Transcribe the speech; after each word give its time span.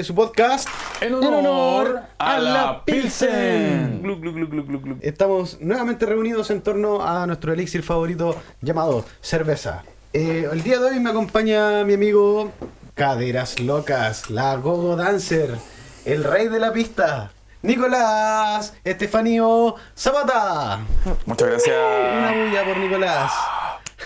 de 0.00 0.04
su 0.04 0.14
podcast 0.14 0.66
En 1.02 1.12
honor 1.12 2.00
a 2.16 2.38
la 2.38 2.82
Pilsen. 2.86 4.00
Glu, 4.02 4.18
glu, 4.18 4.32
glu, 4.32 4.48
glu, 4.48 4.64
glu, 4.64 4.80
glu. 4.80 4.96
Estamos 5.02 5.58
nuevamente 5.60 6.06
reunidos 6.06 6.50
en 6.50 6.62
torno 6.62 7.06
a 7.06 7.26
nuestro 7.26 7.52
elixir 7.52 7.82
favorito 7.82 8.34
llamado 8.62 9.04
cerveza. 9.20 9.82
Eh, 10.14 10.48
el 10.50 10.62
día 10.62 10.78
de 10.78 10.92
hoy 10.92 11.00
me 11.00 11.10
acompaña 11.10 11.84
mi 11.84 11.92
amigo 11.92 12.50
Caderas 12.94 13.60
Locas, 13.60 14.30
la 14.30 14.56
Gogo 14.56 14.96
Dancer, 14.96 15.54
el 16.06 16.24
rey 16.24 16.48
de 16.48 16.60
la 16.60 16.72
pista, 16.72 17.32
Nicolás 17.60 18.72
Estefanio 18.82 19.74
Zapata. 19.94 20.80
Muchas 21.26 21.42
Una 21.46 21.50
gracias. 21.52 22.36
bulla 22.48 22.64
por 22.64 22.76
Nicolás. 22.78 23.32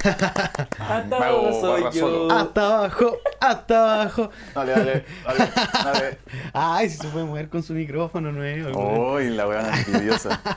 Hasta 0.03 1.19
Me 1.21 1.53
soy 1.61 1.83
yo. 1.85 1.93
solo. 1.93 2.33
Hasta 2.33 2.67
abajo, 2.79 3.17
hasta 3.41 3.95
abajo. 4.03 4.31
Dale, 4.55 4.73
dale, 4.73 5.05
dale, 5.25 5.51
dale. 5.85 6.19
Ay, 6.53 6.89
si 6.91 6.99
se 6.99 7.09
puede 7.09 7.25
mover 7.25 7.49
con 7.49 7.63
su 7.63 7.73
micrófono 7.75 8.33
nuevo. 8.33 9.15
Uy, 9.15 9.31
la 9.31 9.47
weón 9.49 9.67
envidiosa. 9.87 10.41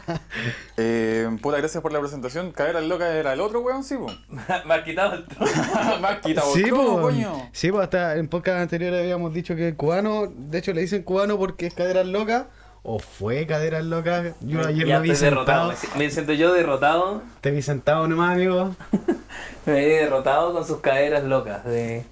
Eh, 0.79 1.27
puta, 1.41 1.57
gracias 1.57 1.81
por 1.81 1.91
la 1.91 1.99
presentación. 1.99 2.51
Caer 2.51 2.77
al 2.77 2.87
loca 2.87 3.07
era 3.15 3.33
el 3.33 3.41
otro 3.41 3.61
weón, 3.61 3.83
sí, 3.83 3.95
po. 3.97 4.07
Me 4.67 4.73
has 4.75 4.83
quitado 4.83 5.13
el 5.15 5.25
trono. 5.25 5.51
Me 5.99 6.07
has 6.07 6.19
quitado 6.19 6.53
Sí, 6.53 6.61
el 6.61 6.69
trono, 6.69 6.83
po. 6.97 7.01
coño. 7.01 7.49
Sí, 7.51 7.71
pues 7.71 7.83
hasta 7.85 8.15
en 8.15 8.27
podcast 8.27 8.59
anteriores 8.59 8.99
habíamos 9.01 9.33
dicho 9.33 9.55
que 9.55 9.69
el 9.69 9.75
cubano, 9.75 10.31
de 10.35 10.59
hecho 10.59 10.73
le 10.73 10.81
dicen 10.81 11.01
cubano 11.01 11.37
porque 11.39 11.65
es 11.65 11.73
caderas 11.73 12.05
loca, 12.05 12.47
o 12.83 12.99
fue 12.99 13.47
caderas 13.47 13.83
loca. 13.85 14.35
Yo 14.41 14.65
ayer 14.67 14.85
Ya 14.85 14.97
lo 14.97 15.01
vi 15.01 15.11
derrotado. 15.13 15.73
Me, 15.95 16.05
me 16.05 16.11
siento 16.11 16.33
yo 16.33 16.53
derrotado. 16.53 17.23
Te 17.41 17.49
vi 17.49 17.63
sentado 17.63 18.07
nomás, 18.07 18.33
amigo. 18.35 18.75
Me 19.67 19.83
he 19.83 20.03
derrotado 20.03 20.53
con 20.53 20.65
sus 20.65 20.77
caderas 20.77 21.25
locas 21.25 21.65
de 21.65 22.05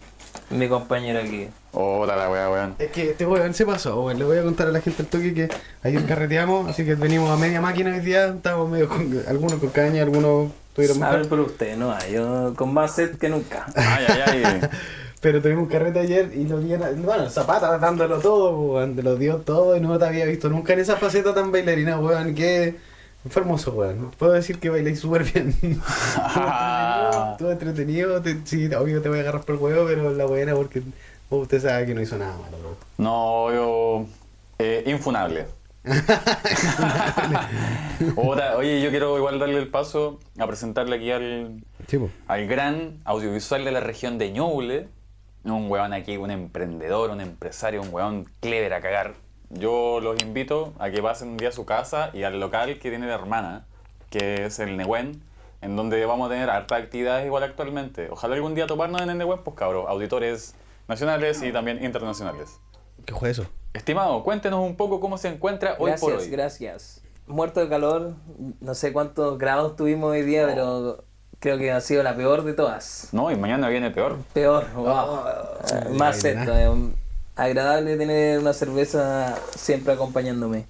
mi 0.49 0.67
compañero 0.67 1.21
aquí. 1.21 1.47
Hola, 1.71 2.17
la 2.17 2.29
weá, 2.29 2.51
weón. 2.51 2.75
Es 2.79 2.91
que 2.91 3.11
este 3.11 3.25
weón 3.25 3.53
se 3.53 3.65
pasó, 3.65 4.03
weón. 4.03 4.19
Le 4.19 4.25
voy 4.25 4.37
a 4.37 4.43
contar 4.43 4.67
a 4.67 4.71
la 4.71 4.81
gente 4.81 5.03
el 5.03 5.07
toque 5.07 5.33
que 5.33 5.47
ayer 5.81 6.05
carreteamos, 6.05 6.69
así 6.69 6.83
que 6.83 6.95
venimos 6.95 7.29
a 7.29 7.37
media 7.37 7.61
máquina 7.61 7.93
hoy 7.93 8.01
día. 8.01 8.27
Estábamos 8.27 8.69
medio 8.69 8.89
con, 8.89 9.23
algunos 9.29 9.53
con 9.53 9.69
caña, 9.69 10.03
algunos 10.03 10.51
tuvieron 10.75 11.01
A 11.01 11.11
ver 11.11 11.19
más. 11.19 11.27
por 11.27 11.39
usted, 11.39 11.77
no, 11.77 11.97
yo 12.11 12.53
con 12.57 12.73
más 12.73 12.93
sed 12.93 13.15
que 13.17 13.29
nunca. 13.29 13.65
Ay, 13.73 14.05
ay, 14.09 14.43
ay. 14.43 14.61
Pero 15.21 15.41
tuvimos 15.41 15.63
un 15.63 15.69
carrete 15.69 15.99
ayer 15.99 16.31
y 16.35 16.43
lo 16.49 16.57
vi, 16.57 16.75
bueno, 16.75 17.29
Zapata 17.29 17.77
dándolo 17.77 18.19
todo, 18.19 18.51
weón, 18.59 18.97
te 18.97 19.01
lo 19.01 19.15
dio 19.15 19.37
todo 19.37 19.77
y 19.77 19.79
no 19.79 19.97
te 19.97 20.03
había 20.03 20.25
visto 20.25 20.49
nunca 20.49 20.73
en 20.73 20.79
esa 20.79 20.97
faceta 20.97 21.33
tan 21.33 21.53
bailarina, 21.53 21.97
weón, 21.97 22.35
que 22.35 22.75
fue 23.29 23.41
hermoso, 23.41 23.71
weón. 23.73 24.11
Puedo 24.17 24.33
decir 24.33 24.59
que 24.59 24.69
bailé 24.69 24.95
súper 24.95 25.23
bien. 25.23 25.49
Estuvo 27.31 27.51
entretenido, 27.51 28.21
te- 28.21 28.41
sí, 28.45 28.67
obvio 28.73 29.01
te 29.01 29.09
voy 29.09 29.19
a 29.19 29.21
agarrar 29.21 29.43
por 29.43 29.55
el 29.55 29.61
huevo, 29.61 29.85
pero 29.87 30.11
la 30.11 30.25
buena 30.25 30.53
porque 30.55 30.81
vos 31.29 31.43
usted 31.43 31.61
sabe 31.61 31.85
que 31.85 31.93
no 31.95 32.01
hizo 32.01 32.17
nada 32.17 32.35
malo. 32.37 32.77
No, 32.97 33.53
yo. 33.53 34.05
Eh, 34.59 34.83
infunable. 34.87 35.45
Otra, 38.15 38.57
oye, 38.57 38.81
yo 38.81 38.89
quiero 38.89 39.17
igual 39.17 39.39
darle 39.39 39.57
el 39.59 39.67
paso 39.67 40.19
a 40.39 40.47
presentarle 40.47 40.95
aquí 40.97 41.11
al, 41.11 41.63
al 42.27 42.47
gran 42.47 42.99
audiovisual 43.05 43.63
de 43.65 43.71
la 43.71 43.79
región 43.79 44.17
de 44.17 44.31
Ñuble. 44.31 44.87
Un 45.43 45.69
weón 45.69 45.93
aquí, 45.93 46.17
un 46.17 46.31
emprendedor, 46.31 47.11
un 47.11 47.21
empresario, 47.21 47.81
un 47.81 47.93
weón 47.93 48.25
clever 48.39 48.73
a 48.73 48.81
cagar. 48.81 49.13
Yo 49.57 49.99
los 50.01 50.21
invito 50.21 50.73
a 50.79 50.89
que 50.89 51.01
pasen 51.01 51.29
un 51.29 51.37
día 51.37 51.49
a 51.49 51.51
su 51.53 51.65
casa 51.65 52.09
y 52.13 52.23
al 52.23 52.39
local 52.39 52.77
que 52.77 52.89
tiene 52.89 53.07
la 53.07 53.13
hermana, 53.13 53.65
que 54.09 54.45
es 54.45 54.59
el 54.59 54.75
Nehuen, 54.75 55.21
en 55.61 55.75
donde 55.77 56.05
vamos 56.05 56.27
a 56.29 56.33
tener 56.33 56.49
hartas 56.49 56.83
actividades 56.83 57.25
igual 57.25 57.43
actualmente. 57.43 58.09
Ojalá 58.11 58.35
algún 58.35 58.53
día 58.53 58.67
toparnos 58.67 59.01
en 59.01 59.09
el 59.09 59.17
Nehuen, 59.17 59.39
pues 59.43 59.55
cabros, 59.55 59.85
auditores 59.87 60.55
nacionales 60.89 61.41
y 61.41 61.53
también 61.53 61.83
internacionales. 61.83 62.59
¿Qué 63.05 63.13
fue 63.13 63.29
eso? 63.29 63.45
Estimado, 63.73 64.23
cuéntenos 64.23 64.59
un 64.59 64.75
poco 64.75 64.99
cómo 64.99 65.17
se 65.17 65.29
encuentra 65.29 65.71
hoy 65.79 65.91
por 65.99 66.11
Gracias, 66.11 66.23
hoy. 66.23 66.29
gracias. 66.29 67.01
Muerto 67.27 67.61
de 67.61 67.69
calor, 67.69 68.13
no 68.59 68.75
sé 68.75 68.91
cuántos 68.93 69.37
grados 69.37 69.75
tuvimos 69.75 70.11
hoy 70.11 70.21
día, 70.21 70.45
pero 70.47 71.03
creo 71.39 71.57
que 71.57 71.71
ha 71.71 71.81
sido 71.81 72.03
la 72.03 72.15
peor 72.15 72.43
de 72.43 72.53
todas. 72.53 73.09
No, 73.13 73.31
y 73.31 73.35
mañana 73.35 73.69
viene 73.69 73.89
peor. 73.89 74.17
Peor, 74.33 74.65
wow. 74.75 75.23
Más 75.93 76.17
sed, 76.17 76.43
todavía. 76.45 76.71
Agradable 77.35 77.97
tener 77.97 78.39
una 78.39 78.53
cerveza 78.53 79.35
siempre 79.57 79.93
acompañándome. 79.93 80.65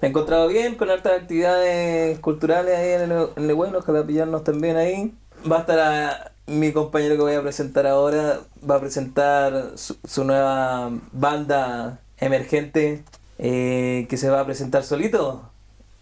Me 0.00 0.08
he 0.08 0.10
encontrado 0.10 0.48
bien 0.48 0.74
con 0.76 0.90
hartas 0.90 1.20
actividades 1.20 2.18
culturales 2.20 2.76
ahí 2.76 2.90
en 3.04 3.12
el, 3.12 3.28
en 3.36 3.48
el 3.50 3.54
bueno, 3.54 3.78
ojalá 3.78 4.04
pillarnos 4.04 4.42
también 4.42 4.76
ahí. 4.76 5.14
Va 5.50 5.58
a 5.58 5.60
estar 5.60 5.78
a- 5.78 6.32
mi 6.46 6.72
compañero 6.72 7.14
que 7.16 7.22
voy 7.22 7.34
a 7.34 7.42
presentar 7.42 7.86
ahora, 7.86 8.40
va 8.68 8.76
a 8.76 8.80
presentar 8.80 9.72
su, 9.76 9.96
su 10.04 10.24
nueva 10.24 10.90
banda 11.12 12.00
emergente 12.18 13.04
eh, 13.38 14.06
que 14.10 14.16
se 14.16 14.28
va 14.28 14.40
a 14.40 14.44
presentar 14.46 14.82
solito. 14.82 15.42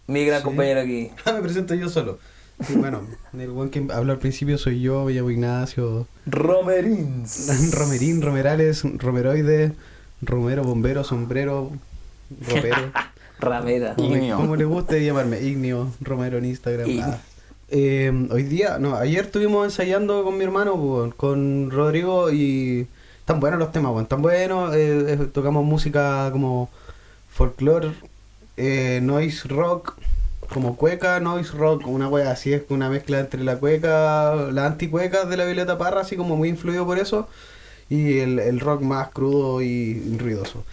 Mi 0.07 0.25
gran 0.25 0.39
Sí. 0.39 0.45
compañero 0.45 0.81
aquí. 0.81 1.11
Ah, 1.25 1.33
me 1.33 1.41
presento 1.41 1.75
yo 1.75 1.89
solo. 1.89 2.17
Sí, 2.65 2.75
bueno, 2.75 3.01
el 3.37 3.49
buen 3.51 3.69
que 3.69 3.87
habló 3.93 4.13
al 4.13 4.19
principio 4.19 4.57
soy 4.57 4.81
yo, 4.81 5.05
me 5.05 5.13
llamo 5.13 5.29
Ignacio. 5.31 6.07
Romerins. 6.25 7.71
Romerín, 7.73 8.21
Romerales, 8.21 8.83
Romeroide, 8.97 9.73
Romero, 10.21 10.63
Bombero, 10.63 11.03
Sombrero, 11.03 11.71
Ropero. 12.47 12.91
Ramera. 13.39 13.95
Ignio. 13.97 14.35
Como 14.37 14.55
le 14.55 14.65
guste 14.65 15.03
llamarme, 15.03 15.41
Ignio, 15.41 15.91
Romero 16.01 16.37
en 16.37 16.45
Instagram. 16.45 16.87
Ignio. 16.89 17.05
ah. 17.07 17.19
Eh, 17.73 18.27
hoy 18.31 18.43
día, 18.43 18.77
no, 18.79 18.95
ayer 18.97 19.25
estuvimos 19.25 19.63
ensayando 19.65 20.23
con 20.25 20.37
mi 20.37 20.43
hermano, 20.43 21.11
con 21.15 21.71
Rodrigo 21.71 22.29
y 22.31 22.85
están 23.19 23.39
buenos 23.39 23.59
los 23.59 23.71
temas, 23.71 23.93
pues, 23.93 24.03
están 24.03 24.21
buenos. 24.21 24.75
eh, 24.75 25.13
eh, 25.13 25.17
tocamos 25.33 25.63
música 25.63 26.29
como 26.33 26.69
folclore, 27.29 27.93
eh, 28.57 28.99
noise 29.01 29.47
rock, 29.47 29.95
como 30.53 30.75
cueca, 30.75 31.19
noise 31.19 31.51
rock, 31.57 31.87
una 31.87 32.07
wea 32.09 32.31
así, 32.31 32.53
es 32.53 32.63
una 32.69 32.89
mezcla 32.89 33.19
entre 33.19 33.43
la 33.43 33.57
cueca, 33.57 34.35
la 34.51 34.65
anticueca 34.65 35.25
de 35.25 35.37
la 35.37 35.45
Violeta 35.45 35.77
Parra, 35.77 36.01
así 36.01 36.15
como 36.15 36.35
muy 36.35 36.49
influido 36.49 36.85
por 36.85 36.99
eso, 36.99 37.27
y 37.89 38.19
el, 38.19 38.39
el 38.39 38.59
rock 38.59 38.81
más 38.81 39.09
crudo 39.09 39.61
y 39.61 40.17
ruidoso. 40.17 40.63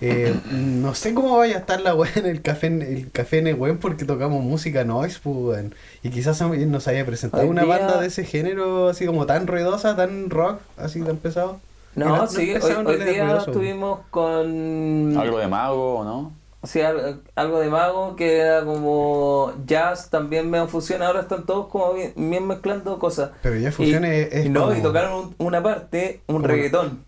Eh, 0.00 0.34
no 0.52 0.94
sé 0.94 1.12
cómo 1.12 1.36
vaya 1.36 1.56
a 1.56 1.58
estar 1.58 1.78
la 1.82 1.94
wea 1.94 2.10
en 2.16 2.24
el 2.24 2.40
café 2.40 2.68
el 2.68 3.10
café 3.10 3.42
Nehuen 3.42 3.76
porque 3.76 4.06
tocamos 4.06 4.42
música 4.42 4.84
noise, 4.84 5.18
pues. 5.22 5.66
Y 6.02 6.08
quizás 6.08 6.40
nos 6.40 6.88
haya 6.88 7.04
presentado 7.04 7.42
Hoy 7.42 7.50
una 7.50 7.64
día- 7.64 7.76
banda 7.76 8.00
de 8.00 8.06
ese 8.06 8.24
género, 8.24 8.88
así 8.88 9.04
como 9.04 9.26
tan 9.26 9.46
ruidosa, 9.46 9.94
tan 9.94 10.30
rock, 10.30 10.60
así 10.78 11.02
tan 11.02 11.18
pesado. 11.18 11.60
No, 11.94 12.26
sí, 12.26 12.54
hoy, 12.54 12.72
en 12.72 12.86
hoy 12.86 12.96
día 13.04 13.36
estuvimos 13.36 14.00
con 14.10 15.14
Algo 15.18 15.38
de 15.38 15.46
mago, 15.48 15.98
¿o 15.98 16.04
no? 16.04 16.32
Sí, 16.62 16.80
al- 16.80 17.22
algo 17.34 17.60
de 17.60 17.68
mago 17.68 18.16
que 18.16 18.38
era 18.38 18.64
como 18.64 19.52
jazz, 19.66 20.10
también 20.10 20.50
me 20.50 20.66
fusión, 20.66 21.02
ahora 21.02 21.20
están 21.20 21.44
todos 21.46 21.66
como 21.68 21.92
bien, 21.94 22.12
bien 22.16 22.46
mezclando 22.46 22.98
cosas. 22.98 23.30
Pero 23.42 23.56
ya 23.56 23.72
fusión 23.72 24.04
y, 24.04 24.08
es- 24.08 24.32
es 24.32 24.46
y 24.46 24.48
no, 24.48 24.62
como- 24.66 24.74
y 24.74 24.82
tocaron 24.82 25.12
un- 25.14 25.34
una 25.38 25.62
parte, 25.62 26.22
un 26.26 26.36
Como- 26.36 26.46
reggaetón, 26.48 27.04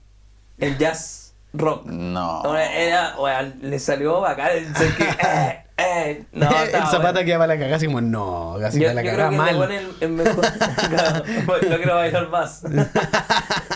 el 0.58 0.76
jazz 0.78 1.34
rock. 1.52 1.84
No. 1.86 2.42
Era, 2.56 3.14
weón, 3.18 3.58
le 3.62 3.78
salió 3.78 4.20
bacán, 4.20 4.50
el 4.52 4.74
ser 4.76 4.92
que, 4.96 5.04
eh, 5.26 5.60
eh, 5.76 6.24
no, 6.32 6.48
el 6.48 6.66
estaba 6.66 6.86
zapata 6.86 7.12
bueno. 7.12 7.26
que 7.26 7.36
va 7.36 7.44
a 7.44 7.46
la 7.48 7.54
cagada 7.56 7.76
así 7.76 7.86
como, 7.86 8.00
no, 8.00 8.56
casi 8.60 8.80
Yo, 8.80 8.90
a 8.90 8.94
la 8.94 9.02
cagada 9.02 9.28
creo 9.28 9.30
que 9.30 9.36
mal. 9.36 9.48
el 9.50 9.56
bueno 9.56 9.74
es 9.74 9.84
el 10.02 10.08
mejor. 10.10 10.44
Claro, 10.88 11.24
no 11.70 11.76
quiero 11.76 11.94
bailar 11.96 12.28
más. 12.28 12.62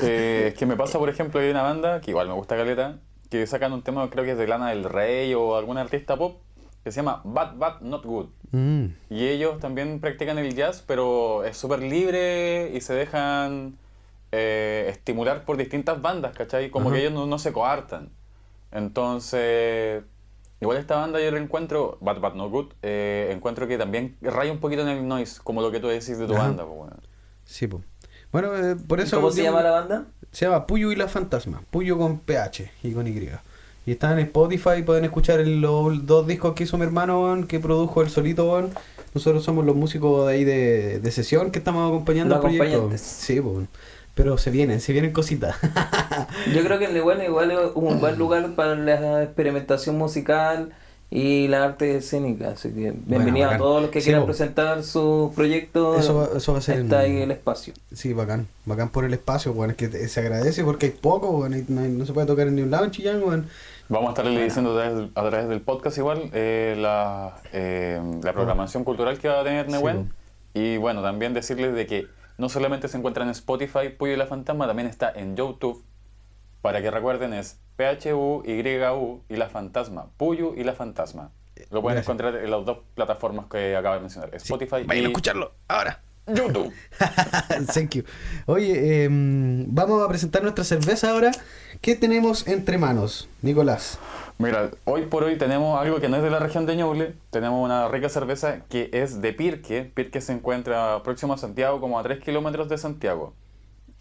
Eh, 0.02 0.46
es 0.48 0.54
que 0.54 0.66
me 0.66 0.76
pasa, 0.76 0.98
por 0.98 1.08
ejemplo, 1.08 1.40
hay 1.40 1.50
una 1.50 1.62
banda 1.62 2.00
que 2.00 2.10
igual 2.12 2.28
me 2.28 2.34
gusta 2.34 2.56
Caleta, 2.56 2.96
que 3.30 3.46
sacan 3.46 3.72
un 3.72 3.82
tema, 3.82 4.08
creo 4.10 4.24
que 4.24 4.32
es 4.32 4.38
de 4.38 4.46
Lana 4.46 4.70
del 4.70 4.84
Rey 4.84 5.34
o 5.34 5.56
algún 5.56 5.78
artista 5.78 6.16
pop, 6.16 6.40
que 6.84 6.92
se 6.92 6.96
llama 6.96 7.20
Bad 7.24 7.56
Bad 7.56 7.80
Not 7.80 8.04
Good. 8.04 8.28
Mm. 8.52 8.84
Y 9.10 9.26
ellos 9.26 9.58
también 9.60 10.00
practican 10.00 10.38
el 10.38 10.54
jazz, 10.54 10.82
pero 10.86 11.44
es 11.44 11.56
súper 11.56 11.82
libre 11.82 12.70
y 12.74 12.80
se 12.80 12.94
dejan 12.94 13.76
eh, 14.32 14.86
estimular 14.88 15.44
por 15.44 15.56
distintas 15.56 16.00
bandas, 16.00 16.34
¿cachai? 16.34 16.70
Como 16.70 16.90
que 16.90 17.00
ellos 17.00 17.12
no, 17.12 17.26
no 17.26 17.38
se 17.38 17.52
coartan. 17.52 18.10
Entonces, 18.70 20.02
igual 20.60 20.78
esta 20.78 20.96
banda 20.96 21.20
yo 21.20 21.30
la 21.30 21.38
encuentro, 21.38 21.98
Bad 22.00 22.20
Bad 22.20 22.34
Not 22.34 22.50
Good, 22.50 22.72
eh, 22.82 23.30
encuentro 23.32 23.66
que 23.66 23.78
también 23.78 24.16
raya 24.20 24.52
un 24.52 24.60
poquito 24.60 24.82
en 24.82 24.88
el 24.88 25.06
noise, 25.06 25.40
como 25.42 25.62
lo 25.62 25.70
que 25.70 25.80
tú 25.80 25.88
decís 25.88 26.18
de 26.18 26.26
tu 26.26 26.34
banda. 26.34 26.64
pues, 26.64 26.76
bueno. 26.76 26.96
Sí, 27.44 27.66
pues. 27.66 27.82
Bueno, 28.32 28.54
eh, 28.56 28.76
por 28.86 29.00
eso... 29.00 29.16
¿Cómo 29.16 29.30
se 29.30 29.42
llama 29.42 29.62
la 29.62 29.70
banda? 29.70 30.04
Se 30.32 30.44
llama 30.44 30.66
Puyo 30.66 30.92
y 30.92 30.96
la 30.96 31.08
Fantasma. 31.08 31.62
Puyo 31.70 31.96
con 31.98 32.18
PH 32.18 32.70
y 32.82 32.92
con 32.92 33.06
Y. 33.06 33.28
Y 33.86 33.92
está 33.92 34.12
en 34.12 34.18
Spotify, 34.18 34.82
pueden 34.84 35.04
escuchar 35.06 35.40
el- 35.40 35.60
los 35.62 36.04
dos 36.06 36.26
discos 36.26 36.54
que 36.54 36.64
hizo 36.64 36.76
mi 36.76 36.84
hermano, 36.84 37.38
que 37.48 37.58
produjo 37.58 38.02
el 38.02 38.10
solito. 38.10 38.68
Nosotros 39.14 39.42
somos 39.42 39.64
los 39.64 39.74
músicos 39.74 40.26
de 40.26 40.32
ahí 40.34 40.44
de, 40.44 41.00
de 41.00 41.10
sesión 41.10 41.50
que 41.50 41.58
estamos 41.58 41.88
acompañando 41.88 42.34
Los 42.36 42.44
el 42.44 42.58
proyecto. 42.58 42.90
Sí, 42.96 43.40
pues. 43.40 43.66
Pero 44.14 44.36
se 44.36 44.50
vienen, 44.50 44.80
se 44.82 44.92
vienen 44.92 45.12
cositas. 45.12 45.56
Yo 46.54 46.62
creo 46.64 46.78
que 46.78 46.84
el 46.86 46.92
Leguana 46.94 47.24
igual 47.24 47.50
es 47.50 47.58
un 47.74 47.98
buen 48.00 48.18
lugar 48.18 48.54
para 48.54 48.74
la 48.74 49.22
experimentación 49.22 49.96
musical 49.96 50.74
y 51.10 51.48
la 51.48 51.64
arte 51.64 51.96
escénica. 51.96 52.50
Así 52.50 52.70
que 52.70 52.92
bienvenido 52.94 53.48
a 53.50 53.56
todos 53.58 53.82
los 53.82 53.90
que 53.90 54.00
Sí, 54.00 54.06
quieran 54.06 54.26
presentar 54.26 54.82
sus 54.82 55.34
proyectos. 55.34 56.00
Eso 56.00 56.14
va- 56.16 56.28
eso 56.36 56.52
va 56.52 56.58
a 56.58 56.62
ser 56.62 56.80
Está 56.80 57.04
en- 57.04 57.16
ahí 57.16 57.22
el 57.22 57.30
espacio. 57.30 57.72
Sí, 57.92 58.12
bacán. 58.12 58.46
Bacán 58.66 58.90
por 58.90 59.04
el 59.04 59.14
espacio, 59.14 59.52
weón. 59.52 59.70
Es 59.70 59.76
que 59.76 59.88
te- 59.88 60.06
se 60.08 60.20
agradece 60.20 60.64
porque 60.64 60.86
hay 60.86 60.92
poco, 60.92 61.46
y 61.46 61.64
No, 61.68 62.04
se 62.04 62.12
puede 62.12 62.26
tocar 62.26 62.46
en 62.48 62.56
ningún 62.56 62.70
lado 62.70 62.84
en 62.84 62.90
Chillán, 62.90 63.22
weón. 63.22 63.48
Vamos 63.88 64.08
a 64.08 64.10
estarle 64.10 64.44
diciendo 64.44 64.72
a 64.72 64.74
través, 64.82 64.94
del- 64.96 65.10
a 65.14 65.28
través 65.30 65.48
del 65.48 65.60
podcast 65.62 65.96
igual 65.96 66.28
eh, 66.34 66.76
la, 66.78 67.36
eh, 67.54 67.98
la 68.22 68.32
programación 68.34 68.84
cultural 68.84 69.18
que 69.18 69.28
va 69.28 69.40
a 69.40 69.44
tener 69.44 69.64
Sí, 69.66 69.72
Nehuen. 69.72 70.12
Y 70.52 70.76
bueno, 70.76 71.00
también 71.02 71.32
decirles 71.32 71.74
de 71.74 71.86
que 71.86 72.06
no 72.36 72.50
solamente 72.50 72.86
se 72.88 72.98
encuentra 72.98 73.24
en 73.24 73.30
Spotify, 73.30 73.88
Puyo 73.96 74.12
y 74.12 74.16
la 74.16 74.26
Fantasma, 74.26 74.66
también 74.66 74.88
está 74.88 75.10
en 75.10 75.36
YouTube. 75.36 75.82
Para 76.62 76.82
que 76.82 76.90
recuerden 76.90 77.32
es 77.34 77.60
P-H-U-Y-U 77.76 79.22
y 79.28 79.36
la 79.36 79.48
Fantasma. 79.48 80.06
Puyo 80.16 80.54
y 80.56 80.64
la 80.64 80.72
Fantasma. 80.74 81.30
Lo 81.70 81.82
pueden 81.82 81.96
Gracias. 81.96 82.06
encontrar 82.06 82.36
en 82.36 82.50
las 82.50 82.64
dos 82.64 82.78
plataformas 82.94 83.46
que 83.46 83.76
acabo 83.76 83.94
de 83.94 84.00
mencionar. 84.00 84.34
Spotify 84.34 84.84
Vayan 84.84 85.02
y 85.02 85.06
a 85.06 85.08
escucharlo 85.08 85.52
ahora. 85.68 86.00
YouTube. 86.26 86.72
Thank 87.72 87.94
you. 87.94 88.02
Oye, 88.46 89.04
em, 89.04 89.64
vamos 89.68 90.04
a 90.04 90.08
presentar 90.08 90.42
nuestra 90.42 90.62
cerveza 90.64 91.10
ahora. 91.10 91.30
¿Qué 91.80 91.94
tenemos 91.94 92.46
entre 92.46 92.76
manos, 92.76 93.28
Nicolás? 93.40 93.98
Mira, 94.36 94.70
hoy 94.84 95.06
por 95.06 95.24
hoy 95.24 95.36
tenemos 95.38 95.80
algo 95.80 96.00
que 96.00 96.08
no 96.08 96.18
es 96.18 96.22
de 96.22 96.30
la 96.30 96.38
región 96.38 96.66
de 96.66 96.76
Ñuble. 96.76 97.14
Tenemos 97.30 97.64
una 97.64 97.88
rica 97.88 98.08
cerveza 98.08 98.60
que 98.68 98.90
es 98.92 99.20
de 99.22 99.32
Pirque. 99.32 99.90
Pirque 99.94 100.20
se 100.20 100.32
encuentra 100.32 101.02
próximo 101.02 101.32
a 101.32 101.38
Santiago, 101.38 101.80
como 101.80 101.98
a 101.98 102.02
3 102.02 102.20
kilómetros 102.20 102.68
de 102.68 102.78
Santiago. 102.78 103.32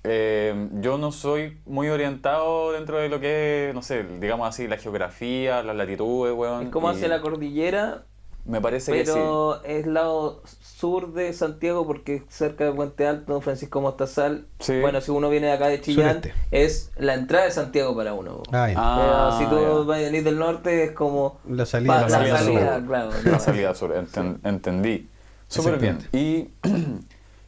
Eh, 0.03 0.69
yo 0.79 0.97
no 0.97 1.11
soy 1.11 1.57
muy 1.65 1.89
orientado 1.89 2.71
dentro 2.71 2.97
de 2.97 3.09
lo 3.09 3.19
que 3.19 3.69
es, 3.69 3.75
no 3.75 3.81
sé, 3.81 4.03
digamos 4.19 4.47
así, 4.47 4.67
la 4.67 4.77
geografía, 4.77 5.63
las 5.63 5.75
latitudes, 5.75 6.33
weón. 6.35 6.63
Es 6.63 6.69
como 6.69 6.89
y 6.91 6.95
hacia 6.95 7.07
la 7.09 7.19
cordillera, 7.21 8.03
Me 8.45 8.61
parece 8.61 8.93
que 8.93 9.05
sí. 9.05 9.11
pero 9.13 9.61
es 9.65 9.85
lado 9.85 10.41
sur 10.61 11.11
de 11.11 11.33
Santiago 11.33 11.85
porque 11.85 12.15
es 12.17 12.23
cerca 12.29 12.63
de 12.63 12.71
Puente 12.71 13.05
Alto, 13.05 13.33
Don 13.33 13.41
Francisco 13.41 13.81
Mostazal. 13.81 14.45
Sí. 14.59 14.79
Bueno, 14.79 15.01
si 15.01 15.11
uno 15.11 15.29
viene 15.29 15.47
de 15.47 15.53
acá 15.53 15.67
de 15.67 15.81
Chillán, 15.81 16.21
Sureste. 16.21 16.33
es 16.51 16.91
la 16.95 17.15
entrada 17.15 17.43
de 17.45 17.51
Santiago 17.51 17.93
para 17.93 18.13
uno. 18.13 18.43
Ah, 18.53 18.69
ya. 18.69 18.75
Ah, 18.77 19.37
Pero 19.39 19.49
si 19.51 19.55
tú 19.83 19.85
ya. 19.89 19.97
venís 19.97 20.23
del 20.23 20.37
norte 20.39 20.85
es 20.85 20.91
como 20.91 21.39
La 21.49 21.65
salida. 21.65 21.93
pa- 21.95 22.01
La 22.01 22.07
la 22.07 22.09
salida 22.17 22.37
salida, 22.37 22.75
sur. 22.77 22.85
claro. 22.87 23.09
La 23.25 23.39
salida 23.39 23.75
sur, 23.75 23.91
enten- 23.93 24.37
entendí. 24.45 25.09
Súper 25.49 25.79
bien. 25.79 25.97
Y 26.13 26.49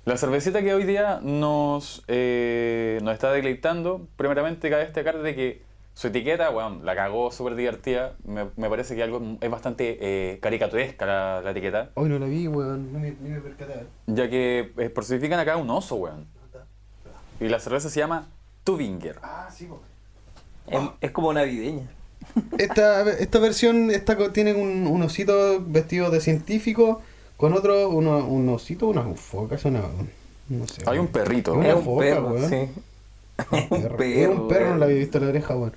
la 0.10 0.18
cervecita 0.18 0.62
que 0.62 0.74
hoy 0.74 0.86
día 0.86 1.20
nos, 1.22 2.04
eh, 2.08 3.00
nos 3.04 3.14
está 3.14 3.32
deleitando, 3.32 4.08
primeramente 4.18 4.70
cabe 4.70 4.84
destacar 4.86 5.20
de 5.22 5.36
que 5.36 5.62
su 5.94 6.08
etiqueta, 6.08 6.50
bueno, 6.50 6.80
la 6.84 6.96
cagó 6.96 7.32
súper 7.32 7.56
divertida. 7.56 8.14
Me, 8.24 8.46
me 8.56 8.70
parece 8.70 8.96
que 8.96 9.04
algo 9.04 9.22
es 9.40 9.52
bastante 9.52 9.98
eh, 10.02 10.40
caricaturesca 10.42 11.06
la, 11.06 11.42
la 11.44 11.52
etiqueta, 11.52 11.92
Hoy 11.94 12.10
no 12.10 12.18
la 12.18 12.26
vi, 12.26 12.48
weón. 12.48 12.92
No 12.92 13.00
me, 13.00 13.12
ni 13.22 13.30
me 13.30 13.40
percaté. 13.40 13.86
ya 14.08 14.30
que 14.30 14.72
eh, 14.78 14.90
personifican 14.90 15.40
acá 15.40 15.58
un 15.58 15.70
oso, 15.70 15.96
weón. 15.96 16.26
Y 17.40 17.48
la 17.48 17.60
cerveza 17.60 17.90
se 17.90 18.00
llama 18.00 18.28
Tubinger. 18.64 19.18
Ah, 19.22 19.50
sí, 19.54 19.68
weón. 19.68 19.82
Es, 21.02 21.10
es 21.10 21.12
como 21.12 21.32
navideña. 21.34 21.88
Esta, 22.58 23.10
esta 23.12 23.40
versión 23.40 23.92
está, 23.92 24.18
co- 24.18 24.32
tiene 24.32 24.54
un, 24.54 24.88
un 24.88 25.02
osito 25.04 25.64
vestido 25.66 26.10
de 26.12 26.20
científico 26.22 27.02
con 27.40 27.54
otro, 27.54 27.90
uno, 27.90 28.18
un 28.28 28.50
osito, 28.50 28.88
unas 28.88 29.20
focas, 29.20 29.64
una, 29.66 29.82
no 30.50 30.68
sé. 30.68 30.84
Hay 30.86 31.00
un 31.00 31.08
perrito. 31.08 31.54
Una 31.54 31.70
es 31.70 31.76
un 31.76 31.84
foca, 31.84 32.06
perro, 32.06 32.28
weón. 32.34 32.50
sí. 32.50 32.56
Un 33.52 33.60
un 33.72 33.80
perro. 33.80 34.04
Es 34.04 34.28
un 34.28 34.48
perro, 34.48 34.62
no 34.62 34.68
weón. 34.68 34.80
la 34.82 34.86
había 34.86 34.98
visto 34.98 35.20
la 35.20 35.28
oreja, 35.28 35.56
weón. 35.56 35.74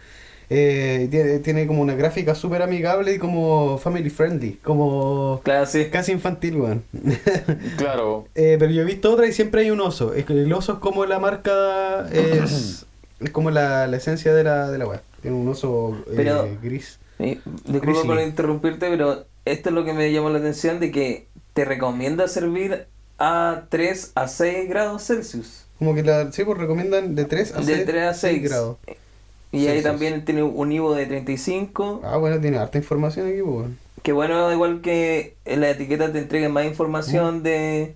Eh, 0.55 1.09
tiene, 1.11 1.39
tiene 1.39 1.67
como 1.67 1.81
una 1.81 1.95
gráfica 1.95 2.35
súper 2.35 2.61
amigable 2.61 3.15
y 3.15 3.19
como 3.19 3.79
family 3.79 4.11
friendly, 4.11 4.55
como 4.63 5.41
Claro, 5.45 5.65
sí. 5.65 5.87
casi 5.91 6.13
infantil, 6.13 6.57
weón. 6.57 6.83
Claro, 7.79 8.27
Eh, 8.35 8.57
pero 8.59 8.71
yo 8.73 8.83
he 8.83 8.85
visto 8.85 9.13
otra 9.13 9.27
y 9.27 9.33
siempre 9.33 9.63
hay 9.63 9.71
un 9.71 9.81
oso. 9.81 10.13
El 10.15 10.53
oso 10.53 10.75
es 10.75 10.79
como 10.81 11.07
la 11.07 11.19
marca, 11.19 12.09
es, 12.11 12.85
es 13.21 13.31
como 13.31 13.51
la, 13.51 13.87
la 13.87 13.97
esencia 13.97 14.35
de 14.35 14.45
la, 14.45 14.71
de 14.71 14.79
la 14.79 14.87
weá. 14.87 15.03
Tiene 15.23 15.37
un 15.37 15.49
oso 15.49 15.97
eh, 16.09 16.15
Pero- 16.17 16.49
gris. 16.63 16.99
Sí, 17.19 17.41
Disculpa 17.67 18.03
por 18.03 18.21
interrumpirte, 18.21 18.89
pero 18.91 19.25
esto 19.45 19.69
es 19.69 19.75
lo 19.75 19.85
que 19.85 19.93
me 19.93 20.11
llamó 20.13 20.31
la 20.31 20.39
atención 20.41 20.81
de 20.81 20.91
que 20.91 21.29
te 21.55 21.65
recomienda 21.65 22.29
servir 22.29 22.87
a 23.19 23.63
3 23.69 24.13
a 24.15 24.29
6 24.29 24.69
grados 24.69 25.05
Celsius. 25.07 25.65
Como 25.79 25.95
que 25.95 26.03
la, 26.03 26.31
sí, 26.33 26.45
pues 26.45 26.59
recomiendan 26.59 27.15
de 27.15 27.25
3 27.25 27.55
a 27.57 27.59
De 27.61 27.65
6, 27.75 27.87
3 27.87 28.03
a 28.05 28.15
6 28.15 28.43
grados. 28.43 28.77
Y 29.51 29.67
ahí 29.67 29.83
también 29.83 30.25
tiene 30.25 30.43
un 30.43 30.73
IVO 30.73 30.95
de 30.95 31.07
35. 31.07 32.01
Ah, 32.05 32.17
bueno, 32.17 32.41
tiene 32.41 32.57
harta 32.59 32.79
información 32.79 33.29
aquí, 33.29 33.43
pues. 33.45 33.67
Que 34.03 34.13
bueno, 34.13 34.51
igual 34.53 34.81
que 34.81 35.37
en 35.45 35.61
la 35.61 35.71
etiqueta 35.71 36.11
te 36.11 36.19
entreguen 36.19 36.53
más 36.53 36.65
información 36.65 37.43
de 37.43 37.95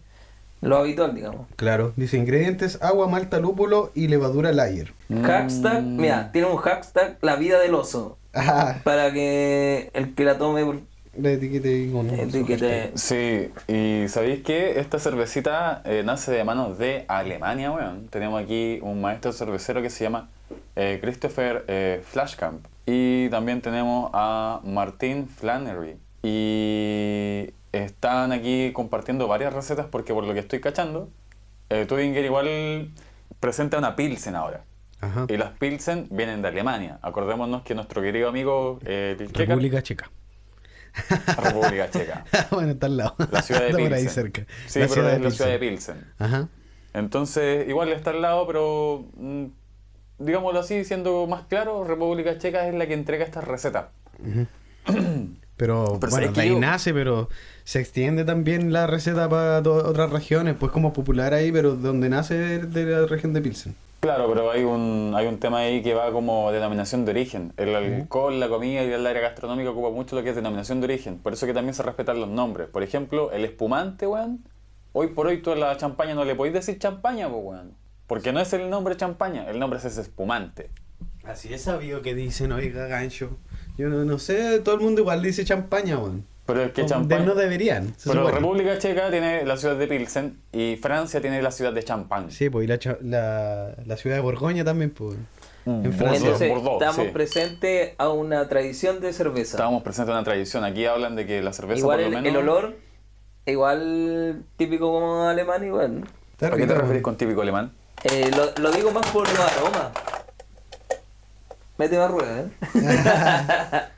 lo 0.61 0.77
habitual, 0.77 1.15
digamos. 1.15 1.47
Claro, 1.57 1.93
dice 1.97 2.17
ingredientes, 2.19 2.79
agua, 2.83 3.09
malta, 3.09 3.41
lúpulo 3.41 3.91
y 3.95 4.09
levadura 4.09 4.53
layer. 4.53 4.93
Hashtag, 5.25 5.83
Mm. 5.83 5.97
mira, 5.97 6.31
tiene 6.33 6.49
un 6.49 6.57
hashtag 6.59 7.17
la 7.23 7.37
vida 7.37 7.59
del 7.61 7.75
oso. 7.75 8.19
Ah, 8.35 8.81
Para 8.85 9.13
que 9.13 9.91
el 9.95 10.15
que 10.15 10.25
la 10.25 10.37
tome 10.37 10.65
por 10.65 10.81
la 11.21 11.33
etiqueta 11.33 11.69
ahí 11.69 11.91
con 11.91 12.11
etiquete. 12.11 12.93
Sí, 12.95 13.51
y 13.69 14.09
¿sabéis 14.09 14.43
que 14.43 14.79
esta 14.81 14.99
cervecita 14.99 15.83
eh, 15.85 16.03
nace 16.05 16.33
de 16.33 16.45
manos 16.45 16.79
de 16.79 17.05
Alemania, 17.09 17.71
weón? 17.73 18.09
Tenemos 18.09 18.43
aquí 18.43 18.79
un 18.83 19.01
maestro 19.01 19.33
cervecero 19.33 19.83
que 19.83 19.91
se 19.91 20.05
llama 20.05 20.29
eh, 20.75 20.99
Christopher 21.01 21.65
eh, 21.69 22.03
Flashkamp. 22.05 22.67
Y 22.87 23.29
también 23.31 23.61
tenemos 23.61 24.11
a 24.13 24.61
Martin 24.65 25.29
Flannery. 25.29 25.97
Y 26.23 27.51
están 27.73 28.33
aquí 28.33 28.73
compartiendo 28.73 29.29
varias 29.29 29.53
recetas 29.53 29.87
porque 29.91 30.15
por 30.15 30.25
lo 30.25 30.35
que 30.35 30.41
estoy 30.41 30.61
cachando, 30.61 31.09
eh, 31.69 31.85
Tubinger 31.87 32.25
igual 32.25 32.91
presenta 33.41 33.79
una 33.79 33.97
Pilsen 33.97 34.37
ahora. 34.37 34.65
Ajá. 35.01 35.27
Y 35.29 35.37
las 35.37 35.51
Pilsen 35.51 36.07
vienen 36.11 36.43
de 36.43 36.49
Alemania. 36.49 36.99
Acordémonos 37.03 37.63
que 37.63 37.75
nuestro 37.75 38.01
querido 38.03 38.29
amigo 38.29 38.79
eh, 38.85 39.17
República 39.35 39.83
Checa. 39.83 40.11
República 41.43 41.91
Checa. 41.91 42.25
bueno, 42.51 42.73
está 42.73 42.87
al 42.87 42.97
lado. 42.97 43.15
La 43.31 43.43
ciudad 43.43 43.61
de 43.61 43.67
Está 43.69 43.77
Pilsen. 43.79 43.85
por 43.89 43.93
ahí 43.99 44.09
cerca. 44.09 44.47
Sí, 44.67 44.79
La 44.81 44.87
pero 44.87 44.95
ciudad 44.95 45.15
es 45.15 45.21
la 45.23 45.31
ciudad 45.31 45.51
de 45.51 45.59
Pilsen. 45.59 46.05
Ajá. 46.19 46.49
Entonces, 46.95 47.69
igual 47.69 47.93
está 47.93 48.11
al 48.11 48.23
lado, 48.23 48.47
pero 48.47 49.05
mm, 49.17 49.45
digámoslo 50.19 50.61
así, 50.61 50.85
siendo 50.85 51.27
más 51.27 51.45
claro, 51.49 51.85
República 51.85 52.39
Checa 52.39 52.67
es 52.69 52.75
la 52.75 52.87
que 52.87 52.95
entrega 52.95 53.25
estas 53.25 53.45
recetas. 53.45 53.87
Pero, 55.59 55.97
Pero 55.99 55.99
bueno, 55.99 56.11
¿sabes 56.11 56.35
de 56.35 56.41
ahí 56.43 56.49
yo- 56.51 56.61
nace, 56.61 56.93
pero 56.93 57.31
se 57.65 57.81
extiende 57.81 58.25
también 58.27 58.75
la 58.75 58.87
receta 58.87 59.27
para 59.27 59.61
otras 59.61 60.11
regiones, 60.11 60.55
pues 60.61 60.71
como 60.71 60.93
popular 60.93 61.33
ahí, 61.33 61.51
pero 61.51 61.77
donde 61.77 62.11
nace 62.11 62.35
de 62.59 62.85
la 62.85 63.07
región 63.07 63.33
de 63.33 63.41
Pilsen. 63.41 63.75
Claro, 64.07 64.29
pero 64.29 64.53
hay 64.53 64.63
un, 64.63 65.15
hay 65.17 65.27
un 65.27 65.41
tema 65.41 65.59
ahí 65.59 65.83
que 65.83 65.93
va 65.93 66.13
como 66.13 66.53
denominación 66.53 67.05
de 67.05 67.11
origen. 67.11 67.53
El 67.57 67.75
alcohol, 67.75 68.39
la 68.39 68.49
comida 68.49 68.85
y 68.85 68.93
el 68.93 69.05
área 69.05 69.21
gastronómica 69.21 69.71
ocupa 69.71 69.91
mucho 69.91 70.15
lo 70.15 70.23
que 70.23 70.31
es 70.31 70.37
denominación 70.37 70.81
de 70.81 70.85
origen. 70.85 71.19
Por 71.19 71.33
eso 71.33 71.45
que 71.45 71.53
también 71.53 71.75
se 71.75 71.83
respetan 71.83 72.21
los 72.21 72.29
nombres. 72.29 72.69
Por 72.69 72.85
ejemplo, 72.85 73.33
el 73.33 73.45
espumante, 73.45 74.07
weón. 74.07 74.45
Hoy 74.93 75.09
por 75.09 75.27
hoy 75.27 75.43
tú 75.43 75.51
a 75.51 75.57
la 75.57 75.77
champaña 75.77 76.15
no 76.15 76.25
le 76.25 76.37
podéis 76.37 76.55
decir 76.55 76.79
champaña, 76.79 77.29
pues, 77.29 77.43
weón. 77.45 77.75
Porque 78.07 78.33
no 78.33 78.39
es 78.39 78.53
el 78.53 78.71
nombre 78.71 78.97
champaña, 78.97 79.51
el 79.51 79.59
nombre 79.59 79.81
es 79.81 79.85
ese 79.85 80.03
espumante. 80.03 80.71
Así 81.25 81.53
es 81.53 81.63
sabido 81.63 82.01
que 82.01 82.15
dicen, 82.15 82.53
oiga, 82.53 82.87
gancho. 82.87 83.37
Yo 83.77 83.89
no, 83.89 84.05
no 84.05 84.21
sé, 84.21 84.61
todo 84.61 84.77
el 84.77 84.83
mundo 84.83 85.01
igual 85.01 85.21
dice 85.21 85.45
champaña, 85.45 85.99
weón. 85.99 86.25
Pero 86.47 86.63
es 86.63 86.73
que 86.73 86.83
No, 86.83 86.89
champaña... 86.89 87.21
de- 87.21 87.27
no 87.27 87.35
deberían. 87.35 87.95
se 87.99 88.09
Pero 88.11 88.21
supone. 88.23 88.37
República 88.41 88.79
Checa 88.79 89.11
tiene 89.11 89.45
la 89.45 89.57
ciudad 89.57 89.77
de 89.77 89.87
Pilsen 89.89 90.39
y 90.53 90.77
Francia 90.77 91.21
tiene 91.21 91.43
la 91.43 91.51
ciudad 91.51 91.73
de 91.73 91.83
Champagne. 91.83 92.31
Sí, 92.31 92.49
pues 92.51 92.65
y 92.65 92.69
la, 92.69 92.79
la, 93.03 93.75
la 93.85 93.97
ciudad 93.97 94.17
de 94.17 94.23
Borgoña 94.23 94.65
también, 94.65 94.91
pues. 94.91 95.17
Mm, 95.65 95.85
En 95.87 95.93
Francia. 95.93 96.21
Entonces, 96.25 96.49
Bordeaux, 96.49 96.81
estamos 96.81 97.07
sí. 97.07 97.13
presentes 97.13 97.93
a 97.99 98.09
una 98.11 98.49
tradición 98.49 99.01
de 99.01 99.13
cerveza. 99.13 99.57
Estábamos 99.57 99.83
presentes 99.83 100.11
en 100.13 100.17
una 100.17 100.25
tradición. 100.25 100.63
Aquí 100.63 100.87
hablan 100.87 101.17
de 101.17 101.27
que 101.27 101.43
la 101.43 101.53
cerveza 101.53 101.81
igual 101.81 101.99
por 101.99 102.07
el, 102.07 102.13
lo 102.13 102.21
menos... 102.21 102.31
el 102.43 102.49
olor, 102.49 102.77
igual 103.47 104.45
típico 104.57 104.93
como 104.93 105.25
alemán, 105.25 105.65
igual. 105.65 106.05
¿A 106.41 106.51
qué 106.57 106.67
te 106.67 106.75
refieres 106.75 107.03
con 107.03 107.17
típico 107.17 107.43
alemán? 107.43 107.73
Eh, 108.05 108.31
lo, 108.37 108.63
lo 108.63 108.71
digo 108.71 108.93
más 108.93 109.07
por 109.11 109.29
los 109.29 109.41
aromas. 109.41 109.89
Mete 111.79 111.99
más 111.99 112.11
rueda, 112.11 112.41
¿eh? 112.41 112.49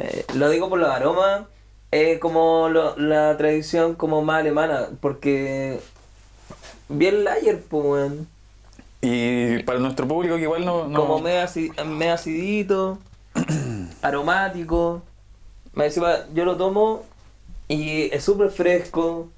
Eh, 0.00 0.24
lo 0.34 0.48
digo 0.50 0.68
por 0.68 0.78
los 0.78 0.88
aromas. 0.90 1.42
Es 1.90 2.18
como 2.18 2.68
lo- 2.68 2.96
la 2.98 3.36
tradición 3.36 3.94
como 3.94 4.22
más 4.22 4.40
alemana. 4.40 4.88
Porque. 5.00 5.78
Bien 6.88 7.24
layer, 7.24 7.60
pues, 7.62 7.84
weón. 7.84 8.28
Y 9.02 9.62
para 9.64 9.78
nuestro 9.78 10.06
público 10.08 10.36
que 10.36 10.42
igual 10.42 10.64
no... 10.64 10.86
no- 10.88 10.98
Como 11.00 11.20
medio 11.20 11.42
aci- 11.42 11.84
medio 11.84 12.14
acidito, 12.14 12.98
aromático. 14.02 15.02
Me 15.74 15.86
encima, 15.86 16.14
yo 16.34 16.44
lo 16.44 16.56
tomo 16.56 17.02
y 17.68 18.04
es 18.14 18.24
súper 18.24 18.50
fresco. 18.50 19.28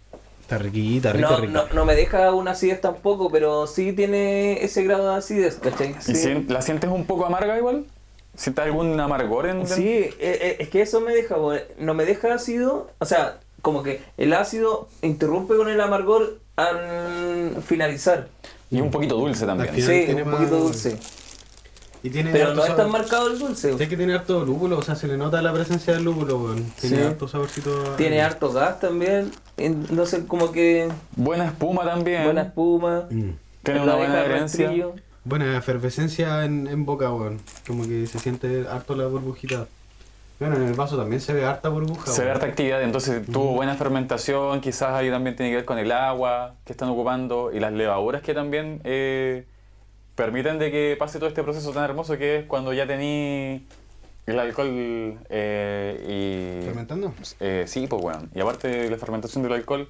Está 0.42 0.58
riquita, 0.58 1.12
rica, 1.12 1.30
No, 1.30 1.36
rica. 1.38 1.52
no, 1.52 1.74
no 1.74 1.84
me 1.84 1.94
deja 1.94 2.32
una 2.32 2.52
acidez 2.52 2.80
tampoco, 2.80 3.30
pero 3.30 3.66
sí 3.66 3.92
tiene 3.92 4.62
ese 4.64 4.82
grado 4.84 5.10
de 5.10 5.16
acidez, 5.16 5.56
¿cachai? 5.56 5.90
¿Y 5.98 6.02
Sí. 6.02 6.14
sien- 6.14 6.46
la 6.48 6.62
sientes 6.62 6.90
un 6.90 7.04
poco 7.04 7.26
amarga 7.26 7.58
igual? 7.58 7.84
¿Sientes 8.38 8.64
algún 8.64 8.98
amargor 9.00 9.46
en 9.48 9.66
Sí, 9.66 9.82
eh, 9.88 10.14
eh, 10.20 10.56
es 10.60 10.68
que 10.68 10.80
eso 10.80 11.00
me 11.00 11.12
deja, 11.12 11.36
no 11.78 11.92
me 11.94 12.04
deja 12.06 12.32
ácido, 12.32 12.88
o 13.00 13.04
sea, 13.04 13.40
como 13.62 13.82
que 13.82 14.00
el 14.16 14.32
ácido 14.32 14.88
interrumpe 15.02 15.56
con 15.56 15.68
el 15.68 15.80
amargor 15.80 16.38
al 16.56 17.56
finalizar. 17.66 18.28
Y 18.70 18.80
un 18.80 18.90
poquito 18.92 19.16
dulce 19.16 19.44
también. 19.44 19.70
Al 19.70 19.74
final 19.74 19.90
Sí, 19.94 20.04
tiene 20.06 20.22
un 20.22 20.28
más- 20.30 20.38
poquito 20.40 20.56
dulce. 20.58 20.98
Y 22.00 22.10
tiene 22.10 22.30
Pero 22.30 22.54
no 22.54 22.64
es 22.64 22.76
tan 22.76 22.90
marcado 22.92 23.26
el 23.28 23.40
dulce. 23.40 23.76
Sé 23.76 23.88
que 23.88 23.96
tiene 23.96 24.14
harto 24.14 24.44
lúpulo, 24.44 24.78
o 24.78 24.82
sea, 24.82 24.94
se 24.94 25.08
le 25.08 25.16
nota 25.16 25.42
la 25.42 25.52
presencia 25.52 25.94
del 25.94 26.04
lúpulo. 26.04 26.54
Tiene 26.80 26.96
Sí. 26.98 27.02
harto 27.02 27.26
saborcito. 27.26 27.70
Tiene 27.96 28.22
harto 28.22 28.52
gas 28.52 28.78
también. 28.78 29.32
No 29.90 30.06
sé, 30.06 30.24
como 30.26 30.52
que 30.52 30.88
Buena 31.16 31.46
espuma 31.46 31.84
también. 31.84 32.22
buena 32.22 32.42
espuma. 32.42 33.08
Mm. 33.10 33.30
Tiene 33.64 33.80
la 33.80 33.84
una 33.84 33.94
buena 33.96 34.14
de 34.20 34.24
herencia. 34.26 34.66
rastrillo. 34.66 34.94
Buena 35.28 35.58
efervescencia 35.58 36.46
en, 36.46 36.66
en 36.68 36.86
boca, 36.86 37.12
weón. 37.12 37.38
Como 37.66 37.86
que 37.86 38.06
se 38.06 38.18
siente 38.18 38.66
harto 38.66 38.96
la 38.96 39.06
burbujita. 39.08 39.66
Bueno, 40.40 40.56
en 40.56 40.62
el 40.62 40.72
vaso 40.72 40.96
también 40.96 41.20
se 41.20 41.34
ve 41.34 41.44
harta 41.44 41.68
burbuja, 41.68 42.10
Se 42.10 42.24
ve 42.24 42.30
harta 42.30 42.46
actividad, 42.46 42.82
entonces 42.82 43.26
tuvo 43.26 43.52
buena 43.52 43.74
fermentación, 43.74 44.62
quizás 44.62 44.94
ahí 44.94 45.10
también 45.10 45.36
tiene 45.36 45.50
que 45.50 45.56
ver 45.56 45.64
con 45.66 45.78
el 45.78 45.92
agua 45.92 46.54
que 46.64 46.72
están 46.72 46.88
ocupando 46.88 47.50
y 47.52 47.60
las 47.60 47.74
levaduras 47.74 48.22
que 48.22 48.32
también 48.32 48.80
eh, 48.84 49.44
permiten 50.14 50.58
de 50.58 50.70
que 50.70 50.96
pase 50.98 51.18
todo 51.18 51.28
este 51.28 51.42
proceso 51.42 51.72
tan 51.72 51.84
hermoso 51.84 52.16
que 52.16 52.38
es 52.38 52.46
cuando 52.46 52.72
ya 52.72 52.86
tení 52.86 53.66
el 54.26 54.38
alcohol 54.38 55.18
eh, 55.28 56.60
y... 56.62 56.64
¿Fermentando? 56.64 57.12
Eh, 57.40 57.64
sí, 57.66 57.86
pues 57.86 58.00
bueno. 58.00 58.28
Y 58.34 58.40
aparte 58.40 58.68
de 58.68 58.90
la 58.90 58.96
fermentación 58.96 59.42
del 59.42 59.52
alcohol, 59.52 59.88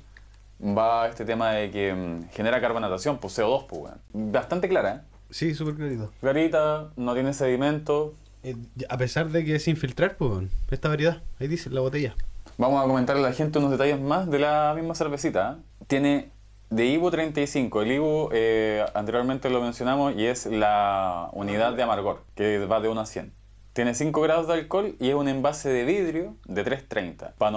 va 0.60 1.08
este 1.08 1.24
tema 1.24 1.52
de 1.52 1.70
que 1.70 1.94
mm, 1.94 2.30
genera 2.30 2.60
carbonatación, 2.60 3.18
pues 3.18 3.38
CO2, 3.38 3.66
pues 3.68 3.80
bueno. 3.82 3.98
Bastante 4.12 4.68
clara, 4.68 4.94
¿eh? 4.94 5.17
Sí, 5.30 5.54
súper 5.54 5.74
clarito. 5.74 6.10
Clarita, 6.20 6.90
no 6.96 7.14
tiene 7.14 7.34
sedimento. 7.34 8.14
Eh, 8.42 8.56
a 8.88 8.96
pesar 8.96 9.28
de 9.28 9.44
que 9.44 9.56
es 9.56 9.64
sin 9.64 9.76
filtrar, 9.76 10.16
pues, 10.16 10.48
esta 10.70 10.88
variedad. 10.88 11.22
Ahí 11.38 11.48
dice 11.48 11.70
la 11.70 11.80
botella. 11.80 12.14
Vamos 12.56 12.82
a 12.82 12.86
comentarle 12.86 13.24
a 13.24 13.30
la 13.30 13.34
gente 13.34 13.58
unos 13.58 13.70
detalles 13.70 14.00
más 14.00 14.30
de 14.30 14.38
la 14.38 14.72
misma 14.74 14.94
cervecita. 14.94 15.58
Tiene 15.86 16.30
de 16.70 16.86
Ibu 16.86 17.10
35. 17.10 17.82
El 17.82 17.92
Ibu 17.92 18.30
eh, 18.32 18.84
anteriormente 18.94 19.50
lo 19.50 19.60
mencionamos 19.60 20.14
y 20.16 20.26
es 20.26 20.46
la 20.46 21.28
unidad 21.32 21.74
de 21.74 21.82
amargor, 21.82 22.22
que 22.34 22.64
va 22.66 22.80
de 22.80 22.88
1 22.88 23.00
a 23.00 23.06
100. 23.06 23.32
Tiene 23.72 23.94
5 23.94 24.20
grados 24.22 24.48
de 24.48 24.54
alcohol 24.54 24.96
y 24.98 25.10
es 25.10 25.14
un 25.14 25.28
envase 25.28 25.68
de 25.68 25.84
vidrio 25.84 26.34
de 26.46 26.64
330. 26.64 27.34
Para 27.38 27.52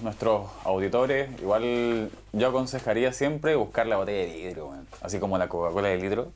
nuestros 0.00 0.48
auditores, 0.64 1.28
igual 1.38 2.10
yo 2.32 2.48
aconsejaría 2.48 3.12
siempre 3.12 3.56
buscar 3.56 3.86
la 3.86 3.98
botella 3.98 4.26
de 4.26 4.34
vidrio, 4.34 4.72
así 5.02 5.18
como 5.18 5.36
la 5.36 5.48
Coca-Cola 5.48 5.88
de 5.88 5.98
litro. 5.98 6.32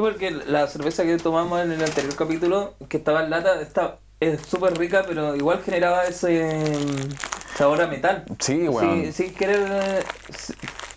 Sí, 0.00 0.06
porque 0.06 0.30
la 0.30 0.66
cerveza 0.66 1.04
que 1.04 1.18
tomamos 1.18 1.60
en 1.60 1.72
el 1.72 1.84
anterior 1.84 2.14
capítulo, 2.16 2.72
que 2.88 2.96
estaba 2.96 3.22
en 3.22 3.28
lata, 3.28 3.60
está, 3.60 3.98
es 4.18 4.40
súper 4.40 4.78
rica, 4.78 5.04
pero 5.06 5.36
igual 5.36 5.62
generaba 5.62 6.04
ese 6.04 6.42
mm, 6.42 7.56
sabor 7.58 7.82
a 7.82 7.86
metal. 7.86 8.24
Sí, 8.38 8.66
weón. 8.66 9.04
Sí, 9.04 9.12
sin 9.12 9.34
querer, 9.34 10.04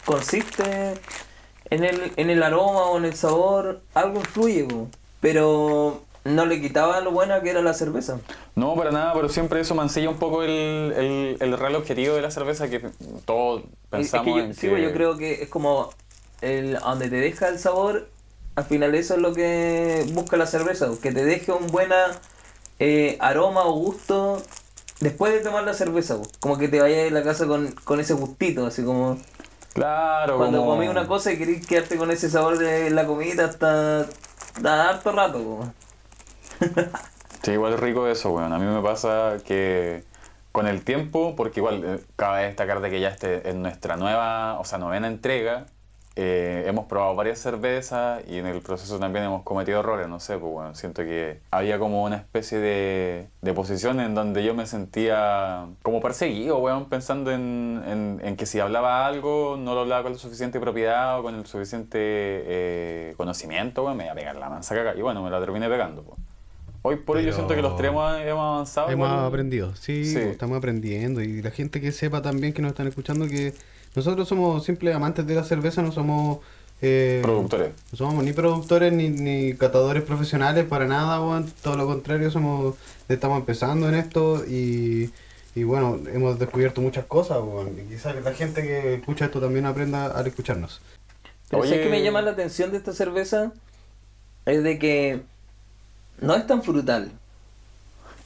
consiste 0.05 0.93
en 1.69 1.83
el, 1.83 2.13
en 2.15 2.29
el 2.29 2.41
aroma 2.43 2.86
o 2.86 2.98
en 2.98 3.03
el 3.03 3.13
sabor, 3.13 3.81
algo 3.93 4.19
influye, 4.19 4.67
pero 5.19 6.01
no 6.24 6.45
le 6.45 6.62
quitaba 6.62 7.01
lo 7.01 7.12
buena 7.12 7.41
que 7.41 7.50
era 7.50 7.62
la 7.62 7.74
cerveza. 7.74 8.22
No, 8.55 8.74
para 8.75 8.91
nada, 8.91 9.13
pero 9.13 9.27
siempre 9.27 9.60
eso 9.60 9.75
mancilla 9.75 10.10
un 10.10 10.17
poco 10.17 10.43
el, 10.43 10.93
el, 10.95 11.38
el 11.41 11.57
real 11.57 11.75
objetivo 11.75 12.15
de 12.15 12.22
la 12.22 12.31
cerveza 12.31 12.69
que 12.69 12.79
todos 13.25 13.63
pensamos 13.89 14.27
es 14.27 14.33
que 14.33 14.39
yo, 14.39 14.45
en 14.45 14.53
sí, 14.53 14.62
que... 14.62 14.69
pues, 14.69 14.83
yo 14.83 14.93
creo 14.93 15.17
que 15.17 15.43
es 15.43 15.50
como 15.50 15.89
el, 16.39 16.79
donde 16.79 17.10
te 17.10 17.17
deja 17.17 17.50
el 17.50 17.60
sabor, 17.60 18.07
al 18.55 18.65
final 18.65 18.95
eso 18.95 19.15
es 19.15 19.22
lo 19.22 19.33
que 19.33 20.05
busca 20.13 20.38
la 20.38 20.45
cerveza, 20.48 20.89
que 21.01 21.12
te 21.12 21.25
deje 21.25 21.51
un 21.51 21.67
buen 21.67 21.91
aroma 23.19 23.63
o 23.65 23.74
gusto 23.74 24.41
después 25.00 25.33
de 25.33 25.41
tomar 25.41 25.63
la 25.63 25.74
cerveza, 25.74 26.17
como 26.39 26.57
que 26.57 26.67
te 26.67 26.81
vayas 26.81 27.12
a 27.12 27.13
la 27.13 27.24
casa 27.24 27.48
con, 27.48 27.72
con 27.83 28.00
ese 28.00 28.13
gustito, 28.13 28.65
así 28.65 28.83
como 28.83 29.17
Claro, 29.74 30.38
cuando 30.38 30.60
como... 30.60 30.72
comí 30.72 30.88
una 30.88 31.07
cosa 31.07 31.31
y 31.31 31.38
querés 31.38 31.65
quedarte 31.65 31.98
con 31.98 32.12
ese 32.12 32.29
sabor 32.29 32.57
de 32.57 32.89
la 32.91 33.05
comida 33.07 33.45
hasta, 33.45 34.01
hasta 34.01 34.89
harto 34.89 35.12
rato. 35.12 35.74
Sí, 37.41 37.51
igual 37.51 37.74
es 37.74 37.79
rico 37.79 38.07
eso, 38.07 38.31
weón. 38.31 38.53
A 38.53 38.60
mí 38.60 38.65
me 38.65 38.81
pasa 38.81 39.41
que 39.45 40.05
con 40.51 40.67
el 40.67 40.83
tiempo, 40.83 41.36
porque 41.36 41.60
igual 41.60 41.83
eh, 41.86 42.05
cabe 42.15 42.45
destacar 42.45 42.79
de 42.81 42.89
que 42.89 43.00
ya 43.01 43.10
este 43.10 43.50
en 43.50 43.62
nuestra 43.62 43.98
nueva, 43.98 44.60
o 44.60 44.65
sea, 44.65 44.77
novena 44.77 45.07
entrega, 45.07 45.65
eh, 46.15 46.65
hemos 46.67 46.86
probado 46.86 47.15
varias 47.15 47.39
cervezas 47.39 48.22
y 48.27 48.38
en 48.38 48.46
el 48.46 48.62
proceso 48.62 49.00
también 49.00 49.25
hemos 49.25 49.41
cometido 49.43 49.79
errores, 49.79 50.08
no 50.08 50.20
sé, 50.20 50.38
pues 50.38 50.51
bueno, 50.53 50.75
siento 50.75 51.01
que 51.03 51.39
había 51.50 51.79
como 51.79 52.03
una 52.03 52.17
especie 52.17 52.60
de, 52.60 53.27
de 53.41 53.53
posición 53.53 54.00
en 54.00 54.13
donde 54.13 54.43
yo 54.43 54.53
me 54.53 54.67
sentía 54.67 55.65
como 55.82 56.01
perseguido, 56.01 56.60
weón, 56.60 56.88
pensando 56.88 57.32
en, 57.32 57.82
en- 57.88 58.22
en 58.24 58.36
que 58.36 58.46
si 58.46 58.60
hablaba 58.60 59.08
algo 59.08 59.58
no 59.60 59.74
lo 59.74 59.82
hablaba 59.82 60.03
con 60.03 60.12
la 60.13 60.20
suficiente 60.20 60.60
propiedad 60.60 61.20
o 61.20 61.24
con 61.24 61.34
el 61.34 61.46
suficiente 61.48 61.98
eh, 62.00 63.13
conocimiento, 63.17 63.84
weón, 63.84 63.98
me 63.98 64.03
iba 64.03 64.13
a 64.13 64.15
pegar 64.15 64.36
la 64.36 64.50
mansa 64.50 64.75
caga. 64.75 64.93
Y 64.96 65.01
bueno, 65.01 65.24
me 65.24 65.29
la 65.32 65.39
terminé 65.39 65.67
pegando, 65.67 66.03
pues. 66.03 66.20
Hoy 66.86 66.98
por 66.98 67.15
hoy 67.17 67.25
yo 67.25 67.32
siento 67.34 67.55
que 67.55 67.62
los 67.62 67.77
tres 67.77 67.91
hemos, 67.91 68.03
avanzado. 68.03 68.89
Hemos 68.89 69.08
aprendido, 69.10 69.74
sí, 69.75 70.03
Sí. 70.03 70.15
pues, 70.15 70.27
estamos 70.27 70.58
aprendiendo. 70.58 71.22
Y 71.22 71.41
la 71.41 71.50
gente 71.51 71.79
que 71.79 71.91
sepa 71.93 72.22
también 72.22 72.51
que 72.53 72.62
nos 72.62 72.72
están 72.72 72.88
escuchando 72.88 73.25
que 73.27 73.53
nosotros 73.95 74.27
somos 74.27 74.63
simples 74.65 74.95
amantes 74.95 75.25
de 75.27 75.35
la 75.35 75.43
cerveza, 75.43 75.81
no 75.81 75.91
somos... 75.91 76.39
eh, 76.81 77.19
Productores. 77.21 77.71
No 77.91 77.97
somos 77.97 78.23
ni 78.23 78.33
productores 78.33 78.91
ni, 78.91 79.09
ni 79.09 79.53
catadores 79.53 80.03
profesionales 80.03 80.65
para 80.65 80.85
nada. 80.85 81.19
Todo 81.62 81.77
lo 81.77 81.85
contrario, 81.85 82.29
somos 82.31 82.75
estamos 83.07 83.39
empezando 83.39 83.88
en 83.89 83.95
esto 83.95 84.43
y, 84.47 85.12
y 85.55 85.63
bueno, 85.63 86.00
hemos 86.12 86.39
descubierto 86.39 86.81
muchas 86.81 87.05
cosas, 87.05 87.38
weón. 87.41 87.77
Y 87.79 87.93
quizás 87.93 88.15
la 88.23 88.33
gente 88.33 88.62
que 88.63 88.95
escucha 88.95 89.25
esto 89.25 89.39
también 89.39 89.65
aprenda 89.65 90.07
al 90.07 90.27
escucharnos. 90.27 90.81
Pero 91.50 91.62
Oye. 91.62 91.69
¿sabes 91.69 91.85
que 91.85 91.91
me 91.91 92.01
llama 92.03 92.21
la 92.21 92.31
atención 92.31 92.71
de 92.71 92.77
esta 92.77 92.93
cerveza? 92.93 93.51
Es 94.45 94.63
de 94.63 94.79
que 94.79 95.21
no 96.19 96.35
es 96.35 96.47
tan 96.47 96.63
frutal. 96.63 97.12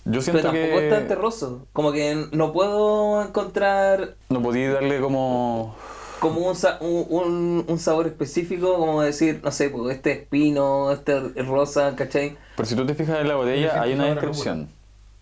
Yo 0.09 0.11
Pero 0.11 0.21
siento 0.21 0.41
tampoco 0.43 0.79
es 0.79 0.89
tan 0.89 1.01
que 1.03 1.07
terroso. 1.09 1.67
Como 1.73 1.91
que 1.91 2.27
no 2.31 2.53
puedo 2.53 3.21
encontrar 3.21 4.15
no 4.29 4.41
podía 4.41 4.73
darle 4.73 5.01
como... 5.01 5.75
como 6.19 6.47
un, 6.47 6.55
sa- 6.55 6.77
un, 6.79 7.65
un- 7.67 7.79
sabor 7.79 8.07
específico, 8.07 8.77
como 8.77 9.01
decir, 9.01 9.41
no 9.43 9.51
sé, 9.51 9.69
pues 9.69 9.95
este 9.95 10.11
es 10.13 10.27
pino, 10.27 10.91
este 10.91 11.21
es 11.35 11.45
rosa, 11.47 11.93
¿cachai? 11.95 12.37
Pero 12.55 12.67
si 12.67 12.75
tú 12.75 12.85
te 12.85 12.95
fijas 12.95 13.19
en 13.19 13.27
la 13.27 13.35
botella, 13.35 13.81
hay 13.81 13.93
una 13.93 14.05
descripción. 14.05 14.69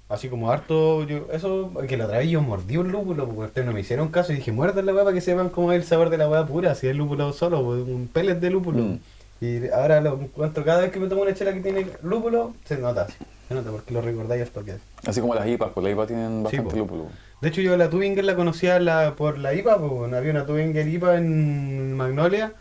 Así 0.08 0.30
como 0.30 0.52
harto, 0.52 1.04
yo, 1.04 1.26
eso, 1.34 1.72
que 1.88 1.98
la 1.98 2.06
otra 2.06 2.20
vez 2.20 2.30
yo 2.30 2.40
mordí 2.40 2.78
un 2.78 2.92
lúpulo, 2.92 3.26
porque 3.26 3.42
ustedes 3.48 3.66
no 3.66 3.74
me 3.74 3.80
hicieron 3.80 4.10
caso 4.10 4.34
y 4.34 4.36
dije, 4.36 4.52
muerdan 4.52 4.86
la 4.86 4.94
weá 4.94 5.04
para 5.04 5.16
que 5.16 5.22
sepan 5.22 5.50
cómo 5.50 5.72
es 5.72 5.82
el 5.82 5.84
sabor 5.84 6.12
de 6.12 6.18
la 6.20 6.30
weá 6.30 6.46
pura, 6.46 6.76
si 6.76 6.88
es 6.88 6.96
lúpulo 6.96 7.34
solo, 7.34 7.64
pues, 7.64 7.82
un 7.82 8.08
pellet 8.14 8.36
de 8.36 8.52
lúpulo. 8.52 8.84
Mm. 8.84 9.00
Y 9.42 9.68
ahora 9.70 10.02
lo 10.02 10.14
encuentro, 10.22 10.64
cada 10.64 10.82
vez 10.82 10.92
que 10.92 11.00
me 11.00 11.08
tomo 11.08 11.24
una 11.24 11.34
chela 11.34 11.54
que 11.54 11.60
tiene 11.62 11.88
lúpulo, 12.04 12.54
se 12.66 12.78
nota, 12.78 13.08
se 13.48 13.54
nota 13.54 13.72
porque 13.72 13.94
lo 13.94 14.02
recordáis 14.02 14.42
al 14.44 14.50
toque. 14.50 14.76
Así 15.06 15.22
como 15.22 15.36
las 15.36 15.48
IPAs, 15.48 15.72
pues 15.74 15.84
las 15.84 15.94
IPAs 15.94 16.08
tienen 16.08 16.44
bastante 16.44 16.72
po. 16.72 16.78
lúpulo. 16.78 17.06
De 17.42 17.50
hecho, 17.50 17.62
yo 17.62 17.76
la 17.78 17.90
Tubinger 17.90 18.24
la 18.24 18.36
conocía 18.36 18.80
la, 18.80 19.16
por 19.16 19.38
la 19.38 19.54
IPA, 19.54 19.78
pues, 19.78 20.14
había 20.14 20.32
una 20.32 20.46
Tubinger 20.46 20.88
IPA 20.88 21.18
en 21.18 21.94
Magnolia. 21.94 22.54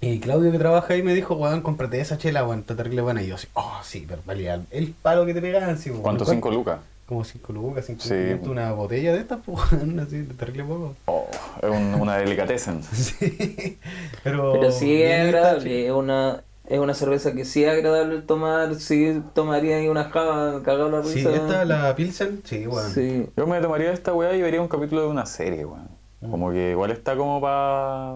Y 0.00 0.18
Claudio 0.18 0.50
que 0.50 0.58
trabaja 0.58 0.94
ahí 0.94 1.02
me 1.02 1.14
dijo, 1.14 1.34
weón, 1.36 1.60
cómprate 1.60 2.00
esa 2.00 2.18
chela, 2.18 2.44
weón, 2.44 2.60
está 2.60 2.74
terrible 2.74 3.02
buena. 3.02 3.22
Y 3.22 3.28
yo 3.28 3.36
así, 3.36 3.46
oh, 3.54 3.78
sí, 3.84 4.04
pero 4.08 4.20
valía 4.26 4.60
el 4.70 4.92
palo 5.00 5.24
que 5.26 5.34
te 5.34 5.40
pegaban, 5.40 5.78
sí, 5.78 5.90
weón. 5.90 6.02
¿Cuánto? 6.02 6.24
¿Cinco 6.24 6.50
lucas? 6.50 6.80
Como 7.06 7.24
5 7.24 7.52
lucas, 7.52 7.84
5 7.86 8.00
Sí. 8.00 8.14
una 8.48 8.72
botella 8.72 9.12
de 9.12 9.18
estas, 9.20 9.40
pues, 9.44 9.58
weón, 9.72 10.00
así, 10.00 10.22
terrible 10.22 10.64
poco. 10.64 10.96
Oh, 11.06 11.26
es 11.60 11.68
un- 11.68 11.94
una 12.00 12.16
delicatessen. 12.16 12.82
Sí, 12.92 13.78
pero... 14.24 14.52
Pero 14.52 14.72
sí 14.72 15.02
es 15.02 15.20
agradable, 15.20 15.86
es 15.86 15.92
una, 15.92 16.42
es 16.72 16.78
una 16.78 16.94
cerveza 16.94 17.34
que 17.34 17.44
sí 17.44 17.62
es 17.62 17.70
agradable 17.70 18.22
tomar, 18.22 18.74
sí 18.76 19.22
tomaría 19.34 19.76
ahí 19.76 19.88
una 19.88 20.04
java, 20.04 20.62
cagado 20.62 20.88
la 20.88 21.02
risa. 21.02 21.30
Sí, 21.30 21.36
esta, 21.36 21.66
la 21.66 21.94
Pilsen, 21.94 22.40
sí, 22.44 22.66
weón. 22.66 22.90
Sí. 22.90 23.28
Yo 23.36 23.46
me 23.46 23.60
tomaría 23.60 23.92
esta 23.92 24.14
weá 24.14 24.34
y 24.34 24.40
vería 24.40 24.62
un 24.62 24.68
capítulo 24.68 25.02
de 25.02 25.08
una 25.08 25.26
serie, 25.26 25.66
weón. 25.66 25.90
Mm. 26.22 26.30
Como 26.30 26.50
que 26.50 26.70
igual 26.70 26.90
está 26.90 27.14
como 27.14 27.42
para... 27.42 28.14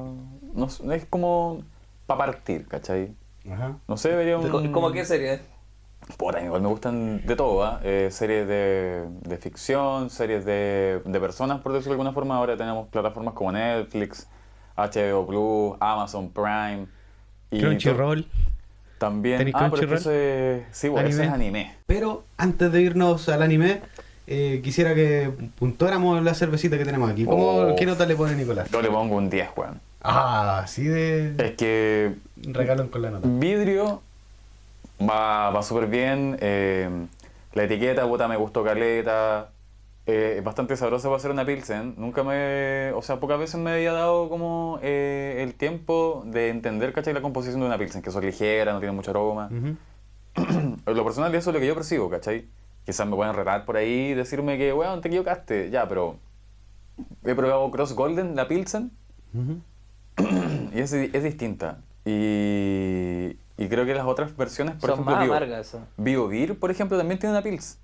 No, 0.54 0.70
sé, 0.70 0.82
es 0.96 1.04
como 1.04 1.64
para 2.06 2.16
partir, 2.16 2.66
¿cachai? 2.66 3.14
Ajá. 3.52 3.76
No 3.86 3.98
sé, 3.98 4.14
vería 4.16 4.38
un... 4.38 4.72
¿Cómo 4.72 4.90
qué 4.90 5.04
serie? 5.04 5.40
Puta, 6.16 6.42
igual 6.42 6.62
me 6.62 6.68
gustan 6.68 7.26
de 7.26 7.36
todo, 7.36 7.62
¿ah? 7.62 7.80
Eh, 7.84 8.08
series 8.10 8.48
de, 8.48 9.04
de 9.20 9.36
ficción, 9.36 10.08
series 10.08 10.46
de, 10.46 11.02
de 11.04 11.20
personas, 11.20 11.60
por 11.60 11.74
decirlo 11.74 11.90
de 11.90 11.94
alguna 11.96 12.12
forma. 12.12 12.38
Ahora 12.38 12.56
tenemos 12.56 12.88
plataformas 12.88 13.34
como 13.34 13.52
Netflix, 13.52 14.26
HBO 14.78 15.26
Plus, 15.26 15.76
Amazon 15.78 16.30
Prime. 16.30 16.95
Y 17.50 17.60
Crunchyroll. 17.60 18.26
También. 18.98 19.38
¿Tenéis 19.38 19.56
Ah, 19.56 19.68
pero 19.70 19.86
Crunchyroll? 19.86 19.98
eso 19.98 20.10
es, 20.12 20.62
sí, 20.72 20.88
bueno, 20.88 21.08
es 21.08 21.18
anime. 21.20 21.74
Pero 21.86 22.24
antes 22.38 22.72
de 22.72 22.80
irnos 22.82 23.28
al 23.28 23.42
anime, 23.42 23.80
eh, 24.26 24.60
quisiera 24.64 24.94
que 24.94 25.30
puntuáramos 25.58 26.22
la 26.22 26.34
cervecita 26.34 26.78
que 26.78 26.84
tenemos 26.84 27.10
aquí. 27.10 27.24
¿Cómo, 27.24 27.46
Oh. 27.46 27.76
¿Qué 27.76 27.84
nota 27.86 28.06
le 28.06 28.16
pone 28.16 28.34
Nicolás? 28.34 28.70
Yo 28.70 28.80
le 28.82 28.88
pongo 28.88 29.16
un 29.16 29.28
10, 29.30 29.48
weón. 29.56 29.80
Ah, 30.02 30.60
así 30.62 30.84
de 30.84 31.34
Es 31.38 31.52
que 31.56 32.14
regalo 32.36 32.90
con 32.90 33.02
la 33.02 33.10
nota. 33.10 33.26
vidrio 33.28 34.02
Va, 35.00 35.50
va 35.50 35.62
súper 35.62 35.88
bien. 35.88 36.38
eh, 36.40 36.88
la 37.52 37.64
etiqueta, 37.64 38.06
puta, 38.06 38.28
me 38.28 38.36
gustó 38.36 38.64
caleta. 38.64 39.48
Eh, 40.06 40.36
es 40.38 40.44
bastante 40.44 40.76
sabrosa 40.76 41.08
para 41.08 41.16
hacer 41.16 41.30
una 41.30 41.44
Pilsen. 41.44 41.94
Nunca 41.98 42.22
me. 42.22 42.92
O 42.94 43.02
sea, 43.02 43.18
pocas 43.18 43.38
veces 43.38 43.60
me 43.60 43.72
había 43.72 43.92
dado 43.92 44.28
como 44.28 44.78
eh, 44.82 45.42
el 45.42 45.54
tiempo 45.54 46.22
de 46.26 46.48
entender, 46.48 46.92
¿cachai? 46.92 47.12
La 47.12 47.22
composición 47.22 47.60
de 47.60 47.66
una 47.66 47.76
Pilsen, 47.78 48.02
que 48.02 48.10
son 48.10 48.24
ligera, 48.24 48.72
no 48.72 48.78
tiene 48.78 48.94
mucho 48.94 49.10
aroma. 49.10 49.50
Ujú. 49.50 49.76
En 50.86 50.94
lo 50.96 51.04
personal, 51.04 51.34
eso 51.34 51.50
es 51.50 51.54
lo 51.54 51.60
que 51.60 51.66
yo 51.66 51.74
percibo, 51.74 52.08
¿cachai? 52.08 52.46
Quizás 52.84 53.06
me 53.06 53.16
pueden 53.16 53.34
retar 53.34 53.64
por 53.64 53.76
ahí 53.76 54.10
y 54.10 54.14
decirme 54.14 54.56
que, 54.58 54.72
weón, 54.72 55.00
te 55.00 55.08
equivocaste. 55.08 55.70
Ya, 55.70 55.88
pero. 55.88 56.16
He 57.24 57.34
probado 57.34 57.70
Cross 57.70 57.94
Golden, 57.94 58.36
la 58.36 58.48
Pilsen, 58.48 58.90
Ujú. 59.34 59.60
y 60.72 60.78
es, 60.80 60.92
es 60.92 61.22
distinta. 61.22 61.80
Y, 62.06 63.36
y 63.58 63.68
creo 63.68 63.84
que 63.84 63.94
las 63.94 64.06
otras 64.06 64.34
versiones, 64.36 64.76
por 64.76 64.90
Son 64.90 65.00
ejemplo, 65.00 65.14
más 65.16 65.24
Bio, 65.24 65.34
amargas 65.34 65.66
esas. 65.66 65.82
Bio 65.96 66.28
Beer, 66.28 66.56
por 66.58 66.70
ejemplo, 66.70 66.96
también 66.96 67.18
tiene 67.18 67.32
una 67.34 67.42
Pils. 67.42 67.78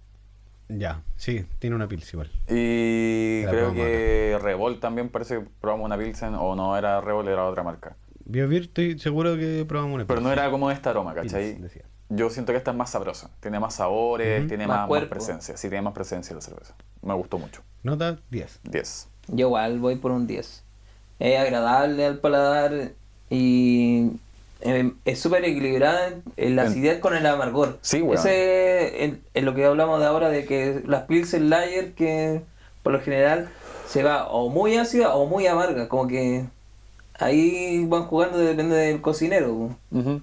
Ya, 0.79 1.03
sí, 1.17 1.45
tiene 1.59 1.77
una 1.77 1.89
pils 1.89 2.13
igual. 2.13 2.31
Y 2.49 3.43
La 3.45 3.51
creo 3.51 3.73
que 3.75 4.39
Revolt 4.41 4.81
también 4.81 5.09
parece 5.09 5.39
que 5.41 5.47
probamos 5.61 5.87
una 5.87 5.99
Pilsen, 5.99 6.35
o 6.35 6.55
no 6.57 6.77
era 6.77 7.01
Revolt, 7.01 7.29
era 7.29 7.45
otra 7.47 7.63
marca. 7.63 7.97
BioBeer 8.25 8.63
estoy 8.63 8.99
seguro 8.99 9.37
que 9.37 9.65
probamos 9.69 9.95
una 9.97 10.05
Pero 10.07 10.19
pils. 10.21 10.27
no 10.27 10.33
era 10.33 10.51
como 10.51 10.71
este 10.71 10.89
aroma, 10.89 11.13
Pils, 11.15 11.33
¿cachai? 11.33 11.55
decía. 11.55 11.83
Yo 12.09 12.29
siento 12.31 12.53
que 12.53 12.59
esta 12.59 12.71
es 12.73 12.77
más 12.77 12.91
sabrosa, 12.91 13.31
tiene 13.41 13.59
más 13.59 13.75
sabores, 13.75 14.47
tiene 14.47 14.67
Más 14.67 14.75
más, 14.77 14.81
más 14.83 14.89
cuerpo. 14.89 15.11
presencia. 15.11 15.57
Sí, 15.57 15.69
tiene 15.69 15.83
más 15.83 15.95
presencia 15.95 16.35
la 16.35 16.43
cerveza. 16.43 16.75
Me 17.03 17.15
gustó 17.15 17.39
mucho. 17.39 17.63
Nota 17.83 18.19
10. 18.31 18.61
10. 18.65 19.09
Yo 19.29 19.47
igual 19.47 19.79
voy 19.79 19.97
por 19.97 20.11
un 20.13 20.27
10. 20.27 20.63
Es 21.19 21.39
agradable 21.41 22.05
al 22.05 22.19
paladar 22.19 22.93
y 23.31 24.11
eh, 24.65 24.93
es 25.05 25.19
súper 25.21 25.45
equilibrada 25.45 26.09
en- 26.09 26.23
en 26.37 26.57
la 26.57 26.63
acidez 26.63 26.99
con 27.01 27.15
el 27.17 27.27
amargor. 27.27 27.79
Sí, 27.83 28.01
weón. 28.03 28.19
Ese 28.19 29.05
es 29.05 29.13
es 29.35 29.43
lo 29.45 29.55
que 29.55 29.65
hablamos 29.65 30.01
de 30.01 30.07
ahora 30.07 30.29
de 30.31 30.45
que 30.45 30.83
las 30.87 31.03
Pilsen 31.05 31.51
Lager 31.51 31.93
que 31.93 32.41
por 32.83 32.93
lo 32.93 33.01
general 33.01 33.49
se 33.89 34.03
va 34.03 34.29
o 34.29 34.49
muy 34.49 34.77
ácida 34.77 35.15
o 35.15 35.27
muy 35.27 35.47
amarga, 35.47 35.89
como 35.89 36.09
que 36.09 36.45
ahí 37.19 37.85
van 37.87 38.05
jugando 38.05 38.39
depende 38.39 38.77
del 38.77 39.01
cocinero. 39.01 39.77
po. 39.91 40.21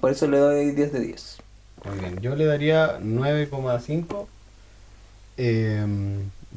Por 0.00 0.10
eso 0.12 0.26
le 0.26 0.38
doy 0.38 0.70
10 0.72 0.92
de 0.92 1.00
10. 1.00 1.38
Muy 1.84 1.98
bien, 1.98 2.18
yo 2.20 2.34
le 2.34 2.44
daría 2.44 2.98
9,5. 3.00 4.26
eh, 5.36 5.84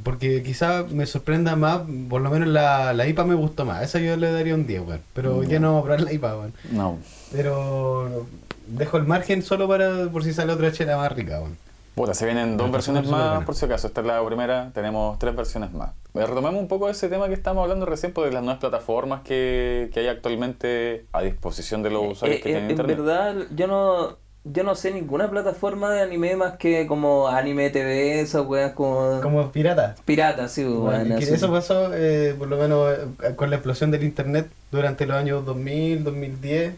porque 0.04 0.44
quizá 0.44 0.84
me 0.90 1.06
sorprenda 1.06 1.56
más, 1.56 1.82
por 2.10 2.22
lo 2.22 2.30
menos 2.30 2.48
la, 2.50 2.94
la 2.94 3.08
IPA 3.08 3.26
me 3.26 3.36
gustó 3.36 3.66
más. 3.66 3.84
Esa 3.84 4.00
yo 4.00 4.16
le 4.18 4.32
daría 4.32 4.54
un 4.56 4.68
10, 4.68 4.82
weón. 4.88 5.02
Pero 5.14 5.44
ya 5.44 5.60
no 5.60 5.68
vamos 5.70 5.82
a 5.82 5.84
probar 5.86 6.02
la 6.02 6.14
IPA, 6.14 6.38
weón. 6.38 6.54
No. 6.72 6.98
Pero 7.32 8.26
dejo 8.68 8.98
el 8.98 9.04
margen 9.06 9.42
solo 9.44 9.68
para 9.68 10.08
por 10.12 10.24
si 10.24 10.34
sale 10.34 10.54
otra 10.54 10.72
chela 10.72 10.98
más 10.98 11.12
rica, 11.12 11.40
weón. 11.40 11.58
Puta, 11.96 12.14
se 12.14 12.26
vienen 12.26 12.58
dos 12.58 12.72
versiones 12.72 13.08
más, 13.08 13.44
por 13.44 13.56
si 13.56 13.66
acaso. 13.66 13.88
Esta 13.88 14.02
es 14.02 14.08
la 14.08 14.24
primera, 14.24 14.70
tenemos 14.72 15.18
tres 15.18 15.36
versiones 15.36 15.72
más. 15.74 15.90
Eh, 16.14 16.20
Retomemos 16.28 16.62
un 16.62 16.68
poco 16.68 16.90
ese 16.90 17.10
tema 17.10 17.28
que 17.28 17.34
estamos 17.34 17.64
hablando 17.64 17.88
recién, 17.88 18.14
pues, 18.14 18.28
de 18.30 18.34
las 18.36 18.44
nuevas 18.44 18.60
plataformas 18.60 19.22
que, 19.24 19.90
que 19.92 20.02
hay 20.02 20.08
actualmente 20.08 21.06
a 21.12 21.24
disposición 21.24 21.82
de 21.82 21.90
los 21.90 22.12
usuarios 22.12 22.40
Eh, 22.40 22.44
que 22.44 22.50
eh, 22.50 22.52
tienen 22.54 22.66
en 22.66 22.70
internet. 22.70 22.98
verdad, 22.98 23.36
yo 23.56 23.66
no 23.66 24.18
yo 24.54 24.64
no 24.64 24.76
sé 24.76 24.92
ninguna 24.92 25.30
plataforma 25.30 25.92
de 25.94 26.02
anime 26.02 26.36
más 26.36 26.58
que 26.58 26.88
como 26.88 27.28
Anime 27.28 27.70
TV, 27.70 28.22
esas 28.22 28.46
weas 28.46 28.74
como, 28.74 29.20
Como 29.22 29.52
pirata. 29.52 29.96
piratas, 30.06 30.52
sí, 30.52 30.64
Bueno, 30.64 31.18
que 31.18 31.24
eso 31.26 31.52
pasó, 31.52 31.92
eh, 31.94 32.36
por 32.38 32.48
lo 32.48 32.58
menos, 32.58 32.94
eh, 33.24 33.36
con 33.36 33.50
la 33.50 33.58
explosión 33.58 33.92
del 33.92 34.04
internet 34.04 34.48
durante 34.72 35.06
los 35.06 35.18
años 35.18 35.46
2000, 35.46 36.04
2010, 36.04 36.74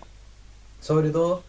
sobre 0.81 1.09
todo. 1.11 1.43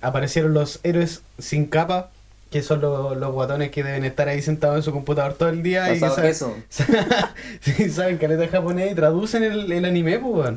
aparecieron 0.00 0.54
los 0.54 0.80
héroes 0.82 1.22
sin 1.38 1.66
capa, 1.66 2.10
que 2.50 2.62
son 2.62 2.80
los, 2.80 3.16
los 3.16 3.32
guatones 3.32 3.70
que 3.70 3.82
deben 3.82 4.04
estar 4.04 4.28
ahí 4.28 4.42
sentados 4.42 4.76
en 4.76 4.82
su 4.82 4.92
computador 4.92 5.34
todo 5.34 5.48
el 5.48 5.62
día 5.62 5.90
y 5.94 5.94
que 5.94 6.00
Pasado 6.00 6.16
saben, 6.16 6.30
queso. 6.30 6.54
sí, 7.60 7.90
saben 7.90 8.18
caleta 8.18 8.48
japonés 8.48 8.92
y 8.92 8.94
traducen 8.94 9.42
el, 9.42 9.72
el 9.72 9.84
anime, 9.84 10.18
pues. 10.18 10.52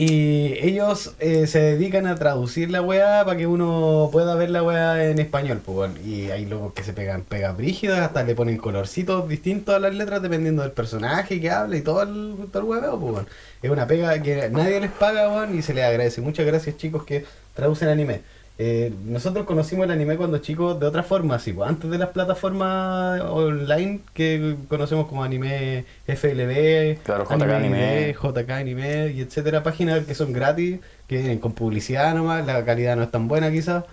Y 0.00 0.54
ellos 0.60 1.16
eh, 1.18 1.48
se 1.48 1.58
dedican 1.58 2.06
a 2.06 2.14
traducir 2.14 2.70
la 2.70 2.80
weá 2.80 3.24
para 3.24 3.36
que 3.36 3.48
uno 3.48 4.08
pueda 4.12 4.36
ver 4.36 4.48
la 4.48 4.62
weá 4.62 5.10
en 5.10 5.18
español, 5.18 5.60
pues, 5.66 5.76
weón. 5.76 5.98
Y 6.06 6.30
hay 6.30 6.46
locos 6.46 6.72
que 6.72 6.84
se 6.84 6.92
pegan 6.92 7.22
pegas 7.22 7.56
brígidas, 7.56 7.98
hasta 7.98 8.22
le 8.22 8.36
ponen 8.36 8.58
colorcitos 8.58 9.28
distintos 9.28 9.74
a 9.74 9.80
las 9.80 9.92
letras 9.92 10.22
dependiendo 10.22 10.62
del 10.62 10.70
personaje 10.70 11.40
que 11.40 11.50
habla 11.50 11.76
y 11.76 11.80
todo 11.80 12.02
el, 12.04 12.36
todo 12.52 12.62
el 12.62 12.68
hueveo, 12.68 13.00
pues, 13.00 13.12
weón. 13.12 13.26
Es 13.60 13.70
una 13.72 13.88
pega 13.88 14.22
que 14.22 14.48
nadie 14.50 14.78
les 14.78 14.92
paga, 14.92 15.30
weón, 15.30 15.58
y 15.58 15.62
se 15.62 15.74
les 15.74 15.84
agradece. 15.84 16.20
Muchas 16.20 16.46
gracias, 16.46 16.76
chicos, 16.76 17.02
que 17.02 17.24
traducen 17.54 17.88
anime. 17.88 18.20
Eh, 18.60 18.92
nosotros 19.04 19.46
conocimos 19.46 19.84
el 19.84 19.92
anime 19.92 20.16
cuando 20.16 20.38
chicos 20.38 20.80
de 20.80 20.86
otra 20.86 21.04
forma, 21.04 21.36
así, 21.36 21.52
pues, 21.52 21.68
antes 21.68 21.88
de 21.88 21.96
las 21.96 22.08
plataformas 22.08 23.20
online 23.20 24.00
que 24.12 24.56
conocemos 24.68 25.06
como 25.06 25.22
anime 25.22 25.84
FLB, 26.08 26.98
Claro, 27.04 27.24
JK 27.24 27.42
Anime. 27.52 28.16
JK 28.20 28.50
Anime 28.50 29.12
y 29.12 29.20
etcétera, 29.20 29.62
páginas 29.62 30.04
que 30.04 30.14
son 30.16 30.32
gratis, 30.32 30.80
que 31.06 31.18
vienen 31.18 31.38
con 31.38 31.52
publicidad 31.52 32.12
nomás, 32.14 32.44
la 32.44 32.64
calidad 32.64 32.96
no 32.96 33.04
es 33.04 33.12
tan 33.12 33.28
buena 33.28 33.48
quizás, 33.52 33.84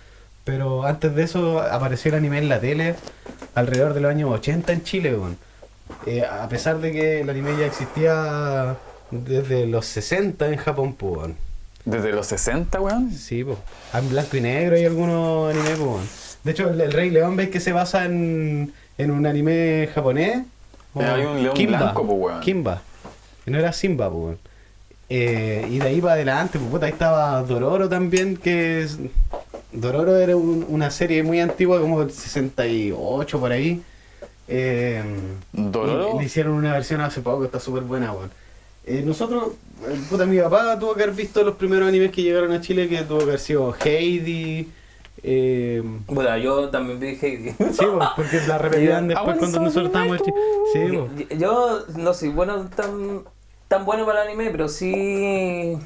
pero 0.43 0.84
antes 0.84 1.13
de 1.13 1.23
eso 1.23 1.62
apareció 1.62 2.10
el 2.10 2.17
anime 2.17 2.39
en 2.39 2.49
la 2.49 2.60
tele 2.60 2.95
alrededor 3.54 3.93
de 3.93 4.01
los 4.01 4.10
años 4.10 4.32
80 4.32 4.73
en 4.73 4.84
Chile. 4.84 5.15
Eh, 6.08 6.23
a 6.25 6.49
pesar 6.49 6.80
de 6.80 6.91
que 6.91 7.21
el 7.21 7.30
anime 7.30 7.56
ya 7.60 7.67
existía 7.67 8.78
desde 9.12 9.67
los 9.67 9.86
60 9.86 10.47
en 10.47 10.58
Japón, 10.58 10.93
pues. 10.93 11.30
Desde 11.86 12.12
los 12.12 12.26
60, 12.28 12.82
weón. 12.82 13.12
Sí, 13.12 13.43
pues. 13.43 13.58
En 13.93 14.10
blanco 14.10 14.38
y 14.38 14.41
negro 14.41 14.76
hay 14.76 14.86
algunos 14.86 15.54
animes, 15.54 15.69
pues. 15.78 15.80
weón. 15.82 16.08
De 16.43 16.52
hecho, 16.52 16.69
el, 16.69 16.82
el 16.82 16.91
Rey 16.91 17.10
León 17.10 17.36
veis 17.36 17.50
que 17.50 17.60
se 17.60 17.71
basa 17.71 18.06
en, 18.06 18.74
en 18.98 19.12
un 19.12 19.26
anime 19.26 19.89
japonés. 19.93 20.43
Eh, 20.95 21.04
hay 21.04 21.26
un 21.26 21.43
león 21.43 21.56
blanco, 21.67 22.06
pues, 22.06 22.19
weón. 22.19 22.39
Kimba. 22.41 22.82
No 23.45 23.58
era 23.60 23.71
Simba, 23.74 24.10
pues. 24.10 24.21
weón. 24.24 24.38
Eh, 25.10 25.67
y 25.69 25.78
de 25.78 25.88
ahí 25.88 26.02
para 26.02 26.13
adelante, 26.13 26.58
pues 26.58 26.71
puta, 26.71 26.88
ahí 26.88 26.91
estaba 26.91 27.41
Dororo 27.43 27.88
también, 27.88 28.38
que 28.38 28.82
es... 28.82 28.98
Dororo 29.71 30.17
era 30.17 30.36
un- 30.36 30.65
una 30.67 30.89
serie 30.89 31.21
muy 31.21 31.39
antigua, 31.39 31.80
como 31.80 32.00
del 32.00 32.12
68 32.12 33.39
por 33.39 33.52
ahí. 33.52 33.84
Eh, 34.48 35.04
¿Dororo? 35.52 36.17
Le 36.19 36.26
hicieron 36.26 36.54
una 36.54 36.71
versión 36.74 37.02
hace 37.02 37.21
poco, 37.21 37.45
está 37.45 37.60
súper 37.60 37.84
buena, 37.84 38.12
weón. 38.13 38.32
Eh, 38.88 39.02
nosotros, 39.06 39.54
eh, 39.88 40.00
puta, 40.10 40.26
mi 40.26 40.39
papá 40.39 40.78
tuvo 40.80 40.93
que 40.93 41.04
haber 41.04 41.15
visto 41.15 41.43
los 41.43 41.56
primeros 41.56 41.88
animes 41.88 42.12
que 42.12 42.21
llegaron 42.21 42.52
a 42.52 42.62
Chile, 42.62 42.88
que 42.88 43.02
tuvo 43.04 43.19
que 43.19 43.24
haber 43.26 43.39
sido 43.39 43.76
Heidi. 43.84 44.69
Eh, 45.24 45.82
Bueno, 46.08 46.38
yo 46.38 46.69
también 46.69 47.00
vi 47.00 47.17
Heidi. 47.19 47.50
sí, 47.52 47.58
pues, 47.58 48.10
porque 48.15 48.41
la 48.48 48.58
repetían 48.60 49.08
después 49.08 49.28
wanna 49.28 49.39
cuando 49.39 49.60
nosotros 49.62 49.88
estábamos 49.88 50.19
en 50.19 50.26
Chile. 50.26 51.10
Sí. 51.30 51.38
Yo 51.39 51.84
no 51.98 52.13
soy 52.13 52.30
bueno 52.30 52.69
tan, 52.76 53.24
tan 53.67 53.86
bueno 53.86 54.06
para 54.06 54.21
el 54.21 54.28
anime, 54.30 54.52
pero 54.52 54.69
sí 54.69 55.78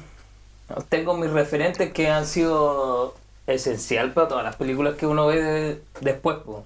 tengo 0.90 1.16
mis 1.16 1.30
referentes 1.30 1.92
que 1.92 2.08
han 2.08 2.26
sido 2.26 3.14
esencial 3.46 4.12
para 4.12 4.28
todas 4.28 4.44
las 4.44 4.56
películas 4.56 4.94
que 4.96 5.06
uno 5.06 5.26
ve 5.26 5.42
de- 5.42 5.82
después. 6.02 6.36
po. 6.44 6.64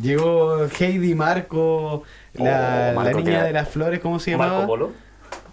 Llegó 0.00 0.66
Heidi 0.78 1.14
Marco, 1.14 2.04
la, 2.34 2.90
Oh, 2.92 2.94
Marco, 2.96 3.18
la 3.18 3.24
niña 3.24 3.44
de 3.44 3.52
las 3.52 3.68
flores, 3.68 4.00
¿cómo 4.00 4.18
se 4.20 4.32
llamaba? 4.32 4.52
Marco 4.58 4.66
Polo. 4.68 4.92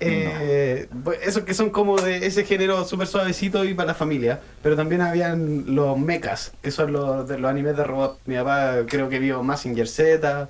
Eh, 0.02 0.88
pues, 1.04 1.20
esos 1.24 1.44
que 1.44 1.54
son 1.54 1.70
como 1.70 1.98
de 2.00 2.26
ese 2.26 2.44
género 2.44 2.84
súper 2.86 3.08
suavecito 3.08 3.64
y 3.66 3.74
para 3.74 3.88
la 3.88 3.94
familia. 3.94 4.40
Pero 4.64 4.76
también 4.76 5.02
habían 5.02 5.76
los 5.76 5.98
mechas, 5.98 6.54
que 6.62 6.72
son 6.72 6.92
los 6.92 7.28
de 7.28 7.38
los 7.40 7.50
animes 7.52 7.78
de 7.78 7.84
robot. 7.84 8.20
Mi 8.26 8.36
papá 8.36 8.78
creo 8.88 9.10
que 9.10 9.20
vio 9.20 9.44
Massinger 9.44 9.88
Z. 9.88 10.50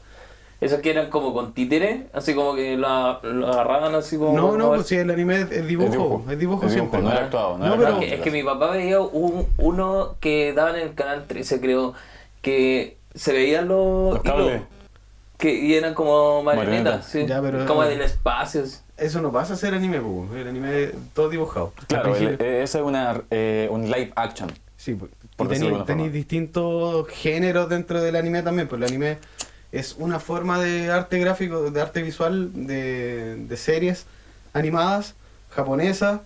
Esos 0.61 0.79
que 0.79 0.91
eran 0.91 1.09
como 1.09 1.33
con 1.33 1.53
títeres, 1.53 2.03
así 2.13 2.35
como 2.35 2.53
que 2.53 2.77
lo, 2.77 3.19
lo 3.23 3.47
agarraban 3.47 3.95
así 3.95 4.15
como... 4.15 4.33
No, 4.37 4.55
no, 4.57 4.69
pues 4.69 4.85
si 4.85 4.95
el 4.95 5.09
anime 5.09 5.41
es, 5.41 5.51
es 5.51 5.65
dibujo, 5.67 5.87
Es 5.87 5.91
dibujo. 5.97 6.25
es 6.31 6.39
dibujo 6.39 6.69
siempre. 6.69 7.01
no 7.01 7.11
era 7.11 7.23
actuado, 7.25 7.57
no 7.57 7.65
No, 7.65 7.73
era 7.73 7.77
pero- 7.83 7.93
No, 7.95 7.99
que- 7.99 8.13
es 8.13 8.21
que 8.21 8.29
mi 8.29 8.43
papá 8.43 8.69
veía 8.69 8.99
un, 9.01 9.47
uno 9.57 10.17
que 10.19 10.53
daban 10.53 10.75
en 10.75 10.81
el 10.89 10.93
canal 10.93 11.25
13, 11.27 11.59
creo, 11.59 11.95
que 12.43 12.97
se 13.15 13.33
veían 13.33 13.67
los, 13.69 14.13
Los 14.13 14.21
cables. 14.23 14.47
hilos, 14.57 14.67
que 15.39 15.51
y 15.51 15.73
eran 15.73 15.95
como 15.95 16.43
marionetas, 16.43 16.75
Marionetas. 16.83 17.05
sí, 17.07 17.25
Ya, 17.25 17.41
pero- 17.41 17.65
como 17.65 17.81
del 17.83 18.01
espacio. 18.01 18.61
Eso 19.01 19.19
no 19.21 19.31
pasa 19.31 19.55
a 19.55 19.57
ser 19.57 19.73
anime. 19.73 19.97
El 20.35 20.47
anime 20.47 20.91
todo 21.13 21.27
dibujado. 21.29 21.73
Claro, 21.87 22.15
el- 22.15 22.37
eh, 22.39 22.61
esa 22.63 22.77
es 22.79 22.85
una, 22.85 23.21
eh, 23.31 23.67
un 23.71 23.85
live 23.89 24.13
action. 24.15 24.49
Sí, 24.77 24.93
pues. 24.93 25.11
tenéis 25.85 26.13
distintos 26.13 27.07
géneros 27.09 27.67
dentro 27.67 27.99
del 27.99 28.15
anime 28.15 28.43
también, 28.43 28.67
pues 28.67 28.79
el 28.81 28.87
anime 28.87 29.17
es 29.71 29.95
una 29.97 30.19
forma 30.19 30.59
de 30.59 30.91
arte 30.91 31.17
gráfico, 31.17 31.71
de 31.71 31.81
arte 31.81 32.03
visual, 32.03 32.51
de, 32.67 33.37
de 33.37 33.57
series 33.57 34.05
animadas 34.53 35.15
japonesas, 35.49 36.21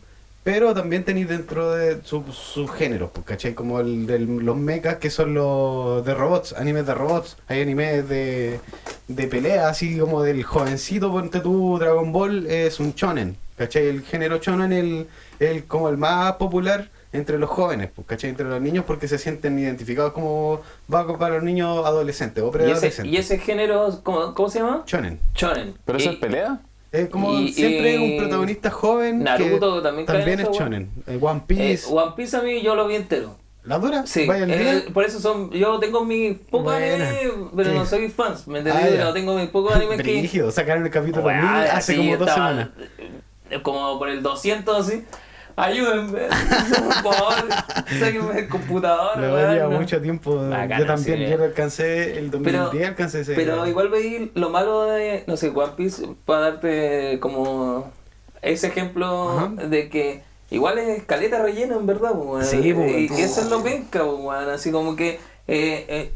pero 0.45 0.75
también 0.75 1.03
tenéis 1.03 1.27
dentro 1.27 1.71
de 1.71 2.03
sus 2.03 2.23
subgéneros, 2.35 3.09
pues, 3.11 3.25
¿cachai? 3.25 3.55
Como 3.55 3.79
el 3.79 4.05
de 4.05 4.19
los 4.19 4.55
mechas 4.55 4.97
que 4.97 5.09
son 5.09 5.33
los 5.33 6.05
de 6.05 6.13
robots, 6.13 6.53
animes 6.53 6.85
de 6.85 6.93
robots, 6.93 7.35
hay 7.47 7.61
animes 7.61 8.07
de, 8.07 8.59
de 9.07 9.27
pelea, 9.27 9.67
así 9.69 9.97
como 9.97 10.21
del 10.21 10.43
jovencito, 10.43 11.11
ponte 11.11 11.39
tú, 11.39 11.79
Dragon 11.79 12.11
Ball 12.11 12.45
es 12.45 12.79
un 12.79 12.93
shonen, 12.93 13.35
¿cachai? 13.57 13.87
El 13.87 14.03
género 14.03 14.37
shonen 14.37 14.71
el, 14.71 15.07
el 15.39 15.65
como 15.65 15.89
el 15.89 15.97
más 15.97 16.33
popular 16.33 16.91
entre 17.11 17.39
los 17.39 17.49
jóvenes, 17.49 17.89
pues, 17.95 18.05
¿cachai? 18.05 18.29
Entre 18.29 18.45
los 18.45 18.61
niños 18.61 18.85
porque 18.85 19.07
se 19.07 19.17
sienten 19.17 19.57
identificados 19.57 20.13
como 20.13 20.61
va 20.93 21.17
para 21.17 21.35
los 21.35 21.43
niños 21.43 21.83
adolescentes 21.87 22.43
o 22.43 22.47
¿Y 22.47 22.49
ese, 22.49 22.57
preadolescentes. 22.59 23.13
y 23.13 23.17
ese 23.17 23.39
género, 23.39 23.99
¿cómo, 24.03 24.35
cómo 24.35 24.49
se 24.49 24.59
llama? 24.59 24.83
Shonen. 24.85 25.19
Shonen. 25.33 25.73
¿Pero 25.85 25.97
eso 25.97 26.11
Y- 26.11 26.13
es 26.13 26.19
pelea? 26.19 26.59
Es 26.91 27.09
como 27.09 27.33
Y- 27.39 27.51
siempre 27.51 27.95
y- 27.95 27.97
un 27.97 28.17
protagonista 28.17 28.71
joven 28.71 29.23
Naruto 29.23 29.77
que 29.77 29.81
también 29.81 30.05
también 30.05 30.39
es 30.39 30.49
shonen. 30.51 30.89
Eh, 31.07 31.17
One 31.21 31.39
eh, 31.39 31.43
Piece. 31.47 31.87
One 31.91 32.13
Piece 32.15 32.37
a 32.37 32.41
mí 32.41 32.61
yo 32.61 32.75
lo 32.75 32.87
vi 32.87 32.95
entero. 32.95 33.35
¿La 33.63 33.79
dura? 33.79 34.05
Sí, 34.05 34.27
¿Vaya 34.27 34.43
al 34.43 34.51
eh, 34.51 34.85
por 34.93 35.03
eso 35.05 35.19
son, 35.19 35.49
yo 35.49 35.79
tengo 35.79 36.05
mis 36.05 36.37
pocos 36.37 36.73
Buena. 36.73 37.09
animes, 37.09 37.33
pero 37.55 37.71
Sí. 37.71 37.75
no 37.75 37.85
soy 37.87 38.09
fans, 38.09 38.47
¿me 38.47 38.59
entendés? 38.59 38.83
Ah, 38.83 38.87
pero 38.91 39.13
tengo 39.13 39.35
mis 39.35 39.49
pocos 39.49 39.75
animes 39.75 40.01
que... 40.03 40.51
Sacaron 40.51 40.85
el 40.85 40.91
capítulo 40.91 41.25
Weá, 41.25 41.41
1000 41.41 41.49
hace 41.71 41.71
así 41.93 41.97
como 41.97 42.17
dos 42.17 42.27
estaba, 42.27 42.49
semanas. 42.49 42.69
eh, 43.49 43.59
Como 43.63 43.97
por 43.97 44.09
el 44.09 44.21
200 44.21 44.87
así. 44.87 45.03
Ayúdenme, 45.57 46.19
por 47.01 47.13
favor, 47.13 47.49
sáquenme 47.99 48.39
el 48.39 48.49
computador. 48.49 49.17
Me 49.17 49.31
weón, 49.31 49.53
lleva 49.53 49.69
no. 49.69 49.79
mucho 49.79 50.01
tiempo. 50.01 50.35
Bacana, 50.49 50.79
yo 50.79 50.85
también, 50.85 51.17
sí. 51.19 51.27
yo 51.29 51.37
lo 51.37 51.43
alcancé 51.45 52.17
el 52.17 52.29
2010, 52.29 52.71
Pero- 52.71 52.87
alcancé 52.89 53.21
ese. 53.21 53.35
Pero 53.35 53.65
igual 53.65 53.89
veí 53.89 54.31
lo 54.35 54.49
malo 54.49 54.83
de, 54.83 55.23
no 55.27 55.37
sé, 55.37 55.49
One 55.49 55.73
Piece, 55.77 56.07
para 56.25 56.41
darte 56.41 57.19
como 57.21 57.89
ese 58.41 58.67
ejemplo 58.67 59.29
Ajá. 59.29 59.47
de 59.67 59.89
que 59.89 60.23
igual 60.49 60.77
es 60.77 61.03
caleta 61.03 61.41
relleno 61.41 61.79
en 61.79 61.85
verdad, 61.85 62.11
pues, 62.13 62.27
weón. 62.27 62.45
Sí, 62.45 62.57
y 62.57 62.73
weón. 62.73 62.89
eso 63.17 63.41
es 63.41 63.49
lo 63.49 63.63
penca, 63.63 64.03
weón, 64.03 64.49
así 64.49 64.71
como 64.71 64.95
que 64.97 65.19
eh, 65.47 65.85
eh, 65.87 66.11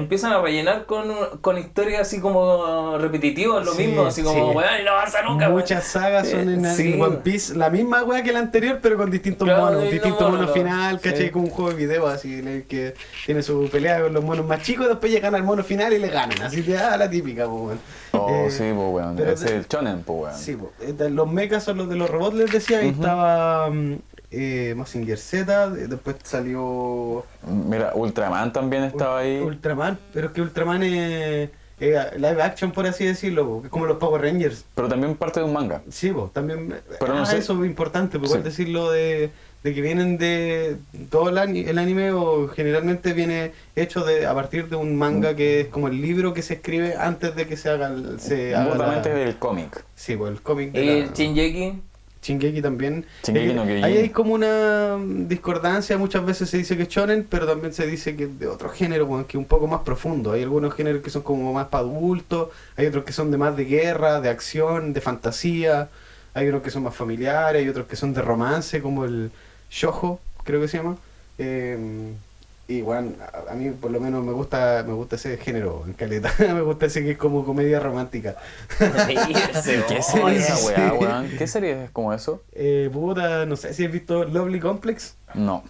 empiezan 0.00 0.32
a 0.32 0.40
rellenar 0.40 0.86
con, 0.86 1.08
con 1.40 1.56
historias 1.58 2.02
así 2.02 2.20
como 2.20 2.98
repetitivas, 2.98 3.64
lo 3.64 3.72
Sí, 3.72 3.86
mismo, 3.86 4.06
así 4.06 4.22
como, 4.22 4.50
sí. 4.52 4.56
weón, 4.56 4.80
y 4.80 4.84
no 4.84 4.90
avanza 4.92 5.22
nunca, 5.22 5.46
weón. 5.48 5.60
Muchas 5.60 5.84
sagas 5.84 6.28
son 6.28 6.40
en, 6.48 6.64
Eh, 6.64 6.68
en 6.70 6.74
sí. 6.76 7.00
One 7.00 7.18
Piece, 7.18 7.54
la 7.56 7.70
misma 7.70 8.02
wea 8.04 8.22
que 8.22 8.32
la 8.32 8.40
anterior, 8.40 8.78
pero 8.82 8.96
con 8.96 9.10
distintos 9.10 9.46
Claro, 9.46 9.62
monos, 9.64 9.82
distintos 9.82 10.10
distinto 10.10 10.24
mono 10.30 10.38
monos, 10.42 10.52
final, 10.54 11.00
sí. 11.00 11.08
¿cachai? 11.08 11.30
Como 11.30 11.44
un 11.44 11.50
juego 11.50 11.70
de 11.70 11.76
video 11.76 12.06
así, 12.06 12.34
en 12.40 12.48
el 12.48 12.62
que 12.64 12.94
tiene 13.26 13.42
su 13.42 13.68
pelea 13.70 14.02
con 14.02 14.12
los 14.12 14.24
monos 14.24 14.46
más 14.46 14.62
chicos, 14.62 14.88
después 14.88 15.12
llegan 15.12 15.34
al 15.34 15.44
mono 15.44 15.62
final 15.62 15.92
y 15.92 15.98
le 15.98 16.08
ganan, 16.08 16.42
así 16.42 16.62
te 16.62 16.72
da 16.72 16.96
la 16.96 17.08
típica, 17.08 17.46
pues, 17.46 17.60
weón. 17.62 17.80
Oh, 18.12 18.28
Eh, 18.28 18.50
sí, 18.50 18.64
pues, 18.74 18.74
weón. 18.76 19.18
es 19.20 19.42
el 19.42 19.66
shonen, 19.68 20.02
pues, 20.02 20.18
weón. 20.22 20.34
Sí, 20.38 20.56
po. 20.56 20.72
Eh, 20.80 21.10
los 21.10 21.30
mechas 21.30 21.62
son 21.64 21.78
los 21.78 21.88
de 21.88 21.96
los 21.96 22.10
robots, 22.10 22.34
les 22.36 22.50
decía, 22.50 22.82
y 22.82 22.88
estaba 22.88 23.70
mm, 23.70 23.94
eh, 24.30 24.74
Mazinger 24.76 25.18
Z, 25.18 25.70
de- 25.70 25.88
después 25.88 26.16
salió 26.22 27.24
Mira, 27.68 27.92
Ultraman 27.94 28.52
también 28.52 28.84
estaba 28.84 29.20
ahí. 29.20 29.40
Ultraman, 29.40 29.98
pero 30.12 30.28
es 30.28 30.32
que 30.32 30.40
Ultraman 30.42 30.82
es 30.82 31.50
eh, 31.82 32.10
live 32.16 32.42
action, 32.42 32.72
por 32.72 32.86
así 32.86 33.04
decirlo, 33.06 33.62
como 33.70 33.86
los 33.86 33.96
Power 33.96 34.20
Rangers. 34.22 34.64
Pero 34.74 34.86
también 34.88 35.14
parte 35.16 35.40
de 35.40 35.46
un 35.46 35.52
manga. 35.54 35.82
Sí, 35.88 36.10
pues 36.10 36.30
también. 36.32 36.74
Pero 36.98 37.14
no 37.14 37.22
ah, 37.22 37.26
sé- 37.26 37.38
Eso 37.38 37.58
es 37.64 37.66
importante, 37.70 38.18
Sí. 38.22 38.38
decirlo 38.44 38.90
de, 38.90 39.30
de 39.64 39.74
que 39.74 39.80
vienen 39.80 40.18
de. 40.18 40.76
Todo 41.10 41.30
el, 41.30 41.38
el 41.56 41.78
anime 41.78 42.12
o 42.12 42.48
generalmente 42.48 43.14
viene 43.14 43.52
hecho 43.76 44.04
de 44.04 44.26
a 44.26 44.34
partir 44.34 44.68
de 44.68 44.76
un 44.76 44.94
manga 44.96 45.34
que 45.34 45.62
es 45.62 45.66
como 45.68 45.88
el 45.88 46.02
libro 46.02 46.34
que 46.34 46.42
se 46.42 46.54
escribe 46.54 46.96
antes 46.96 47.34
de 47.34 47.46
que 47.46 47.56
se 47.56 47.70
haga. 47.70 47.86
el- 47.88 48.20
Se 48.20 48.54
haga 48.54 48.74
la- 48.76 49.00
del 49.00 49.38
cómic. 49.38 49.82
Sí, 49.96 50.16
pues 50.16 50.32
el 50.32 50.42
cómic 50.42 50.74
la- 50.74 50.80
el 50.80 51.12
Shinjeki, 51.14 51.80
Shingeki 52.22 52.60
también. 52.60 53.06
Shingeki 53.24 53.54
no 53.54 53.64
Kyojin. 53.64 53.84
Ahí 53.84 53.96
hay 53.96 54.10
como 54.10 54.34
una 54.34 54.98
discordancia, 55.26 55.96
muchas 55.96 56.24
veces 56.24 56.50
se 56.50 56.58
dice 56.58 56.76
que 56.76 56.84
es 56.84 56.88
shonen, 56.88 57.26
pero 57.28 57.46
también 57.46 57.72
se 57.72 57.86
dice 57.86 58.16
que 58.16 58.24
es 58.24 58.38
de 58.38 58.46
otro 58.46 58.68
género, 58.68 59.06
weón, 59.06 59.24
que 59.24 59.36
es 59.36 59.40
un 59.40 59.46
poco 59.46 59.66
más 59.66 59.80
profundo. 59.80 60.32
Hay 60.32 60.42
algunos 60.42 60.74
géneros 60.74 61.02
que 61.02 61.10
son 61.10 61.22
como 61.22 61.52
más 61.52 61.68
para 61.68 61.84
adultos, 61.84 62.48
hay 62.76 62.86
otros 62.86 63.04
que 63.04 63.12
son 63.12 63.30
de 63.30 63.38
más 63.38 63.56
de 63.56 63.64
guerra, 63.64 64.20
de 64.20 64.28
acción, 64.28 64.92
de 64.92 65.00
fantasía, 65.00 65.88
hay 66.34 66.48
otros 66.48 66.62
que 66.62 66.70
son 66.70 66.82
más 66.82 66.94
familiares, 66.94 67.62
hay 67.62 67.68
otros 67.68 67.86
que 67.86 67.96
son 67.96 68.12
de 68.12 68.22
romance, 68.22 68.82
como 68.82 69.04
el 69.04 69.30
shoujo, 69.70 70.20
creo 70.44 70.60
que 70.60 70.68
se 70.68 70.76
llama. 70.76 70.96
Eh, 71.38 72.12
y 72.70 72.82
bueno, 72.82 73.14
a, 73.20 73.50
a 73.52 73.54
mí 73.56 73.70
por 73.70 73.90
lo 73.90 73.98
menos 73.98 74.24
me 74.24 74.32
gusta 74.32 74.84
me 74.86 74.92
gusta 74.92 75.16
ese 75.16 75.36
género 75.38 75.82
en 75.86 75.92
caleta, 75.94 76.32
me 76.38 76.60
gusta 76.60 76.86
ese 76.86 77.02
que 77.02 77.12
es 77.12 77.18
como 77.18 77.44
comedia 77.44 77.80
romántica. 77.80 78.36
¿Qué 78.78 80.02
serie 80.02 80.36
es 80.36 80.48
esa 80.48 80.66
weá, 80.66 80.92
weón? 80.94 81.28
¿Qué 81.36 81.48
serie 81.48 81.84
es 81.84 81.90
como 81.90 82.14
eso? 82.14 82.44
Eh, 82.52 82.88
puta, 82.92 83.44
no 83.46 83.56
sé 83.56 83.74
si 83.74 83.84
has 83.84 83.92
visto 83.92 84.24
Lovely 84.24 84.60
Complex. 84.60 85.16
No. 85.34 85.64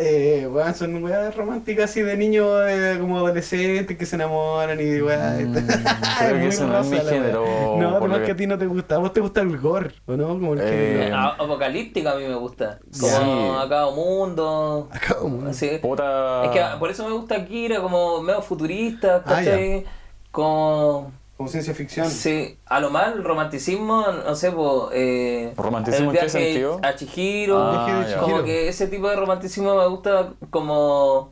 Eh, 0.00 0.46
weón, 0.50 0.74
son 0.74 1.02
weas 1.02 1.34
románticas 1.34 1.90
así 1.90 2.02
de 2.02 2.16
niños 2.16 2.46
eh, 2.68 2.96
como 3.00 3.18
adolescentes 3.18 3.96
que 3.98 4.06
se 4.06 4.14
enamoran 4.16 4.78
y 4.80 5.00
weá. 5.02 5.38
Mm, 5.40 5.56
Es 5.58 5.74
creo 6.18 6.28
que 6.32 6.38
muy 6.38 6.46
ese 6.48 6.64
no 6.66 6.80
es 6.80 6.86
mi 6.88 6.98
género, 7.00 7.44
No, 7.78 7.96
además 7.96 8.18
que 8.20 8.24
que- 8.26 8.32
a 8.32 8.36
ti 8.36 8.46
no 8.46 8.58
te 8.58 8.66
gusta. 8.66 8.94
A 8.94 8.98
vos 8.98 9.12
te 9.12 9.20
gusta 9.20 9.40
el 9.40 9.58
gore, 9.58 9.90
¿o 10.06 10.16
no? 10.16 10.28
Como 10.28 10.54
el 10.54 10.60
Eh. 10.62 11.10
Ah, 11.12 11.34
Apocalíptica 11.38 12.12
a 12.12 12.14
mí 12.16 12.24
me 12.28 12.34
gusta. 12.36 12.78
Como 13.00 13.12
Sí. 13.12 13.64
Acabo 13.66 13.92
Mundo. 13.96 14.88
Acabo 14.92 15.28
Mundo. 15.28 15.50
Así. 15.50 15.78
Puta. 15.82 16.44
Es 16.44 16.50
que 16.50 16.60
por 16.78 16.90
eso 16.90 17.04
me 17.06 17.12
gusta 17.14 17.34
Akira, 17.36 17.80
como 17.80 18.22
medio 18.22 18.40
futurista, 18.42 19.16
Ah, 19.16 19.22
¿cachai? 19.24 19.84
como. 20.30 21.12
Como 21.38 21.48
ciencia 21.48 21.72
ficción. 21.72 22.10
Sí, 22.10 22.58
a 22.66 22.80
lo 22.80 22.90
mal, 22.90 23.22
romanticismo, 23.22 24.04
no 24.26 24.34
sé, 24.34 24.50
po, 24.50 24.90
eh, 24.92 25.52
¿Romanticismo 25.56 26.10
el 26.10 26.16
en 26.16 26.22
qué 26.24 26.28
sentido? 26.28 26.80
A 26.82 26.96
Chihiro, 26.96 27.62
Ah, 27.62 28.04
ya. 28.10 28.16
como 28.16 28.26
Chihiro. 28.26 28.44
que 28.44 28.68
ese 28.68 28.88
tipo 28.88 29.08
de 29.08 29.14
romanticismo 29.14 29.76
me 29.76 29.86
gusta 29.86 30.32
como. 30.50 31.30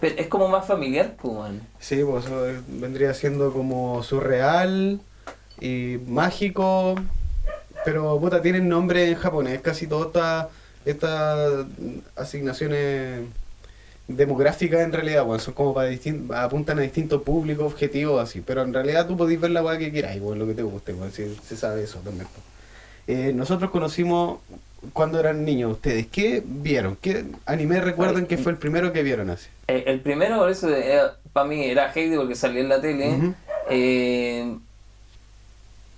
pero 0.00 0.16
Es 0.18 0.26
como 0.26 0.48
más 0.48 0.66
familiar, 0.66 1.14
pues. 1.22 1.52
Sí, 1.78 2.02
pues 2.04 2.24
eso 2.26 2.46
vendría 2.66 3.14
siendo 3.14 3.52
como 3.52 4.02
surreal 4.02 5.00
y 5.60 5.98
mágico. 6.08 6.96
Pero 7.84 8.18
puta, 8.18 8.42
tienen 8.42 8.68
nombre 8.68 9.06
en 9.08 9.14
japonés. 9.14 9.60
Casi 9.60 9.86
todas 9.86 10.08
estas 10.08 10.46
estas 10.84 11.66
asignaciones 12.16 13.20
demográficas 14.08 14.80
en 14.80 14.92
realidad, 14.92 15.24
bueno, 15.24 15.40
son 15.42 15.54
como 15.54 15.72
para 15.74 15.90
distin- 15.90 16.32
apuntan 16.34 16.78
a 16.78 16.82
distintos 16.82 17.22
públicos, 17.22 17.64
objetivos, 17.72 18.22
así. 18.22 18.40
Pero 18.40 18.62
en 18.62 18.72
realidad 18.74 19.06
tú 19.06 19.16
podés 19.16 19.40
ver 19.40 19.50
la 19.50 19.62
weá 19.62 19.78
que 19.78 19.90
quieras, 19.90 20.14
igual 20.16 20.38
lo 20.38 20.46
que 20.46 20.54
te 20.54 20.62
guste, 20.62 20.92
igual 20.92 21.10
si 21.12 21.34
se 21.46 21.56
sabe 21.56 21.82
eso 21.84 21.98
también. 22.00 22.26
Eh, 23.06 23.32
nosotros 23.34 23.70
conocimos 23.70 24.38
cuando 24.92 25.18
eran 25.20 25.44
niños 25.44 25.72
ustedes. 25.72 26.06
¿Qué 26.06 26.42
vieron? 26.44 26.96
¿Qué 27.00 27.24
anime 27.46 27.80
recuerdan 27.80 28.26
que 28.26 28.36
fue 28.38 28.52
el 28.52 28.58
primero 28.58 28.92
que 28.92 29.02
vieron 29.02 29.30
así? 29.30 29.46
Eh, 29.68 29.84
el 29.86 30.00
primero, 30.00 30.38
por 30.38 30.50
eso, 30.50 30.68
para 31.32 31.46
mí 31.48 31.64
era 31.64 31.90
Heidi 31.92 32.16
porque 32.16 32.34
salía 32.34 32.60
en 32.60 32.68
la 32.68 32.80
tele. 32.80 33.34
Eh, 33.70 34.54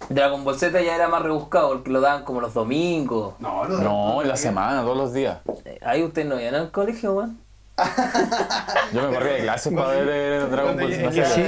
Dragon 0.08 0.44
Ball 0.44 0.56
Z 0.58 0.80
ya 0.82 0.94
era 0.94 1.08
más 1.08 1.22
rebuscado 1.22 1.70
porque 1.70 1.90
lo 1.90 2.00
daban 2.00 2.22
como 2.24 2.40
los 2.40 2.54
domingos. 2.54 3.34
No, 3.40 3.66
No, 3.66 4.22
en 4.22 4.28
la 4.28 4.36
semana, 4.36 4.82
todos 4.82 4.96
los 4.96 5.12
días. 5.12 5.38
Eh, 5.64 5.78
Ahí 5.82 6.02
ustedes 6.04 6.28
no 6.28 6.40
iban 6.40 6.54
al 6.54 6.70
colegio, 6.70 7.12
weón. 7.14 7.38
Yo 8.92 9.02
me 9.02 9.14
corría 9.14 9.32
de 9.34 9.42
clases 9.42 9.72
para 9.74 9.88
ver 9.88 10.08
eh, 10.08 10.46
Dragon 10.50 10.76
Cuando 10.76 10.82
Ball 10.82 11.26
sí, 11.26 11.40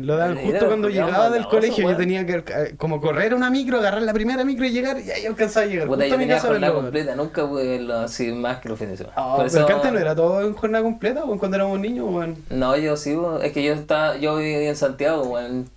lo 0.00 0.14
Era 0.14 0.40
justo 0.42 0.66
cuando 0.66 0.88
llegaba 0.88 1.28
del 1.28 1.46
colegio. 1.46 1.90
Yo 1.90 1.96
tenía 1.96 2.24
que 2.24 2.36
eh, 2.36 2.74
como 2.78 3.00
correr 3.02 3.34
una 3.34 3.50
micro, 3.50 3.78
agarrar 3.78 4.00
la 4.02 4.14
primera 4.14 4.44
micro 4.44 4.64
y 4.64 4.70
llegar, 4.70 4.98
y 4.98 5.10
ahí 5.10 5.26
alcanzaba 5.26 5.66
a 5.66 5.68
llegar. 5.68 5.86
Puta, 5.86 6.06
yo 6.06 6.16
tenía 6.16 6.40
jornada 6.40 6.72
completa, 6.72 7.14
nunca 7.14 7.46
pude 7.46 7.68
verlo 7.68 7.94
así 7.96 8.32
más 8.32 8.60
que 8.60 8.70
los 8.70 8.78
fines 8.78 8.98
de 8.98 9.04
semana. 9.04 9.14
Ah, 9.16 9.44
pero 9.52 9.68
antes 9.68 9.92
no 9.92 9.98
era 9.98 10.16
todo 10.16 10.40
en 10.40 10.54
jornada 10.54 10.82
completa, 10.82 11.24
weón, 11.24 11.38
cuando 11.38 11.56
éramos 11.56 11.78
niños, 11.78 12.06
weón. 12.08 12.36
No, 12.48 12.76
yo 12.76 12.96
sí, 12.96 13.16
es 13.42 13.52
que 13.52 13.62
yo 13.62 13.74
estaba, 13.74 14.16
yo 14.16 14.36
viví 14.36 14.66
en 14.66 14.76
Santiago, 14.76 15.24
weón. 15.24 15.68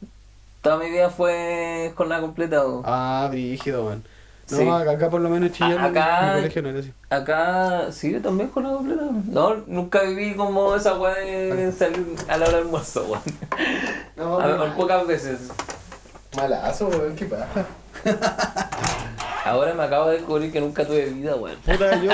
Toda 0.61 0.77
mi 0.77 0.89
vida 0.89 1.09
fue 1.09 1.91
jornada 1.95 2.21
completa, 2.21 2.65
weón. 2.65 2.83
Ah, 2.85 3.27
brígido, 3.29 3.85
weón. 3.85 4.03
No, 4.49 4.57
Sí. 4.57 4.67
acá, 4.69 4.91
acá 4.91 5.09
por 5.09 5.19
lo 5.21 5.29
menos 5.29 5.49
en 5.49 5.53
Chillán, 5.55 5.77
A- 5.79 5.85
acá- 5.85 6.31
mi 6.35 6.39
colegio 6.41 6.61
no 6.61 6.69
era 6.69 6.79
así. 6.79 6.93
Acá 7.09 7.91
sí, 7.91 8.11
yo 8.13 8.21
también 8.21 8.49
jornada 8.49 8.75
completa. 8.77 9.03
No, 9.25 9.55
nunca 9.67 10.01
viví 10.03 10.35
como 10.35 10.73
esa 10.75 10.97
weá 10.97 11.15
de 11.15 11.71
salir 11.73 12.15
a 12.29 12.37
la 12.37 12.45
hora 12.45 12.57
del 12.57 12.65
almuerzo, 12.67 13.05
weón. 13.09 13.21
No, 14.15 14.39
A 14.39 14.47
ver, 14.47 14.73
pocas 14.73 15.05
veces. 15.05 15.39
malazo, 16.35 16.87
weón, 16.87 17.15
qué 17.15 17.25
paja. 17.25 17.65
Ahora 19.45 19.73
me 19.73 19.83
acabo 19.83 20.09
de 20.09 20.17
descubrir 20.17 20.51
que 20.51 20.59
nunca 20.59 20.85
tuve 20.85 21.05
vida, 21.05 21.35
weón. 21.35 21.55
Puta, 21.65 21.95
yo 22.01 22.11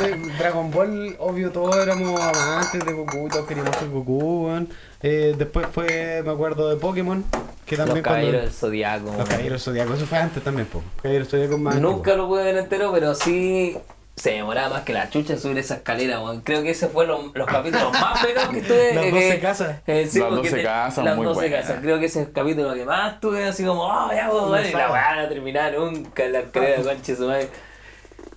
de 0.00 0.16
Dragon 0.38 0.70
Ball, 0.70 1.16
obvio, 1.18 1.50
todos 1.50 1.74
éramos 1.76 2.20
amantes 2.20 2.84
de 2.84 2.92
Goku, 2.92 3.28
todos 3.30 3.46
queríamos 3.46 3.74
ser 3.76 3.88
Goku, 3.88 4.46
weón. 4.46 4.68
Eh, 5.02 5.34
después 5.36 5.66
fue, 5.72 6.22
me 6.24 6.30
acuerdo 6.30 6.68
de 6.68 6.76
Pokémon, 6.76 7.24
que 7.66 7.76
Los 7.76 7.86
también 7.86 8.02
caballeros 8.04 8.32
cuando... 8.32 8.46
del 8.48 8.52
zodiaco. 8.58 9.04
Los 9.06 9.14
weón. 9.16 9.26
Caballeros 9.26 9.62
Zodíacos, 9.64 9.96
eso 9.96 10.06
fue 10.06 10.18
antes 10.18 10.42
también, 10.44 10.66
po. 10.66 10.82
Caballeros 11.02 11.28
Zodíacos 11.28 11.58
más 11.58 11.74
Nunca 11.76 12.10
antiguo. 12.12 12.16
lo 12.16 12.28
pude 12.28 12.44
ver 12.44 12.56
entero, 12.58 12.92
pero 12.92 13.14
sí 13.14 13.76
se 14.16 14.30
demoraba 14.30 14.68
más 14.68 14.82
que 14.84 14.92
la 14.92 15.10
chucha 15.10 15.36
subir 15.36 15.58
esa 15.58 15.74
escalera, 15.76 16.20
weón. 16.20 16.40
Creo 16.42 16.62
que 16.62 16.70
ese 16.70 16.88
fue 16.88 17.06
lo- 17.06 17.32
los 17.34 17.46
capítulos 17.48 17.92
más 18.00 18.24
pegados 18.24 18.54
que 18.54 18.62
tuve. 18.62 18.94
Las 18.94 19.04
eh, 19.06 19.10
12 19.10 19.28
que- 19.30 19.40
casas. 19.40 19.76
eh, 19.86 20.06
sí, 20.10 20.18
Las 20.20 20.28
porque 20.28 20.50
12 20.50 20.62
casas, 20.62 21.04
las 21.04 21.16
muy 21.16 21.26
12 21.26 21.40
buena. 21.40 21.56
casas. 21.60 21.78
Creo 21.80 21.98
que 21.98 22.06
ese 22.06 22.20
es 22.22 22.26
el 22.28 22.32
capítulo 22.32 22.74
que 22.74 22.84
más 22.84 23.18
tuve, 23.20 23.44
así 23.44 23.64
como, 23.64 23.82
oh, 23.82 24.10
ya, 24.12 24.30
weón, 24.30 24.64
y 24.66 24.70
la 24.72 24.92
weá 24.92 25.22
no 25.22 25.28
terminaba 25.28 25.70
nunca 25.70 26.24
en 26.24 26.32
la 26.32 26.40
escalera, 26.40 26.82
conche 26.82 27.16
su 27.16 27.26
madre. 27.26 27.48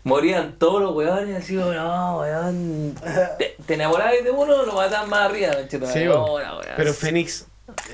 Morían 0.03 0.57
todos 0.57 0.81
los 0.81 0.95
weones, 0.95 1.35
así 1.43 1.57
como, 1.57 1.73
no, 1.73 2.19
weón. 2.19 2.95
Te, 3.37 3.55
te 3.65 3.73
enamorabas 3.73 4.23
de 4.23 4.31
uno, 4.31 4.63
lo 4.63 4.73
mataban 4.73 5.09
más 5.09 5.29
arriba, 5.29 5.53
conche. 5.53 5.79
Sí, 5.87 6.05
No, 6.05 6.35
weá. 6.35 6.53
Pero 6.77 6.93
Fénix 6.93 7.41
eh, 7.41 7.45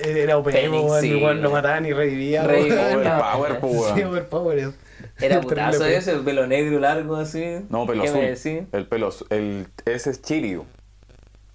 era 0.03 0.38
OP, 0.38 0.51
Fénix, 0.51 0.83
weón, 0.83 1.01
sí, 1.01 1.07
igual 1.17 1.41
lo 1.41 1.49
mataban 1.51 1.86
y 1.86 1.93
revivía. 1.93 2.43
Weón. 2.43 3.07
Overpower, 3.07 3.95
Sí, 3.95 4.03
overpower. 4.03 4.71
Era 5.19 5.41
putazo 5.41 5.86
ese, 5.86 6.12
el 6.12 6.21
pelo 6.21 6.47
negro 6.47 6.79
largo 6.79 7.15
así. 7.15 7.43
No, 7.69 7.86
pelo. 7.86 8.03
El 8.05 8.88
pelo. 8.88 9.09
El, 9.29 9.67
ese 9.86 10.09
es 10.12 10.21
Chiryu. 10.21 10.65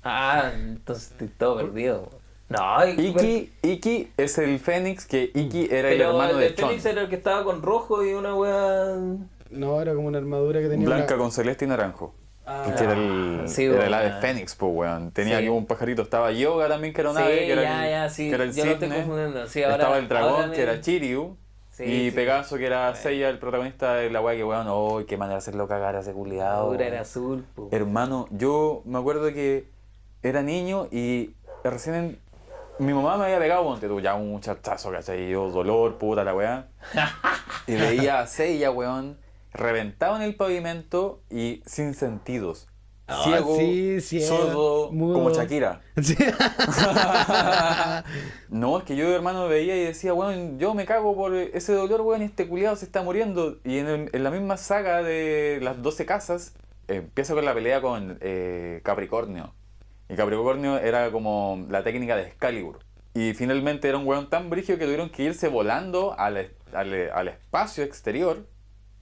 Ah, 0.02 0.52
entonces 0.54 1.11
estoy 1.12 1.28
todo 1.28 1.57
perdido. 1.57 2.11
No, 2.48 2.87
Iki, 2.87 3.52
Iki 3.62 4.12
es 4.16 4.38
el 4.38 4.59
Fénix, 4.59 5.04
que 5.07 5.31
Iki 5.35 5.68
era 5.70 5.90
el 5.90 5.98
pero 5.98 6.11
hermano 6.12 6.38
de 6.38 6.46
el 6.46 6.54
Fénix 6.54 6.83
Chon. 6.83 6.92
era 6.92 7.02
el 7.02 7.09
que 7.11 7.16
estaba 7.16 7.44
con 7.44 7.61
rojo 7.62 8.04
y 8.04 8.14
una 8.14 8.35
wea. 8.35 8.96
No, 9.50 9.81
era 9.83 9.94
como 9.94 10.09
una 10.09 10.18
armadura 10.18 10.61
que 10.61 10.68
tenía. 10.68 10.87
Blanca 10.87 11.14
una- 11.14 11.22
con 11.24 11.33
celeste 11.33 11.64
y 11.66 11.68
naranjo. 11.68 12.14
Ah, 12.50 12.64
que 12.76 12.82
era 12.84 12.92
el, 12.94 13.42
sí, 13.46 13.64
era 13.64 13.87
el 13.87 13.92
ave 13.94 14.12
Fénix, 14.22 14.54
pues, 14.54 14.72
weón. 14.74 15.11
Tenía 15.11 15.38
Sí. 15.40 15.46
como 15.46 15.58
un 15.58 15.66
pajarito. 15.66 16.00
Estaba 16.02 16.32
Yoga 16.32 16.66
también, 16.68 16.94
que 16.94 17.00
era 17.02 17.11
un 17.11 17.16
Sí, 17.16 17.22
ave, 17.22 17.37
que 17.46 17.52
era, 17.52 17.62
ya, 17.62 17.84
el, 17.84 17.90
ya, 17.90 18.08
sí. 18.08 18.28
que 18.28 18.34
era 18.34 18.44
el 18.44 18.52
Yo 18.54 18.64
lo 18.64 18.70
estoy 18.72 18.88
confundiendo. 18.88 19.46
Sí, 19.46 19.62
ahora- 19.62 19.76
Estaba 19.76 19.98
el 19.98 20.08
dragón, 20.08 20.40
ahora 20.42 20.52
que 20.52 20.62
era 20.62 20.80
Chiryu. 20.80 21.37
Sí, 21.70 21.84
y 21.84 22.11
sí. 22.11 22.16
Pegaso, 22.16 22.56
que 22.56 22.66
era 22.66 22.92
Seiya, 22.96 23.28
el 23.28 23.38
protagonista 23.38 23.94
de 23.94 24.11
la 24.11 24.20
weá, 24.20 24.34
que 24.34 24.42
weón, 24.44 24.66
oh, 24.68 25.02
qué 25.06 25.16
manera 25.16 25.34
de 25.34 25.38
hacerlo 25.38 25.68
cagar 25.68 25.94
a 25.94 26.00
ese 26.00 26.12
culiado. 26.12 26.62
Ahora 26.62 26.87
era 26.87 27.02
azul. 27.02 27.44
po. 27.54 27.68
Hermano, 27.70 28.26
yo 28.30 28.82
me 28.87 28.98
acuerdo 28.98 29.26
que 29.32 29.66
era 30.22 30.42
niño 30.42 30.88
y 30.90 31.34
recién 31.62 31.94
en- 31.94 32.18
mi 32.80 32.92
mamá 32.94 33.16
me 33.18 33.24
había 33.26 33.38
pegado, 33.38 33.62
ponte 33.64 33.87
tú, 33.88 34.00
ya 34.00 34.14
un 34.14 34.30
muchachazo, 34.30 34.90
¿cachai? 34.90 35.28
Yo, 35.28 35.50
dolor, 35.50 35.98
puta 35.98 36.24
la 36.24 36.34
weá. 36.34 36.66
Y 37.68 37.74
veía 37.74 38.20
a 38.20 38.26
Seiya, 38.26 38.70
weón, 38.70 39.18
reventado 39.59 40.16
en 40.16 40.23
el 40.23 40.35
pavimento 40.37 41.23
y 41.31 41.62
sin 41.66 41.94
sentidos. 41.94 42.68
Ah, 43.11 43.23
Ciego, 43.25 43.57
sí, 43.57 44.01
ciego, 44.03 44.27
sordo, 44.37 44.92
mudo. 44.92 45.14
como 45.14 45.31
Shakira. 45.31 45.81
Sí. 46.03 46.14
No, 48.51 48.79
es 48.79 48.85
que 48.85 48.97
yo, 48.97 49.14
hermano, 49.14 49.49
veía 49.49 49.77
y 49.77 49.85
decía, 49.85 50.14
weón, 50.14 50.59
yo 50.59 50.75
me 50.75 50.87
cago 50.87 51.14
por 51.14 51.35
ese 51.35 51.73
dolor, 51.73 52.01
weón, 52.03 52.23
y 52.23 52.27
este 52.27 52.49
culiado 52.49 52.77
se 52.77 52.85
está 52.85 53.03
muriendo. 53.03 53.59
Y 53.64 53.79
en, 53.79 53.87
el- 53.87 54.11
en 54.12 54.25
la 54.25 54.31
misma 54.31 54.57
saga 54.57 55.03
de 55.03 55.59
las 55.62 55.83
12 55.83 56.07
casas, 56.07 56.55
eh, 56.88 56.97
empieza 56.97 57.35
con 57.35 57.44
la 57.44 57.55
pelea 57.55 57.81
con 57.81 58.18
eh, 58.21 58.81
Capricornio. 58.85 59.55
Y 60.09 60.14
Capricornio 60.14 60.79
era 60.79 61.11
como 61.11 61.66
la 61.68 61.83
técnica 61.85 62.16
de 62.16 62.23
Excalibur. 62.23 62.79
Y 63.14 63.35
finalmente 63.35 63.88
era 63.88 63.99
un 63.99 64.07
weón 64.07 64.31
tan 64.31 64.49
brígido 64.51 64.79
que 64.79 64.85
tuvieron 64.85 65.11
que 65.11 65.25
irse 65.25 65.49
volando 65.49 66.14
al, 66.18 66.53
al, 66.73 67.11
al 67.11 67.29
espacio 67.29 67.85
exterior 67.85 68.47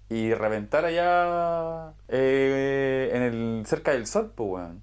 y 0.09 0.35
reventar 0.35 0.85
allá 0.85 1.93
eh, 2.09 3.11
en 3.13 3.23
el, 3.23 3.67
cerca 3.67 3.93
del 3.93 4.07
sol, 4.07 4.33
pues, 4.35 4.51
weón. 4.51 4.83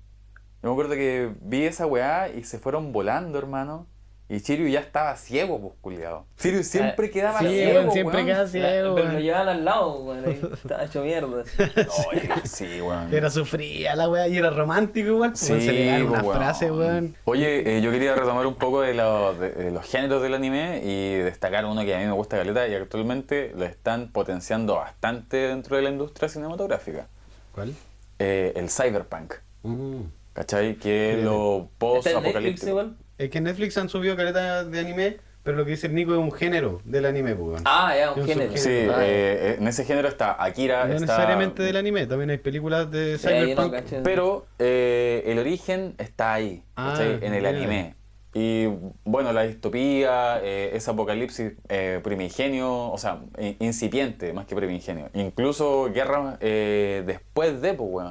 Yo 0.62 0.70
me 0.70 0.72
acuerdo 0.72 0.94
que 0.94 1.34
vi 1.42 1.64
esa 1.66 1.86
weá 1.86 2.30
y 2.30 2.44
se 2.44 2.60
fueron 2.60 2.92
volando, 2.92 3.38
hermano. 3.38 3.88
Y 4.34 4.42
Chiryu 4.42 4.68
ya 4.68 4.80
estaba 4.80 5.16
ciego, 5.16 5.62
pues, 5.62 5.74
culiado. 5.80 6.26
Chiryu 6.40 6.64
siempre 6.64 7.12
quedaba 7.12 7.40
Sí, 7.40 7.50
ciego, 7.50 7.92
siempre 7.92 8.16
weón. 8.16 8.26
queda 8.26 8.48
ciego. 8.48 8.96
Pero 8.96 9.12
lo 9.12 9.20
llevaban 9.20 9.48
al 9.50 9.66
lado, 9.66 10.00
weón. 10.00 10.26
Ahí 10.26 10.42
estaba 10.54 10.84
hecho 10.86 11.04
mierda. 11.04 11.44
Oye, 12.10 12.30
sí, 12.46 12.82
weón. 12.82 13.14
Era 13.14 13.30
sufría 13.30 13.96
la 13.96 14.10
weá 14.10 14.28
y 14.28 14.36
era 14.38 14.50
romántico 14.50 15.10
igual. 15.10 15.32
pues, 15.32 15.42
se 15.42 15.72
le 15.72 16.04
una 16.04 16.24
weón. 16.24 16.36
frase, 16.38 16.72
weón. 16.72 17.16
Oye, 17.26 17.78
eh, 17.78 17.82
yo 17.82 17.92
quería 17.92 18.16
retomar 18.16 18.48
un 18.48 18.56
poco 18.56 18.82
de, 18.82 18.96
los- 18.96 19.40
de- 19.40 19.52
de 19.52 19.72
los 19.72 19.86
géneros 19.86 20.22
del 20.24 20.34
anime 20.34 20.82
y 20.84 21.16
destacar 21.18 21.66
uno 21.66 21.84
que 21.86 21.94
a 21.94 22.00
mí 22.00 22.06
me 22.06 22.12
gusta 22.14 22.38
caleta 22.38 22.68
y 22.68 22.74
actualmente 22.74 23.54
lo 23.56 23.66
están 23.66 24.12
potenciando 24.12 24.76
bastante 24.78 25.38
dentro 25.38 25.76
de 25.76 25.84
la 25.84 25.90
industria 25.92 26.28
cinematográfica. 26.30 27.08
¿Cuál? 27.54 27.76
Eh, 28.18 28.54
el 28.56 28.70
cyberpunk, 28.72 29.34
Mm. 29.62 30.02
¿cachai? 30.34 30.76
Que 30.78 31.20
es 31.20 31.24
lo 31.24 31.70
¿Está 31.80 32.10
en 32.10 32.24
Netflix 32.24 32.62
post-apocalíptico. 32.64 32.86
Es 33.18 33.30
que 33.30 33.38
en 33.38 33.44
Netflix 33.46 33.78
han 33.78 33.90
subido 33.90 34.16
caleta 34.16 34.64
de 34.64 34.80
anime, 34.80 35.18
pero 35.44 35.58
lo 35.58 35.66
que 35.66 35.72
dice 35.72 35.88
el 35.88 35.96
Nico 35.96 36.14
es 36.14 36.18
un 36.20 36.32
género 36.32 36.82
del 36.86 37.06
anime, 37.06 37.36
pues. 37.36 37.62
Ah, 37.66 37.94
ya, 37.98 38.12
un 38.14 38.22
Un 38.22 38.28
género. 38.28 38.58
Sí. 38.58 38.88
Ah, 38.90 39.00
eh, 39.02 39.56
en 39.60 39.68
ese 39.68 39.86
género 39.86 40.08
está 40.08 40.42
Akira, 40.44 40.86
no 40.86 40.94
está... 40.94 41.06
necesariamente 41.06 41.64
del 41.64 41.76
anime, 41.78 42.08
también 42.08 42.30
hay 42.30 42.38
películas 42.38 42.90
de 42.90 43.18
Sí, 43.18 43.28
no 43.28 43.32
Cyberpunk. 43.64 43.76
Pero 44.04 44.46
eh, 44.60 45.24
el 45.28 45.38
origen 45.40 45.96
está 45.98 46.34
ahí, 46.34 46.64
Ah, 46.76 46.92
¿cachai? 46.98 47.20
en 47.22 47.34
el 47.34 47.46
anime. 47.46 47.96
Y 48.36 48.66
bueno, 49.04 49.32
la 49.32 49.44
distopía, 49.44 50.40
eh, 50.42 50.72
ese 50.74 50.90
apocalipsis 50.90 51.52
eh, 51.70 52.00
primigenio, 52.04 52.90
o 52.92 52.98
sea, 52.98 53.20
incipiente 53.60 54.34
más 54.34 54.48
que 54.48 54.56
primigenio. 54.56 55.10
Incluso 55.14 55.92
guerras 55.94 56.38
eh, 56.42 57.04
después 57.06 57.62
de, 57.62 57.76
pues. 57.76 58.08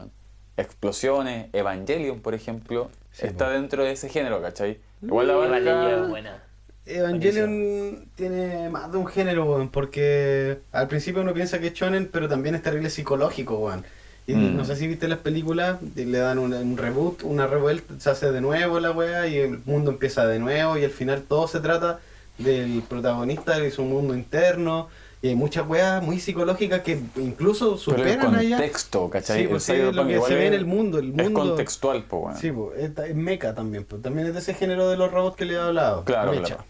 Explosiones, 0.56 1.46
Evangelion, 1.54 2.20
por 2.20 2.34
ejemplo, 2.34 2.90
Sí, 3.12 3.27
está 3.27 3.51
dentro 3.51 3.85
de 3.85 3.92
ese 3.92 4.09
género, 4.09 4.40
¿cachai? 4.42 4.79
Igual 5.03 5.27
la 5.29 5.33
Igual 5.35 5.55
ella 5.55 5.90
es 5.90 5.98
barca... 5.98 6.07
buena. 6.09 6.42
Evangelion 6.85 8.09
tiene 8.16 8.68
más 8.70 8.90
de 8.90 8.98
un 8.98 9.07
género, 9.07 9.44
weón, 9.44 9.68
porque 9.70 10.59
al 10.72 10.88
principio 10.88 11.22
uno 11.22 11.33
piensa 11.35 11.59
que 11.61 11.68
es 11.68 11.75
shonen, 11.75 12.09
pero 12.12 12.29
también 12.29 12.55
es 12.55 12.62
terrible 12.62 12.90
psicológico, 12.90 13.57
weón. 13.59 13.85
Y 14.27 14.35
Mm. 14.35 14.57
no 14.57 14.64
sé 14.64 14.77
si 14.77 14.87
viste 14.88 15.09
las 15.09 15.18
películas, 15.18 15.79
y 15.96 16.05
le 16.05 16.18
dan 16.18 16.38
un, 16.38 16.55
un 16.55 16.77
reboot, 16.77 17.22
una 17.25 17.46
revuelta, 17.46 17.94
se 17.98 18.11
hace 18.11 18.33
de 18.33 18.40
nuevo 18.40 18.81
la 18.81 18.90
weá 18.92 19.27
y 19.27 19.37
el 19.37 19.61
mundo 19.64 19.90
empieza 19.90 20.27
de 20.27 20.38
nuevo 20.38 20.77
y 20.79 20.85
al 20.85 20.90
final 20.90 21.22
todo 21.22 21.48
se 21.48 21.61
trata 21.61 22.01
del 22.38 22.83
protagonista 22.88 23.64
y 23.64 23.70
su 23.70 23.85
mundo 23.85 24.14
interno. 24.14 24.88
Y 25.24 25.28
hay 25.28 25.35
muchas 25.37 25.66
weas 25.68 26.02
muy 26.02 26.18
psicológicas 26.18 26.80
que 26.80 26.98
incluso 27.16 27.74
el 27.74 27.78
superan 27.78 28.35
allá. 28.35 28.56
contexto, 28.56 29.08
¿cachai? 29.08 29.42
Sí, 29.42 29.46
pues 29.48 29.62
sí, 29.62 29.72
El 29.72 29.88
es 29.90 29.94
lo 29.94 30.04
que 30.06 30.20
se 30.20 30.35
ve 30.35 30.46
en 30.48 30.52
es- 30.54 30.58
el 30.58 30.66
mundo. 30.66 30.98
El 30.98 31.11
Es 31.11 31.14
mundo 31.14 31.40
contextual, 31.40 32.02
pues, 32.08 32.22
weón. 32.24 32.37
Sí, 32.38 32.50
pues, 32.50 32.78
es, 32.80 32.98
es 33.11 33.14
mecha 33.14 33.54
también, 33.54 33.85
pues. 33.85 34.02
También 34.02 34.26
es 34.26 34.32
de 34.35 34.40
ese 34.40 34.52
género 34.54 34.88
de 34.90 34.96
los 34.96 35.12
robots 35.12 35.37
que 35.37 35.44
le 35.44 35.54
he 35.54 35.58
hablado. 35.58 36.04
Claro, 36.04 36.32
mecha. 36.32 36.44
claro. 36.46 36.64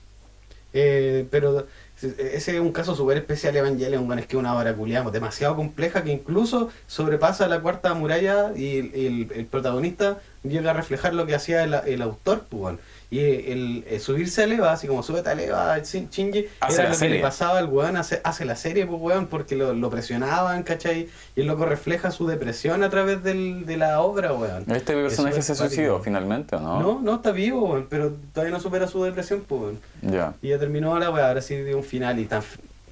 Eh, 0.74 1.26
pero 1.30 1.66
ese 2.02 2.54
es 2.54 2.60
un 2.60 2.72
caso 2.72 2.94
súper 2.94 3.18
especial 3.18 3.56
Evangelion, 3.56 4.06
bueno, 4.06 4.20
es 4.22 4.26
que 4.28 4.36
una 4.36 4.54
obra 4.56 4.74
demasiado 5.12 5.56
compleja 5.56 6.02
que 6.02 6.12
incluso 6.12 6.70
sobrepasa 6.86 7.48
la 7.48 7.60
cuarta 7.60 7.94
muralla 7.94 8.52
y 8.56 8.78
el, 8.78 8.94
el- 8.94 9.32
el 9.34 9.46
protagonista 9.46 10.18
llega 10.42 10.70
a 10.70 10.74
reflejar 10.74 11.14
lo 11.14 11.24
que 11.26 11.34
hacía 11.36 11.62
el, 11.64 11.74
el 11.74 12.02
autor, 12.02 12.44
pues. 12.48 12.76
Y 13.12 13.20
el, 13.20 13.84
el 13.90 14.00
subirse 14.00 14.42
a 14.42 14.46
Eva, 14.46 14.72
así 14.72 14.86
como 14.86 15.02
súbete 15.02 15.28
a 15.28 15.32
Eva, 15.34 15.78
Shin- 15.80 16.08
Shinji, 16.08 16.46
Hace 16.60 16.74
era 16.76 16.84
la 16.84 16.88
lo 16.88 16.94
que 16.94 16.98
serie. 16.98 17.16
le 17.16 17.22
pasaba 17.22 17.58
al 17.58 17.66
weón, 17.66 17.96
hace, 17.98 18.22
hace 18.24 18.46
la 18.46 18.56
serie, 18.56 18.86
pues 18.86 18.98
weón, 19.00 19.26
porque 19.26 19.54
lo, 19.54 19.74
lo 19.74 19.90
presionaban, 19.90 20.62
¿cachai? 20.62 21.10
Y 21.36 21.42
el 21.42 21.46
loco 21.46 21.66
refleja 21.66 22.10
su 22.10 22.26
depresión 22.26 22.82
a 22.82 22.88
través 22.88 23.22
del, 23.22 23.66
de 23.66 23.76
la 23.76 24.00
obra, 24.00 24.32
weón. 24.32 24.64
Este 24.72 24.94
personaje 24.94 25.42
se 25.42 25.54
suicidó 25.54 26.00
finalmente, 26.00 26.56
¿o 26.56 26.60
no? 26.60 26.80
No, 26.80 27.00
no, 27.02 27.14
está 27.16 27.32
vivo, 27.32 27.68
weón, 27.70 27.86
pero 27.90 28.14
todavía 28.32 28.54
no 28.56 28.60
supera 28.62 28.88
su 28.88 29.04
depresión, 29.04 29.44
pues, 29.46 29.60
weón. 29.60 29.80
Ya. 30.00 30.32
Y 30.40 30.48
ya 30.48 30.58
terminó 30.58 30.98
la 30.98 31.10
weá, 31.10 31.28
ahora 31.28 31.42
sí 31.42 31.54
dio 31.56 31.76
un 31.76 31.84
final 31.92 32.18
y 32.18 32.24
tan 32.24 32.42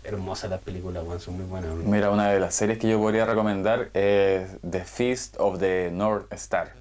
hermosas 0.04 0.50
las 0.50 0.60
películas, 0.60 1.02
weón, 1.06 1.20
son 1.20 1.36
muy 1.36 1.46
buenas. 1.46 1.74
Mira, 1.74 2.10
una 2.10 2.28
de 2.28 2.38
las 2.38 2.54
series 2.54 2.78
que 2.78 2.86
yo 2.86 2.98
podría 2.98 3.24
recomendar 3.24 3.88
es 3.94 4.58
The 4.60 4.84
Feast 4.84 5.36
of 5.38 5.58
the 5.58 5.90
North 5.90 6.30
Star, 6.34 6.74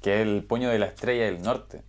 que 0.00 0.16
es 0.16 0.26
el 0.26 0.42
puño 0.42 0.70
de 0.70 0.80
la 0.80 0.86
estrella 0.86 1.26
del 1.26 1.40
norte. 1.40 1.82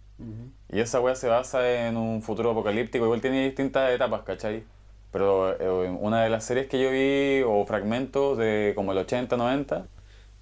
Y 0.72 0.80
esa 0.80 1.02
weá 1.02 1.16
se 1.16 1.28
basa 1.28 1.88
en 1.88 1.98
un 1.98 2.22
futuro 2.22 2.52
apocalíptico, 2.52 3.06
igual 3.06 3.20
tiene 3.20 3.46
distintas 3.46 3.90
etapas, 3.90 4.22
¿cachai? 4.22 4.64
Pero 5.12 5.60
eh, 5.60 5.90
una 6.00 6.24
de 6.24 6.30
las 6.30 6.44
series 6.44 6.68
que 6.68 6.80
yo 6.80 6.92
vi, 6.92 7.42
o 7.44 7.66
fragmentos 7.66 8.38
de 8.38 8.74
como 8.76 8.92
el 8.92 9.00
80, 9.00 9.36
90, 9.36 9.88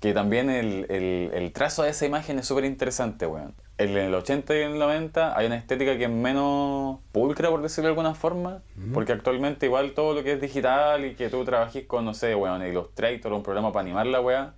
que 0.02 0.14
también 0.14 0.50
el, 0.50 0.86
el- 0.90 1.32
el 1.34 1.54
trazo 1.54 1.84
de 1.84 1.92
esa 1.92 2.06
imagen 2.06 2.40
es 2.40 2.48
súper 2.48 2.66
interesante, 2.66 3.26
weón. 3.28 3.54
En 3.78 3.96
el 3.98 4.14
80 4.14 4.54
y 4.56 4.60
el 4.62 4.78
90 4.78 5.38
hay 5.38 5.46
una 5.48 5.56
estética 5.56 5.98
que 5.98 6.04
es 6.04 6.10
menos 6.10 7.00
pulcra, 7.14 7.50
por 7.50 7.62
decirlo 7.62 7.88
de 7.88 7.92
alguna 7.94 8.14
forma, 8.14 8.62
porque 8.94 9.12
actualmente 9.14 9.66
igual 9.68 9.94
todo 9.94 10.14
lo 10.14 10.24
que 10.24 10.34
es 10.34 10.42
digital 10.42 11.06
y 11.06 11.16
que 11.16 11.30
tú 11.30 11.44
trabajes 11.46 11.86
con, 11.86 12.04
no 12.06 12.14
sé, 12.14 12.36
weón, 12.36 12.66
Illustrator 12.66 13.32
o 13.32 13.38
un 13.38 13.44
programa 13.44 13.72
para 13.72 13.82
animar 13.84 14.06
la 14.08 14.20
weá, 14.22 14.54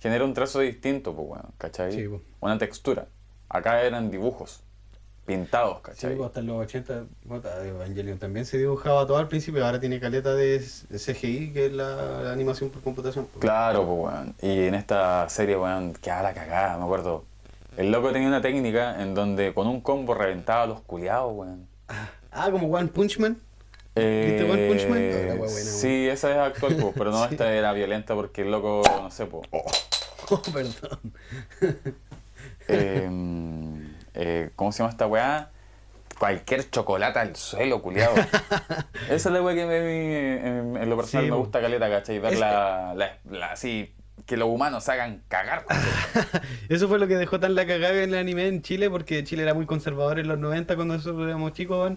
genera 0.00 0.24
un 0.24 0.32
trazo 0.34 0.60
distinto, 0.60 1.14
pues, 1.14 1.28
weón, 1.28 1.46
¿cachai? 1.58 1.92
Sí. 1.92 2.08
Una 2.40 2.56
textura. 2.58 3.06
Acá 3.48 3.82
eran 3.82 4.10
dibujos, 4.10 4.64
pintados, 5.26 5.78
Sí, 5.78 5.82
¿cachai? 5.84 6.16
pues, 6.16 6.26
hasta 6.26 6.40
en 6.40 6.46
los 6.46 6.56
80, 6.64 7.04
puta, 7.26 7.66
Evangelion 7.66 8.18
también 8.18 8.44
se 8.46 8.58
dibujaba 8.58 9.06
todo 9.06 9.16
al 9.16 9.28
principio, 9.28 9.64
ahora 9.64 9.80
tiene 9.80 9.98
caleta 10.00 10.34
de, 10.34 10.60
CGI, 10.60 11.52
que 11.52 11.66
es 11.66 11.72
la, 11.72 12.22
la 12.22 12.32
animación 12.32 12.70
por 12.70 12.82
computación. 12.82 13.26
pues. 13.32 13.40
Claro, 13.40 13.84
pues, 13.86 14.14
weón. 14.14 14.34
Y 14.42 14.66
en 14.66 14.74
esta 14.74 15.28
serie, 15.28 15.56
weón, 15.56 15.94
quedaba 15.94 16.22
la 16.24 16.34
cagada, 16.34 16.76
me 16.78 16.84
acuerdo. 16.84 17.24
El 17.76 17.90
loco 17.90 18.12
tenía 18.12 18.28
una 18.28 18.40
técnica 18.40 19.02
en 19.02 19.14
donde 19.14 19.52
con 19.54 19.66
un 19.66 19.80
combo 19.80 20.14
reventaba 20.14 20.62
a 20.62 20.66
los 20.66 20.80
culiados, 20.82 21.32
weón. 21.34 21.66
Ah, 22.30 22.48
como 22.50 22.68
One 22.68 22.88
Punch 22.88 23.18
Man. 23.18 23.36
Eh, 23.96 24.36
¿Viste 24.38 24.50
One 24.52 24.68
Punch 24.68 24.88
Man? 24.88 25.30
Oh, 25.32 25.36
buena, 25.38 25.50
sí, 25.50 26.08
esa 26.08 26.30
es 26.32 26.36
actual, 26.36 26.76
pues, 26.76 26.94
pero 26.96 27.10
no, 27.12 27.18
Sí. 27.28 27.34
esta 27.34 27.52
era 27.52 27.72
violenta 27.72 28.14
porque 28.14 28.42
el 28.42 28.50
loco, 28.50 28.82
no 29.02 29.10
sé, 29.10 29.26
pues. 29.26 29.48
Oh, 29.52 30.42
perdón. 30.52 31.12
eh, 32.68 33.08
eh, 34.14 34.50
¿Cómo 34.56 34.72
se 34.72 34.78
llama 34.78 34.90
esta 34.90 35.06
weá? 35.06 35.50
Cualquier 36.18 36.70
chocolate 36.70 37.18
al 37.18 37.34
suelo, 37.36 37.82
culiado. 37.82 38.14
Esa 39.08 39.14
es 39.14 39.26
la 39.26 39.42
weá 39.42 39.54
que 39.54 39.66
me, 39.66 40.36
en, 40.36 40.76
en 40.76 40.88
lo 40.90 40.96
personal 40.96 41.24
Sí, 41.26 41.30
me 41.30 41.36
gusta 41.36 41.60
caleta, 41.60 41.90
¿cachai? 41.90 42.18
Ver 42.20 42.38
la, 42.38 42.94
la- 42.96 43.18
la- 43.30 43.46
así, 43.52 43.92
que 44.26 44.36
los 44.36 44.48
humanos 44.48 44.88
hagan 44.88 45.22
cagar. 45.28 45.64
Eso 46.68 46.88
fue 46.88 46.98
lo 46.98 47.08
que 47.08 47.16
dejó 47.16 47.40
tan 47.40 47.54
la 47.56 47.66
cagada 47.66 48.02
en 48.02 48.10
el 48.10 48.18
anime 48.18 48.46
en 48.46 48.62
Chile, 48.62 48.88
porque 48.90 49.24
Chile 49.24 49.42
era 49.42 49.54
muy 49.54 49.66
conservador 49.66 50.18
en 50.20 50.28
los 50.28 50.38
90 50.38 50.76
cuando 50.76 50.94
nosotros 50.94 51.26
éramos 51.26 51.52
chicos. 51.52 51.92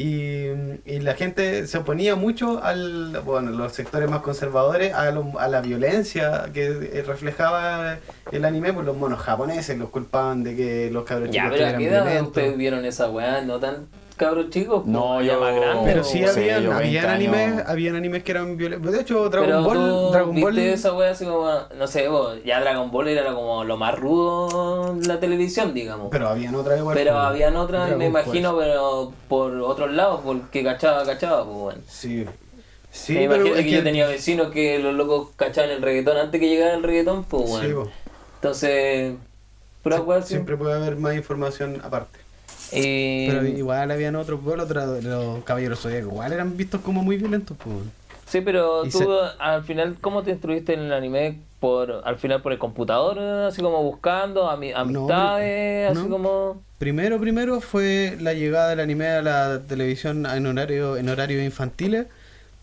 Y, 0.00 0.46
y 0.86 1.00
la 1.00 1.14
gente 1.14 1.66
se 1.66 1.76
oponía 1.78 2.14
mucho 2.14 2.62
al, 2.62 3.20
bueno, 3.24 3.50
los 3.50 3.72
sectores 3.72 4.08
más 4.08 4.20
conservadores 4.22 4.94
a, 4.94 5.10
lo- 5.10 5.36
a 5.40 5.48
la 5.48 5.60
violencia 5.60 6.50
que 6.54 7.02
reflejaba 7.04 7.98
el 8.30 8.44
anime, 8.44 8.72
pues 8.72 8.86
los 8.86 8.96
monos 8.96 9.18
japoneses 9.18 9.76
los 9.76 9.90
culpaban 9.90 10.44
de 10.44 10.54
que 10.54 10.90
los 10.92 11.02
cabros 11.04 11.30
Ya, 11.32 11.42
chicos 11.42 11.50
pero 11.54 11.64
¿a 11.66 11.68
eran 11.70 11.80
violentos. 11.80 12.26
ustedes 12.28 12.56
vieron 12.56 12.84
esa 12.84 13.10
weá? 13.10 13.40
No 13.42 13.58
tan 13.58 13.88
cabros 14.18 14.50
chicos, 14.50 14.84
No, 14.84 15.00
po, 15.00 15.20
ya 15.22 15.32
yo- 15.34 15.40
más 15.40 15.54
grandes. 15.56 15.84
Pero 15.86 16.04
sí 16.04 16.18
Sí, 16.18 16.24
habían, 16.24 16.62
yo 16.64 16.68
20 16.70 16.74
habían 16.86 17.04
años. 17.06 17.14
animes, 17.34 17.64
habían 17.66 17.96
animes 17.96 18.22
que 18.24 18.32
eran 18.32 18.56
violentos. 18.58 18.92
De 18.92 19.00
hecho, 19.00 19.28
Dragon 19.30 19.48
Pero 19.48 19.62
Ball, 19.62 19.76
tú 19.78 20.10
Dragon 20.12 20.34
viste 20.34 20.42
Ball 20.50 20.58
esa 20.58 20.92
wea 20.94 21.10
así 21.12 21.24
como, 21.24 21.48
no 21.78 21.86
sé, 21.86 22.08
vos, 22.08 22.36
ya 22.44 22.60
Dragon 22.60 22.90
Ball 22.90 23.08
era 23.08 23.32
como 23.32 23.64
lo 23.64 23.76
más 23.78 23.98
rudo 23.98 24.90
en 24.92 25.08
la 25.08 25.18
televisión, 25.18 25.72
digamos. 25.72 26.08
Pero, 26.10 26.26
Pero 26.26 26.28
habían 26.28 26.54
otras 26.54 26.78
igual. 26.78 26.94
pues. 26.98 27.08
habían 27.08 27.56
otras, 27.56 27.82
Dragon 27.86 27.98
me 27.98 28.06
imagino, 28.06 28.54
Quest. 28.58 28.68
pero 28.68 29.12
por 29.28 29.52
otros 29.62 29.90
lados, 29.92 30.20
porque 30.24 30.62
cachaba, 30.62 31.04
cachaba, 31.04 31.44
pues 31.44 31.56
bueno. 31.56 31.80
Sí. 31.88 32.26
Sí, 32.90 33.14
me 33.14 33.28
pero 33.28 33.46
es 33.54 33.64
que, 33.64 33.70
yo 33.70 33.82
tenía 33.82 34.06
vecinos 34.08 34.50
que 34.50 34.78
los 34.78 34.94
locos 34.94 35.28
cachaban 35.36 35.70
el 35.70 35.82
reggaetón 35.82 36.16
antes 36.16 36.40
que 36.40 36.48
llegara 36.48 36.74
el 36.74 36.82
reggaetón, 36.82 37.24
pues 37.24 37.44
Sí, 37.44 37.72
bueno. 37.72 37.90
Entonces, 38.36 39.14
pura. 39.82 40.22
Siempre 40.22 40.56
puede 40.56 40.74
haber 40.74 40.96
más 40.96 41.14
información 41.14 41.80
aparte. 41.84 42.18
Pero 42.70 43.46
igual 43.46 43.90
habían 43.90 44.16
otros, 44.16 44.40
pues, 44.44 44.56
los, 44.56 44.66
otros- 44.70 45.02
los 45.04 45.44
caballeros 45.44 45.80
zodíacos 45.80 46.12
igual 46.12 46.32
eran 46.32 46.56
vistos 46.56 46.80
como 46.80 47.02
muy 47.02 47.16
violentos, 47.16 47.56
pues. 47.62 47.76
Sí, 48.26 48.40
pero 48.42 48.84
Y 48.84 48.90
tú 48.90 48.98
se- 48.98 49.06
al 49.38 49.64
final, 49.64 49.96
¿cómo 50.00 50.22
te 50.22 50.30
instruiste 50.32 50.74
en 50.74 50.80
el 50.80 50.92
anime? 50.92 51.38
Por, 51.60 52.02
al 52.04 52.16
final 52.18 52.40
por 52.42 52.52
el 52.52 52.58
computador, 52.58 53.18
así 53.18 53.60
como 53.62 53.82
buscando 53.82 54.48
ami- 54.48 54.72
amistades, 54.76 55.92
no. 55.94 56.00
así 56.00 56.08
como... 56.10 56.62
Primero, 56.78 57.18
primero 57.18 57.60
fue 57.60 58.16
la 58.20 58.34
llegada 58.34 58.68
del 58.68 58.78
anime 58.80 59.08
a 59.08 59.22
la 59.22 59.60
televisión 59.66 60.24
en 60.26 60.46
horario, 60.46 60.96
en 60.96 61.08
horarios 61.08 61.42
infantiles, 61.42 62.06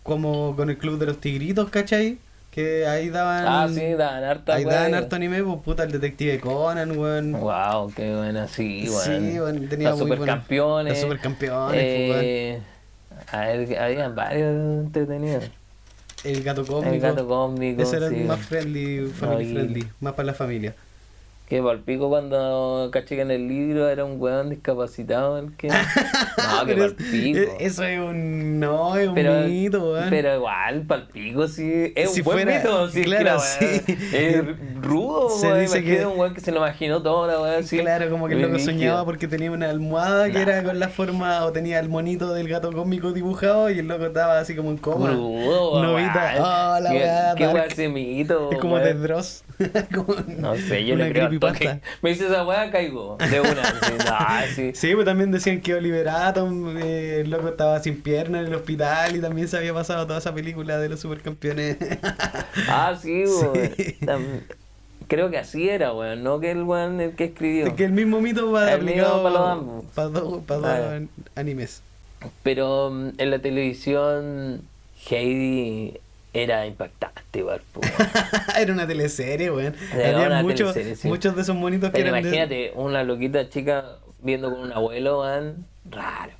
como 0.02 0.56
con 0.56 0.70
el 0.70 0.78
Club 0.78 0.98
de 0.98 1.06
los 1.06 1.18
Tigritos, 1.20 1.68
¿cachai? 1.68 2.18
Que 2.56 2.86
ahí 2.86 3.10
daban... 3.10 3.44
Ah, 3.46 3.68
sí, 3.68 3.92
dan 3.92 4.24
harta 4.24 4.54
Ahí 4.54 4.64
daban 4.64 4.94
harto 4.94 5.14
anime, 5.14 5.42
pues 5.42 5.58
puta, 5.62 5.82
el 5.82 5.92
detective 5.92 6.40
Conan, 6.40 6.96
weón. 6.96 7.32
Wow, 7.32 7.92
qué 7.94 8.16
buena, 8.16 8.48
sí, 8.48 8.88
weón. 8.88 9.02
Sí, 9.04 9.38
weón, 9.38 9.68
tenía 9.68 9.90
Los 9.90 9.98
muy 9.98 10.08
supercampeones. 10.08 10.94
Los 10.94 11.02
supercampeones, 11.02 12.08
pues, 12.08 12.22
eh, 12.24 12.62
A 13.30 13.40
ver, 13.40 13.78
habían 13.78 14.14
varios 14.14 14.54
entretenidos. 14.86 15.50
El 16.24 16.42
gato 16.42 16.64
cósmico. 16.64 16.94
El 16.94 17.00
gato 17.02 17.28
cósmico. 17.28 17.82
Ese 17.82 17.98
era 17.98 18.08
sí. 18.08 18.16
más 18.16 18.40
friendly, 18.40 19.06
family 19.08 19.44
Ahí. 19.44 19.52
friendly, 19.52 19.88
más 20.00 20.14
para 20.14 20.26
la 20.28 20.34
familia. 20.34 20.74
Que 21.46 21.62
palpico 21.62 22.08
cuando 22.08 22.88
caché 22.92 23.14
que 23.14 23.22
en 23.22 23.30
el 23.30 23.46
libro 23.46 23.88
era 23.88 24.04
un 24.04 24.20
weón 24.20 24.50
discapacitado 24.50 25.38
el 25.38 25.54
que. 25.56 25.68
No, 26.38 26.64
que 26.66 26.72
es- 26.72 26.78
palpico. 26.78 27.38
es- 27.38 27.48
Eso 27.60 27.84
es 27.84 27.98
un. 28.00 28.58
No, 28.58 28.96
es 28.96 29.08
un 29.08 29.14
Pero, 29.14 29.40
mito, 29.46 29.92
weón. 29.92 30.10
pero 30.10 30.34
igual, 30.36 30.82
palpico, 30.86 31.46
sí. 31.46 31.92
Es 31.94 32.12
Si 32.12 32.20
un 32.20 32.24
buen 32.24 32.42
fuera- 32.42 32.58
mito, 32.58 32.88
sí. 32.90 32.98
es 33.00 33.04
que 33.04 33.10
claro, 33.10 33.24
la 33.24 33.36
weá 33.36 33.40
sí. 33.40 33.82
Es 34.12 34.75
rudo, 34.86 35.28
Se 35.30 35.46
weón. 35.48 35.60
dice 35.60 35.82
que- 35.84 36.06
un 36.06 36.18
weón 36.18 36.34
que 36.34 36.40
se 36.40 36.50
lo 36.52 36.58
imaginó 36.58 37.02
todo, 37.02 37.26
la 37.26 37.40
weá, 37.40 37.62
sí. 37.62 37.78
Claro, 37.78 38.08
como 38.10 38.28
que 38.28 38.34
el 38.34 38.42
loco 38.42 38.58
soñaba 38.58 39.04
porque 39.04 39.28
tenía 39.28 39.50
una 39.50 39.68
almohada 39.70 40.26
que 40.28 40.34
Nah. 40.34 40.40
era 40.42 40.62
con 40.62 40.78
la 40.78 40.88
forma, 40.88 41.44
o 41.44 41.52
tenía 41.52 41.78
el 41.80 41.88
monito 41.88 42.32
del 42.32 42.48
gato 42.48 42.72
cósmico 42.72 43.12
dibujado 43.12 43.70
y 43.70 43.78
el 43.78 43.88
loco 43.88 44.06
estaba 44.06 44.38
así 44.38 44.54
como 44.56 44.70
en 44.70 44.78
coma. 44.78 45.10
Rudo, 45.10 45.82
Novita. 45.82 46.34
Oh, 46.38 46.80
la 46.80 46.90
¿Qué, 46.90 46.96
weá, 46.98 47.34
qué 47.36 47.44
dark. 47.44 47.54
weá 47.54 47.64
ese 47.66 47.88
mito? 47.88 48.50
Es 48.52 48.58
como 48.58 48.78
de 48.78 48.94
Dross. 48.94 49.42
Como 49.94 50.14
No 50.36 50.54
sé, 50.54 50.84
yo 50.84 50.96
le 50.96 51.10
creo 51.10 51.30
toque. 51.40 51.80
Me 52.02 52.10
dice 52.10 52.26
esa 52.26 52.44
weá, 52.44 52.70
caigo. 52.70 53.16
De 53.30 53.40
una. 53.40 53.64
sí, 53.64 53.92
ah, 54.06 54.42
sí. 54.54 54.72
Sí, 54.74 54.94
pues 54.94 55.06
también 55.06 55.30
decían 55.32 55.62
que 55.62 55.72
Oliver 55.74 56.10
Atom, 56.10 56.76
eh, 56.76 57.20
el 57.22 57.30
loco 57.30 57.48
estaba 57.48 57.80
sin 57.80 58.02
pierna 58.02 58.40
en 58.40 58.46
el 58.48 58.54
hospital 58.54 59.16
y 59.16 59.20
también 59.22 59.48
se 59.48 59.56
había 59.56 59.72
pasado 59.72 60.06
toda 60.06 60.18
esa 60.18 60.34
película 60.34 60.78
de 60.78 60.90
los 60.90 61.00
supercampeones. 61.00 61.78
Ah, 62.68 62.94
sí, 63.00 63.24
weón. 63.42 63.70
Sí. 63.76 63.96
Creo 65.08 65.30
que 65.30 65.38
así 65.38 65.68
era, 65.68 65.92
weón. 65.92 66.22
No 66.22 66.40
que 66.40 66.50
el 66.50 66.62
weón 66.64 67.00
el 67.00 67.14
que 67.14 67.24
escribió. 67.24 67.66
Es 67.66 67.72
que 67.74 67.84
el 67.84 67.92
mismo 67.92 68.20
mito 68.20 68.50
va 68.50 68.72
El 68.72 68.80
aplicado 68.80 69.22
para 69.22 69.34
los 69.38 69.48
ambos. 69.48 69.84
para 69.94 70.08
dos, 70.08 70.42
para 70.44 70.60
dos 70.60 70.92
an- 70.92 71.08
animes. 71.36 71.82
Pero 72.42 72.90
mm, 72.90 73.10
en 73.18 73.30
la 73.30 73.38
televisión, 73.38 74.62
Heidi 75.10 75.98
era 76.32 76.66
impactante, 76.66 77.38
igual. 77.38 77.60
Era 78.58 78.72
una 78.72 78.86
teleserie, 78.86 79.50
weón. 79.50 79.74
Había 79.92 80.26
una 80.26 80.42
muchos, 80.42 80.72
teleserie, 80.74 80.96
sí. 80.96 81.08
muchos 81.08 81.34
de 81.36 81.42
esos 81.42 81.56
monitos 81.56 81.90
que 81.90 81.98
Pero 81.98 82.08
eran 82.08 82.22
de- 82.22 82.28
imagínate, 82.28 82.72
una 82.74 83.02
loquita 83.04 83.48
chica 83.48 83.84
viendo 84.22 84.50
con 84.50 84.60
un 84.60 84.72
abuelo, 84.72 85.20
weón. 85.20 85.64
Raro. 85.90 86.32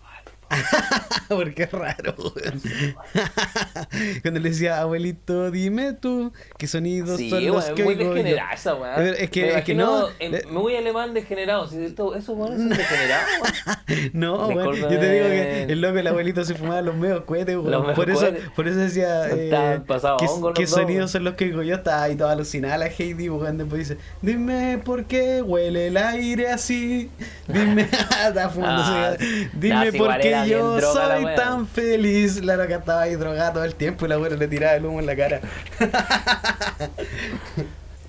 Porque 1.29 1.65
es 1.65 1.73
raro, 1.73 2.15
weón. 2.19 2.63
Cuando 4.23 4.41
le 4.41 4.51
decía, 4.51 4.81
abuelito, 4.81 5.51
dime 5.51 5.93
tú, 5.93 6.33
qué 6.59 6.67
sonidos 6.67 7.19
Sí, 7.19 7.31
son 7.31 7.45
los 7.47 7.65
que 7.71 7.83
muy 7.85 7.95
oigo 7.95 8.05
yo?" 8.05 8.15
degenerada 8.15 8.53
esa 8.53 9.05
es 9.05 9.31
que- 9.31 9.43
Me 9.43 9.59
es 9.59 9.65
que 9.65 9.75
no, 9.75 10.07
en- 10.19 10.41
Muy 10.53 10.77
alemán 10.77 11.15
degenerado. 11.15 11.67
Si 11.69 11.83
esto, 11.85 12.15
esos 12.15 12.37
weones 12.37 12.59
son 12.61 12.69
degenerados, 12.77 13.29
weón. 13.43 14.11
No, 14.13 14.47
weón. 14.49 14.77
Yo 14.77 14.89
te 14.89 15.11
digo 15.13 15.27
que 15.27 15.63
el 15.65 15.81
loco, 15.81 15.99
el 15.99 16.07
abuelito 16.07 16.45
se 16.45 16.55
fumaba 16.55 16.81
los 16.83 16.95
medios 16.95 17.25
cohetes, 17.25 17.57
weón. 17.57 17.95
Por 17.95 18.09
eso, 18.11 18.29
por 18.55 18.69
eso 18.69 18.79
decía, 18.79 19.29
eh, 19.31 19.81
pasados 19.87 20.21
¿qué, 20.23 20.29
hongos 20.29 20.51
los 20.51 20.55
qué 20.59 20.63
dos, 20.67 20.71
sonidos 20.71 21.11
son 21.11 21.25
los 21.25 21.35
que 21.35 21.47
oigo 21.47 21.63
yo? 21.63 21.77
Estaba 21.77 22.05
ahí 22.05 22.15
toda 22.17 22.33
alucinada 22.33 22.79
la 22.79 22.87
Heidi, 22.87 23.29
weón. 23.29 23.59
Después 23.59 23.89
dice, 23.89 24.01
dime 24.23 24.79
por 24.85 25.07
qué 25.07 25.43
huele 25.43 25.89
el 25.89 25.97
aire 25.97 26.51
así. 26.51 27.11
Dime, 27.49 27.83
estaba 27.83 28.49
fumando 28.51 28.77
Ah, 28.87 29.17
Dime 29.55 29.93
por 29.93 30.19
qué 30.19 30.36
era 30.37 30.47
yo 30.47 30.79
la 30.79 30.93
soy 30.93 31.25
tan 31.37 31.67
feliz. 31.67 32.43
La 32.43 32.57
loca 32.57 32.77
estaba 32.77 33.03
ahí 33.03 33.15
drogada 33.17 33.53
todo 33.53 33.65
el 33.65 33.75
tiempo 33.75 34.07
y 34.07 34.09
la 34.09 34.17
abuela 34.17 34.37
le 34.37 34.49
tiraba 34.49 34.75
el 34.75 34.87
humo 34.87 35.01
en 35.01 35.07
la 35.07 35.17
cara. 35.17 35.41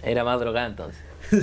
Era 0.04 0.24
más 0.24 0.40
drogada 0.40 0.68
entonces. 0.68 1.02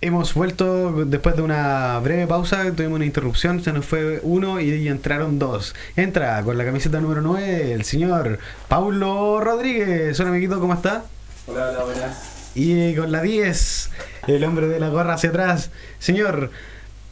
Hemos 0.00 0.34
vuelto 0.34 1.06
después 1.06 1.34
de 1.36 1.42
una 1.42 1.98
breve 2.00 2.26
pausa, 2.26 2.70
tuvimos 2.72 2.96
una 2.96 3.06
interrupción, 3.06 3.64
se 3.64 3.72
nos 3.72 3.86
fue 3.86 4.20
uno 4.22 4.60
y 4.60 4.86
entraron 4.88 5.38
dos. 5.38 5.74
Entra 5.96 6.42
con 6.42 6.58
la 6.58 6.64
camiseta 6.64 7.00
número 7.00 7.22
9 7.22 7.72
el 7.72 7.82
señor 7.84 8.38
Paulo 8.68 9.40
Rodríguez. 9.40 10.20
Hola 10.20 10.28
amiguito, 10.28 10.60
¿cómo 10.60 10.74
está? 10.74 11.04
Hola, 11.46 11.70
hola, 11.70 11.84
buenas. 11.84 12.52
Y 12.54 12.94
con 12.94 13.10
la 13.10 13.22
10, 13.22 13.90
el 14.28 14.44
hombre 14.44 14.68
de 14.68 14.78
la 14.80 14.90
gorra 14.90 15.14
hacia 15.14 15.30
atrás, 15.30 15.70
señor 15.98 16.50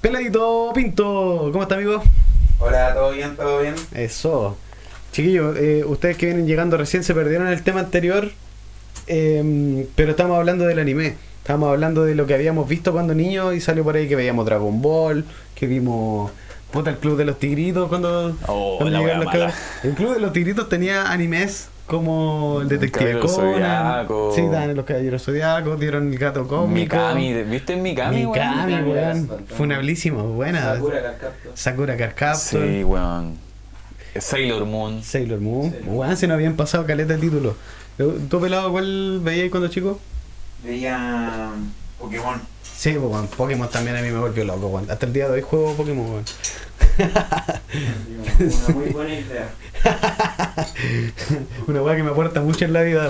Peladito 0.05 0.71
Pinto. 0.75 1.49
¿Cómo 1.51 1.63
está 1.63 1.77
amigo? 1.77 2.03
Hola, 2.59 2.93
¿todo 2.93 3.13
bien? 3.13 3.37
¿Todo 3.37 3.63
bien? 3.63 3.75
Eso. 3.95 4.55
Chiquillos, 5.13 5.57
eh, 5.57 5.83
ustedes 5.87 6.19
que 6.19 6.27
vienen 6.27 6.47
llegando 6.47 6.77
recién 6.77 7.03
se 7.03 7.15
perdieron 7.15 7.49
el 7.49 7.63
tema 7.63 7.81
anterior, 7.81 8.31
eh, 9.07 9.87
pero 9.95 10.11
estamos 10.11 10.37
hablando 10.37 10.67
del 10.67 10.79
anime. 10.79 11.15
Estamos 11.39 11.71
hablando 11.71 12.05
de 12.05 12.15
lo 12.15 12.27
que 12.27 12.35
habíamos 12.35 12.69
visto 12.69 12.93
cuando 12.93 13.15
niños 13.15 13.55
y 13.55 13.63
salió 13.63 13.83
por 13.83 13.97
ahí 13.97 14.07
que 14.07 14.15
veíamos 14.15 14.45
Dragon 14.45 14.83
Ball, 14.83 15.25
que 15.55 15.67
vimos 15.67 16.31
puta, 16.71 16.91
el 16.91 16.99
Club 16.99 17.17
de 17.17 17.25
los 17.25 17.39
Tigritos 17.39 17.89
cuando, 17.89 18.37
Oh, 18.47 18.77
cuando 18.77 18.99
la 18.99 19.03
llegaron 19.03 19.27
wea 19.27 19.47
los. 19.47 19.55
El 19.85 19.95
Club 19.95 20.13
de 20.13 20.21
los 20.21 20.35
Tigritos 20.35 20.69
tenía 20.69 21.11
animes 21.11 21.69
como 21.87 22.61
el 22.63 22.69
Detective 22.69 23.21
Conan. 23.21 24.07
Sí, 24.35 24.43
dan 24.51 24.75
los 24.75 24.85
Caballeros 24.85 25.23
Zodiacos, 25.23 25.79
dieron 25.79 26.13
el 26.13 26.19
gato 26.19 26.47
cósmico. 26.47 26.97
Mikami, 26.97 27.43
¿viste 27.45 27.77
Mikami, 27.77 28.25
weón? 28.25 28.33
Mikami, 28.33 28.73
Mikami, 28.73 28.91
weón. 28.91 29.29
weón. 29.29 29.47
Funablísimo, 29.47 30.25
buena. 30.29 30.75
Sakura 30.75 31.03
Carcaptor. 31.03 31.53
Sakura 31.55 31.97
Card 31.97 32.15
Captor. 32.15 32.63
Sí, 32.67 32.85
weón. 32.85 33.39
Sailor 34.19 34.65
Moon. 34.65 35.03
Sailor 35.03 35.41
Moon. 35.41 35.71
Sailor 35.71 35.83
Moon. 35.83 35.97
Weón, 35.99 36.17
se 36.17 36.27
nos 36.27 36.35
habían 36.37 36.55
pasado 36.55 36.87
caleta 36.87 37.15
de 37.15 37.19
títulos. 37.19 37.55
¿Tú 37.97 38.41
pelado 38.41 38.71
cuál 38.73 39.21
veías 39.23 39.51
cuando 39.51 39.69
chico? 39.69 40.01
Veía 40.65 41.51
Pokémon. 41.99 42.41
Sí, 42.85 42.99
pues. 43.01 43.29
Pokémon 43.37 43.71
también 43.71 43.97
a 43.97 44.03
mí 44.03 44.11
me 44.11 44.19
volvió 44.19 44.45
loco. 44.45 44.79
Hasta 44.91 45.07
el 45.07 45.13
día 45.15 45.27
de 45.29 45.33
hoy 45.37 45.41
juego 45.41 45.73
Pokémon. 45.75 46.23
Una 46.99 48.75
muy 48.75 48.87
buena 48.91 49.15
idea. 49.15 49.49
Una 51.67 51.83
weá 51.83 51.97
que 51.97 52.03
me 52.03 52.11
aporta 52.11 52.43
mucho 52.43 52.67
en 52.67 52.75
la 52.75 52.83
vida. 52.83 53.09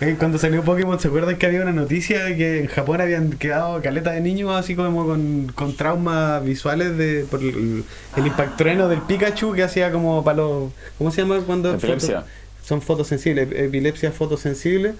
Eh, 0.00 0.14
Cuando 0.16 0.38
salió 0.38 0.62
Pokémon, 0.62 1.00
¿se 1.00 1.08
acuerdan 1.08 1.36
que 1.38 1.46
había 1.46 1.62
una 1.62 1.72
noticia 1.72 2.24
de 2.24 2.36
que 2.36 2.60
en 2.60 2.66
Japón 2.68 3.00
habían 3.00 3.32
quedado 3.32 3.82
caleta 3.82 4.12
de 4.12 4.20
niños 4.20 4.52
así 4.54 4.76
como 4.76 5.06
con, 5.06 5.50
con 5.56 5.76
traumas 5.76 6.44
visuales 6.44 6.96
de 6.96 7.26
por 7.28 7.40
el, 7.40 7.82
el 8.16 8.26
impactrueno 8.28 8.88
del 8.88 9.00
Pikachu 9.02 9.54
que 9.54 9.64
hacía 9.64 9.90
como 9.90 10.22
para 10.22 10.36
los... 10.38 10.70
¿Cómo 10.98 11.10
se 11.10 11.22
llama 11.22 11.40
cuando? 11.44 11.74
Epilepsia. 11.74 12.20
foto- 12.20 12.28
son 12.64 12.80
fotosensibles, 12.80 13.48
epilepsia 13.52 14.12
fotosensible. 14.12 14.94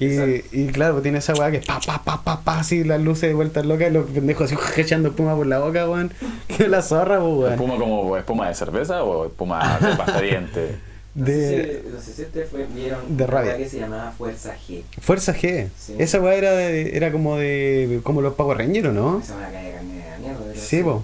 Y, 0.00 0.42
y 0.52 0.66
claro, 0.68 1.02
tiene 1.02 1.18
esa 1.18 1.34
weá 1.34 1.50
que 1.50 1.58
pa, 1.60 1.78
pa, 1.78 2.02
pa, 2.02 2.22
pa, 2.24 2.40
pa, 2.40 2.60
así 2.60 2.84
las 2.84 3.00
luces 3.00 3.28
de 3.28 3.34
vueltas 3.34 3.66
locas 3.66 3.90
y 3.90 3.92
los 3.92 4.06
pendejos 4.10 4.50
así 4.50 4.56
echando 4.80 5.10
espuma 5.10 5.36
por 5.36 5.46
la 5.46 5.58
boca, 5.58 5.88
weón. 5.88 6.12
Que 6.48 6.68
la 6.68 6.80
zorra, 6.82 7.20
pues, 7.20 7.32
weón. 7.34 7.52
¿Espuma 7.52 7.76
como 7.76 8.16
espuma 8.16 8.48
de 8.48 8.54
cerveza 8.54 9.04
o 9.04 9.26
espuma 9.26 9.78
de 9.78 9.94
pasta 9.96 10.20
diente? 10.20 10.76
No 11.14 11.24
De 11.26 11.32
sé 11.34 11.82
si, 11.82 11.88
no 11.94 12.00
sé 12.00 12.12
si 12.14 12.22
ustedes 12.22 12.48
vieron 12.74 13.00
de 13.16 13.24
una 13.24 13.32
rabia. 13.32 13.50
weá 13.50 13.58
que 13.58 13.68
se 13.68 13.78
llamaba 13.80 14.12
Fuerza 14.12 14.54
G. 14.56 14.82
Fuerza 15.00 15.34
G. 15.34 15.68
Sí. 15.76 15.96
Esa 15.98 16.20
weá 16.20 16.34
era, 16.34 16.52
de- 16.52 16.96
era 16.96 17.12
como 17.12 17.36
de 17.36 18.00
como 18.02 18.22
los 18.22 18.34
Power 18.34 18.58
Rangers, 18.58 18.88
¿o 18.88 18.92
¿no? 18.92 19.18
Esa 19.18 19.32
es 19.34 19.38
una 19.38 19.50
calle 19.50 19.66
de 19.66 19.72
carne 19.74 19.94
de 19.94 20.18
mierda. 20.20 20.40
Sí, 20.54 20.82
po. 20.82 21.02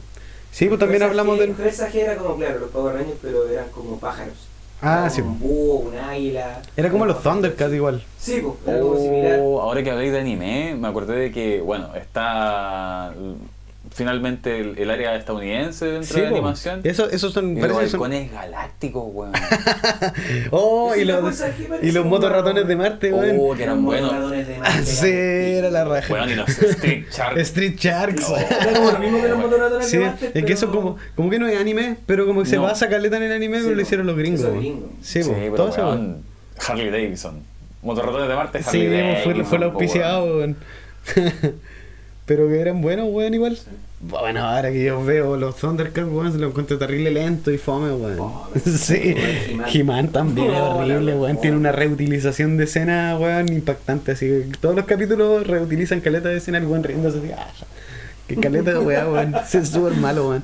Sí, 0.52 0.66
pues 0.68 0.78
también 0.80 1.00
Fuerza 1.02 1.10
hablamos 1.10 1.36
G- 1.36 1.40
del. 1.40 1.54
Fuerza 1.54 1.90
G 1.90 1.94
era 1.96 2.16
como, 2.16 2.36
claro, 2.36 2.60
los 2.60 2.70
Power 2.70 2.94
Rangers, 2.94 3.18
pero 3.20 3.46
eran 3.48 3.68
como 3.70 3.98
pájaros. 3.98 4.45
Ah, 4.82 5.00
Era 5.02 5.10
sí. 5.10 5.20
Un 5.22 5.38
búho, 5.38 5.88
un 5.88 5.96
águila. 5.98 6.60
Era 6.76 6.90
como 6.90 7.06
los 7.06 7.22
Thundercats 7.22 7.72
igual. 7.72 8.02
Sí, 8.18 8.42
pues, 8.42 8.54
era 8.66 8.80
como 8.82 8.96
similar. 8.98 9.40
Oh, 9.42 9.60
ahora 9.60 9.82
que 9.82 9.90
habléis 9.90 10.12
de 10.12 10.20
anime, 10.20 10.74
me 10.78 10.88
acordé 10.88 11.16
de 11.16 11.32
que, 11.32 11.60
bueno, 11.60 11.94
está 11.94 13.12
finalmente 13.96 14.60
el, 14.60 14.78
el 14.78 14.90
área 14.90 15.16
estadounidense 15.16 15.86
dentro 15.86 16.14
Sí, 16.14 16.20
de 16.20 16.22
la 16.26 16.28
po. 16.30 16.36
animación. 16.36 16.80
Eso, 16.84 17.10
esos 17.10 17.32
son. 17.32 17.56
Y 17.56 17.60
los 17.62 17.90
son- 17.90 18.10
galácticos, 18.32 19.04
weón. 19.10 19.32
Oh, 20.50 20.92
Sí, 20.94 21.00
y 21.00 21.04
los, 21.06 21.42
y 21.82 21.92
los 21.92 22.04
motorratones 22.06 22.68
de 22.68 22.76
Marte, 22.76 23.12
weón. 23.12 23.36
Oh, 23.40 23.54
que 23.54 23.62
eran 23.62 23.82
buenos. 23.84 24.12
motorratones 24.12 24.46
de 24.48 24.56
Ah, 24.56 24.58
Marte, 24.60 24.84
sí, 24.84 25.08
era 25.10 25.70
la 25.70 25.84
raja. 25.84 26.12
Weón, 26.12 26.30
y 26.30 26.34
los 26.34 26.48
Street 26.48 27.06
Sharks. 27.10 27.40
Street 27.40 27.76
Sharks. 27.78 28.28
Era 28.30 28.72
como 28.74 28.90
lo 28.92 28.98
mismo 28.98 29.22
que 29.22 29.28
los 29.28 29.38
motorratones 29.38 29.88
Sí, 29.88 29.96
de 29.96 30.04
Marte. 30.04 30.30
es 30.34 30.44
que 30.44 30.52
eso 30.52 30.70
como, 30.70 30.96
como 31.14 31.30
que 31.30 31.38
no 31.38 31.48
es 31.48 31.58
anime, 31.58 31.96
pero 32.06 32.26
como 32.26 32.42
que 32.42 32.48
se 32.50 32.58
basa 32.58 32.88
caleta 32.88 33.16
en 33.16 33.22
el 33.24 33.32
anime, 33.32 33.56
Sí, 33.58 33.62
pero 33.64 33.76
lo 33.76 33.82
hicieron 33.82 34.06
los 34.06 34.16
gringos. 34.16 34.42
Sí, 35.00 35.22
Sí, 35.22 35.30
todo 35.56 35.70
eso. 35.70 35.98
Harley 36.68 36.90
Davidson. 36.90 37.40
Motorratones 37.82 38.28
de 38.28 38.34
Marte, 38.34 38.58
Harley 38.58 38.80
Sí, 38.82 38.86
Davidson. 38.88 39.34
fue, 39.34 39.44
fue 39.44 39.58
el 39.58 39.64
auspiciado, 39.64 40.24
weón. 40.36 40.56
weón. 41.16 41.54
Pero 42.26 42.48
que 42.48 42.58
eran 42.60 42.80
buenos, 42.82 43.06
weón, 43.08 43.34
igual. 43.34 43.56
Bueno, 43.98 44.40
ahora 44.44 44.70
que 44.70 44.84
yo 44.84 45.02
veo 45.02 45.36
los 45.38 45.56
Thundercats, 45.56 46.06
weón, 46.08 46.30
se 46.32 46.38
lo 46.38 46.48
encuentro 46.48 46.78
terrible 46.78 47.10
lento 47.10 47.50
y 47.50 47.56
fome, 47.58 47.92
weón. 47.92 48.18
Fome. 48.54 48.60
sí, 48.76 49.14
He-Man. 49.72 50.08
También 50.08 50.48
es 50.50 50.52
No, 50.58 50.76
horrible, 50.76 51.14
weón. 51.14 51.40
Tiene 51.40 51.56
una 51.56 51.72
reutilización 51.72 52.56
de 52.58 52.64
escena, 52.64 53.16
weón, 53.18 53.50
impactante. 53.52 54.12
Así 54.12 54.26
que 54.26 54.48
todos 54.60 54.76
los 54.76 54.84
capítulos 54.84 55.46
reutilizan 55.46 56.00
caleta 56.02 56.28
de 56.28 56.36
escena, 56.36 56.58
el 56.58 56.66
weón 56.66 56.84
riéndose 56.84 57.18
así. 57.18 57.30
Ah, 57.36 57.50
qué 58.28 58.36
caleta 58.36 58.72
de 58.74 58.78
weá, 58.80 59.08
weón. 59.08 59.34
Es 59.52 59.68
súper 59.70 59.94
malo, 59.94 60.28
weón. 60.28 60.42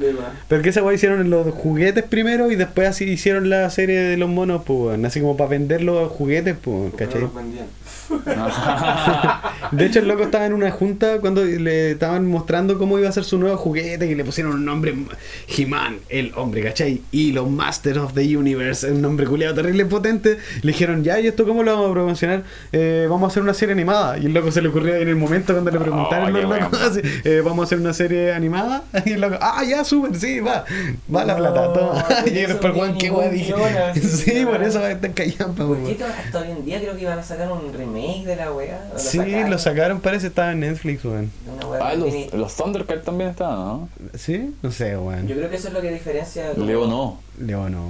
Pero 0.49 0.63
que 0.63 0.71
esa 0.71 0.83
weá 0.83 0.95
hicieron 0.95 1.29
los 1.29 1.53
juguetes 1.55 2.05
primero 2.05 2.51
y 2.51 2.57
después 2.57 2.89
así 2.89 3.05
hicieron 3.05 3.51
la 3.51 3.69
serie 3.69 3.99
de 4.01 4.17
los 4.17 4.31
monos, 4.31 4.63
pues, 4.67 4.79
weón. 4.79 5.05
Así 5.05 5.21
como 5.21 5.37
para 5.37 5.51
vender 5.51 5.83
los 5.83 6.11
juguetes, 6.11 6.57
pues, 6.61 6.91
no 6.91 6.97
¿cachai? 6.97 7.21
los 7.21 7.35
vendían. 7.35 7.67
De 9.73 9.87
hecho, 9.87 10.01
el 10.01 10.09
loco 10.09 10.25
estaba 10.25 10.47
en 10.47 10.53
una 10.53 10.71
junta 10.71 11.19
cuando 11.21 11.45
le 11.45 11.93
estaban 11.93 12.27
mostrando 12.27 12.79
cómo 12.79 12.99
iba 12.99 13.09
a 13.09 13.13
ser 13.13 13.25
su 13.25 13.39
nuevo 13.39 13.57
juguete 13.57 14.07
y 14.07 14.15
le 14.15 14.25
pusieron 14.25 14.53
un 14.55 14.65
nombre 14.65 14.95
He-Man, 15.49 15.99
el 16.09 16.33
hombre, 16.37 16.63
¿cachai? 16.63 17.01
Y 17.11 17.33
los 17.33 17.49
Masters 17.49 17.99
of 17.99 18.13
the 18.15 18.37
Universe, 18.37 18.91
un 18.91 19.01
nombre 19.03 19.27
culiado 19.27 19.55
terrible 19.55 19.85
potente. 19.87 20.39
Le 20.63 20.73
dijeron, 20.73 21.03
ya, 21.05 21.19
¿y 21.21 21.27
esto 21.27 21.47
cómo 21.47 21.63
lo 21.63 21.73
vamos 21.75 21.91
a 21.91 21.93
promocionar? 21.93 22.43
Eh, 22.73 23.07
vamos 23.09 23.29
a 23.29 23.31
hacer 23.31 23.43
una 23.43 23.55
serie 23.55 23.73
animada. 23.73 24.19
Y 24.19 24.27
el 24.27 24.35
loco 24.35 24.51
se 24.51 24.61
le 24.63 24.69
ocurrió 24.69 24.95
en 24.97 25.09
el 25.09 25.17
momento 25.17 25.53
cuando 25.53 25.71
le 25.71 25.79
preguntaron 25.79 26.33
Oh, 26.35 26.77
así, 26.87 27.01
eh, 27.25 27.41
vamos 27.45 27.61
a 27.61 27.67
hacer 27.67 27.79
una 27.79 27.93
serie 27.93 28.33
animada. 28.33 28.85
Y 29.05 29.13
el 29.13 29.21
loco, 29.21 29.37
ah, 29.41 29.63
ya, 29.65 29.85
súper, 29.85 30.17
sí, 30.17 30.41
va. 30.41 30.65
Va 31.15 31.25
la 31.25 31.37
plata, 31.37 31.73
toma. 31.73 32.05
por 32.05 32.29
y 32.33 32.39
eso 32.39 32.49
después, 32.49 32.73
no 32.73 32.79
Juan, 32.79 32.99
qué 32.99 33.11
dije. 33.31 33.55
así, 33.55 34.01
Sí, 34.01 34.45
por 34.45 34.63
eso 34.63 34.87
están 34.87 35.13
callando, 35.13 35.55
¿Por 35.67 35.77
weón. 35.79 35.87
qué 35.87 35.95
to- 35.95 36.05
hasta 36.07 36.39
hoy 36.41 36.51
en 36.51 36.65
día 36.65 36.81
creo 36.81 36.95
que 36.95 37.03
iban 37.03 37.19
a 37.19 37.23
sacar 37.23 37.51
un 37.51 37.73
remake 37.73 37.92
de 37.97 38.37
la 38.37 38.53
wea? 38.53 38.87
¿O 38.91 38.95
lo 38.95 38.99
Sí, 38.99 39.19
sacaron? 39.19 39.51
lo 39.51 39.59
sacaron, 39.59 40.01
parece, 40.01 40.27
estaba 40.29 40.53
en 40.53 40.61
Netflix, 40.61 41.05
weón. 41.05 41.31
Ah, 41.81 41.95
los, 41.95 42.11
tiene- 42.11 42.31
los 42.37 42.55
Thundercats 42.57 43.05
también 43.05 43.31
estaban, 43.31 43.59
¿no? 43.59 43.89
¿Sí? 44.17 44.55
No 44.63 44.71
sé, 44.73 44.97
weón. 44.97 45.27
Yo 45.29 45.37
creo 45.37 45.51
que 45.51 45.57
eso 45.57 45.69
es 45.69 45.75
lo 45.75 45.81
que 45.81 45.91
diferencia. 45.93 46.53
como- 46.55 46.67
Leo 46.67 46.87
no. 46.87 47.21
Leo 47.39 47.69
no. 47.69 47.81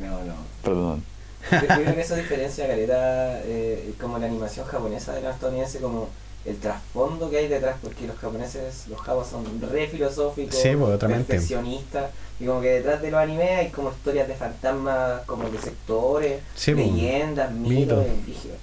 No, 0.00 0.24
no. 0.24 0.34
Perdón. 0.62 1.02
Yo, 1.50 1.58
yo 1.60 1.66
creo 1.66 1.94
que 1.96 2.00
eso 2.00 2.14
diferencia 2.14 2.66
caleta 2.68 3.40
eh, 3.44 3.92
como 4.00 4.18
la 4.18 4.26
animación 4.26 4.64
japonesa 4.66 5.12
de 5.12 5.22
la 5.22 5.30
estadounidense, 5.30 5.78
como 5.80 6.08
el 6.44 6.56
trasfondo 6.56 7.30
que 7.30 7.38
hay 7.38 7.48
detrás, 7.48 7.76
porque 7.82 8.06
los 8.06 8.16
japoneses, 8.16 8.86
los 8.88 9.00
japoneses 9.00 9.32
son 9.32 9.44
re 9.70 9.86
filosóficos, 9.88 10.54
Sí, 10.56 10.70
pues, 10.76 10.98
perfeccionistas, 10.98 12.10
y 12.40 12.46
como 12.46 12.60
que 12.60 12.68
detrás 12.70 13.00
de 13.00 13.12
los 13.12 13.20
animes 13.20 13.48
hay 13.50 13.68
como 13.70 13.90
historias 13.90 14.26
de 14.26 14.34
fantasmas, 14.34 15.22
como 15.26 15.48
de 15.48 15.58
sectores, 15.58 16.40
Sí, 16.56 16.74
pues, 16.74 16.86
leyendas, 16.86 17.52
mito. 17.52 17.70
mitos, 17.96 18.22
brígido. 18.24 18.54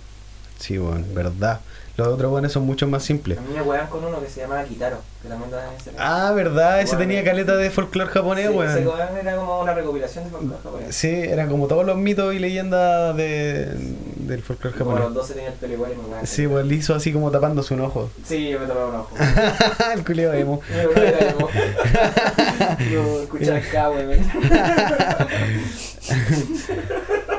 Sí, 0.60 0.78
weón, 0.78 1.06
verdad. 1.14 1.60
Los 1.98 2.08
otros 2.08 2.32
weones 2.32 2.52
son 2.54 2.64
mucho 2.64 2.88
más 2.88 3.04
simples. 3.04 3.38
A 3.38 3.42
mí 3.42 3.50
me 3.54 3.62
wean 3.62 3.88
con 3.88 4.06
uno 4.06 4.22
que 4.22 4.30
se 4.30 4.40
llamaba 4.40 4.64
Kitaro, 4.64 5.00
que 5.22 5.28
también 5.28 5.52
ese 5.78 5.92
Ah, 5.98 6.32
verdad, 6.34 6.80
ese 6.80 6.96
Weón. 6.96 7.08
tenía 7.10 7.24
caleta 7.26 7.58
de 7.58 7.70
folclore 7.70 8.10
japonés, 8.10 8.48
Sí, 8.48 8.54
ese 8.54 8.88
weón. 8.88 9.00
weón 9.00 9.18
era 9.18 9.36
como 9.36 9.60
una 9.60 9.74
recopilación 9.74 10.24
de 10.24 10.30
folclore 10.30 10.62
japonés. 10.64 10.96
Sí, 10.96 11.10
eran 11.10 11.50
como 11.50 11.68
todos 11.68 11.86
los 11.86 11.98
mitos 11.98 12.34
y 12.34 12.40
leyendas 12.40 13.18
de, 13.18 13.74
del 14.16 14.42
folclore 14.42 14.78
Como 14.78 14.92
los 14.92 15.00
japonés. 15.00 15.16
12 15.18 15.34
tenían 15.34 15.52
el 15.52 15.60
pelo 15.60 15.74
igual 15.74 15.92
y 15.92 15.96
me. 16.22 16.26
Sí, 16.26 16.48
pues 16.48 16.66
liso 16.66 16.96
así 16.96 17.12
como 17.12 17.32
tapándose 17.32 17.74
un 17.74 17.82
ojo. 17.82 18.10
Sí, 18.26 18.48
yo 18.50 18.62
me 18.62 18.66
tomaba 18.68 18.88
un 18.88 18.96
ojo. 18.96 19.10
el 19.94 20.06
culeo 20.06 20.32
emo. 20.34 20.62
Yo 22.92 23.22
escuchar 23.24 23.58
acá, 23.58 23.90
weón. 23.90 24.20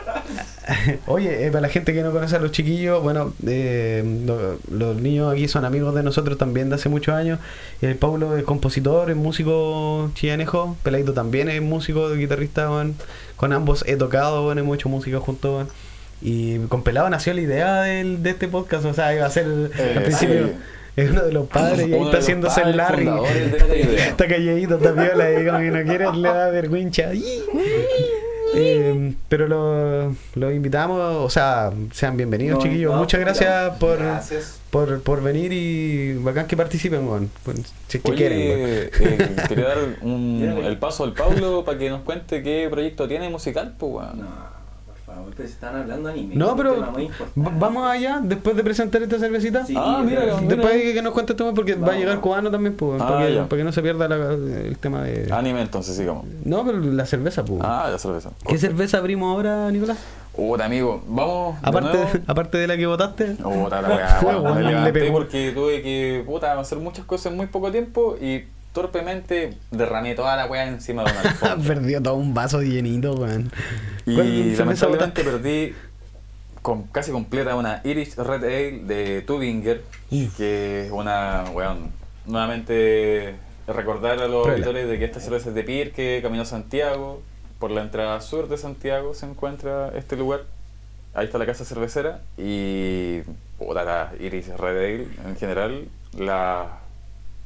Oye, 1.06 1.46
eh, 1.46 1.50
para 1.50 1.62
la 1.62 1.68
gente 1.68 1.92
que 1.94 2.02
no 2.02 2.12
conoce 2.12 2.36
a 2.36 2.38
los 2.38 2.52
chiquillos, 2.52 3.02
bueno, 3.02 3.32
eh, 3.46 4.04
lo- 4.26 4.58
los 4.70 4.96
niños 5.00 5.32
aquí 5.32 5.48
son 5.48 5.64
amigos 5.64 5.94
de 5.94 6.02
nosotros 6.02 6.38
también 6.38 6.68
de 6.68 6.76
hace 6.76 6.88
muchos 6.88 7.14
años. 7.14 7.38
El 7.82 7.96
Paulo 7.96 8.36
es 8.36 8.44
compositor, 8.44 9.10
es 9.10 9.16
músico 9.16 10.10
chillanejo. 10.14 10.76
Peladito 10.82 11.12
también 11.12 11.48
es 11.48 11.60
músico, 11.62 12.10
guitarrista. 12.14 12.68
Con 13.36 13.52
ambos 13.52 13.84
he 13.86 13.96
tocado, 13.96 14.44
weón, 14.46 14.58
hemos 14.58 14.76
hecho 14.76 14.88
música 14.88 15.18
juntos. 15.20 15.66
Y 16.22 16.58
con 16.68 16.82
Pelado 16.82 17.08
nació 17.08 17.32
la 17.34 17.40
idea 17.40 17.82
del, 17.82 18.22
de 18.22 18.30
este 18.30 18.46
podcast, 18.46 18.84
o 18.84 18.92
sea, 18.94 19.14
iba 19.14 19.24
a 19.26 19.30
ser 19.30 19.46
Eh, 19.78 19.94
al 19.96 20.02
principio. 20.02 20.46
sí. 20.48 20.52
Es 20.96 21.08
uno 21.10 21.22
de 21.22 21.32
los 21.32 21.46
padres 21.46 21.88
y 21.88 21.94
ahí 21.94 22.02
está 22.02 22.18
haciéndose 22.18 22.60
el 22.62 22.76
Larry. 22.76 23.08
Está 24.08 24.26
calladito, 24.26 24.74
está 24.76 24.92
piola 24.92 25.32
y 25.40 25.46
como 25.46 25.58
que 25.60 25.70
no 25.70 25.82
quiere, 25.88 26.12
le 26.12 26.28
da 26.28 26.50
vergüenza. 26.50 27.04
Eh, 28.54 29.14
pero 29.28 29.46
los 29.46 30.16
lo 30.34 30.50
invitamos, 30.50 30.98
o 31.00 31.30
sea, 31.30 31.72
sean 31.92 32.16
bienvenidos 32.16 32.58
No, 32.58 32.64
chiquillos. 32.64 32.92
no, 32.92 32.98
Muchas 32.98 33.20
gracias 33.20 33.76
por, 33.78 33.98
Gracias. 33.98 34.60
por, 34.70 35.02
por 35.02 35.22
venir 35.22 35.52
y 35.52 36.14
bacán 36.14 36.46
que 36.46 36.56
participen, 36.56 37.06
weón. 37.06 37.30
Pues, 37.44 37.72
Si 37.88 37.98
es 37.98 38.02
que 38.04 38.10
Oye, 38.10 38.18
quieren, 38.18 38.38
eh, 38.40 39.36
quería 39.48 39.68
dar 39.68 39.78
un- 40.02 40.62
el 40.64 40.78
paso 40.78 41.04
al 41.04 41.12
Pablo 41.14 41.64
para 41.64 41.78
que 41.78 41.90
nos 41.90 42.02
cuente 42.02 42.42
qué 42.42 42.66
proyecto 42.70 43.06
tiene 43.06 43.28
musical, 43.30 43.74
pues, 43.78 43.92
weón. 43.92 44.26
Pero 45.36 45.48
están 45.48 45.76
hablando 45.76 46.08
de 46.08 46.14
anime. 46.14 46.34
No, 46.36 46.56
pero 46.56 46.76
vamos 47.34 47.86
allá 47.88 48.20
después 48.22 48.56
de 48.56 48.64
presentar 48.64 49.02
esta 49.02 49.18
cervecita. 49.18 49.64
Sí, 49.66 49.74
Ah, 49.76 50.02
mira, 50.04 50.20
mira. 50.22 50.40
Después 50.40 50.72
que, 50.74 50.94
que 50.94 51.02
nos 51.02 51.12
cuente 51.12 51.32
el 51.32 51.36
tema 51.36 51.52
porque 51.54 51.74
va 51.74 51.78
a 51.78 51.80
Vamos, 51.80 51.94
llegar 51.96 52.08
vamos. 52.16 52.22
cubano 52.22 52.50
también, 52.50 52.74
pues, 52.76 53.00
Ah, 53.00 53.08
para, 53.08 53.26
que, 53.26 53.34
para 53.36 53.56
que 53.58 53.64
no 53.64 53.72
se 53.72 53.82
pierda 53.82 54.08
la- 54.08 54.32
el 54.34 54.76
tema 54.78 55.02
de... 55.02 55.32
Anime, 55.32 55.62
entonces, 55.62 55.96
sigamos. 55.96 56.24
No, 56.44 56.64
pero 56.64 56.78
la 56.78 57.06
cerveza, 57.06 57.44
pues. 57.44 57.60
Ah, 57.64 57.88
la 57.90 57.98
cerveza. 57.98 58.30
¿Qué 58.46 58.58
cerveza 58.58 58.98
abrimos 58.98 59.34
ahora, 59.34 59.70
Nicolás? 59.70 59.98
Puta, 60.34 60.64
amigo, 60.64 61.02
vamos. 61.08 61.60
de 61.60 61.68
Aparte, 61.68 61.98
nuevo. 61.98 62.10
aparte 62.26 62.58
de 62.58 62.66
la 62.66 62.76
que 62.76 62.86
votaste. 62.86 63.24
Puta 63.42 63.82
la 63.82 63.88
weá, 63.88 64.20
porque 65.12 65.52
tuve 65.54 65.82
que 65.82 66.22
puta, 66.24 66.58
hacer 66.58 66.78
muchas 66.78 67.04
cosas 67.04 67.32
en 67.32 67.36
muy 67.36 67.46
poco 67.46 67.70
tiempo 67.70 68.16
y 68.20 68.44
torpemente 68.72 69.56
derramé 69.70 70.14
toda 70.14 70.36
la 70.36 70.46
weá 70.46 70.66
encima 70.66 71.04
de 71.04 71.10
una 71.12 71.20
alfombra. 71.30 71.74
Perdió 71.74 72.02
todo 72.02 72.14
un 72.14 72.34
vaso 72.34 72.62
llenito, 72.62 73.14
weón. 73.14 73.50
¿Cuál 74.04 74.26
y 74.26 74.56
lamentablemente 74.56 75.24
perdí 75.24 75.74
con, 76.62 76.84
casi 76.84 77.10
completa 77.10 77.54
una 77.56 77.80
Irish 77.84 78.16
Red 78.16 78.44
Ale 78.44 78.78
de 78.84 79.22
Tubinger, 79.22 79.82
Mm. 80.10 80.26
que 80.36 80.86
es 80.86 80.90
una, 80.90 81.44
weón, 81.52 81.92
nuevamente 82.26 83.34
recordar 83.68 84.20
a 84.20 84.26
los 84.26 84.46
auditores 84.48 84.88
de 84.88 84.98
que 84.98 85.04
esta 85.04 85.20
cerveza 85.20 85.50
es 85.50 85.54
de 85.54 85.62
Pirque, 85.62 86.18
Camino 86.22 86.42
a 86.42 86.46
Santiago, 86.46 87.22
por 87.60 87.70
la 87.70 87.82
entrada 87.82 88.20
sur 88.20 88.48
de 88.48 88.56
Santiago 88.56 89.14
se 89.14 89.26
encuentra 89.26 89.92
este 89.96 90.16
lugar. 90.16 90.40
Ahí 91.14 91.26
está 91.26 91.38
la 91.38 91.46
casa 91.46 91.64
cervecera 91.64 92.22
y 92.36 93.20
puta, 93.58 93.84
la 93.84 94.12
Irish 94.18 94.48
Red 94.48 94.76
Ale 94.76 95.06
en 95.26 95.36
general, 95.36 95.88
la 96.18 96.79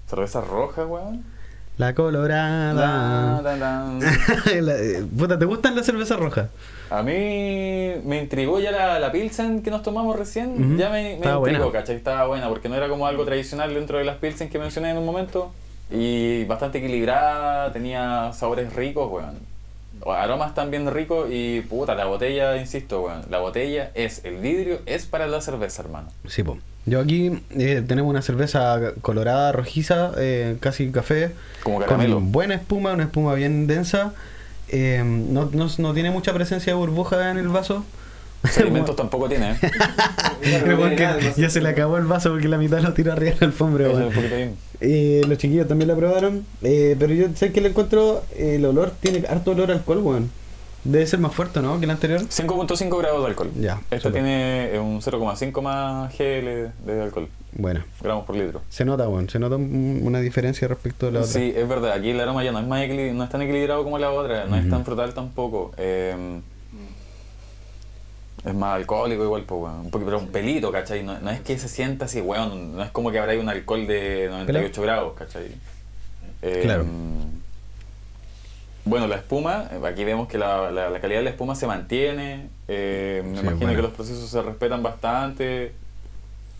cerveza 0.08 0.40
roja, 0.40 0.86
weón. 0.86 1.24
La 1.76 1.92
colorada. 1.94 2.72
La, 3.42 3.56
la, 3.56 3.56
la. 3.56 4.74
Eh, 4.76 5.04
puta, 5.18 5.38
¿te 5.38 5.44
gustan 5.44 5.74
las 5.74 5.84
cervezas 5.86 6.18
rojas? 6.20 6.48
A 6.90 7.02
mí 7.02 7.10
me 8.04 8.20
intrigó 8.22 8.60
ya 8.60 8.70
la, 8.70 9.00
la 9.00 9.10
Pilsen 9.10 9.60
que 9.62 9.70
nos 9.72 9.82
tomamos 9.82 10.16
recién. 10.16 10.78
Ya 10.78 10.88
me, 10.88 11.02
me 11.02 11.14
Estaba 11.14 11.38
intrigó, 11.38 11.64
buena. 11.64 11.80
¿cachai? 11.80 11.96
Estaba 11.96 12.26
buena 12.28 12.48
porque 12.48 12.68
no 12.68 12.76
era 12.76 12.88
como 12.88 13.06
algo 13.08 13.24
tradicional 13.24 13.74
dentro 13.74 13.98
de 13.98 14.04
las 14.04 14.18
Pilsen 14.18 14.50
que 14.50 14.58
mencioné 14.60 14.90
en 14.90 14.98
un 14.98 15.04
momento. 15.06 15.52
Y 15.90 16.44
bastante 16.44 16.78
equilibrada, 16.78 17.72
tenía 17.72 18.32
sabores 18.32 18.72
ricos, 18.74 19.10
weón. 19.10 19.53
Aromas 20.06 20.54
también 20.54 20.90
ricos 20.92 21.28
y 21.30 21.62
puta, 21.62 21.94
la 21.94 22.04
botella, 22.06 22.56
insisto. 22.56 23.10
La 23.30 23.38
botella 23.38 23.90
es, 23.94 24.24
el 24.24 24.36
vidrio 24.36 24.80
es 24.86 25.06
para 25.06 25.26
la 25.26 25.40
cerveza, 25.40 25.82
hermano. 25.82 26.08
Sí, 26.28 26.42
po. 26.42 26.58
Yo 26.86 27.00
aquí 27.00 27.40
eh, 27.50 27.82
tenemos 27.86 28.10
una 28.10 28.20
cerveza 28.20 28.92
colorada, 29.00 29.52
rojiza, 29.52 30.12
eh, 30.18 30.56
casi 30.60 30.90
café. 30.90 31.32
Como 31.62 31.80
caramelo. 31.80 32.16
Con 32.16 32.32
buena 32.32 32.54
espuma, 32.54 32.92
una 32.92 33.04
espuma 33.04 33.34
bien 33.34 33.66
densa. 33.66 34.12
Eh, 34.68 35.02
no, 35.04 35.48
no, 35.52 35.68
no 35.78 35.94
tiene 35.94 36.10
mucha 36.10 36.34
presencia 36.34 36.72
de 36.74 36.78
burbuja 36.78 37.30
en 37.30 37.38
el 37.38 37.48
vaso. 37.48 37.84
Sedimentos 38.50 38.94
tampoco 38.96 39.28
tiene, 39.28 39.52
¿eh? 39.52 39.56
Ya 41.36 41.50
se 41.50 41.60
le 41.60 41.68
acabó 41.70 41.96
el 41.98 42.04
vaso 42.04 42.30
porque 42.30 42.48
la 42.48 42.58
mitad 42.58 42.80
lo 42.80 42.92
tiró 42.92 43.12
arriba 43.12 43.32
de 43.32 43.40
la 43.40 43.46
alfombra, 43.46 43.86
Eso 43.88 44.08
es 44.08 44.30
bien. 44.30 44.56
Eh, 44.80 45.22
los 45.26 45.38
chiquillos 45.38 45.66
también 45.68 45.88
la 45.88 45.96
probaron, 45.96 46.44
eh, 46.62 46.96
pero 46.98 47.14
yo 47.14 47.26
sé 47.34 47.52
que 47.52 47.60
le 47.60 47.68
encuentro 47.70 48.22
eh, 48.36 48.56
el 48.56 48.64
olor, 48.66 48.92
tiene 49.00 49.24
harto 49.28 49.52
olor 49.52 49.70
a 49.70 49.74
alcohol, 49.74 49.98
weón. 49.98 50.30
Debe 50.84 51.06
ser 51.06 51.18
más 51.18 51.32
fuerte, 51.32 51.62
¿no? 51.62 51.78
Que 51.78 51.86
el 51.86 51.90
anterior. 51.92 52.20
5.5 52.20 52.98
grados 52.98 53.22
de 53.22 53.26
alcohol. 53.28 53.50
Ya, 53.58 53.80
Esta 53.90 54.12
tiene 54.12 54.74
eh, 54.74 54.78
un 54.78 55.00
0,5 55.00 55.62
más 55.62 56.12
GL 56.12 56.72
de 56.84 57.02
alcohol, 57.02 57.28
Bueno, 57.52 57.80
gramos 58.02 58.26
por 58.26 58.36
litro. 58.36 58.60
se 58.68 58.84
nota, 58.84 59.08
weón, 59.08 59.30
se 59.30 59.38
nota 59.38 59.56
un- 59.56 60.02
una 60.04 60.20
diferencia 60.20 60.68
respecto 60.68 61.06
a 61.06 61.10
la 61.10 61.20
otra. 61.20 61.32
Sí, 61.32 61.54
es 61.56 61.66
verdad, 61.66 61.92
aquí 61.92 62.10
el 62.10 62.20
aroma 62.20 62.44
ya 62.44 62.52
no 62.52 62.58
es, 62.60 62.66
más 62.66 62.86
no 62.86 63.24
es 63.24 63.30
tan 63.30 63.40
equilibrado 63.40 63.82
como 63.82 63.98
la 63.98 64.10
otra, 64.10 64.44
no 64.44 64.56
es 64.56 64.68
tan 64.68 64.84
frutal 64.84 65.14
tampoco. 65.14 65.72
eh, 65.78 66.40
es 68.44 68.54
más 68.54 68.74
alcohólico 68.76 69.24
igual, 69.24 69.42
pues, 69.44 69.60
weón. 69.62 69.80
Un 69.80 69.90
poquito, 69.90 70.06
pero 70.10 70.18
un 70.18 70.28
pelito, 70.28 70.70
¿cachai? 70.70 71.02
No, 71.02 71.18
no 71.18 71.30
es 71.30 71.40
que 71.40 71.58
se 71.58 71.68
sienta 71.68 72.04
así, 72.04 72.20
weón. 72.20 72.76
No 72.76 72.82
es 72.82 72.90
como 72.90 73.10
que 73.10 73.18
habrá 73.18 73.34
un 73.38 73.48
alcohol 73.48 73.86
de 73.86 74.28
98 74.30 74.82
grados, 74.82 75.14
¿cachai? 75.14 75.46
Eh, 76.42 76.60
Claro. 76.62 76.84
Bueno, 78.86 79.06
la 79.06 79.16
espuma, 79.16 79.68
eh, 79.72 79.80
aquí 79.86 80.04
vemos 80.04 80.28
que 80.28 80.36
la, 80.36 80.70
la- 80.70 80.90
la 80.90 81.00
calidad 81.00 81.20
de 81.20 81.24
la 81.24 81.30
espuma 81.30 81.54
se 81.54 81.66
mantiene. 81.66 82.48
eh, 82.68 83.22
me 83.24 83.34
Sí, 83.36 83.40
imagino 83.40 83.56
bueno. 83.66 83.76
que 83.76 83.82
los 83.82 83.90
procesos 83.92 84.28
se 84.28 84.42
respetan 84.42 84.82
bastante. 84.82 85.72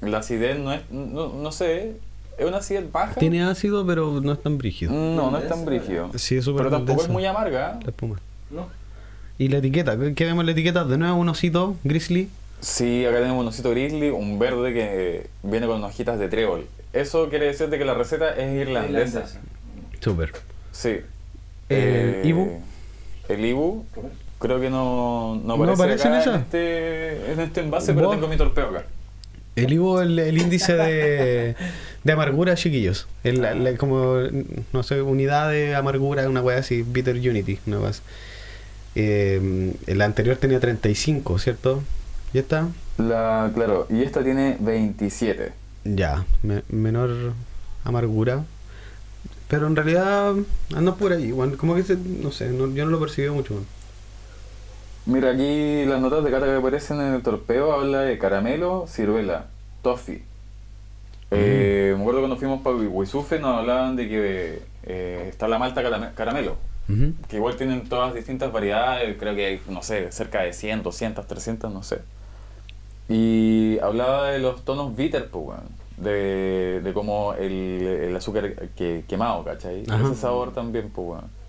La 0.00 0.18
acidez 0.18 0.58
no 0.58 0.72
es, 0.72 0.82
no, 0.90 1.28
no 1.28 1.52
sé, 1.52 1.96
es 2.38 2.46
una 2.46 2.58
acidez 2.58 2.90
baja. 2.90 3.14
Tiene 3.20 3.42
ácido, 3.42 3.86
pero 3.86 4.20
no 4.22 4.32
es 4.32 4.42
tan 4.42 4.56
brígido. 4.58 4.92
No, 4.92 5.30
no 5.30 5.36
es 5.38 5.48
tan 5.48 5.64
brígido. 5.66 6.10
Sí, 6.16 6.36
es 6.38 6.44
súper 6.44 6.64
Pero 6.64 6.70
tampoco 6.76 6.92
densa. 6.92 7.04
es 7.06 7.10
muy 7.12 7.26
amarga. 7.26 7.78
La 7.82 7.90
espuma. 7.90 8.18
No. 8.50 8.68
¿Y 9.38 9.48
la 9.48 9.58
etiqueta? 9.58 9.98
¿Qué- 9.98 10.14
¿Qué 10.14 10.24
vemos 10.24 10.42
en 10.42 10.46
la 10.46 10.52
etiqueta? 10.52 10.84
De 10.84 10.96
nuevo 10.98 11.16
un 11.16 11.28
osito, 11.28 11.76
grizzly. 11.84 12.28
Sí, 12.60 13.04
acá 13.04 13.18
tenemos 13.18 13.40
un 13.42 13.48
osito 13.48 13.70
grizzly, 13.70 14.10
un 14.10 14.38
verde 14.38 14.72
que 14.72 15.26
viene 15.42 15.66
con 15.66 15.82
hojitas 15.84 16.18
de 16.18 16.28
trébol. 16.28 16.66
Eso 16.92 17.28
quiere 17.28 17.46
decir 17.46 17.68
de 17.68 17.78
que 17.78 17.84
la 17.84 17.94
receta 17.94 18.30
es 18.36 18.54
irlandesa. 18.68 19.18
Irlandesa. 19.18 19.40
Súper. 20.00 20.32
Sí. 20.72 20.96
Eh, 21.68 22.22
¿Ibu? 22.24 22.60
El 23.28 23.44
Ibu, 23.44 23.84
creo 24.38 24.60
que 24.60 24.70
no, 24.70 25.40
no 25.44 25.56
¿No 25.56 25.72
aparece, 25.72 26.08
en 26.08 26.14
esa? 26.14 26.34
en, 26.36 26.40
este, 26.42 27.32
en 27.32 27.40
este 27.40 27.60
envase, 27.60 27.92
pero 27.94 28.10
tengo 28.10 28.28
mi 28.28 28.36
torpeo 28.36 28.68
acá. 28.68 28.84
El 29.56 29.72
Ivo, 29.72 30.00
el, 30.00 30.18
el 30.18 30.36
índice 30.38 30.74
de, 30.74 31.54
de 32.02 32.12
amargura, 32.12 32.54
chiquillos. 32.54 33.06
El, 33.24 33.40
la- 33.42 33.54
la- 33.54 33.76
como, 33.76 34.16
no 34.72 34.82
sé, 34.82 35.00
unidad 35.02 35.50
de 35.50 35.74
amargura, 35.74 36.28
una 36.28 36.42
weá 36.42 36.58
así, 36.58 36.82
Bitter 36.82 37.16
Unity, 37.16 37.58
una 37.66 37.78
weá 37.80 37.90
así. 37.90 38.02
Eh, 38.94 39.74
el 39.86 40.02
anterior 40.02 40.36
tenía 40.36 40.60
35, 40.60 41.38
¿cierto? 41.38 41.82
¿Y 42.32 42.38
esta? 42.38 42.68
La, 42.98 43.50
claro, 43.54 43.86
y 43.90 44.02
esta 44.02 44.22
tiene 44.22 44.56
27. 44.60 45.52
Ya, 45.84 46.24
me- 46.42 46.62
menor 46.68 47.32
amargura. 47.84 48.44
Pero 49.48 49.66
en 49.66 49.76
realidad 49.76 50.32
anda 50.74 50.94
por 50.94 51.12
ahí, 51.12 51.30
weón. 51.32 51.56
como 51.56 51.74
que 51.74 51.82
se, 51.82 51.96
no 51.96 52.32
sé, 52.32 52.48
no- 52.50 52.68
yo 52.72 52.84
no 52.84 52.90
lo 52.90 53.00
percibí 53.00 53.28
mucho. 53.30 53.62
Mira, 55.06 55.32
aquí 55.32 55.84
las 55.84 56.00
notas 56.00 56.24
de 56.24 56.30
cata 56.30 56.46
que 56.46 56.54
aparecen 56.56 57.00
en 57.00 57.14
el 57.14 57.22
torpeo 57.22 57.72
habla 57.72 58.00
de 58.00 58.16
caramelo, 58.18 58.86
ciruela, 58.88 59.46
toffee. 59.82 60.22
Eh, 61.30 61.92
me 61.96 62.00
acuerdo 62.00 62.20
cuando 62.20 62.36
fuimos 62.36 62.62
para 62.62 62.76
Huisufe 62.76 63.38
nos 63.38 63.58
hablaban 63.58 63.96
de 63.96 64.08
que 64.08 64.62
eh, 64.84 65.26
está 65.28 65.48
la 65.48 65.58
malta 65.58 65.82
carame- 65.82 66.12
caramelo, 66.88 67.04
Ujú. 67.08 67.14
que 67.28 67.36
igual 67.36 67.56
tienen 67.56 67.88
todas 67.88 68.14
distintas 68.14 68.52
variedades, 68.52 69.16
creo 69.18 69.34
que 69.34 69.46
hay, 69.46 69.60
no 69.68 69.82
sé, 69.82 70.10
cerca 70.12 70.42
de 70.42 70.52
100, 70.52 70.82
200, 70.82 71.26
300, 71.26 71.72
no 71.72 71.82
sé. 71.82 71.98
Y 73.08 73.78
hablaba 73.80 74.30
de 74.30 74.38
los 74.38 74.64
tonos 74.64 74.96
bitter, 74.96 75.28
pues, 75.28 75.44
weón, 75.46 75.68
de, 75.98 76.80
de 76.82 76.92
como 76.92 77.34
el, 77.34 77.52
el 78.08 78.16
azúcar 78.16 78.54
que, 78.76 79.04
quemado, 79.06 79.44
¿cachai? 79.44 79.84
Ajá. 79.88 80.06
Ese 80.06 80.20
sabor 80.20 80.52
también, 80.52 80.90
pues, 80.90 81.08
weón. 81.08 81.44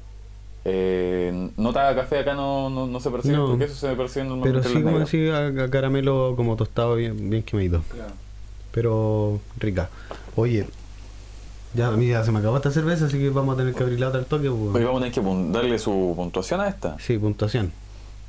Eh, 0.68 1.52
nota 1.58 1.88
de 1.90 1.96
café 1.96 2.20
acá 2.20 2.34
no, 2.34 2.72
no, 2.72 2.88
no 2.88 3.00
se 3.00 3.12
percibe, 3.12 3.36
No. 3.38 3.48
porque 3.50 3.66
eso 3.66 3.76
se 3.76 3.96
percibe 3.96 4.26
Pero 4.26 4.36
normalmente 4.36 4.68
en 4.70 4.74
sí, 4.76 4.82
como 4.84 5.00
decía, 5.00 5.38
a, 5.38 5.66
a 5.66 5.70
caramelo 5.70 6.34
como 6.36 6.56
tostado 6.56 6.96
bien, 6.96 7.30
bien 7.30 7.44
quemadito. 7.44 7.84
Claro. 7.94 8.12
Pero 8.72 9.40
rica. 9.60 9.90
Oye, 10.36 10.66
ya 11.76 11.88
a 11.88 11.92
mí 11.92 12.08
ya 12.08 12.24
se 12.24 12.32
me 12.32 12.40
acabó 12.40 12.58
esta 12.58 12.72
cerveza, 12.72 13.06
así 13.06 13.18
que 13.20 13.30
vamos 13.30 13.56
a 13.56 13.58
tener 13.58 13.74
que 13.74 13.84
abrir 13.84 14.00
la 14.00 14.08
otra 14.10 14.20
al 14.20 14.26
toque. 14.26 14.50
pues. 14.50 14.76
Hoy 14.76 14.84
vamos 14.84 15.02
a 15.02 15.06
tener 15.12 15.14
que 15.14 15.52
darle 15.58 15.80
su 15.80 16.14
puntuación 16.16 16.62
a 16.62 16.68
esta. 16.68 16.98
Sí, 17.00 17.18
puntuación. 17.18 17.72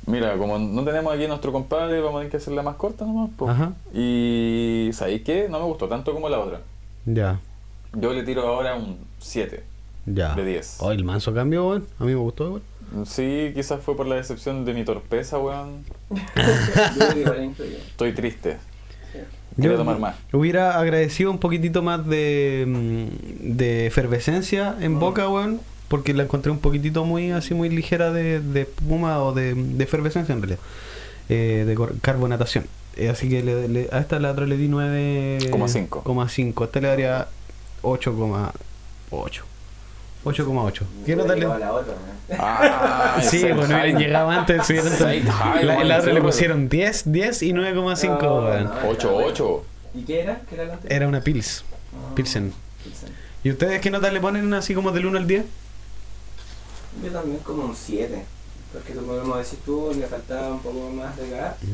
Mira, 0.05 0.37
como 0.37 0.57
no 0.57 0.83
tenemos 0.85 1.13
aquí 1.13 1.25
a 1.25 1.27
nuestro 1.27 1.51
compadre, 1.51 1.99
vamos 1.99 2.15
a 2.15 2.19
tener 2.19 2.31
que 2.31 2.37
hacerla 2.37 2.61
más 2.63 2.75
corta 2.75 3.05
nomás. 3.05 3.29
po. 3.35 3.49
Ajá. 3.49 3.73
Y 3.93 4.89
¿sabéis 4.93 5.21
qué? 5.23 5.47
No 5.49 5.59
me 5.59 5.65
gustó 5.65 5.87
tanto 5.87 6.13
como 6.13 6.29
la 6.29 6.39
otra. 6.39 6.61
Ya, 7.05 7.39
Yo 7.93 8.13
le 8.13 8.23
tiro 8.23 8.47
ahora 8.47 8.75
un 8.75 8.97
7 9.19 9.63
ya. 10.05 10.33
de 10.35 10.45
10. 10.45 10.77
Oh, 10.79 10.91
el 10.91 11.03
manso 11.03 11.33
cambio, 11.33 11.67
weón. 11.69 11.85
A 11.99 12.03
mí 12.03 12.11
me 12.13 12.19
gustó, 12.19 12.51
weón. 12.51 13.05
Sí, 13.05 13.51
quizás 13.53 13.81
fue 13.81 13.97
por 13.97 14.07
la 14.07 14.15
decepción 14.15 14.63
de 14.63 14.73
mi 14.73 14.85
torpeza, 14.85 15.37
weón. 15.39 15.83
Estoy 17.89 18.13
triste. 18.13 18.57
Yo 19.57 19.75
tomar 19.75 19.99
más. 19.99 20.15
Hubiera 20.31 20.79
agradecido 20.79 21.31
un 21.31 21.39
poquitito 21.39 21.81
más 21.81 22.05
de, 22.07 22.65
mm, 22.67 23.55
de 23.55 23.87
efervescencia 23.87 24.75
en 24.79 24.99
boca, 24.99 25.27
weón. 25.29 25.59
Porque 25.87 26.13
la 26.13 26.23
encontré 26.23 26.51
un 26.51 26.59
poquitito 26.59 27.05
muy 27.05 27.31
así, 27.31 27.53
muy 27.53 27.69
ligera 27.69 28.11
de, 28.11 28.41
de 28.41 28.61
espuma 28.61 29.19
o 29.23 29.33
de, 29.33 29.53
de 29.55 29.83
efervescencia 29.83 30.33
en 30.33 30.41
realidad. 30.41 30.59
Eh, 31.29 31.63
de 31.65 31.77
carbonatación. 32.01 32.65
Eh, 32.97 33.09
así 33.09 33.29
que 33.29 33.41
le- 33.43 33.67
le- 33.67 33.89
a 33.91 33.99
esta 33.99 34.19
la 34.19 34.31
otra 34.31 34.45
le 34.47 34.57
di 34.57 34.67
9,5. 34.67 35.49
Coma 35.49 35.67
cinco. 35.69 36.03
Coma 36.03 36.27
cinco. 36.29 36.63
A 36.63 36.67
esta 36.67 36.81
le 36.81 36.87
daría 36.89 37.27
8,8. 37.83 39.43
8,8. 40.27 40.83
Quiero 41.05 41.23
darle. 41.25 41.35
llegaba 41.45 41.55
a 41.55 41.59
la 41.59 41.73
otra, 41.73 41.93
¿no? 41.93 42.35
Ah, 42.39 43.17
Sí, 43.21 43.37
ese 43.37 43.53
bueno, 43.53 43.75
hubieran 43.75 43.97
llegado 43.97 44.29
antes. 44.29 44.69
hubieran- 44.69 45.65
la, 45.65 45.83
la 45.83 45.97
otra 45.99 46.13
le 46.13 46.21
pusieron 46.21 46.69
10, 46.69 47.11
10 47.11 47.43
y 47.43 47.53
9,5, 47.53 48.19
No, 48.21 48.35
weón. 48.45 48.63
no. 48.65 48.81
8-8. 48.81 49.61
¿Y 49.95 50.01
qué 50.03 50.21
era? 50.21 50.41
¿Qué 50.49 50.55
era 50.55 50.73
anterior? 50.73 50.93
Era 50.93 51.07
una 51.07 51.21
Pils. 51.21 51.63
Ah, 51.93 52.13
Pilsen. 52.15 52.53
Pilsen. 52.83 53.09
¿Y 53.43 53.51
ustedes 53.51 53.79
qué 53.81 53.89
nota 53.91 54.11
le 54.11 54.19
ponen 54.19 54.53
así 54.53 54.73
como 54.75 54.91
del 54.91 55.05
1 55.05 55.17
al 55.17 55.27
10? 55.27 55.45
Yo 57.03 57.11
también 57.11 57.39
como 57.39 57.63
un 57.65 57.75
7. 57.75 58.25
Porque 58.73 58.93
como 58.93 59.37
decís 59.37 59.59
tú, 59.65 59.91
le 59.97 60.05
faltaba 60.07 60.49
un 60.49 60.59
poco 60.59 60.89
más 60.91 61.15
de 61.17 61.29
gas. 61.29 61.55
Y 61.63 61.65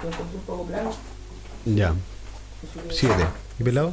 te 0.00 0.06
encontré 0.08 0.36
un 0.36 0.42
poco 0.46 0.64
plano. 0.64 0.90
Ya, 1.66 1.88
Así 1.90 2.88
que 2.88 2.94
7. 2.94 3.14
¿Y 3.58 3.62
pelado? 3.64 3.92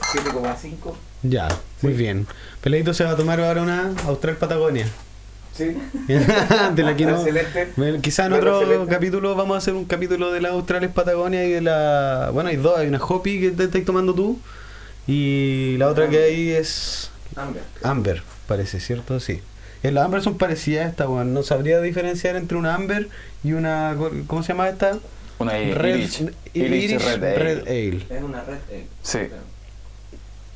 7,5. 0.00 0.94
Ya, 1.22 1.48
muy 1.82 1.92
bien. 1.94 2.26
Peladito 2.62 2.94
se 2.94 3.04
va 3.04 3.10
a 3.10 3.16
tomar 3.16 3.40
ahora 3.40 3.62
una 3.62 3.92
Austral 4.06 4.36
Patagonia. 4.36 4.86
Sí. 5.52 5.76
de 6.06 6.82
la 6.84 6.94
que 6.96 7.04
no. 7.06 7.16
Excelente. 7.16 7.68
Bueno, 7.76 8.00
Quizá 8.00 8.26
en 8.26 8.30
Bueno, 8.32 8.46
otro 8.46 8.60
excelente. 8.62 8.94
capítulo 8.94 9.34
vamos 9.34 9.54
a 9.56 9.58
hacer 9.58 9.74
un 9.74 9.84
capítulo 9.86 10.30
de 10.30 10.40
las 10.40 10.52
Australes 10.52 10.90
Patagonia 10.92 11.44
y 11.44 11.50
de 11.52 11.60
la. 11.62 12.30
Bueno, 12.32 12.50
hay 12.50 12.56
dos: 12.56 12.78
hay 12.78 12.86
una 12.86 12.98
Hopi 13.02 13.40
que 13.40 13.50
te 13.50 13.64
estás 13.64 13.84
tomando 13.84 14.14
tú 14.14 14.38
y 15.08 15.76
la 15.78 15.88
otra 15.88 16.08
que 16.08 16.22
hay 16.22 16.50
es 16.50 17.10
Hambre. 17.34 17.60
Amber, 17.82 18.22
parece, 18.46 18.78
¿cierto? 18.78 19.18
Sí. 19.20 19.40
Eh, 19.82 19.90
Las 19.92 20.04
Amber 20.04 20.22
son 20.22 20.38
parecidas 20.38 20.86
a 20.86 20.88
esta, 20.90 21.08
weón. 21.08 21.34
No 21.34 21.42
sabría 21.42 21.80
diferenciar 21.80 22.36
entre 22.36 22.56
una 22.56 22.74
Amber 22.74 23.08
y 23.42 23.52
una. 23.52 23.96
¿Cómo 24.28 24.42
se 24.42 24.48
llama 24.52 24.68
esta? 24.68 24.98
Una 25.40 25.52
Red, 25.52 26.08
Irish. 26.54 26.98
Red 27.04 27.24
Ale. 27.24 27.34
Red 27.36 27.58
Ale. 27.68 28.06
Es 28.10 28.22
una 28.22 28.42
red. 28.44 28.56
eh, 28.70 28.86
Sí. 29.02 29.18
claro. 29.18 29.42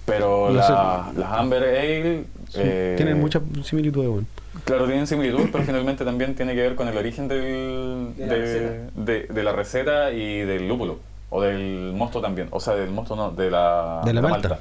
Pero 0.04 0.48
No 0.48 0.54
la- 0.54 1.12
las 1.16 1.32
Amber 1.32 1.62
Ale. 1.62 2.24
Sí, 2.48 2.60
eh, 2.62 2.94
Tienen 2.96 3.20
muchas 3.20 3.42
similitudes, 3.64 4.08
weón. 4.08 4.26
Claro, 4.64 4.84
tienen 4.86 5.06
similitud, 5.06 5.48
pero 5.50 5.64
finalmente 5.64 6.04
también 6.04 6.34
tiene 6.34 6.54
que 6.54 6.60
ver 6.60 6.74
con 6.74 6.86
el 6.88 6.96
origen 6.96 7.26
del, 7.28 8.12
De 8.16 8.26
la 8.26 8.34
de, 8.34 8.40
receta. 8.40 8.90
de- 8.94 9.26
de 9.34 9.42
la 9.42 9.52
receta 9.52 10.10
y 10.12 10.40
del 10.40 10.68
lúpulo. 10.68 10.98
O 11.30 11.40
del 11.40 11.92
mosto 11.94 12.20
también. 12.20 12.48
O 12.50 12.60
sea, 12.60 12.74
del 12.74 12.90
mosto 12.90 13.16
no, 13.16 13.30
de 13.30 13.50
la, 13.50 14.02
De 14.04 14.12
la 14.12 14.20
malta. 14.20 14.60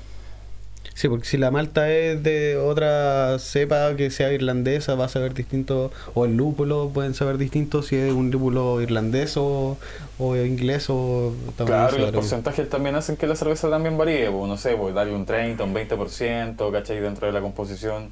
Sí, 0.94 1.08
porque 1.08 1.26
si 1.26 1.38
la 1.38 1.52
malta 1.52 1.90
es 1.90 2.22
de 2.22 2.58
otra 2.58 3.40
cepa 3.40 3.96
que 3.96 4.12
sea 4.12 4.34
irlandesa, 4.34 4.96
va 4.96 5.06
a 5.06 5.10
saber 5.10 5.34
distinto. 5.34 5.92
O 6.14 6.26
el 6.26 6.36
lúpulo 6.36 6.90
pueden 6.94 7.14
saber 7.14 7.38
distinto 7.38 7.82
si 7.82 7.96
es 7.96 8.12
un 8.12 8.30
lúpulo 8.30 8.82
irlandés 8.82 9.38
o, 9.38 9.78
o 10.20 10.36
inglés 10.36 10.88
o 10.90 11.34
Claro, 11.66 11.98
y 11.98 12.02
los 12.02 12.12
porcentajes 12.12 12.70
también 12.70 12.96
hacen 12.96 13.16
que 13.18 13.26
la 13.26 13.36
cerveza 13.36 13.70
también 13.70 13.98
varíe. 13.98 14.30
pues, 14.30 14.48
no 14.48 14.58
sé, 14.58 14.76
pues 14.76 14.94
darle 14.94 15.16
un 15.16 15.26
30, 15.26 15.64
un 15.64 15.74
20%, 15.74 16.72
¿cachai? 16.72 17.00
Dentro 17.00 17.28
de 17.28 17.34
la 17.34 17.42
composición. 17.42 18.10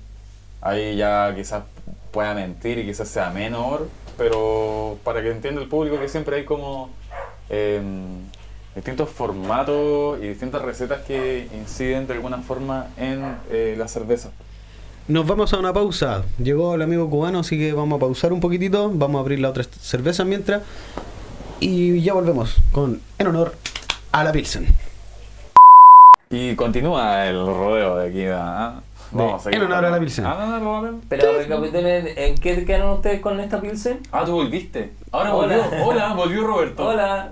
Ahí 0.61 0.95
ya 0.95 1.33
quizás 1.35 1.63
pueda 2.11 2.33
mentir 2.33 2.79
y 2.79 2.85
quizás 2.85 3.07
sea 3.07 3.29
menor, 3.29 3.87
pero 4.17 4.97
para 5.03 5.21
que 5.21 5.31
entienda 5.31 5.61
el 5.61 5.67
público 5.67 5.99
que 5.99 6.09
siempre 6.09 6.37
hay 6.37 6.45
como 6.45 6.89
em, 7.49 8.23
distintos 8.75 9.09
formatos 9.09 10.19
y 10.21 10.27
distintas 10.27 10.61
recetas 10.61 11.01
que 11.05 11.47
inciden 11.53 12.07
de 12.07 12.13
alguna 12.13 12.37
forma 12.39 12.87
en 12.97 13.37
eh, 13.51 13.75
la 13.77 13.87
cerveza. 13.87 14.31
nos 15.07 15.25
vamos 15.25 15.53
a 15.53 15.57
una 15.59 15.73
pausa. 15.73 16.23
Llegó 16.37 16.75
el 16.75 16.81
amigo 16.81 17.09
cubano, 17.09 17.39
así 17.39 17.57
que 17.57 17.73
vamos 17.73 17.97
a 17.97 17.99
pausar 17.99 18.31
un 18.31 18.39
poquitito. 18.39 18.91
Vamos 18.93 19.19
a 19.19 19.21
abrir 19.21 19.39
la 19.39 19.49
otra 19.49 19.63
cerveza 19.63 20.23
mientras. 20.23 20.63
Y 21.59 22.01
ya 22.01 22.13
volvemos 22.13 22.55
con 22.71 23.01
En 23.17 23.27
honor 23.27 23.55
a 24.11 24.23
la 24.23 24.31
Pilsen. 24.31 24.67
Y 26.29 26.55
continúa 26.55 27.25
el 27.27 27.45
rodeo 27.45 27.97
de 27.97 28.09
aquí. 28.09 28.25
¿ah? 28.27 28.81
Vamos 29.11 29.45
a 29.45 29.49
en 29.49 29.61
honor 29.63 29.85
a 29.85 29.89
la 29.89 29.99
Pilsen. 29.99 30.25
Ah, 30.25 30.37
no, 30.39 30.59
no, 30.59 30.81
no, 30.81 30.91
no. 30.91 30.99
Pero 31.09 31.33
recapitulen, 31.37 32.07
¿en 32.15 32.35
qué 32.35 32.63
quedaron 32.63 32.91
ustedes 32.91 33.19
con 33.19 33.39
esta 33.39 33.59
Pilsen? 33.59 33.99
Ah, 34.11 34.23
tú 34.23 34.33
volviste. 34.33 34.91
Ahora 35.11 35.33
Hola. 35.33 35.57
volvió. 35.57 35.85
Hola, 35.85 36.13
volvió 36.13 36.47
Roberto. 36.47 36.85
Hola. 36.87 37.31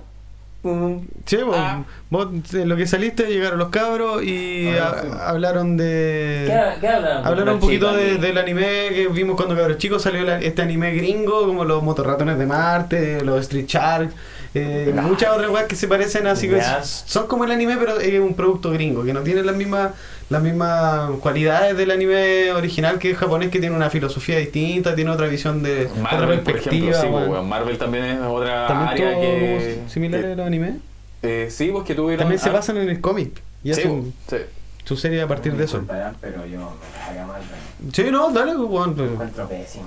Sí, 1.25 1.37
vos, 1.37 1.55
Ah. 1.57 1.83
vos, 2.09 2.27
eh, 2.53 2.65
lo 2.65 2.75
que 2.75 2.87
saliste, 2.87 3.25
llegaron 3.27 3.59
los 3.59 3.69
cabros 3.69 4.23
y 4.23 4.69
Ah, 4.69 4.89
a- 4.97 5.01
sí. 5.01 5.07
hablaron 5.19 5.77
de. 5.77 6.45
¿Qué, 6.47 6.79
qué 6.81 6.87
hablan? 6.87 7.25
Hablaron 7.25 7.55
un 7.55 7.59
poquito 7.59 7.93
de- 7.93 8.17
del 8.17 8.37
anime 8.37 8.89
que 8.93 9.07
vimos 9.11 9.35
cuando 9.35 9.55
cabros 9.55 9.77
chicos 9.77 10.01
salió 10.01 10.23
la- 10.23 10.39
este 10.39 10.61
anime 10.61 10.93
gringo, 10.95 11.45
como 11.45 11.65
los 11.65 11.83
motorratones 11.83 12.37
de 12.37 12.45
Marte, 12.45 13.23
los 13.23 13.41
Street 13.41 13.65
Shark, 13.67 14.09
eh, 14.53 14.93
Ah. 14.97 15.01
muchas 15.01 15.31
otras 15.35 15.49
weas 15.49 15.65
que 15.67 15.75
se 15.75 15.87
parecen 15.87 16.27
así 16.27 16.47
que 16.47 16.61
son 16.83 17.27
como 17.27 17.43
el 17.45 17.51
anime, 17.51 17.75
pero 17.77 17.99
es 17.99 18.19
un 18.19 18.33
producto 18.33 18.71
gringo, 18.71 19.03
que 19.03 19.13
no 19.13 19.21
tiene 19.21 19.43
las 19.43 19.55
mismas 19.55 19.91
las 20.29 20.41
mismas 20.41 21.11
cualidades 21.21 21.77
del 21.77 21.89
anime 21.91 22.51
original 22.51 22.99
que 22.99 23.11
es 23.11 23.17
japonés, 23.17 23.49
que 23.49 23.59
tiene 23.59 23.75
una 23.75 23.89
filosofía 23.89 24.37
distinta, 24.37 24.93
tiene 24.95 25.11
otra 25.11 25.27
visión 25.27 25.63
de 25.63 25.85
otra 25.87 26.01
Marvel, 26.01 26.39
por 26.41 26.57
ejemplo, 26.57 26.93
sí. 26.93 27.07
Marvel 27.45 27.77
también 27.77 28.03
es 28.05 28.19
otra 28.21 28.67
También 28.67 28.89
área 28.89 29.21
que. 29.21 29.81
similar 29.87 30.21
que- 30.21 30.31
a 30.31 30.35
los 30.35 30.45
animes. 30.47 30.75
eh, 31.23 31.47
sí, 31.49 31.69
pues 31.71 31.85
que 31.85 31.95
tuvieron. 31.95 32.19
También 32.19 32.39
se 32.39 32.49
ah, 32.49 32.53
basan 32.53 32.77
en 32.77 32.89
el 32.89 32.99
cómic 32.99 33.41
y 33.63 33.73
sí, 33.73 33.79
hacen 33.81 34.13
sí. 34.29 34.35
su 34.83 34.97
serie 34.97 35.21
a 35.21 35.27
partir 35.27 35.53
de 35.55 35.63
eso. 35.65 35.77
Disculparán, 35.79 36.15
Pero 36.19 36.45
yo 36.45 36.59
me 36.59 37.05
caga 37.05 37.25
mal, 37.25 37.41
weón. 37.41 37.93
Sí, 37.93 38.03
no, 38.11 38.31
dale, 38.31 38.51
encuentro 38.51 39.47
pésimo. 39.47 39.85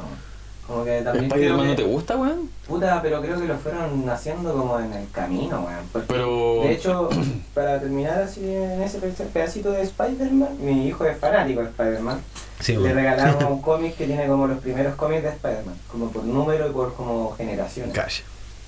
Como 0.71 0.85
que 0.85 1.03
también 1.03 1.25
¿Spider-Man 1.25 1.67
no 1.67 1.75
te 1.75 1.83
gusta, 1.83 2.17
weón? 2.17 2.49
Puta, 2.69 3.03
pero 3.03 3.21
creo 3.21 3.41
que 3.41 3.49
lo 3.49 3.57
fueron 3.59 4.09
haciendo 4.09 4.53
como 4.53 4.79
en 4.79 4.93
el 4.93 5.11
camino, 5.11 5.67
weón. 5.67 6.05
Pero- 6.07 6.61
De 6.63 6.73
hecho, 6.73 7.09
para 7.55 7.81
terminar 7.81 8.21
así 8.23 8.41
en 8.55 8.81
ese 8.81 8.99
pe- 8.99 9.09
pedacito 9.33 9.73
de 9.73 9.83
Spider-Man, 9.83 10.59
mi 10.61 10.87
hijo 10.87 11.05
es 11.07 11.19
fanático 11.19 11.61
de 11.61 11.67
Spider-Man. 11.71 12.21
Sí, 12.61 12.75
Le 12.75 12.79
weón. 12.83 12.95
regalaron 12.95 13.45
un 13.53 13.61
cómic 13.61 13.97
que 13.97 14.07
tiene 14.07 14.29
como 14.29 14.47
los 14.47 14.59
primeros 14.61 14.95
cómics 14.95 15.25
de 15.25 15.31
Spider-Man, 15.31 15.75
como 15.91 16.09
por 16.11 16.23
número 16.23 16.69
y 16.69 16.73
por 16.73 16.95
como 16.95 17.33
generación. 17.37 17.91
Calla. 17.91 18.23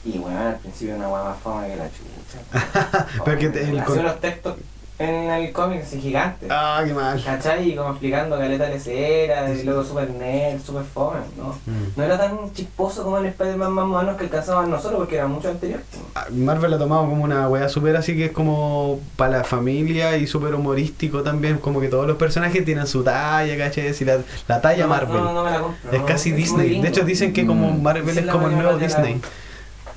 Y 0.04 0.18
bueno, 0.18 0.40
al 0.40 0.56
principio 0.56 0.96
una 0.96 1.08
weá 1.08 1.22
más 1.22 1.38
fama 1.40 1.66
que 1.68 1.76
la 1.76 1.86
chucha. 1.88 3.06
Pero 3.24 3.38
que 3.38 3.48
te- 3.50 3.62
el 3.62 3.76
unos 3.76 4.20
textos 4.20 4.56
en 5.02 5.30
el 5.30 5.52
cómic 5.52 5.82
así 5.82 6.00
gigantes. 6.00 6.48
Ah, 6.50 6.82
qué 6.86 6.94
mal. 6.94 7.22
¿Cachai? 7.24 7.70
Y 7.70 7.76
como 7.76 7.90
explicando 7.90 8.38
caleta 8.38 8.66
de 8.66 9.24
era, 9.24 9.52
y 9.52 9.62
luego 9.62 9.84
super 9.84 10.10
nerd, 10.10 10.60
super 10.62 10.84
fome, 10.84 11.20
¿no? 11.36 11.50
Mm. 11.66 11.92
No 11.96 12.04
era 12.04 12.18
tan 12.18 12.52
chisposo 12.52 13.02
como 13.04 13.18
el 13.18 13.26
Spider-Man 13.26 13.72
más 13.72 13.86
moderno 13.86 14.16
que 14.16 14.24
alcanzaban 14.24 14.70
nosotros 14.70 14.98
porque 14.98 15.16
era 15.16 15.26
mucho 15.26 15.48
anterior. 15.48 15.80
Ah, 16.14 16.26
Marvel 16.30 16.74
ha 16.74 16.78
tomado 16.78 17.02
como 17.08 17.24
una 17.24 17.48
wea 17.48 17.68
súper 17.68 17.96
así 17.96 18.16
que 18.16 18.26
es 18.26 18.32
como 18.32 19.00
para 19.16 19.38
la 19.38 19.44
familia 19.44 20.16
y 20.16 20.26
súper 20.26 20.54
humorístico 20.54 21.22
también, 21.22 21.58
como 21.58 21.80
que 21.80 21.88
todos 21.88 22.06
los 22.06 22.16
personajes 22.16 22.64
tienen 22.64 22.86
su 22.86 23.02
talla, 23.02 23.56
¿cachai? 23.56 23.92
Y 23.98 24.04
la, 24.04 24.18
la 24.48 24.60
talla 24.60 24.84
No, 24.84 24.88
Marvel. 24.88 25.16
No, 25.22 25.32
no 25.32 25.44
me 25.44 25.50
la 25.50 25.60
compro. 25.60 25.90
es 25.92 26.02
casi 26.02 26.32
Disney. 26.32 26.80
De 26.80 26.88
hecho 26.88 27.04
dicen 27.04 27.32
que 27.32 27.46
como 27.46 27.70
Mm. 27.70 27.82
Marvel 27.82 28.08
es 28.18 28.24
es 28.24 28.30
como 28.30 28.46
la 28.48 28.52
el 28.54 28.62
nuevo 28.62 28.78
Disney. 28.78 29.20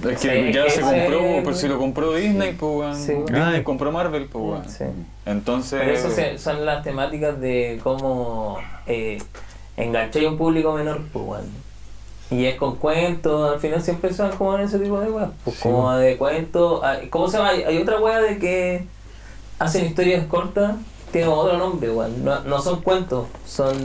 Es 0.03 0.19
que 0.21 0.47
Sí, 0.47 0.53
ya 0.53 0.69
se 0.69 0.81
compró, 0.81 1.21
pues 1.43 1.57
si 1.59 1.67
lo 1.67 1.77
compró 1.79 2.13
Disney, 2.13 2.53
pues 2.53 2.71
weón. 2.75 2.95
Sí. 2.97 3.13
Disney 3.13 3.59
Ah. 3.59 3.63
compró 3.63 3.91
Marvel, 3.91 4.25
pues 4.27 4.43
weón. 4.45 4.69
Sí. 4.69 4.83
Entonces. 5.25 5.79
Pero 5.81 5.91
eso 5.93 6.09
se- 6.11 6.37
son 6.37 6.65
las 6.65 6.83
temáticas 6.83 7.39
de 7.39 7.79
cómo 7.83 8.57
eh, 8.87 9.17
enganchar 9.77 10.23
a 10.25 10.29
un 10.29 10.37
público 10.37 10.73
menor, 10.73 11.01
pues, 11.13 11.25
weón. 11.25 11.65
Y 12.31 12.45
es 12.45 12.55
con 12.55 12.75
cuentos, 12.75 13.53
al 13.53 13.59
final 13.59 13.81
siempre 13.81 14.11
son 14.13 14.31
como 14.31 14.55
en 14.55 14.61
ese 14.61 14.79
tipo 14.79 14.99
de 14.99 15.09
weas. 15.11 15.29
Pues 15.43 15.57
Sí, 15.57 15.63
como 15.63 15.91
de 15.95 16.17
cuentos. 16.17 16.81
ah, 16.83 16.97
¿Cómo 17.09 17.27
se 17.29 17.37
llama? 17.37 17.49
Hay- 17.49 17.63
Hay 17.63 17.77
otra 17.81 17.99
wea 17.99 18.19
de 18.19 18.37
que 18.39 18.85
hacen 19.59 19.85
historias 19.85 20.25
cortas, 20.25 20.75
tiene 21.11 21.27
otro 21.27 21.57
nombre, 21.57 21.89
weón. 21.91 22.23
No, 22.25 22.41
no 22.41 22.59
son 22.61 22.81
cuentos, 22.81 23.27
son. 23.45 23.77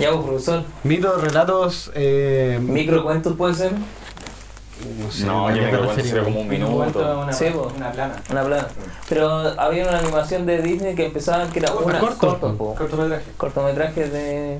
Ya, 0.00 0.10
pues, 0.12 0.24
profesor. 0.26 0.62
Mitos, 0.82 1.20
relatos. 1.22 1.90
Eh, 1.94 2.58
Microcuentos 2.62 3.36
puede 3.36 3.54
ser. 3.54 3.72
No 4.98 5.10
sé, 5.10 5.24
No, 5.26 5.48
¿a 5.48 5.54
yo 5.54 5.62
me 5.62 5.72
lo 5.72 5.82
referís, 5.82 6.06
sería 6.10 6.24
como 6.24 6.40
un 6.40 6.48
minuto. 6.48 7.20
Una, 7.22 7.32
Sí, 7.32 7.46
po. 7.52 7.72
una 7.76 7.92
plana. 7.92 8.16
Una 8.30 8.42
plana. 8.44 8.68
Pero 9.08 9.28
había 9.60 9.88
una 9.88 9.98
animación 9.98 10.46
de 10.46 10.60
Disney 10.62 10.94
que 10.94 11.06
empezaba 11.06 11.46
que 11.48 11.60
era 11.60 11.72
una 11.74 11.98
corto. 12.00 12.18
corto, 12.18 12.54
po. 12.56 12.74
Cortometraje. 12.74 13.24
cortometrajes 13.36 14.12
de 14.12 14.58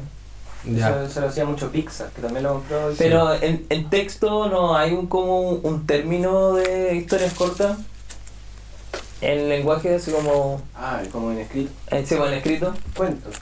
Ya. 0.67 0.89
Eso 1.05 1.13
se 1.13 1.21
lo 1.21 1.27
hacía 1.29 1.45
mucho 1.45 1.71
Pixar, 1.71 2.09
que 2.11 2.23
también 2.23 2.43
lo 2.45 2.55
compró. 2.55 2.91
y- 2.91 2.95
Pero 2.97 3.35
en, 3.35 3.67
en 3.69 3.91
texto 3.91 4.49
no 4.49 4.77
hay 4.77 4.93
un 4.93 5.07
como 5.09 5.41
un, 5.41 5.61
un 5.63 5.87
término 5.87 6.55
de 6.55 6.95
historias 6.97 7.35
cortas. 7.35 7.77
En 9.21 9.49
lenguaje 9.49 9.95
así 9.95 10.11
como 10.11 10.61
Ah, 10.75 11.01
como 11.13 11.33
en 11.33 11.39
escrito. 11.41 11.71
en, 11.91 12.07
sí, 12.07 12.15
como 12.15 12.29
en 12.29 12.35
escrito. 12.35 12.75
Cuentos. 12.97 13.35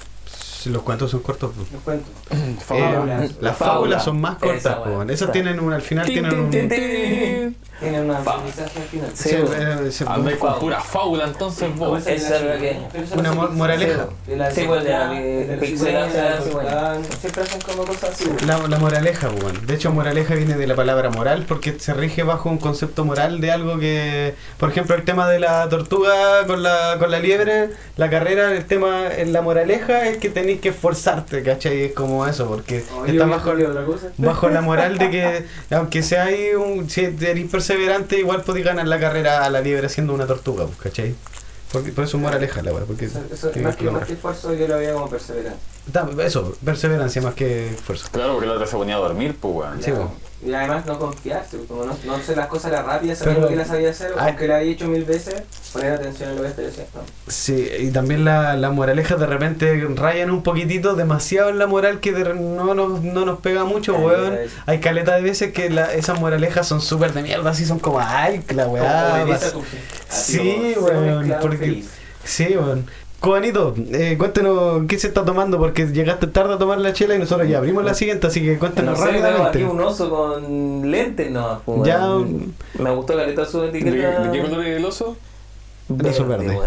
Si 0.62 0.70
los 0.70 0.82
cuentos 0.82 1.10
son 1.10 1.20
cortos. 1.22 1.50
pues. 1.56 1.72
Los 1.72 1.82
cuentos. 1.82 2.08
Eh, 2.30 2.56
Fábulas. 2.64 3.20
las 3.20 3.32
Fábula. 3.32 3.54
fábulas 3.56 4.04
son 4.04 4.20
más 4.20 4.36
cortas, 4.36 4.58
Esa, 4.58 4.78
pues. 4.84 4.94
weón. 4.94 5.10
Esas 5.10 5.22
Esa. 5.22 5.32
tienen 5.32 5.58
un, 5.58 5.72
al 5.72 5.82
final 5.82 6.06
tienen 6.06 6.38
un. 6.38 7.56
Tiene 7.82 8.00
un 8.00 8.10
aprendizaje 8.10 8.78
al 8.80 8.88
final. 8.88 9.10
Sí, 9.14 9.30
Sí, 9.90 10.04
Andáis 10.06 10.36
con 10.38 10.58
pura 10.58 10.80
fábula, 10.80 11.24
entonces 11.26 11.68
¿Cómo 11.76 11.90
vos. 11.90 12.06
es 12.06 12.30
la 12.30 12.38
llama? 12.38 12.56
que- 12.58 12.78
Una 13.18 13.34
lo 13.34 13.48
moraleja. 13.50 14.06
Sí, 14.54 14.64
pues, 14.66 14.84
Siempre 17.20 17.42
hacen 17.42 17.60
como 17.60 17.84
cosas 17.84 18.10
así. 18.10 18.24
La, 18.46 18.58
la 18.66 18.78
moraleja, 18.78 19.28
weón. 19.30 19.66
De 19.66 19.74
hecho, 19.74 19.90
moraleja 19.92 20.34
viene 20.34 20.56
de 20.56 20.66
la 20.66 20.74
palabra 20.74 21.10
moral 21.10 21.44
porque 21.46 21.78
se 21.78 21.94
rige 21.94 22.22
bajo 22.22 22.48
un 22.48 22.58
concepto 22.58 23.04
moral 23.04 23.40
de 23.40 23.50
algo 23.52 23.78
que, 23.78 24.34
por 24.58 24.70
ejemplo, 24.70 24.94
el 24.96 25.04
tema 25.04 25.28
de 25.28 25.38
la 25.38 25.68
tortuga 25.68 26.46
con 26.46 26.62
la, 26.62 26.96
con 26.98 27.10
la 27.10 27.18
liebre, 27.18 27.70
la 27.96 28.10
carrera, 28.10 28.52
el 28.52 28.64
tema, 28.66 29.06
en 29.16 29.32
la 29.32 29.42
moraleja 29.42 30.06
es 30.08 30.18
que 30.18 30.28
tenéis 30.28 30.60
que 30.60 30.70
esforzarte, 30.70 31.42
¿cachai? 31.42 31.82
Es 31.84 31.92
como 31.92 32.26
eso, 32.26 32.46
porque 32.48 32.84
está 33.06 33.26
bajo, 33.26 33.50
había 33.50 33.68
otra 33.68 33.84
cosa. 33.84 34.08
bajo 34.18 34.48
la 34.48 34.60
moral 34.60 34.98
de 34.98 35.10
que, 35.10 35.46
aunque 35.74 36.02
sea 36.02 36.24
ahí 36.24 36.54
un, 36.54 36.88
si 36.88 37.04
eres 37.04 37.38
perseverante, 37.72 38.18
igual 38.18 38.42
podéis 38.42 38.66
ganar 38.66 38.86
la 38.86 39.00
carrera 39.00 39.44
a 39.44 39.50
la 39.50 39.60
liebre 39.60 39.88
siendo 39.88 40.14
una 40.14 40.26
tortuga, 40.26 40.66
¿cachai? 40.82 41.14
Porque, 41.72 41.90
por 41.92 42.04
eso 42.04 42.18
es 42.18 42.22
moraleja 42.22 42.62
la 42.62 42.72
weá, 42.72 42.84
porque 42.84 43.06
Eso, 43.06 43.22
eso, 43.32 43.50
más, 43.62 43.76
que, 43.76 43.90
más 43.90 44.06
que 44.06 44.12
esfuerzo, 44.12 44.52
yo 44.52 44.68
lo 44.68 44.76
veía 44.76 44.92
como 44.92 45.08
perseverancia. 45.08 45.60
Eso, 46.24 46.56
perseverancia 46.64 47.20
más 47.22 47.34
que 47.34 47.70
esfuerzo. 47.70 48.08
Claro, 48.12 48.34
porque 48.34 48.46
la 48.46 48.54
otra 48.54 48.66
se 48.66 48.76
ponía 48.76 48.96
a 48.96 48.98
dormir, 49.00 49.36
pues 49.40 49.54
weón. 49.54 49.82
Sí. 49.82 49.90
Y 50.44 50.52
además 50.52 50.84
no 50.86 50.98
confiarse, 50.98 51.56
como 51.68 51.84
no, 51.84 51.96
no 52.04 52.14
hacer 52.16 52.36
las 52.36 52.48
cosas 52.48 52.66
a 52.72 52.76
la 52.76 52.82
rápida, 52.82 53.14
Pero- 53.14 53.24
sabiendo 53.24 53.48
que 53.48 53.56
las 53.56 53.68
sabía 53.68 53.90
hacer, 53.90 54.12
Ay. 54.18 54.30
aunque 54.30 54.48
la 54.48 54.56
había 54.56 54.72
hecho 54.72 54.88
mil 54.88 55.04
veces, 55.04 55.42
poner 55.72 55.92
atención 55.92 56.30
en 56.30 56.36
lo 56.36 56.42
que 56.42 56.48
estoy 56.48 56.66
haciendo. 56.66 56.90
Sí, 57.28 57.68
y 57.78 57.90
también 57.90 58.24
la, 58.24 58.56
la 58.56 58.70
moraleja 58.70 59.14
de 59.14 59.26
repente 59.26 59.86
rayan 59.94 60.30
un 60.32 60.42
poquitito 60.42 60.94
demasiado 60.96 61.48
en 61.50 61.58
la 61.58 61.68
moral 61.68 62.00
que 62.00 62.10
de- 62.12 62.34
no, 62.34 62.74
nos, 62.74 63.02
no 63.02 63.24
nos 63.24 63.38
pega 63.38 63.62
mucho, 63.64 63.92
Caleta 63.94 64.06
weón. 64.20 64.38
Hay 64.66 64.80
caleta 64.80 65.14
de 65.14 65.22
veces 65.22 65.52
que 65.52 65.70
la, 65.70 65.94
esas 65.94 66.18
moralejas 66.18 66.66
son 66.66 66.80
súper 66.80 67.12
de 67.12 67.22
mierda, 67.22 67.50
así 67.50 67.64
son 67.64 67.78
como, 67.78 68.00
ay, 68.00 68.42
la 68.52 68.66
weá. 68.66 69.10
Como 69.12 69.24
obedece 69.24 69.44
a 69.44 69.48
vas- 69.48 69.52
tu 69.52 69.60
jefe. 69.62 69.78
Así 70.10 70.32
Sí, 70.38 70.74
weón, 70.80 71.34
porque-. 71.40 71.84
Sí, 72.24 72.56
weón. 72.56 72.86
Cubanito, 73.22 73.74
eh, 73.92 74.16
cuéntanos 74.18 74.82
qué 74.88 74.98
se 74.98 75.06
está 75.06 75.24
tomando 75.24 75.56
porque 75.58 75.86
llegaste 75.86 76.26
tarde 76.26 76.54
a 76.54 76.58
tomar 76.58 76.78
la 76.78 76.92
chela 76.92 77.14
y 77.14 77.18
nosotros 77.20 77.48
ya 77.48 77.58
abrimos 77.58 77.84
la 77.84 77.94
siguiente, 77.94 78.26
así 78.26 78.42
que 78.42 78.54
No 78.54 78.58
cuéntanos 78.58 78.98
sé, 78.98 79.04
veo 79.04 79.12
aquí 79.14 79.22
rápidamente. 79.22 79.64
un 79.64 79.80
oso 79.80 80.10
con 80.10 80.90
lentes 80.90 81.30
no 81.30 81.62
Ya, 81.84 82.04
Me 82.78 82.90
gustó 82.90 83.14
la 83.14 83.24
letra 83.24 83.44
su 83.44 83.60
¿De, 83.60 83.68
etiqueta. 83.68 84.20
de 84.24 84.30
qué 84.32 84.42
color 84.42 84.66
es 84.66 84.76
el 84.76 84.84
oso? 84.84 85.16
De 85.88 86.10
oso 86.10 86.26
verde. 86.26 86.58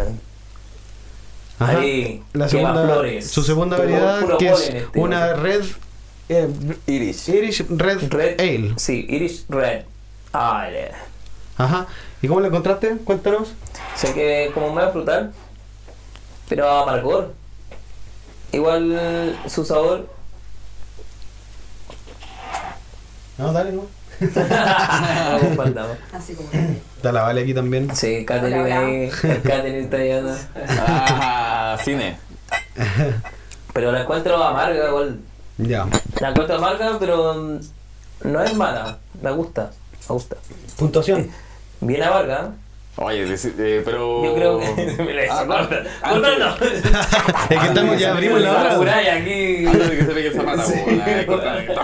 Ajá. 1.60 1.78
Ahí, 1.80 2.24
La 2.34 2.48
segunda, 2.50 2.84
flores. 2.86 3.28
su 3.30 3.44
segunda 3.44 3.78
variedad 3.78 4.22
puro 4.22 4.38
que 4.38 4.50
es 4.50 4.60
este, 4.70 4.88
una 5.00 5.34
red 5.34 5.62
eh, 6.30 6.48
Iris. 6.88 7.30
Irish 7.30 7.66
Red, 7.70 8.10
Red 8.12 8.40
Ale. 8.42 8.74
Sí, 8.78 9.06
Irish 9.10 9.46
Red. 9.50 9.84
Ale. 10.34 10.92
Ajá. 11.58 11.88
¿Y 12.22 12.28
cómo 12.28 12.40
la 12.42 12.48
encontraste? 12.48 12.96
Cuéntanos. 13.04 13.54
Sé 13.96 14.14
que 14.14 14.52
como 14.54 14.74
más 14.74 14.92
frutal, 14.92 15.32
pero 16.50 16.70
amargor. 16.70 17.34
Igual 18.52 19.38
su 19.48 19.66
sabor. 19.66 20.08
No, 23.38 23.52
dale, 23.52 23.72
no. 23.74 23.84
Así 26.14 26.36
como. 26.36 26.50
Está 26.96 27.12
la 27.12 27.24
Vale 27.24 27.42
aquí 27.42 27.54
también. 27.54 27.94
Sí, 27.94 28.24
Catherine 28.26 28.72
ahí. 28.72 29.10
Catherine 29.10 29.80
está 29.80 29.98
allá. 29.98 30.38
Ah, 30.88 31.78
cine. 31.84 32.18
Pero 33.74 33.92
la 33.92 34.04
encuentro 34.04 34.42
amarga 34.42 34.88
igual. 34.88 35.20
Ya. 35.58 35.86
La 36.22 36.30
encuentro 36.30 36.56
amarga, 36.56 36.98
pero 36.98 37.34
mm, 37.34 37.60
no 38.24 38.42
es 38.42 38.56
mala. 38.56 39.00
Me 39.22 39.32
gusta. 39.32 39.72
Me 40.08 40.14
gusta. 40.14 40.38
Puntuación. 40.78 41.30
Bien 41.82 42.04
amarga. 42.04 42.54
Oye, 42.98 43.26
eh, 43.26 43.82
pero. 43.84 44.24
Yo 44.24 44.36
creo 44.36 44.60
que. 44.60 44.96
me 45.04 45.14
la 45.14 45.26
hizo 45.26 45.34
Ah, 45.34 45.46
corta. 45.46 45.84
ah, 46.02 46.10
Corta, 46.12 46.38
no. 46.38 46.56
Es 46.56 46.82
que 47.60 47.68
estamos, 47.68 48.00
ya 48.00 48.12
abrimos 48.14 48.42
la 48.42 48.52
otra. 48.52 48.78
muralla 48.78 49.16
aquí. 49.16 49.66
Antes 49.66 49.90
de 49.90 49.98
que 49.98 50.06
se 50.06 50.12
pegue 50.14 50.28
el 50.28 50.34
zapato, 50.34 50.62
Sí. 50.64 50.74
weón. 50.86 51.66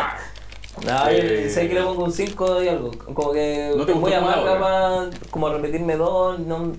No, 0.86 1.08
Eh, 1.10 1.44
yo 1.48 1.54
sé 1.54 1.68
que 1.68 1.76
le 1.76 1.82
pongo 1.84 2.06
un 2.06 2.14
5 2.14 2.64
y 2.64 2.68
algo. 2.70 2.92
Como 3.14 3.32
que 3.34 3.72
¿No 3.76 3.86
te 3.86 3.94
muy 3.94 4.12
amarga 4.14 4.58
para 4.60 5.10
como 5.30 5.50
repetirme 5.50 5.96
dos, 5.96 6.40
no, 6.40 6.72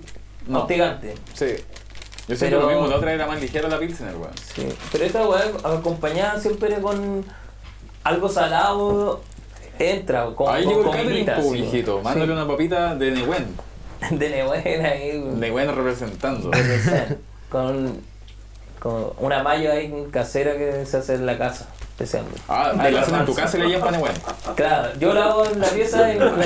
No. 0.47 0.59
hostigante. 0.61 1.13
Sí. 1.33 1.55
Yo 2.27 2.35
siento 2.35 2.57
Pero- 2.57 2.61
lo 2.61 2.67
mismo, 2.69 2.87
la 2.87 2.95
otra 2.97 3.13
era 3.13 3.27
más 3.27 3.39
ligera 3.39 3.69
la 3.69 3.77
Pilsener, 3.79 4.15
weón. 4.15 4.31
Sí. 4.55 4.67
Pero 4.91 5.05
esta 5.05 5.25
weá 5.27 5.43
acompañada 5.63 6.39
siempre 6.39 6.75
con 6.81 7.23
algo 8.03 8.29
salado 8.29 9.21
entra. 9.79 10.25
Con, 10.35 10.53
Ahí 10.53 10.63
con 10.65 10.73
llegó 10.73 10.91
el 10.93 10.97
catering. 11.25 11.71
Sí. 11.71 11.85
Mándale 12.03 12.33
una 12.33 12.47
papita 12.47 12.95
de 12.95 13.11
Nehuen. 13.11 13.55
De 14.11 14.29
Nebuena 14.29 14.89
ahí. 14.89 15.19
Nehuen 15.19 15.75
representando. 15.75 16.51
con, 17.49 18.01
con 18.79 19.11
una 19.19 19.43
mayo 19.43 19.71
ahí 19.71 20.07
casera 20.11 20.55
que 20.57 20.85
se 20.85 20.97
hace 20.97 21.15
en 21.15 21.25
la 21.25 21.37
casa, 21.37 21.67
especialmente. 21.81 22.39
Ah, 22.47 22.71
ahí 22.71 22.91
la 22.91 22.93
la 22.99 23.01
hacen 23.01 23.15
en 23.15 23.25
tu 23.25 23.35
casa 23.35 23.57
y 23.57 23.61
le 23.61 23.67
llevan 23.67 23.81
para 23.81 23.97
Nehuen. 23.97 24.13
Claro, 24.55 24.89
yo 24.99 25.13
lo 25.13 25.23
hago 25.23 25.45
en 25.45 25.59
la 25.59 25.67
pieza 25.67 26.13
y 26.13 26.19
la 26.19 26.25
llevo. 26.25 26.37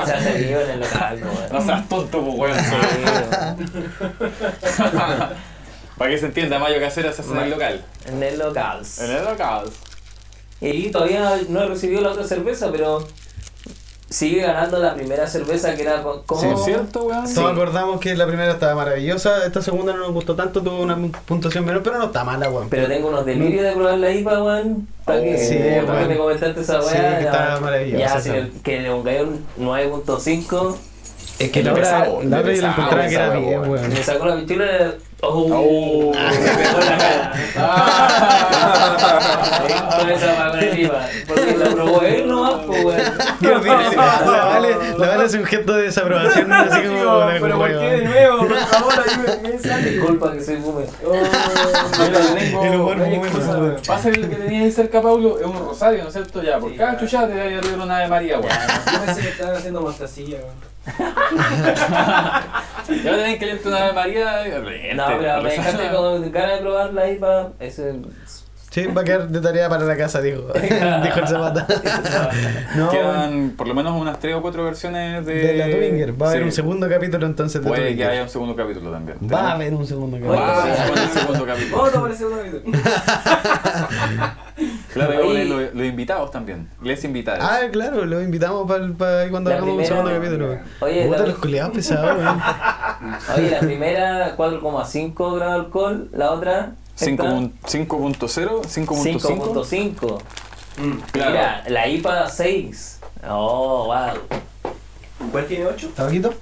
No, 0.00 0.06
se 0.06 0.12
hace 0.12 0.32
vivo 0.38 0.60
en 0.60 0.70
el 0.70 0.80
local, 0.80 1.20
no, 1.20 1.58
No 1.58 1.64
seas 1.64 1.88
tonto, 1.88 2.24
pues, 2.24 2.36
weón. 2.36 2.56
Para 5.98 6.10
que 6.10 6.18
se 6.18 6.26
entienda, 6.26 6.58
mayo 6.58 6.80
casera 6.80 7.12
se 7.12 7.22
hace 7.22 7.30
en 7.30 7.38
el 7.38 7.50
local. 7.50 7.84
En 8.06 8.22
el 8.22 8.38
local. 8.38 8.82
En 9.00 9.10
el 9.10 9.24
local. 9.24 9.70
Y 10.62 10.90
todavía 10.90 11.38
no 11.48 11.62
he 11.62 11.66
recibido 11.66 12.00
la 12.00 12.10
otra 12.10 12.24
cerveza, 12.24 12.70
pero 12.72 13.06
sigue 14.10 14.42
ganando 14.42 14.78
la 14.80 14.94
primera 14.94 15.26
cerveza 15.28 15.74
que 15.76 15.82
era 15.82 16.02
como... 16.02 16.42
¿Es 16.42 16.64
cierto, 16.64 17.04
weón? 17.04 17.26
Sí. 17.28 17.34
Todos 17.36 17.52
acordamos 17.52 18.00
que 18.00 18.14
la 18.16 18.26
primera 18.26 18.50
estaba 18.52 18.74
maravillosa, 18.74 19.46
esta 19.46 19.62
segunda 19.62 19.92
no 19.92 20.00
nos 20.00 20.12
gustó 20.12 20.34
tanto, 20.34 20.60
tuvo 20.62 20.80
una 20.82 20.98
puntuación 21.26 21.64
menor, 21.64 21.82
pero 21.84 21.98
no 21.98 22.06
está 22.06 22.24
mala, 22.24 22.50
weón. 22.50 22.68
Pero 22.68 22.88
tengo 22.88 23.08
unos 23.08 23.24
delirios 23.24 23.62
de 23.64 23.72
probar 23.72 23.98
la 23.98 24.10
IPA, 24.10 24.42
weón. 24.42 24.88
Para 25.04 25.22
que, 25.22 25.38
Sí, 25.38 25.58
para 25.86 26.00
que 26.02 26.08
me 26.08 26.16
comentaste 26.18 26.60
esa 26.60 26.82
Sí, 26.82 26.88
weá. 26.88 27.18
que 27.18 27.24
ya, 27.24 27.30
está 27.30 27.60
maravillosa 27.60 27.98
Ya, 28.16 28.20
si 28.20 28.30
le- 28.30 28.50
que 28.62 28.80
le 28.80 28.90
pongáis 28.90 29.20
un 29.22 29.46
9.5, 29.58 30.76
Es 31.38 31.50
que 31.50 31.62
la 31.62 31.72
pesado, 31.74 32.16
la 32.16 32.22
yo 32.22 32.28
la 32.30 32.42
pesado 32.42 32.72
encontraba 32.72 33.08
que 33.08 33.14
era 33.14 33.30
weá, 33.30 33.38
bien, 33.38 33.60
weón. 33.60 33.70
weón. 33.70 33.88
me 33.88 34.02
sacó 34.02 34.26
la 34.26 34.36
pichula 34.36 34.66
y... 34.66 35.09
¡Oh! 35.22 35.46
Oh. 35.52 36.12
Me 36.14 36.38
pegó 36.38 36.80
en 36.80 36.86
la 36.86 36.98
cara. 36.98 37.32
Ah. 37.58 38.96
Con 39.98 40.08
esa 40.10 40.58
el 40.58 40.78
IPA. 40.80 41.08
Porque 41.28 41.56
la 41.58 41.66
probó 41.70 42.00
él 42.02 42.26
nomás, 42.28 42.54
pues, 42.66 42.84
weón. 42.84 43.00
Qué 43.40 43.48
horrible. 43.48 43.96
La 43.96 44.44
vale, 44.46 44.76
la 44.98 45.08
vale 45.08 45.24
hace 45.24 45.38
un 45.38 45.44
gesto 45.44 45.72
de 45.74 45.82
desaprobación, 45.82 46.52
así 46.52 46.82
como 46.82 47.26
Pero 47.40 47.58
¿por 47.58 47.68
qué 47.68 47.74
de 47.90 48.04
nuevo? 48.04 48.38
Por 48.38 48.56
favor, 48.56 48.94
ayúdame. 49.06 49.50
¿Qué 49.50 49.58
sale? 49.58 49.90
Disculpa 49.90 50.32
que 50.32 50.40
soy 50.42 50.56
boomer. 50.56 50.86
Tengo- 52.62 52.92
El 52.92 53.00
humor. 53.02 53.76
Pasa 53.86 54.10
que 54.10 54.18
tenía 54.20 54.60
ahí 54.62 54.72
cerca, 54.72 55.02
Paulo, 55.02 55.38
es 55.38 55.46
un 55.46 55.58
rosario, 55.58 56.02
¿no 56.02 56.08
es 56.08 56.14
cierto? 56.14 56.42
Ya, 56.42 56.58
por 56.58 56.70
Sí, 56.70 56.76
cada 56.76 56.96
chuchada 56.98 57.28
te 57.28 57.34
voy 57.34 57.54
a 57.54 57.58
arriba 57.58 57.84
una 57.84 57.98
de 57.98 58.08
María, 58.08 58.38
weón. 58.38 58.52
Yo 58.92 59.00
pensé 59.04 59.20
que 59.22 59.28
estaban 59.28 59.56
haciendo 59.56 59.80
mostacilla, 59.82 60.38
weón. 60.38 60.69
Ya 63.04 63.12
tenés 63.12 63.38
que 63.38 63.46
leerte 63.46 63.68
una 63.68 63.86
de 63.86 63.92
María. 63.92 64.46
Este, 64.46 64.94
No, 64.94 65.04
pero 65.06 65.42
me 65.42 65.50
dejaste 65.50 65.88
con 65.90 66.32
ganas 66.32 66.52
de 66.56 66.58
probar 66.60 66.92
la 66.92 67.08
IPA. 67.10 67.52
Ese... 67.60 67.94
Sí, 68.70 68.86
va 68.86 69.00
a 69.02 69.04
quedar 69.04 69.28
de 69.28 69.40
tarea 69.40 69.68
para 69.68 69.84
la 69.84 69.96
casa, 69.96 70.20
dijo. 70.20 70.42
dijo 70.54 71.18
el 71.20 71.28
Zapata. 71.28 71.66
no. 72.76 72.88
Quedan 72.90 73.50
por 73.56 73.66
lo 73.68 73.74
menos 73.74 74.00
unas 74.00 74.18
3 74.20 74.36
o 74.36 74.42
4 74.42 74.64
versiones 74.64 75.26
de. 75.26 75.34
de 75.34 75.54
la 75.54 75.64
Twinger. 75.76 76.20
Va 76.22 76.26
a 76.26 76.30
haber 76.30 76.42
Sí. 76.42 76.46
un 76.46 76.52
segundo 76.52 76.88
capítulo 76.88 77.26
entonces 77.26 77.60
de 77.62 77.68
Puede 77.68 77.82
que 77.82 77.88
Twinger. 77.88 78.10
haya 78.10 78.22
un 78.22 78.28
segundo 78.28 78.54
capítulo 78.56 78.92
también. 78.92 79.18
Va 79.32 79.40
a 79.50 79.52
haber 79.54 79.74
un 79.74 79.86
segundo 79.86 80.16
capítulo. 80.18 80.40
Va 80.40 80.54
a 80.54 80.62
haber 80.62 81.00
un 81.02 81.10
segundo 81.12 81.46
capítulo. 81.46 81.76
Vamos 81.76 81.88
a 81.88 81.92
tomar 81.92 82.10
el 82.12 82.16
segundo 82.16 82.42
video. 82.44 82.62
Claro, 84.92 85.32
y 85.34 85.44
los, 85.44 85.74
los 85.74 85.86
invitados 85.86 86.30
también. 86.30 86.68
Les 86.82 87.02
invitados. 87.04 87.44
Ah, 87.48 87.60
claro, 87.70 88.04
los 88.06 88.22
invamos 88.24 88.68
para 88.98 89.28
cuando 89.30 89.50
La 89.50 89.56
hagamos 89.56 89.78
un 89.78 89.84
segundo 89.84 90.10
capítulo. 90.10 90.58
Oye, 90.80 91.08
la- 91.08 91.18
los 91.26 91.38
culiados 91.38 91.72
pesados. 91.74 92.18
Oye, 93.36 93.50
la 93.50 93.60
primera 93.60 94.36
4,5 94.36 95.36
grados 95.36 95.54
de 95.54 95.60
alcohol, 95.64 96.08
la 96.12 96.30
otra 96.32 96.72
Cinco 96.96 97.22
esta, 97.24 97.34
pun- 97.36 97.52
5.0, 97.62 98.62
5.5. 98.64 99.20
5.5. 99.20 100.20
Claro. 101.12 101.30
Mira, 101.30 101.64
la 101.68 101.88
IPA 101.88 102.28
6. 102.28 103.00
Oh, 103.28 103.84
wow. 103.86 104.40
¿Cuál 105.30 105.46
tiene 105.46 105.66
8? 105.66 105.90
¿Tabaquito? 105.94 106.34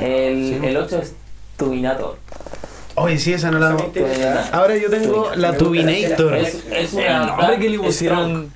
El, 0.00 0.64
el 0.64 0.76
8 0.76 0.98
es 0.98 1.14
Tubinator. 1.56 2.18
Oye, 2.96 3.18
sí, 3.18 3.32
esa 3.32 3.50
no 3.50 3.58
la 3.58 3.76
Ahora 4.52 4.76
yo 4.76 4.88
tengo 4.90 5.30
la 5.34 5.56
Tubinator. 5.56 6.34
Es, 6.36 6.64
es 6.70 6.92
una 6.92 7.26
nombre 7.26 7.46
Dark 7.46 7.60
que 7.60 7.68
le 7.70 7.74
Strong. 7.76 7.86
pusieron. 7.86 8.52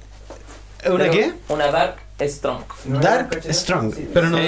¿Una 0.90 1.10
qué? 1.10 1.32
Una 1.48 1.70
Dark 1.70 1.96
Strong. 2.20 2.62
Dark 3.00 3.40
Strong. 3.50 3.94
Pero 4.14 4.30
no. 4.30 4.38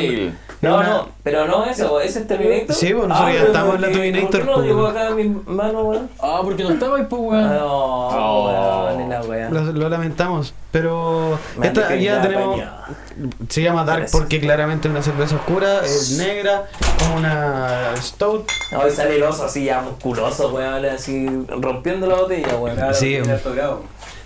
No, 0.63 0.77
una- 0.77 0.89
no, 0.91 1.09
pero 1.23 1.47
no 1.47 1.65
eso, 1.65 1.99
ese 2.03 2.19
es 2.21 2.27
Terminator. 2.29 2.77
Sí, 2.77 2.93
pues, 2.93 3.09
nosotros 3.09 3.33
ya 3.33 3.39
pero 3.41 3.47
estamos 3.53 3.75
en 3.77 3.81
la 3.81 3.87
¿por 3.89 3.97
qué- 3.97 4.03
Terminator, 4.03 4.31
¿Por 4.31 4.41
qué 4.41 4.47
no 4.47 4.55
pues, 4.57 4.67
llegó 4.67 4.83
weón. 4.83 4.91
acá 4.91 5.09
en 5.09 5.17
mi 5.17 5.43
mano, 5.47 5.83
weón? 5.85 6.11
Ah, 6.21 6.41
porque 6.45 6.63
no 6.65 6.71
estaba 6.71 6.97
ahí, 6.99 7.07
pues, 7.09 7.23
Ah, 7.23 7.25
weón. 7.27 7.49
No, 7.55 8.09
Oh. 8.09 8.47
weón, 8.91 9.09
la 9.09 9.23
weá. 9.23 9.49
Lo, 9.51 9.63
lo 9.73 9.89
lamentamos, 9.89 10.53
pero 10.71 11.39
esta 11.63 11.95
ya 11.97 12.21
tenemos. 12.21 12.61
Se 13.49 13.63
llama 13.63 13.85
Dark 13.85 14.01
Gracias. 14.01 14.21
porque 14.21 14.41
claramente 14.41 14.89
es 14.89 14.93
una 14.93 15.03
cerveza 15.03 15.37
oscura, 15.37 15.85
es 15.85 16.13
negra, 16.13 16.69
como 16.99 17.17
una 17.17 17.95
stout. 17.99 18.49
Hoy 18.83 18.91
sale 18.91 19.17
el 19.17 19.23
oso 19.23 19.45
así 19.45 19.65
ya 19.65 19.81
musculoso, 19.81 20.51
weón, 20.55 20.85
así 20.87 21.27
rompiendo 21.49 22.07
la 22.07 22.17
botella, 22.17 22.57
weón. 22.57 22.79
Sí. 22.95 23.19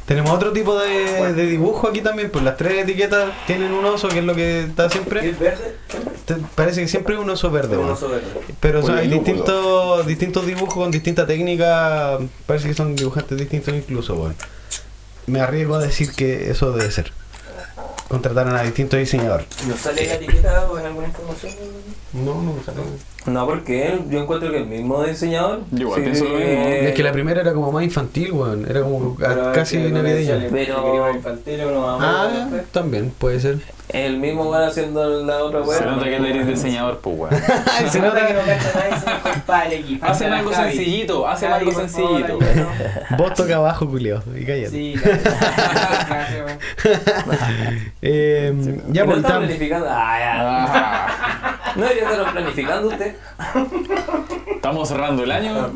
Tenemos 0.07 0.33
otro 0.33 0.53
tipo 0.53 0.79
de, 0.79 1.33
de 1.33 1.47
dibujo 1.47 1.89
aquí 1.89 2.03
también, 2.03 2.31
pues 2.31 2.45
las 2.45 2.59
tres 2.59 2.83
etiquetas 2.83 3.31
tienen 3.47 3.73
un 3.73 3.87
oso 3.87 4.09
que 4.09 4.19
es 4.19 4.25
lo 4.25 4.35
que 4.35 4.65
está 4.65 4.91
siempre. 4.91 5.31
¿Es 5.31 5.39
verde? 5.39 5.77
Parece 6.55 6.83
que 6.83 6.89
siempre 6.89 7.15
es 7.15 7.21
un 7.21 7.31
oso 7.31 7.51
verde, 7.51 7.77
Un 7.79 7.85
weón. 7.85 7.93
oso 7.95 8.11
verde. 8.11 8.27
Pero 8.61 8.87
hay 8.95 9.09
distintos, 9.09 10.07
distintos 10.07 10.45
dibujos 10.47 10.75
con 10.75 10.91
distintas 10.91 11.27
técnicas. 11.27 12.21
Parece 12.45 12.69
que 12.69 12.75
son 12.75 12.95
dibujantes 12.95 13.39
distintos 13.39 13.73
incluso, 13.75 14.15
weón. 14.15 14.37
Me 15.27 15.41
arriesgo 15.41 15.77
a 15.77 15.79
decir 15.79 16.13
que 16.15 16.51
eso 16.51 16.73
debe 16.73 16.91
ser. 16.91 17.11
Contrataron 18.09 18.55
a 18.55 18.63
distintos 18.63 18.99
diseñadores. 18.99 19.47
¿No 19.67 19.77
sale 19.77 20.07
la 20.07 20.15
etiqueta 20.15 20.69
o 20.71 20.79
en 20.79 20.87
alguna 20.87 21.07
información? 21.09 21.53
No, 22.13 22.43
no, 22.43 22.55
sale. 22.65 22.79
No, 23.27 23.47
porque 23.47 23.99
yo 24.11 24.21
encuentro 24.21 24.51
que 24.51 24.59
el 24.59 24.67
mismo 24.67 25.03
diseñador. 25.03 25.61
Yo 25.71 25.79
igual 25.81 26.03
pienso 26.03 26.25
lo 26.25 26.37
mismo. 26.37 26.65
Es 26.67 26.95
que 26.95 27.03
la 27.03 27.13
primera 27.13 27.41
era 27.41 27.55
como 27.55 27.73
más 27.73 27.83
infantil, 27.83 28.33
weón. 28.33 28.67
Era 28.69 28.83
como 28.83 29.17
Pero 29.17 29.53
casi 29.53 29.79
navideña. 29.79 30.47
Pero- 30.51 31.11
infantil 31.15 31.61
o 31.63 31.71
no 31.71 31.99
Ah, 32.01 32.49
también, 32.73 33.11
puede 33.19 33.41
ser. 33.41 33.59
El 33.95 34.19
mismo 34.19 34.51
weón 34.51 34.65
haciendo 34.65 35.23
la 35.23 35.37
otra 35.45 35.61
weón. 35.61 35.79
Se 35.79 35.85
nota 35.87 36.05
que 36.05 36.17
tú 36.17 36.25
eres 36.25 36.47
diseñador, 36.49 36.99
pues, 36.99 37.17
weón. 37.17 37.35
Se 37.91 38.01
nota 38.01 38.27
que 38.27 38.33
no 38.35 38.41
cacha 38.41 38.73
nadie, 38.75 39.01
se 39.01 39.31
compadre 39.31 39.79
aquí. 39.79 39.97
falta 39.97 40.13
Hacen 40.13 40.33
algo 40.33 40.51
Javi. 40.51 40.73
sencillito, 40.73 41.29
hacen 41.29 41.53
algo 41.53 41.73
por 41.73 41.81
sencillito. 41.83 42.39
Vos 43.19 43.35
toca 43.35 43.57
abajo, 43.57 43.89
culio. 43.89 44.23
Y 44.37 44.45
cállate. 44.45 44.71
Sí, 44.71 44.95
gracias. 44.95 45.35
Gracias, 46.09 46.47
weón. 46.47 46.59
Eh, 48.03 48.53
ya, 48.89 49.05
¿Y 49.05 49.07
no 49.07 49.13
pues, 49.13 49.25
planificando. 49.25 49.87
Ah, 49.89 50.19
ya. 50.19 51.44
Ah, 51.75 51.77
¿No 51.77 51.83
debería 51.87 52.11
estar 52.11 52.33
planificando 52.33 52.89
usted? 52.89 53.14
Estamos 54.55 54.89
cerrando 54.89 55.25
el 55.25 55.31
año. 55.33 55.70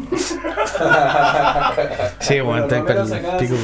Sí, 2.20 2.40
bueno, 2.40 2.64
está 2.66 2.78
el 2.78 2.84
pico. 3.38 3.54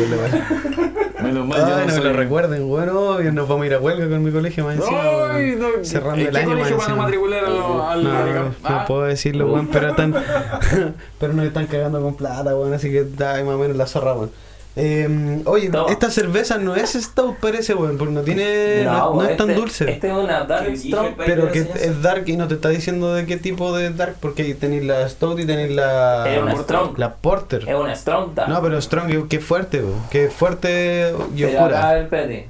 Menos 1.23 1.47
mal, 1.47 1.59
yo 1.61 1.65
Ay, 1.67 1.71
no 1.73 1.79
no 1.81 1.87
me 1.87 1.93
soy- 1.93 2.03
lo 2.05 2.13
recuerden, 2.13 2.69
bueno, 2.69 3.23
y 3.23 3.33
nos 3.33 3.49
vamos 3.49 3.63
a 3.65 3.67
ir 3.67 3.75
a 3.75 3.79
huelga 3.79 4.09
con 4.09 4.23
mi 4.23 4.31
colegio 4.31 4.65
más 4.65 4.77
encima. 4.77 5.01
Ay, 5.33 5.55
weón. 5.55 5.61
no, 5.79 5.85
Cerrando 5.85 6.21
¿en 6.21 6.29
el 6.29 6.37
año 6.37 6.57
más 6.59 6.71
encima. 6.71 6.97
matricular 6.97 7.45
al- 7.47 7.55
No, 7.59 7.89
al- 7.89 8.05
no, 8.05 8.13
no 8.43 8.55
ah? 8.65 8.85
puedo 8.87 9.03
decirlo, 9.05 9.47
weón, 9.51 9.69
pero 9.69 9.89
están, 9.91 10.15
pero 11.19 11.33
nos 11.33 11.47
están 11.47 11.67
cagando 11.67 12.03
con 12.03 12.15
plata, 12.17 12.55
weón, 12.55 12.75
así 12.75 12.91
que 12.91 13.07
ahí 13.25 13.43
más 13.43 13.55
o 13.55 13.59
menos 13.59 13.77
la 13.77 13.87
zorra, 13.87 14.13
weón. 14.13 14.31
Eh, 14.77 15.41
oye, 15.45 15.69
Toma. 15.71 15.93
esta 15.93 16.11
cerveza 16.11 16.59
no 16.59 16.75
es 16.75 16.95
stout 16.95 17.37
parece, 17.37 17.75
weón, 17.75 17.97
porque 17.97 18.13
no 18.13 18.23
tiene, 18.23 18.83
no, 18.85 19.15
no 19.15 19.23
es 19.23 19.37
tan 19.37 19.51
este- 19.51 19.61
dulce. 19.61 19.89
Este 19.91 20.09
es 20.09 20.13
una 20.13 20.43
Dark 20.45 20.65
¿Qué 20.65 20.71
dije 20.73 20.89
Strong. 20.89 21.07
el 21.07 21.15
país 21.15 21.31
pero 21.31 21.53
que 21.53 21.59
es 21.61 22.03
dark 22.03 22.25
y 22.29 22.37
no 22.37 22.49
te 22.49 22.55
está 22.55 22.71
diciendo 22.71 23.15
de 23.15 23.25
qué 23.25 23.37
tipo 23.37 23.77
de 23.77 23.91
dark, 23.91 24.17
porque 24.19 24.43
ahí 24.43 24.55
tenéis 24.55 24.83
la 24.85 25.09
stout 25.09 25.39
y 25.39 25.47
tenéis 25.47 25.71
la, 25.77 26.25
Es 26.35 26.43
una 26.43 26.57
strong. 26.57 26.99
la 26.99 27.15
porter. 27.15 27.69
Es 27.69 27.75
una 27.77 27.95
Strong 27.95 28.35
Dark. 28.35 28.49
No, 28.51 28.61
pero 28.63 28.81
strong, 28.83 29.29
que 29.29 29.39
fuerte, 29.39 29.81
weón, 29.81 30.03
que 30.11 30.29
fuerte 30.29 31.15
y 31.37 31.43
Pero 31.43 31.59
oscura. 31.61 31.99
espérate. 32.01 32.49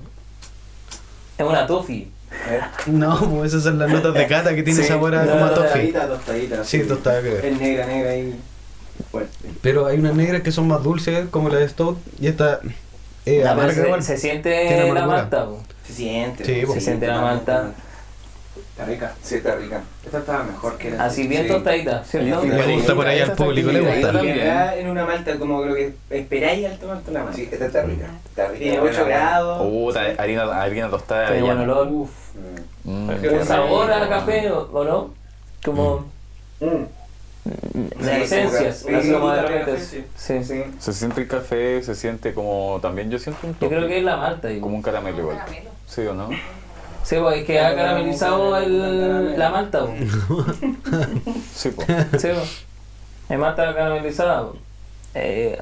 Es 1.37 1.47
una 1.47 1.66
Toffee. 1.66 2.09
No, 2.87 3.16
pues 3.31 3.53
esas 3.53 3.64
son 3.64 3.79
las 3.79 3.91
notas 3.91 4.14
de 4.14 4.27
cata 4.27 4.55
que 4.55 4.62
tiene 4.62 4.81
Sí, 4.83 4.89
sabor 4.89 5.14
a 5.14 5.25
no, 5.25 5.31
como 5.33 5.45
a 5.45 5.55
toffee. 5.55 5.93
Tostadita, 5.93 6.09
tostadita. 6.09 6.64
Sí, 6.64 6.81
tostada. 6.85 7.20
Es 7.20 7.59
negra, 7.61 7.87
negra 7.87 8.11
ahí. 8.11 8.35
Fuerte. 9.11 9.49
Pero 9.62 9.86
hay 9.86 9.99
unas 9.99 10.14
negras 10.14 10.42
que 10.42 10.53
son 10.53 10.68
más 10.68 10.82
dulces, 10.82 11.28
como 11.30 11.49
la 11.49 11.59
de 11.59 11.68
Stout, 11.68 11.99
y 12.20 12.26
esta 12.26 12.61
eh, 13.26 13.42
No, 13.45 13.51
amarga 13.53 13.72
se, 13.74 13.82
igual. 13.86 14.03
se 14.03 14.16
Tiene 14.16 14.42
siente 14.42 14.92
la 14.92 15.07
malta. 15.07 15.47
po. 15.47 15.59
Se 15.86 15.92
siente. 15.92 16.45
Sí, 16.45 16.66
Se 16.72 16.80
siente 16.80 17.07
la 17.07 17.20
malta. 17.20 17.70
Está 18.70 18.84
rica. 18.86 19.14
Sí, 19.22 19.36
está 19.36 19.55
rica. 19.55 19.82
Esta 20.05 20.18
estaba 20.18 20.42
mejor 20.45 20.76
que 20.78 20.90
la 20.90 21.05
Así 21.05 21.26
bien 21.28 21.42
Sí. 21.42 21.49
tostadita, 21.49 22.05
¿cierto? 22.05 22.42
Sí, 22.42 22.49
Le 22.49 22.74
gusta 22.74 22.95
por 22.95 23.07
ahí 23.07 23.20
al 23.20 23.32
público, 23.32 23.70
le 23.70 23.80
gusta. 23.80 24.09
En 24.09 24.12
realidad, 24.14 24.78
en 24.78 24.88
una 24.90 25.05
malta 25.05 25.38
como 25.38 25.64
lo 25.64 25.74
que 25.74 25.95
esperáis 26.11 26.66
al 26.66 26.78
tomarte 26.78 27.11
una 27.11 27.20
malta. 27.24 27.36
Sí, 27.36 27.49
esta 27.51 27.66
está 27.66 27.82
rica. 27.82 28.07
Está 28.26 28.47
rica. 28.49 28.59
Tiene 28.59 28.80
buena, 28.80 28.97
8 28.97 29.05
buena. 29.05 29.18
grados. 29.20 29.62
Puta, 29.68 30.01
harina, 30.18 30.61
harina 30.62 30.90
tostada 30.90 31.26
Tiene 31.28 31.42
buen 31.42 31.59
olor. 31.59 31.88
Uf. 31.88 32.11
Mm. 32.84 33.11
¿Tiene 33.20 33.45
sabor 33.45 33.92
a 33.92 34.09
café 34.09 34.51
o 34.51 34.68
o 34.72 34.84
no? 34.84 35.14
Como 35.64 36.05
Mm. 36.61 36.84
Esencias, 38.22 38.82
como 38.84 38.99
así 38.99 39.12
como 39.12 39.30
de 39.30 39.42
café, 39.42 39.59
repente. 39.59 39.80
sí. 39.84 40.05
Sí. 40.16 40.45
Sí. 40.45 40.62
Se 40.78 40.92
siente 40.92 41.20
el 41.22 41.28
café, 41.28 41.82
se 41.82 41.95
siente 41.95 42.32
como. 42.34 42.78
También 42.80 43.11
yo 43.11 43.18
siento 43.18 43.47
un 43.47 43.53
Yo 43.55 43.59
toque, 43.61 43.76
creo 43.76 43.88
que 43.88 43.99
es 43.99 44.05
la 44.05 44.16
malta. 44.16 44.49
igual. 44.51 44.62
como 44.62 44.76
un 44.76 44.82
caramelo 44.82 45.18
igual. 45.20 45.38
¿Sí 45.86 46.01
o 46.03 46.14
no? 46.14 46.30
Sí, 47.03 47.16
pues 47.20 47.40
es 47.40 47.45
que 47.45 47.61
ha 47.61 47.74
caramelizado 47.76 48.57
el, 48.57 49.38
la 49.38 49.51
malta. 49.51 49.84
pues. 49.86 50.01
Sí, 51.55 51.70
pues. 51.70 51.86
Sí, 52.20 52.28
pues. 52.34 52.64
Es 53.28 53.38
malta 53.38 53.74
caramelizada. 53.74 54.49
pues. 54.49 54.61
Eh, 55.14 55.61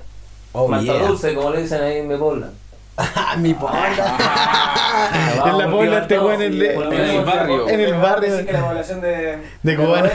Oh, 0.55 0.69
malta 0.69 0.93
yeah. 0.93 1.07
dulce, 1.07 1.35
como 1.35 1.51
le 1.51 1.63
dicen 1.63 1.83
ahí 1.83 2.03
en. 2.03 2.45
Ah, 2.45 2.51
mi 3.39 3.55
pobla. 3.55 4.19
Ah, 4.95 5.49
en 5.49 5.59
la 5.59 5.71
pobla 5.71 5.99
este 5.99 6.19
weón 6.19 6.43
en, 6.43 6.53
en 6.53 6.93
el 6.93 7.25
barrio. 7.25 7.69
en 7.69 7.81
el 7.81 7.95
barrio 7.95 8.35
Así 8.37 8.45
que 8.45 8.53
la 8.53 8.61
población 8.61 9.01
de, 9.01 9.39
de 9.63 9.77
Cubana. 9.77 10.11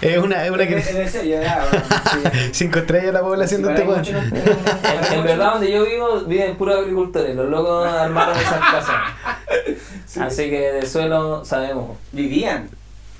Es 0.00 0.18
una, 0.18 0.44
es 0.44 0.50
una 0.50 0.66
que. 0.66 0.82
sí. 0.82 1.34
Cinco 2.52 2.80
estrellas 2.80 3.14
la 3.14 3.20
población 3.20 3.62
de 3.62 3.70
este 3.70 3.84
weón. 3.84 4.04
En, 4.04 5.24
verdad, 5.24 5.52
donde 5.52 5.70
yo 5.70 5.84
vivo, 5.86 6.20
viven 6.26 6.56
puros 6.56 6.80
agricultores. 6.80 7.34
Los 7.36 7.48
locos 7.48 7.86
armaron 7.86 8.36
esas 8.36 8.58
casas. 8.58 8.96
Así 10.20 10.50
que 10.50 10.72
de 10.72 10.86
suelo 10.86 11.44
sabemos. 11.44 11.96
Vivían, 12.12 12.68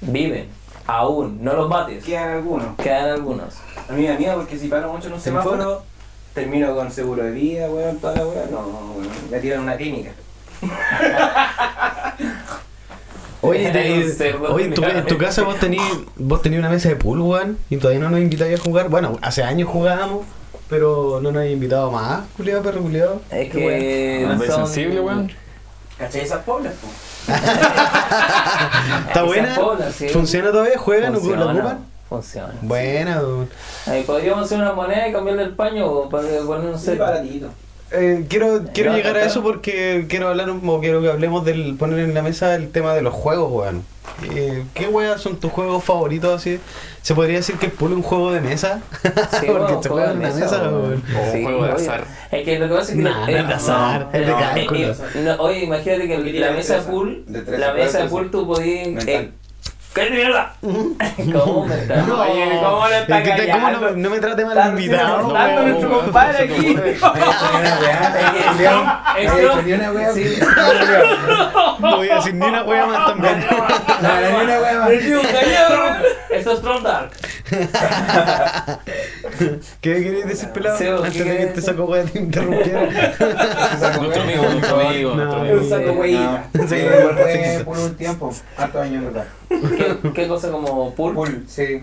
Viven. 0.01 0.49
Aún. 0.87 1.43
No 1.43 1.55
los 1.55 1.69
mates. 1.69 2.05
quedan 2.05 2.31
algunos. 2.31 2.77
Quedan 2.77 3.11
algunos. 3.11 3.55
A 3.89 3.93
mí 3.93 4.03
me 4.03 4.09
da 4.09 4.19
miedo 4.19 4.37
porque 4.37 4.59
si 4.59 4.69
paro 4.69 4.93
mucho 4.93 5.07
en 5.07 5.15
un 5.15 5.21
¿Se 5.21 5.31
semáforo, 5.31 5.85
termino 6.37 6.73
con 6.77 6.93
seguro 6.93 7.25
de 7.25 7.33
vida, 7.33 7.69
weón, 7.69 7.97
toda 7.99 8.15
la 8.15 8.27
weón. 8.27 8.51
No, 8.53 8.59
weón, 8.61 9.09
me 9.31 9.41
tiran 9.41 9.61
una 9.63 9.77
clínica. 9.77 10.13
Oye, 13.43 13.71
te- 13.71 14.35
oye, 14.51 14.65
en, 14.65 14.75
tu, 14.75 14.83
en 14.85 15.07
tu 15.07 15.19
casa 15.19 15.43
vos 15.43 15.59
tenías 15.59 15.85
vos 16.17 16.43
tenías 16.43 16.61
una 16.61 16.71
mesa 16.71 16.89
de 16.89 16.97
pool, 16.97 17.21
weón, 17.21 17.59
y 17.71 17.77
todavía 17.77 18.01
no 18.03 18.11
nos 18.11 18.21
invitáis 18.21 18.59
a 18.59 18.63
jugar. 18.63 18.89
Bueno, 18.89 19.19
hace 19.23 19.43
años 19.43 19.69
jugábamos, 19.69 20.25
pero 20.69 21.21
no 21.23 21.31
nos 21.31 21.41
habéis 21.41 21.55
invitado 21.55 21.91
más, 21.91 22.23
culiado, 22.37 22.63
perro 22.63 22.81
culiado. 22.83 23.21
Es 23.31 23.51
que. 23.51 24.27
¿Andáis 24.29 24.51
son- 24.53 24.67
sensible, 24.67 25.01
weón? 25.01 25.33
¿Cachai 25.99 26.21
esas 26.23 26.43
poblas, 26.45 26.75
po? 26.75 26.89
¿Está 29.09 29.23
buena? 29.23 29.57
sí. 29.93 30.09
¿Funciona 30.11 30.51
todavía? 30.51 30.79
¿Juegan 30.79 31.15
o 31.15 31.19
Funciona, 31.19 31.45
la 31.47 31.53
ocupan? 31.53 31.79
Funciona. 32.09 32.55
Buena, 32.63 33.19
weón. 33.21 33.49
Ahí 33.87 34.03
podríamos 34.05 34.45
hacer 34.45 34.59
una 34.59 34.73
moneda 34.73 35.09
y 35.09 35.13
cambiarle 35.13 35.43
el 35.43 35.55
paño 35.55 35.87
o 35.87 36.09
para 36.09 36.27
poner 36.47 36.71
un 36.71 36.79
set. 36.79 37.01
Eh, 37.93 38.27
quiero 38.29 38.65
quiero 38.75 38.91
No, 38.91 38.97
llegar 38.97 39.17
a 39.17 39.23
eso 39.25 39.43
porque 39.45 40.07
quiero 40.09 40.27
hablar 40.29 40.51
un- 40.51 40.69
o 40.69 40.81
quiero 40.81 41.01
que 41.03 41.09
hablemos 41.11 41.45
del 41.45 41.77
poner 41.77 42.01
en 42.01 42.15
la 42.15 42.23
mesa 42.23 42.55
el 42.57 42.71
tema 42.71 42.95
de 42.95 43.03
los 43.03 43.15
juegos, 43.15 43.51
weón. 43.53 43.85
Eh, 44.35 44.65
¿Qué 44.75 44.87
weas 44.89 45.21
son 45.21 45.37
tus 45.37 45.53
juegos 45.53 45.85
favoritos 45.85 46.35
así? 46.41 46.59
¿Se 47.03 47.15
podría 47.15 47.37
decir 47.37 47.57
que 47.59 47.67
el 47.67 47.73
pool 47.73 47.91
es 47.93 47.97
un 47.99 48.03
juego 48.03 48.33
de 48.33 48.41
mesa? 48.41 48.81
Sí, 49.03 49.09
porque 49.47 49.51
bueno, 49.51 49.83
se 49.83 49.89
juego 49.89 49.95
juega 49.95 50.07
de 50.09 50.13
en 50.15 50.23
la 50.23 50.29
mesa, 50.29 50.41
mesa. 50.41 50.69
O 50.69 51.33
un 51.33 51.43
juego 51.45 51.65
de 51.65 51.73
azar. 51.73 52.05
Es 52.33 52.45
que 52.45 52.59
lo 52.59 52.69
que 52.69 52.75
pasa 52.75 52.91
es 52.93 52.97
que. 52.97 53.03
Nah, 53.05 53.21
no 53.21 53.27
es 53.37 53.49
de 53.49 53.55
azar, 53.55 54.09
es 54.13 54.27
de 54.27 54.33
cálculo. 54.33 54.79
eh, 54.81 54.95
eh, 55.15 55.23
no, 55.25 55.43
oye, 55.43 55.65
imagínate 55.65 56.09
que 56.09 56.33
la 56.41 56.51
mesa 56.53 56.79
pool. 56.87 57.25
La 57.59 57.73
mesa 57.75 58.07
pool 58.07 58.31
tú 58.31 58.47
podías. 58.47 59.05
Eh, 59.97 60.09
¿Qué 60.09 60.11
mierda? 60.11 60.53
¿Cómo 60.61 61.65
me 61.67 61.75
está? 61.75 61.97
No, 62.03 62.21
Oye, 62.21 62.61
¿cómo 62.63 62.89
le 62.89 62.99
está 62.99 63.19
es 63.19 63.25
que 63.31 63.43
te- 63.47 63.51
¿cómo 63.51 63.71
no, 63.71 64.11
me 64.11 64.19
trate 64.21 64.45
mal 64.45 64.69
invitado? 64.71 65.23
no, 65.33 65.63
nuestro 65.63 66.01
compadre 66.01 66.45
aquí. 66.45 66.77
Esto- 69.19 69.63
Ni 69.63 69.73
una 69.73 69.93
wea. 69.93 70.13
Sí. 70.13 70.39
No 71.81 71.97
voy 71.97 72.11
a 72.11 72.15
decir 72.17 72.35
ni 72.35 72.47
una 72.47 72.63
wea 72.65 72.87
más 72.87 73.07
también. 73.07 73.47
No, 74.03 74.21
ni 74.21 74.45
una 74.45 74.61
wea 74.61 74.81
más. 74.81 74.91
Esto 76.31 76.53
es 76.53 76.83
Dark. 76.83 77.11
¿Qué 79.81 79.95
querías 80.03 80.29
decir, 80.29 80.49
pelado? 80.51 80.79
Sebo, 80.79 81.03
¿qué 81.03 81.07
Antes 81.07 81.19
de 81.19 81.25
que 81.25 81.31
este 81.43 81.47
decir? 81.47 81.63
saco 81.65 81.85
wea 81.85 82.05
te 82.05 82.19
interrumpiera. 82.19 82.83
Nuestro 84.01 84.23
amigo, 84.23 84.43
nuestro 84.43 84.89
amigo, 84.89 85.13
Un 85.13 85.69
saco 85.69 85.93
hueíta. 85.93 86.45
Sí, 86.69 86.77
por 87.65 87.79
un 87.79 87.95
tiempo. 87.97 88.33
Harto 88.57 88.81
años, 88.81 89.05
¿verdad? 89.05 89.27
¿Qué, 89.49 90.11
qué 90.13 90.29
cosa 90.29 90.51
como 90.51 90.95
pool? 90.95 91.15
Pool, 91.15 91.45
sí. 91.47 91.83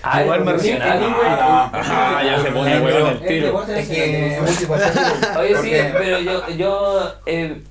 Ah, 0.00 0.22
Igual 0.22 0.40
es 0.40 0.46
marcial. 0.46 0.78
profesional. 0.78 1.70
Ah, 1.72 2.22
ya 2.24 2.40
se 2.42 2.50
pone 2.52 2.72
el 2.76 3.20
tiro. 3.26 3.64
Es 3.74 3.88
que 3.88 4.34
es 4.36 4.42
multifacético. 4.42 5.40
Oye, 5.40 5.56
sí, 5.62 5.72
pero 5.98 6.20
yo, 6.20 6.48
yo 6.50 7.14
eh, 7.26 7.56
mm, 7.56 7.62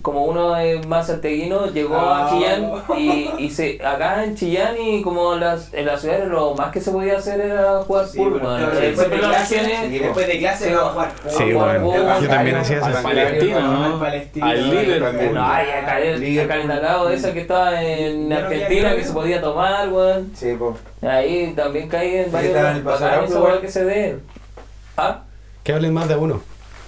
como 0.00 0.24
uno 0.24 0.56
es 0.56 0.86
más 0.86 1.08
santeguino, 1.08 1.66
llegó 1.66 1.96
a 1.96 2.26
Ah. 2.26 2.30
Chillán 2.30 2.72
y, 2.98 3.44
y 3.44 3.50
se, 3.50 3.78
acá 3.84 4.24
en 4.24 4.34
Chillán 4.34 4.76
y 4.80 5.02
como 5.02 5.34
las, 5.34 5.74
en 5.74 5.84
la 5.84 5.98
ciudad 5.98 6.24
lo 6.26 6.54
más 6.54 6.72
que 6.72 6.80
se 6.80 6.90
podía 6.90 7.18
hacer 7.18 7.38
era 7.38 7.82
jugar 7.82 8.06
Sí, 8.06 8.16
pool, 8.16 8.40
pero 8.40 8.80
después 8.80 9.10
de 9.10 9.18
las 9.18 9.48
clase, 9.48 9.86
y 9.90 9.98
después 9.98 10.26
de 10.26 10.38
clase 10.38 10.68
Sí, 10.68 10.74
vamos 10.74 10.88
a 10.88 10.92
jugar. 10.92 11.12
Sí, 11.28 11.52
jugar 11.52 11.80
bueno, 11.80 12.02
pool, 12.14 12.22
yo 12.22 12.28
también 12.28 12.56
hacía 12.56 12.84
Al 12.84 12.92
eso. 12.92 13.02
Palestino, 13.02 13.58
Al 13.58 13.90
¿no? 13.90 14.00
Palestino. 14.00 14.46
Al 14.46 14.70
Liverpool. 14.70 15.34
No, 15.34 15.44
ay, 15.46 15.66
acá 15.70 16.00
en, 16.00 16.24
Itacao, 16.24 17.08
esa 17.10 17.32
que 17.34 17.40
estaba 17.42 17.82
en 17.82 18.32
Argentina 18.32 18.96
que 18.96 19.04
se 19.04 19.12
podía 19.12 19.40
tomar, 19.42 19.88
weón. 19.90 20.32
Sí, 20.34 20.54
pues. 20.58 20.76
Ahí 21.02 21.52
también 21.54 21.88
caí 21.88 22.16
en 22.16 22.32
varios 22.32 22.56
el 22.56 23.36
weá 23.36 23.60
que 23.60 23.68
se 23.68 23.84
dé. 23.84 24.18
¿Ah? 24.96 25.20
Que 25.62 25.74
hablen 25.74 25.92
más 25.92 26.08
de 26.08 26.16
uno. 26.16 26.40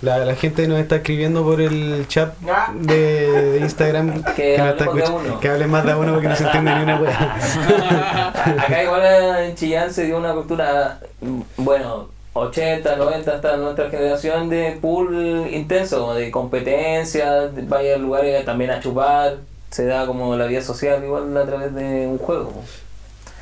La, 0.02 0.18
la 0.24 0.34
gente 0.34 0.66
nos 0.66 0.78
está 0.78 0.96
escribiendo 0.96 1.44
por 1.44 1.60
el 1.60 2.06
chat 2.08 2.34
de, 2.74 3.30
de 3.52 3.58
Instagram 3.60 4.22
Que 4.36 4.54
escuchando. 4.54 5.16
uno. 5.16 5.40
Que 5.40 5.48
hablen 5.48 5.70
más 5.70 5.84
de 5.84 5.94
uno 5.94 6.12
porque 6.14 6.28
no 6.28 6.36
se 6.36 6.44
entiende 6.44 6.74
ni 6.74 6.82
una 6.82 7.00
wea. 7.00 7.36
Acá 8.58 8.82
igual 8.82 9.02
en 9.44 9.54
Chillán 9.54 9.92
se 9.92 10.04
dio 10.06 10.16
una 10.16 10.32
cultura, 10.32 11.00
mm, 11.20 11.40
bueno, 11.58 12.08
80, 12.32 12.96
90 12.96 13.30
hasta 13.30 13.56
nuestra 13.56 13.90
generación 13.90 14.48
de 14.48 14.78
pool 14.80 15.48
intenso, 15.52 16.14
de 16.14 16.30
competencia, 16.30 17.48
de 17.48 17.62
vaya 17.62 17.96
a 17.96 17.98
lugares 17.98 18.44
también 18.44 18.70
a 18.70 18.80
chupar, 18.80 19.36
se 19.70 19.84
da 19.84 20.06
como 20.06 20.34
la 20.36 20.46
vida 20.46 20.62
social 20.62 21.02
igual 21.04 21.36
a 21.36 21.44
través 21.44 21.74
de 21.74 22.06
un 22.06 22.18
juego. 22.18 22.52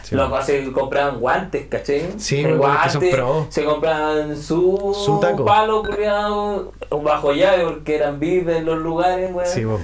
Sí, 0.09 0.15
Los 0.15 0.47
se 0.47 0.73
compraban 0.73 1.21
guantes, 1.21 1.67
¿cachai? 1.69 2.15
Sí, 2.17 2.43
que 2.43 2.91
son 2.91 3.11
pro. 3.11 3.47
Se 3.51 3.65
compraban 3.65 4.35
su, 4.41 4.97
Su 5.05 5.21
taco. 5.21 5.45
palo 5.45 5.83
culiado 5.83 6.73
bajo 7.03 7.35
llave 7.35 7.65
porque 7.65 7.97
eran 7.97 8.19
vives 8.19 8.57
en 8.57 8.65
los 8.65 8.79
lugares, 8.79 9.31
weón. 9.35 9.47
Sí, 9.49 9.65
vos. 9.65 9.81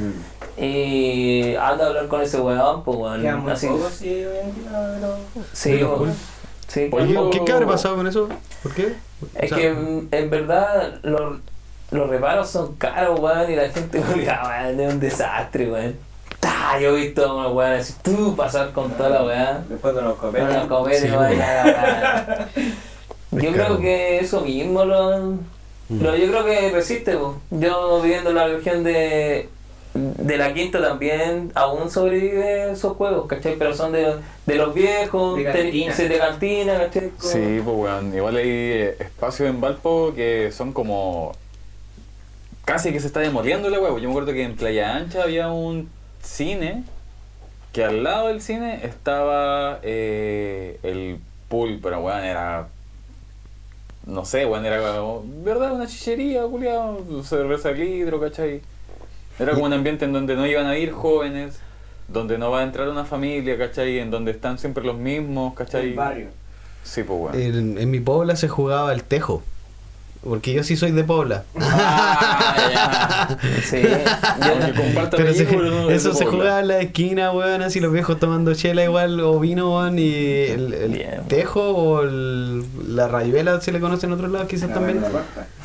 Y 0.57 1.55
anda 1.57 1.85
a 1.85 1.89
hablar 1.89 2.09
con 2.09 2.23
ese 2.23 2.41
weón, 2.41 2.83
pues 2.85 2.97
weón. 2.97 3.51
Así, 3.51 3.67
pocos, 3.67 3.93
sí, 3.93 4.25
sí, 5.53 5.85
weón. 5.85 6.15
Sí, 6.69 6.89
Oye, 6.91 7.07
¿qué, 7.09 7.15
pocos- 7.15 7.45
¿qué 7.45 7.53
habrá 7.53 7.67
pasado 7.67 7.97
con 7.97 8.07
eso? 8.07 8.29
¿Por 8.63 8.73
qué? 8.73 8.95
Es 9.35 9.53
O 9.53 9.55
sea, 9.55 9.59
que 9.59 9.73
mm, 9.73 10.09
en 10.11 10.31
verdad 10.31 10.95
los, 11.03 11.39
los 11.91 12.09
reparos 12.09 12.49
son 12.49 12.75
caros, 12.77 13.21
weón, 13.21 13.51
y 13.53 13.57
la 13.57 13.69
gente, 13.69 13.99
weón, 14.15 14.81
es 14.81 14.93
un 14.95 15.01
desastre, 15.01 15.71
weón. 15.71 15.97
Ta, 16.45 16.79
yo 16.79 16.97
he 16.97 17.01
visto 17.07 17.25
a 17.25 17.35
una 17.35 17.49
weón 17.49 17.73
así, 17.73 17.95
tú 18.03 18.37
pasar 18.37 18.73
con 18.73 18.91
toda 18.93 19.09
la 19.09 19.25
weá. 19.25 19.65
Después 19.69 19.95
de 19.95 20.03
los 20.03 20.15
Con 20.19 20.33
copetes. 20.69 21.01
Sí, 21.01 21.09
la 21.09 21.19
weá. 21.21 22.49
Yo 23.33 23.53
creo 23.53 23.79
que 23.79 24.19
eso 24.21 24.43
mismo 24.43 24.85
lo, 24.85 25.19
lo- 25.89 26.17
yo 26.17 26.27
creo 26.29 26.45
que 26.45 26.71
resiste, 26.71 27.17
po. 27.17 27.37
yo 27.51 28.01
viviendo 28.03 28.31
en 28.31 28.37
la 28.37 28.47
región 28.47 28.85
de, 28.85 29.49
de 29.95 30.37
la 30.37 30.53
quinta 30.55 30.81
también 30.81 31.51
aún 31.55 31.91
sobrevive 31.91 32.73
esos 32.73 32.97
juegos, 32.97 33.27
¿cachai? 33.27 33.57
Pero 33.59 33.75
son 33.75 33.93
de, 33.93 34.15
de 34.47 34.55
los 34.57 34.75
viejos, 34.75 35.37
De 35.39 35.45
cantina. 35.45 35.95
de, 35.95 36.09
de 36.09 36.19
cantina, 36.19 36.79
¿cachai? 36.79 37.11
Sí, 37.19 37.61
pues 37.65 37.77
weón. 37.77 38.15
Igual 38.15 38.37
hay 38.37 38.49
eh, 38.51 38.97
espacios 39.01 39.49
en 39.49 39.61
Valpo 39.61 40.13
que 40.15 40.53
son 40.53 40.73
como. 40.75 41.33
Casi 42.67 42.93
que 42.93 43.01
se 43.01 43.07
está 43.09 43.21
demoliendo 43.21 43.69
la 43.69 43.79
huevo. 43.81 43.99
Yo 43.99 44.09
me 44.09 44.13
acuerdo 44.15 44.33
que 44.33 44.43
en 44.43 44.57
Playa 44.57 44.95
Ancha 44.97 45.23
había 45.23 45.51
un 45.51 45.91
cine 46.25 46.85
que 47.75 47.85
al 47.85 48.05
lado 48.05 48.29
del 48.29 48.41
cine 48.41 48.81
estaba 48.85 49.81
eh, 49.83 50.79
el 50.85 51.19
pool, 51.49 51.81
pero 51.83 52.01
weón 52.01 52.23
era. 52.23 52.69
No 54.07 54.25
sé, 54.25 54.47
weón, 54.47 54.65
era 54.65 54.79
como. 54.79 55.25
¿Verdad? 55.45 55.73
Una 55.73 55.89
chichería, 55.89 56.45
culiado. 56.45 57.25
Cerveza 57.25 57.71
de 57.71 57.85
litro, 57.85 58.21
¿cachai? 58.21 58.63
Era 59.41 59.55
como 59.55 59.65
un 59.65 59.73
ambiente 59.73 60.05
en 60.05 60.13
donde 60.13 60.37
no 60.37 60.47
iban 60.47 60.67
a 60.67 60.79
ir 60.79 60.93
jóvenes, 60.93 61.59
donde 62.07 62.39
no 62.39 62.53
va 62.53 62.61
a 62.61 62.63
entrar 62.63 62.89
una 62.89 63.05
familia, 63.05 63.59
¿cachai? 63.59 63.99
En 63.99 64.13
donde 64.13 64.31
están 64.31 64.59
siempre 64.59 64.85
los 64.85 64.97
mismos, 64.97 65.55
¿cachai? 65.55 65.89
El 65.89 65.95
barrio. 65.95 66.29
Sí, 66.85 67.03
pues 67.03 67.21
weón. 67.21 67.35
En, 67.35 67.79
en 67.79 67.91
mi 67.91 67.99
puebla 67.99 68.37
se 68.37 68.47
jugaba 68.47 68.93
el 68.93 69.03
tejo. 69.03 69.43
Porque 70.25 70.53
yo 70.55 70.65
sí 70.65 70.77
soy 70.77 70.91
de 70.93 71.05
Pobla. 71.05 71.45
Ah, 71.57 72.57
ya. 72.73 73.39
Sí. 73.63 73.79
Yo, 73.83 75.09
Pero 75.17 75.35
se- 75.35 75.45
no 75.57 75.91
es 75.91 75.97
eso 75.97 76.13
se 76.15 76.25
Puebla. 76.25 76.31
jugaba 76.41 76.61
en 76.61 76.69
la 76.69 76.79
esquina, 76.81 77.31
weón, 77.33 77.63
así 77.63 77.81
los 77.81 77.93
viejos 77.93 78.19
tomando 78.19 78.55
chela 78.55 78.85
igual, 78.85 79.21
o 79.21 79.39
vino, 79.41 79.77
weón, 79.77 79.99
y 79.99 80.13
el, 80.15 81.23
tejo 81.29 81.61
o 81.71 82.03
el- 82.03 82.65
la 82.95 83.09
rayuela 83.09 83.61
se 83.61 83.73
le 83.73 83.81
conoce 83.81 84.07
en 84.07 84.13
otros 84.13 84.31
lados 84.31 84.49
quizás 84.49 84.73
también. 84.73 85.01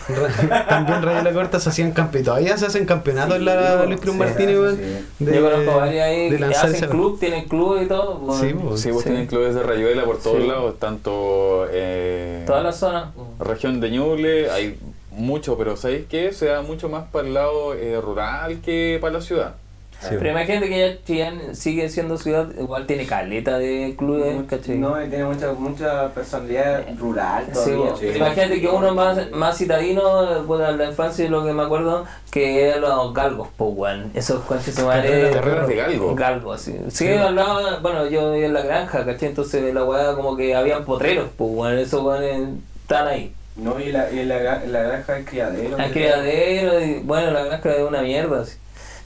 también 0.69 1.01
rayuela 1.01 1.31
corta 1.33 1.59
se 1.59 1.69
hacían 1.69 1.91
campeonatos. 1.91 2.33
Todavía 2.35 2.57
se 2.57 2.65
hacen 2.65 2.85
campeonatos 2.85 3.35
en 3.37 3.45
la 3.45 3.85
Luis 3.85 3.99
Cruz 3.99 4.13
sí, 4.13 4.19
Martínez, 4.19 4.57
sí, 4.77 5.03
sí. 5.19 5.25
de- 5.25 5.35
yo 5.35 5.49
conozco 5.49 5.75
varios 5.79 6.03
ahí 6.03 6.29
de 6.29 6.37
que 6.37 6.45
hacen 6.45 6.89
club, 6.89 7.19
tienen 7.19 7.45
club 7.47 7.81
y 7.83 7.87
todo. 7.87 8.19
pues, 8.19 8.39
Sí, 8.39 8.53
pues. 8.53 8.81
Sí, 8.81 8.91
vos 8.91 9.03
Sí. 9.03 9.09
tenés 9.09 9.29
clubes 9.29 9.55
de 9.55 9.63
rayuela 9.63 10.03
por 10.05 10.19
todos 10.19 10.41
Sí. 10.41 10.47
lados, 10.47 10.79
tanto 10.79 11.65
eh, 11.71 12.43
Toda 12.45 12.61
la 12.63 12.71
zona. 12.71 13.11
región 13.39 13.79
de 13.79 13.91
Ñuble, 13.91 14.49
hay 14.51 14.77
mucho, 15.11 15.57
pero 15.57 15.75
¿sabéis 15.77 16.05
qué? 16.09 16.31
Se 16.33 16.45
da 16.45 16.61
mucho 16.61 16.87
más 16.89 17.05
para 17.11 17.27
el 17.27 17.33
lado 17.33 17.73
eh, 17.73 17.99
rural 18.01 18.59
que 18.61 18.97
para 19.01 19.13
la 19.13 19.21
ciudad. 19.21 19.55
Sí, 20.01 20.15
Pero 20.17 20.29
imagínate 20.31 20.69
que 20.69 20.79
ya 20.79 21.03
Chillán 21.05 21.55
sigue 21.55 21.89
siendo 21.89 22.17
ciudad, 22.17 22.47
igual 22.57 22.85
tiene 22.87 23.05
caleta 23.05 23.57
de 23.57 23.95
clubes, 23.97 24.43
¿cachai? 24.47 24.77
No, 24.77 25.03
y 25.03 25.09
tiene 25.09 25.25
mucha, 25.25 25.51
mucha 25.51 26.07
personalidad 26.13 26.83
rural 26.97 27.45
Sí, 27.47 27.51
todavía. 27.71 27.91
bueno. 27.91 28.15
Imagínate 28.15 28.61
que 28.61 28.67
uno 28.69 28.93
más, 28.95 29.31
más 29.31 29.57
citadino, 29.57 30.43
bueno, 30.45 30.69
en 30.69 30.77
la 30.77 30.85
infancia 30.85 31.29
lo 31.29 31.43
que 31.45 31.51
me 31.51 31.63
acuerdo, 31.63 32.05
que 32.31 32.69
eran 32.69 32.79
los 32.81 33.13
galgos, 33.13 33.49
pues, 33.57 33.71
weón. 33.75 34.11
Esos 34.13 34.41
conches 34.45 34.73
se 34.73 34.83
Carreras- 34.85 35.33
carreras 35.35 35.67
de 35.67 35.75
galgo. 35.75 36.15
Galgos, 36.15 36.61
sí. 36.61 36.75
Sí, 36.89 37.09
hablaba, 37.09 37.79
bueno, 37.79 38.07
yo 38.07 38.31
vivía 38.31 38.47
en 38.47 38.53
la 38.53 38.61
granja, 38.61 39.03
¿cachai? 39.05 39.27
Entonces 39.29 39.73
la 39.73 39.83
weá 39.83 40.15
como 40.15 40.37
que 40.37 40.55
habían 40.55 40.85
potreros, 40.85 41.27
pues, 41.37 41.49
weón. 41.53 41.77
Esos 41.77 42.01
weones 42.01 42.47
están 42.83 43.05
ahí. 43.07 43.33
No, 43.57 43.77
y 43.77 43.91
la, 43.91 44.09
y 44.09 44.23
la, 44.23 44.63
la 44.65 44.81
granja 44.83 45.13
del 45.15 45.25
criadero. 45.25 45.75
Hay 45.77 45.91
criadero, 45.91 46.79
y 46.79 46.99
bueno, 46.99 47.31
la 47.31 47.43
granja 47.43 47.69
es 47.73 47.81
una 47.81 48.01
mierda, 48.01 48.45
sí. 48.45 48.55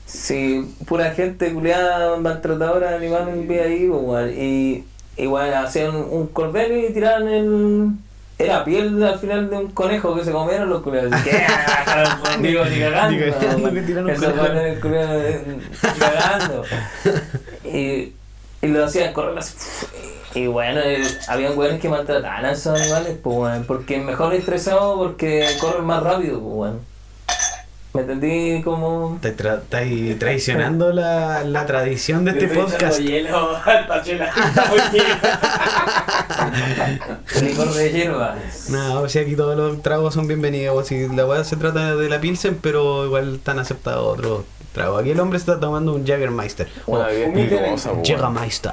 Sí, 0.05 0.75
pura 0.87 1.11
gente 1.11 1.51
culiada, 1.53 2.17
maltratadora 2.17 2.91
de 2.91 2.95
animales 2.97 3.35
vivía 3.35 3.63
ahí, 3.63 3.89
pues. 3.89 4.35
Y, 4.37 4.85
bueno, 5.27 5.57
hacían 5.57 5.95
un 5.95 6.27
cordel 6.27 6.85
y 6.85 6.93
tiraban 6.93 7.27
el. 7.27 7.87
Era 8.39 8.65
piel 8.65 9.01
al 9.03 9.19
final 9.19 9.49
de 9.49 9.57
un 9.57 9.67
conejo 9.71 10.15
que 10.15 10.23
se 10.25 10.31
comieron 10.31 10.69
los 10.69 10.81
culiados. 10.81 11.11
Ah, 11.85 12.37
digo, 12.41 12.65
ni 12.65 12.79
cagando. 12.79 13.11
Ni 13.25 13.31
cagando 13.31 13.73
que 13.73 13.81
tiraron 13.83 14.09
un 14.09 14.15
conejo. 14.79 14.87
eh, 14.95 15.59
cagando. 15.99 16.63
Y, 17.65 18.13
y 18.61 18.67
lo 18.67 18.85
hacían 18.85 19.13
correr 19.13 19.37
así. 19.37 19.55
Y 20.35 20.47
bueno, 20.47 20.79
eh, 20.83 21.03
habían 21.27 21.55
weones 21.57 21.79
que 21.79 21.89
maltrataban 21.89 22.45
a 22.45 22.51
esos 22.53 22.79
animales, 22.79 23.17
pues 23.21 23.37
weón, 23.37 23.65
porque 23.65 23.99
mejor 23.99 24.33
estresado 24.33 24.97
porque 24.97 25.45
corren 25.61 25.85
más 25.85 26.01
rápido, 26.01 26.39
pues 26.39 26.55
weón. 26.55 26.79
¿Me 27.93 28.01
entendí 28.01 28.61
como 28.63 29.19
Estáis 29.23 29.37
tra- 29.37 30.17
traicionando 30.17 30.91
la, 30.91 31.43
la 31.43 31.65
tradición 31.67 32.25
de 32.25 32.31
este 32.31 32.47
podcast. 32.47 32.99
hielo 32.99 33.55
licor 37.41 37.73
de 37.73 37.91
hierba? 37.91 38.35
No, 38.69 39.01
o 39.01 39.09
sea, 39.09 39.21
aquí 39.21 39.35
todos 39.35 39.55
los 39.55 39.81
tragos 39.83 40.13
son 40.13 40.27
bienvenidos. 40.27 40.87
Si 40.87 41.07
la 41.09 41.25
weá 41.27 41.43
se 41.43 41.55
trata 41.55 41.95
de 41.95 42.09
la 42.09 42.19
Pilsen, 42.19 42.57
pero 42.61 43.05
igual 43.05 43.35
están 43.35 43.59
aceptados 43.59 44.17
otros 44.17 44.45
tragos. 44.73 45.01
Aquí 45.01 45.11
el 45.11 45.19
hombre 45.19 45.37
está 45.37 45.59
tomando 45.59 45.93
un 45.93 46.03
Jägermeister. 46.05 46.67
Una 46.87 47.05
bebida 47.07 47.27
humildemente. 47.27 47.55
espirituosa, 47.75 47.89
po, 47.89 47.93
weón. 47.95 48.05
Jägermeister. 48.05 48.71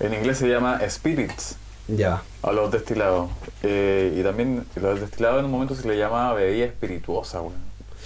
En 0.00 0.14
inglés 0.14 0.38
se 0.38 0.48
llama 0.48 0.80
spirits 0.88 1.56
Ya. 1.88 2.22
a 2.42 2.52
los 2.52 2.70
destilados. 2.70 3.30
Eh, 3.64 4.14
y 4.16 4.22
también 4.22 4.64
los 4.80 5.00
destilados 5.00 5.40
en 5.40 5.46
un 5.46 5.50
momento 5.50 5.74
se 5.74 5.88
le 5.88 5.96
llamaba 5.98 6.34
bebida 6.34 6.66
espirituosa, 6.66 7.40
weón. 7.40 7.54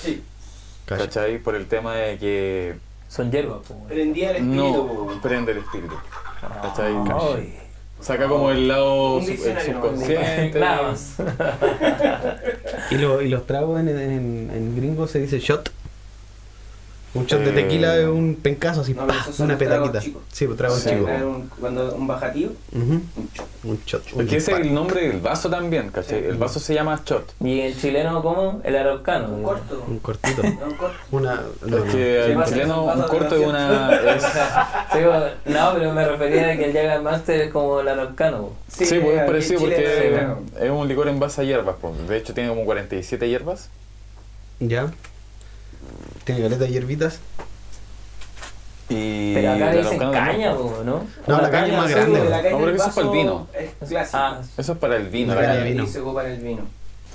Sí, 0.01 0.23
Cacha. 0.89 1.05
¿Cachai? 1.05 1.39
Por 1.39 1.55
el 1.55 1.67
tema 1.67 1.95
de 1.95 2.17
que 2.19 2.75
Son 3.09 3.31
hierbas, 3.31 3.59
pues 3.69 3.79
prendía 3.89 4.31
el 4.31 4.37
espíritu. 4.37 5.07
no 5.15 5.21
prende 5.21 5.53
el 5.53 5.59
espíritu. 5.59 5.95
¿Cachai? 6.63 6.95
Ay. 7.37 7.59
Saca 8.01 8.29
como 8.29 8.51
el 8.51 8.69
lado 8.69 9.21
sub- 9.21 9.29
el 9.47 9.61
subconsciente. 9.61 10.59
Nada 10.61 10.83
más. 10.83 11.17
¿Y, 12.91 12.95
lo- 12.97 13.21
y 13.23 13.29
los 13.29 13.47
tragos 13.47 13.81
en, 13.81 13.89
en, 13.89 14.51
en 14.55 14.77
gringo 14.77 15.07
se 15.09 15.19
dice 15.21 15.41
shot. 15.41 15.71
Un 17.15 17.25
shot 17.27 17.41
de 17.41 17.51
Eh, 17.51 17.53
tequila 17.55 17.97
es 17.97 18.07
un 18.07 18.35
pencazo 18.37 18.83
así, 18.83 18.93
no, 18.93 19.07
¡pa! 19.07 19.15
una 19.39 19.57
petaquita. 19.57 20.01
Sí, 20.01 20.47
pues 20.47 20.59
tragos 20.59 20.81
Sí. 20.81 20.91
chicos. 20.91 21.09
Era 21.09 21.27
un, 21.27 21.49
cuando 21.61 21.95
un 21.95 22.07
bajativo, 22.07 22.53
Ujú. 22.73 22.83
un 22.93 23.31
chop. 23.33 23.47
Un 23.65 23.81
shot. 23.87 24.13
un 24.13 24.21
Es 24.23 24.29
que 24.31 24.37
ese 24.37 24.53
es 24.53 24.59
el 24.59 24.75
nombre 24.75 25.09
del 25.09 25.21
vaso 25.21 25.49
también, 25.49 25.89
¿cachai? 25.91 26.25
El 26.27 26.37
vaso 26.37 26.61
se 26.61 26.75
llama 26.75 27.01
shot. 27.05 27.33
¿Y 27.41 27.61
el 27.61 27.81
chileno 27.81 28.23
cómo? 28.23 28.61
El 28.63 28.77
araucano. 28.77 29.29
Un 29.29 29.43
corto. 29.43 29.85
Un 29.89 29.99
cortito. 30.01 30.43
No, 30.43 30.49
un 30.67 30.75
corto. 30.75 30.97
Una. 31.11 31.43
no, 31.67 31.77
Es 31.79 31.85
que 31.95 32.23
Sí, 32.27 32.33
en 32.33 32.39
pasa, 32.39 32.53
chileno 32.53 32.85
un 32.85 33.03
corto 33.03 33.37
es 33.37 33.47
una... 33.47 33.95
es- 34.15 34.23
Sí, 34.93 34.99
no, 35.47 35.73
pero 35.75 35.93
me 35.95 36.07
refería 36.07 36.51
a 36.53 36.57
que 36.57 36.65
el 36.67 36.73
Jäger 36.73 37.01
Master 37.03 37.41
es 37.41 37.51
como 37.53 37.81
el 37.81 37.89
araucano. 37.89 38.51
Sí, 38.69 38.85
pues 39.03 39.19
es 39.19 39.25
parecido 39.25 39.61
porque 39.61 40.11
claro. 40.13 40.41
es 40.61 40.71
un 40.71 40.87
licor 40.87 41.09
en 41.09 41.19
base 41.19 41.41
a 41.41 41.45
hierbas. 41.45 41.77
pues. 41.81 42.07
De 42.07 42.19
hecho 42.19 42.35
tiene 42.35 42.51
como 42.51 42.65
47 42.67 43.29
hierbas. 43.29 43.71
Ya. 44.61 44.91
Tiene 46.29 46.43
caleta 46.43 46.65
de 46.65 46.71
hierbitas. 46.71 47.21
Y 48.91 49.33
Pero 49.35 49.53
acá 49.53 49.73
dicen 49.73 49.99
caña, 49.99 50.55
po, 50.55 50.83
¿no? 50.85 51.07
No, 51.27 51.41
la 51.41 51.51
caña 51.51 51.67
es 51.69 51.73
más 51.73 51.91
grande. 51.91 52.25
La 52.29 52.43
caña 52.43 52.51
No, 52.51 52.59
pero 52.59 52.67
del 52.67 52.77
eso 52.77 52.89
es 52.89 52.95
para 52.95 53.07
el 53.07 53.13
vino. 53.15 53.47
Es 53.81 53.89
clásico. 53.89 54.19
Ah, 54.19 54.41
Eso 54.59 54.73
es 54.73 54.79
para 54.79 54.97
el 54.97 55.09
vino. 55.09 55.35
La 55.35 55.41
la 55.41 55.47
caña 55.47 55.53
de 55.55 55.61
caña. 55.61 55.71
vino. 55.73 55.85
Y 55.85 55.87
se 55.87 56.01
ocupa 56.01 56.27
en 56.27 56.33
el 56.33 56.41
vino. 56.43 56.63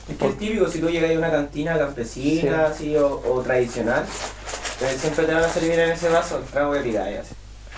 Es 0.09 0.17
que 0.17 0.27
es 0.27 0.37
típico, 0.39 0.67
si 0.67 0.79
tú 0.79 0.89
llegas 0.89 1.11
a 1.11 1.17
una 1.19 1.29
cantina 1.31 1.77
campesina 1.77 2.65
así, 2.65 2.95
o, 2.97 3.21
o 3.27 3.41
tradicional, 3.41 4.03
pues 4.79 4.97
siempre 4.97 5.25
te 5.25 5.33
van 5.35 5.43
a 5.43 5.47
servir 5.47 5.79
en 5.79 5.91
ese 5.91 6.09
vaso 6.09 6.37
el 6.39 6.43
trago 6.45 6.73
de 6.73 6.81
piraya. 6.81 7.21
así. 7.21 7.35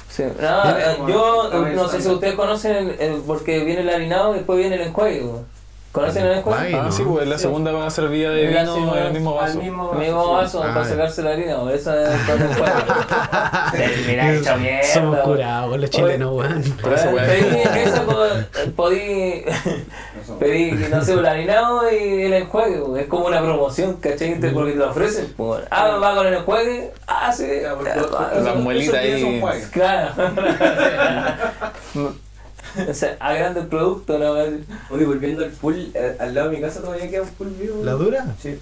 sí. 0.10 0.24
No, 0.42 0.70
eh, 0.78 0.98
yo 1.08 1.50
no 1.76 1.88
sé 1.90 2.02
si 2.02 2.08
ustedes 2.08 2.36
conocen, 2.36 2.76
el- 2.76 3.00
el- 3.00 3.22
porque 3.28 3.64
viene 3.66 3.82
el 3.82 3.90
harinado 3.90 4.34
y 4.34 4.38
después 4.38 4.58
viene 4.58 4.76
el 4.76 4.82
enjuague. 4.84 5.22
¿Conocen 5.96 6.26
el 6.26 6.32
enjuague? 6.40 6.68
Enjuague. 6.72 6.88
Ah, 6.90 6.92
sí, 6.92 7.04
pues 7.08 7.24
es 7.24 7.30
la 7.30 7.38
segunda 7.38 7.72
va 7.72 7.88
a 7.88 7.90
servida 7.90 8.30
de 8.32 8.46
Es 8.50 8.54
la 8.54 8.62
vino 8.74 8.96
en 8.98 9.04
el 9.06 9.14
mismo 9.14 9.40
Al 9.40 9.46
vaso. 9.48 9.60
mismo 9.62 9.92
El 9.94 10.00
mismo 10.00 10.34
vaso 10.34 10.62
Ah, 10.64 10.68
para 10.74 10.84
ya. 10.84 10.90
sacarse 10.92 11.24
la 11.24 11.30
harina, 11.32 11.56
por 11.58 11.72
eso 11.72 11.94
es 11.98 12.22
con 12.22 12.42
el 12.42 12.50
enjuague. 12.52 12.84
Mira, 14.08 14.34
hecho 14.34 14.58
mierda. 14.58 14.84
Somos 14.84 15.20
curados 15.20 15.70
con 15.72 15.82
los 15.82 15.90
chilenos, 15.90 16.34
weón. 16.34 16.64
Por 16.82 16.94
eso, 16.94 17.10
weón. 17.10 17.26
Pedí 17.28 17.80
eso, 17.80 18.04
po- 18.06 18.74
podí 18.76 19.46
pedí, 20.40 20.72
no 20.90 21.02
sé, 21.04 21.14
el 21.14 21.26
harinado 21.26 21.90
y 21.92 22.24
el 22.24 22.34
enjuague, 22.34 22.82
es 23.00 23.08
como 23.08 23.28
una 23.28 23.40
promoción, 23.42 23.96
¿cachai? 23.98 24.40
Te- 24.40 24.50
Porque 24.50 24.72
te 24.74 24.78
lo 24.78 24.90
ofrecen. 24.90 25.34
po. 25.38 25.58
Ah, 25.72 25.98
va 26.02 26.16
con 26.16 26.28
el 26.28 26.34
enjuague, 26.34 26.92
ah, 27.08 27.32
sí. 27.32 27.46
Ah. 27.66 28.32
La 28.44 28.54
muelita 28.56 28.98
ahí. 28.98 29.42
Claro. 29.72 30.12
O 32.90 32.94
sea, 32.94 33.18
agranda 33.20 33.62
el 33.62 33.68
producto, 33.68 34.18
¿no? 34.20 34.32
Oye, 34.90 35.06
volviendo 35.06 35.44
al 35.44 35.52
pool, 35.52 35.92
eh, 35.94 36.16
al 36.20 36.34
lado 36.34 36.50
de 36.50 36.56
mi 36.58 36.62
casa 36.62 36.82
todavía 36.82 37.10
queda 37.10 37.24
un 37.24 37.30
pool 37.30 37.50
vivo. 37.60 37.84
¿La 37.84 37.94
dura? 37.94 38.36
Sí. 38.42 38.58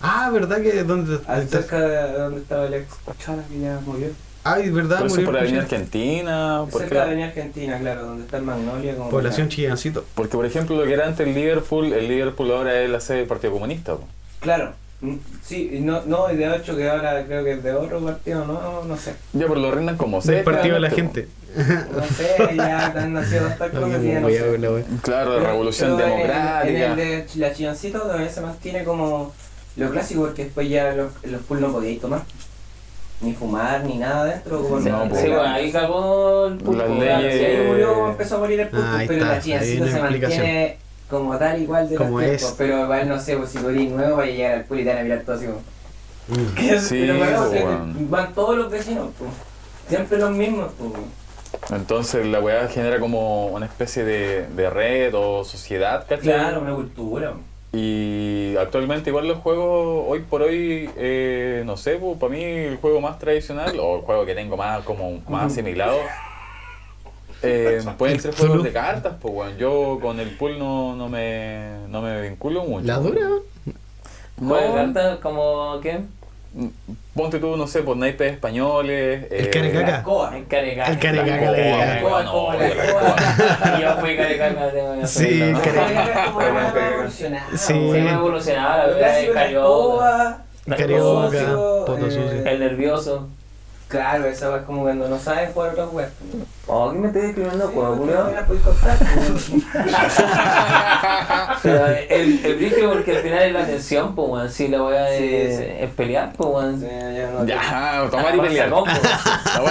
Ah, 0.00 0.30
¿verdad 0.32 0.62
que 0.62 0.84
donde 0.84 1.18
Al 1.26 1.48
cerca 1.48 1.80
de 1.80 2.12
donde 2.18 2.40
estaba 2.40 2.66
el 2.66 2.74
ex 2.74 2.86
que 3.18 3.60
ya 3.60 3.80
murió. 3.84 4.08
Ay, 4.44 4.70
¿verdad? 4.70 4.98
Por 4.98 5.06
eso 5.08 5.14
Murió 5.16 5.26
por 5.26 5.34
la 5.34 5.40
avenida. 5.40 5.62
Argentina. 5.62 6.64
Cerca 6.70 6.86
de 6.88 6.94
la 6.94 7.02
Avenida 7.04 7.26
Argentina, 7.26 7.78
claro, 7.78 8.06
donde 8.06 8.24
está 8.24 8.36
el 8.38 8.44
Magnolia. 8.44 8.96
Como 8.96 9.10
Población 9.10 9.48
Chillancito. 9.48 10.04
porque, 10.14 10.36
por 10.36 10.46
ejemplo, 10.46 10.76
lo 10.76 10.84
que 10.84 10.92
era 10.94 11.06
antes 11.06 11.26
el 11.26 11.34
Liverpool, 11.34 11.92
el 11.92 12.08
Liverpool 12.08 12.50
ahora 12.52 12.80
es 12.80 12.88
la 12.88 13.00
sede 13.00 13.18
del 13.18 13.26
Partido 13.26 13.52
Comunista. 13.52 13.96
po. 13.96 14.06
Claro. 14.40 14.72
Mm, 15.00 15.14
Sí, 15.42 15.70
y 15.74 15.80
no, 15.80 16.02
no, 16.06 16.30
y 16.32 16.36
de 16.36 16.56
hecho 16.56 16.76
que 16.76 16.88
ahora 16.88 17.24
creo 17.24 17.44
que 17.44 17.52
es 17.52 17.62
de 17.62 17.72
otro 17.72 18.00
partido, 18.00 18.44
no, 18.44 18.82
no 18.84 18.96
sé. 18.96 19.14
Ya, 19.32 19.46
pero 19.46 19.54
lo 19.60 19.70
rindan 19.70 19.96
como 19.96 20.16
Del 20.20 20.26
sede. 20.26 20.42
partido 20.42 20.74
de 20.74 20.80
la 20.80 20.90
gente. 20.90 21.28
No 21.56 22.02
sé, 22.04 22.36
ya 22.56 22.86
han 22.86 23.12
nacido 23.14 23.48
No, 23.48 23.56
cosas 23.56 24.00
no 24.02 24.28
sé. 24.28 24.84
Claro, 25.02 25.30
la 25.30 25.36
Pero- 25.38 25.50
revolución 25.50 25.96
pero 25.96 26.08
en 26.08 26.12
el- 26.12 26.18
democrática. 26.26 26.68
En 26.68 26.76
el, 26.90 26.96
de 26.96 27.26
la 27.36 27.52
Chillancito 27.54 28.00
también 28.00 28.30
se 28.30 28.40
mantiene 28.40 28.84
como 28.84 29.32
lo 29.76 29.90
clásico, 29.90 30.22
porque 30.22 30.44
después 30.44 30.68
ya 30.68 30.92
los, 30.92 31.12
los 31.24 31.42
pool 31.42 31.60
no 31.60 31.72
podíais 31.72 32.00
tomar. 32.00 32.22
Ni 33.20 33.32
fumar, 33.32 33.84
ni 33.84 33.96
nada 33.98 34.26
dentro. 34.26 34.62
Como 34.62 34.80
Sí, 34.80 34.88
No, 34.90 35.02
sí, 35.04 35.08
pues. 35.10 35.22
bueno, 35.26 35.42
ahí 35.42 35.72
cagó 35.72 36.46
el 36.48 36.56
pulpo. 36.58 36.72
Las 36.72 36.86
claro, 36.88 37.20
leyes- 37.22 37.38
sí, 37.38 37.44
ahí 37.44 37.66
murió, 37.66 38.08
empezó 38.10 38.36
a 38.36 38.38
morir 38.38 38.60
el 38.60 38.68
pulpo, 38.68 38.84
Ah, 38.88 39.02
pero 39.06 39.12
está, 39.14 39.26
la 39.26 39.32
hay 39.34 39.40
se 39.78 40.00
mantiene 40.00 40.78
como 41.08 41.36
tal 41.38 41.60
igual 41.60 41.88
de 41.88 41.98
los 41.98 42.08
tiempos. 42.08 42.54
Pero 42.58 42.84
igual 42.84 43.08
no 43.08 43.20
sé, 43.20 43.36
pues 43.36 43.50
si 43.50 43.58
morís 43.58 43.90
nuevo 43.90 44.16
vaya 44.16 44.32
a 44.32 44.36
llegar 44.36 44.52
al 44.54 44.64
pool 44.64 44.80
y 44.80 44.84
te 44.84 44.90
van 44.90 44.98
a 44.98 45.02
mirar 45.02 45.22
todo 45.22 45.36
así 45.36 45.46
como... 45.46 45.58
Mm. 46.28 46.54
¿Qué? 46.56 46.78
Sí, 46.80 47.04
pero 47.06 47.18
bueno, 47.18 47.46
pues, 47.48 47.64
weón. 47.64 48.10
van 48.10 48.34
todos 48.34 48.56
los 48.56 48.70
vecinos, 48.70 49.08
pues. 49.18 49.30
Siempre 49.88 50.18
los 50.18 50.30
mismos, 50.32 50.70
pues. 50.78 50.92
Entonces 51.70 52.26
la 52.26 52.40
weá 52.40 52.68
genera 52.68 53.00
como 53.00 53.46
una 53.46 53.66
especie 53.66 54.04
de, 54.04 54.46
de 54.48 54.70
red 54.70 55.14
o 55.14 55.44
sociedad, 55.44 56.06
¿cachai? 56.06 56.24
Claro, 56.24 56.60
una 56.60 56.74
cultura. 56.74 57.32
Y 57.72 58.56
actualmente 58.56 59.10
igual 59.10 59.28
los 59.28 59.38
juegos, 59.38 60.06
hoy 60.08 60.20
por 60.20 60.42
hoy, 60.42 60.88
eh, 60.96 61.62
no 61.66 61.76
sé, 61.76 61.96
pues, 61.96 62.18
para 62.18 62.32
mí 62.32 62.42
el 62.42 62.76
juego 62.76 63.00
más 63.00 63.18
tradicional, 63.18 63.78
o 63.78 63.96
el 63.96 64.02
juego 64.02 64.24
que 64.24 64.34
tengo 64.34 64.56
más 64.56 64.82
como 64.84 65.20
más 65.28 65.52
asimilado, 65.52 65.98
eh, 67.42 67.82
pueden 67.98 68.20
ser 68.20 68.34
juegos 68.34 68.62
de 68.64 68.72
cartas, 68.72 69.14
pues 69.20 69.32
bueno, 69.34 69.56
yo 69.58 69.98
con 70.00 70.18
el 70.20 70.30
pool 70.36 70.58
no, 70.58 70.94
no, 70.96 71.08
me, 71.08 71.86
no 71.88 72.02
me 72.02 72.20
vinculo 72.22 72.64
mucho. 72.64 72.86
¿La 72.86 72.96
dura? 72.98 73.20
¿Juega 74.38 74.68
No. 74.68 74.74
cartas 74.74 75.18
como 75.18 75.80
qué? 75.80 76.00
Ponte 77.14 77.38
tú, 77.40 77.56
no 77.56 77.66
sé, 77.66 77.82
por 77.82 77.96
naipes 77.96 78.32
españoles. 78.32 79.26
El 79.30 79.46
eh, 79.46 79.50
carecaca. 79.50 80.04
En 80.34 80.44
Carecaca. 80.46 80.90
El 80.92 80.98
Carecaca 80.98 81.52
yo 83.80 83.96
fui 84.00 84.16
Carecaca. 84.16 85.06
Sí. 85.06 85.40
Care- 85.62 85.74
Carecaca 85.74 87.10
Sí. 87.10 87.74
Me 87.74 88.10
evolucionaba 88.12 88.86
la 88.86 88.98
carioca. 89.36 90.42
El 92.46 92.60
nervioso. 92.60 93.28
Claro, 93.88 94.26
esa 94.26 94.54
es 94.56 94.62
como 94.64 94.82
cuando 94.82 95.08
no 95.08 95.18
sabes 95.18 95.52
jugar 95.54 95.70
otra 95.70 95.86
web. 95.86 96.10
Oh, 96.66 96.92
¿qué 96.92 96.98
me 96.98 97.06
estás 97.08 97.24
escribiendo, 97.24 97.68
juego, 97.68 97.88
no 97.90 97.96
Julio? 97.96 98.24
me 98.26 98.32
la 98.32 98.46
podéis 98.46 98.64
contar. 98.64 98.98
Pero 101.62 101.86
el, 101.86 102.44
el 102.44 102.56
brillo 102.56 102.92
porque 102.92 103.16
al 103.16 103.22
final 103.22 103.42
es 103.44 103.52
la 103.54 103.64
tensión, 103.66 104.14
pues, 104.14 104.28
weón. 104.28 104.50
Si 104.50 104.68
la 104.68 104.80
voy 104.82 104.94
a 104.96 105.08
Sí, 105.16 105.34
es, 105.34 105.56
sí. 105.56 105.64
es 105.80 105.90
pelear, 105.94 106.32
pues, 106.36 106.50
weón. 106.50 106.78
Sí, 106.80 106.86
ya 106.86 107.30
no- 107.30 107.46
Ya, 107.46 108.08
tomar 108.10 108.34
y 108.34 108.38
Ah, 108.38 108.42
pelear. 108.42 108.70
pues. 108.70 108.98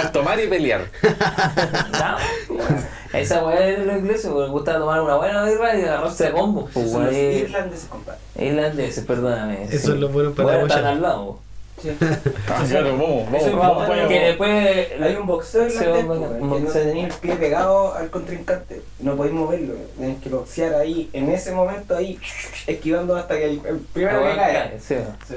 Es 0.04 0.12
tomar 0.12 0.40
y 0.40 0.46
pelear. 0.48 0.80
No, 3.12 3.18
esa 3.18 3.44
weá 3.46 3.68
es 3.68 3.78
los 3.78 3.96
ingleses, 3.96 4.30
porque 4.30 4.50
gusta 4.50 4.78
tomar 4.78 5.00
una 5.00 5.14
buena 5.16 5.44
birra 5.44 5.74
y 5.76 5.82
agarrarse 5.82 6.24
de 6.24 6.32
combos, 6.32 6.70
pues, 6.74 6.92
weón. 6.92 7.14
irlandeses, 7.14 7.86
compadre. 7.88 8.18
Irlandeses, 8.36 9.04
perdóname. 9.04 9.64
Eso 9.64 9.94
es 9.94 10.00
lo 10.00 10.08
bueno 10.08 10.32
para 10.32 10.58
Bueno, 10.58 10.66
la 10.66 10.88
al 10.90 11.02
lado. 11.02 11.38
Sí. 11.80 11.90
Ah, 12.48 12.64
claro, 12.68 12.92
vamos, 12.98 13.30
vamos. 13.30 14.08
Que 14.08 14.20
después. 14.20 14.88
Hay 15.00 15.14
un 15.16 15.26
boxeo 15.26 15.68
Se 15.70 15.76
irlandés, 15.84 16.08
va 16.08 16.14
a- 16.14 16.18
pues, 16.18 16.30
que 16.38 16.44
no 16.44 16.46
boxeo. 16.48 16.82
tenía 16.82 17.06
el 17.06 17.12
pie 17.12 17.34
pegado 17.36 17.94
al 17.94 18.10
contrincante. 18.10 18.82
No 19.00 19.16
podéis 19.16 19.34
moverlo. 19.34 19.74
Tienes 19.96 20.20
que 20.22 20.28
boxear 20.30 20.74
ahí, 20.74 21.08
en 21.12 21.28
ese 21.30 21.52
momento 21.52 21.94
ahí, 21.96 22.18
esquivando 22.66 23.14
hasta 23.16 23.36
que 23.36 23.44
el, 23.44 23.60
el 23.66 23.78
primero 23.92 24.22
que 24.22 24.36
cae. 24.36 24.78
Sí, 24.80 24.94
Sí, 25.28 25.34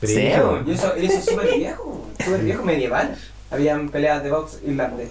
Brígido. 0.00 0.62
Y 0.66 0.72
eso, 0.72 0.92
y 0.96 1.06
eso 1.06 1.18
es 1.18 1.24
súper 1.26 1.54
viejo, 1.56 2.06
súper 2.24 2.40
viejo, 2.40 2.62
medieval. 2.64 3.16
Habían 3.50 3.88
peleas 3.90 4.22
de 4.22 4.30
box 4.30 4.58
irlandés. 4.64 5.10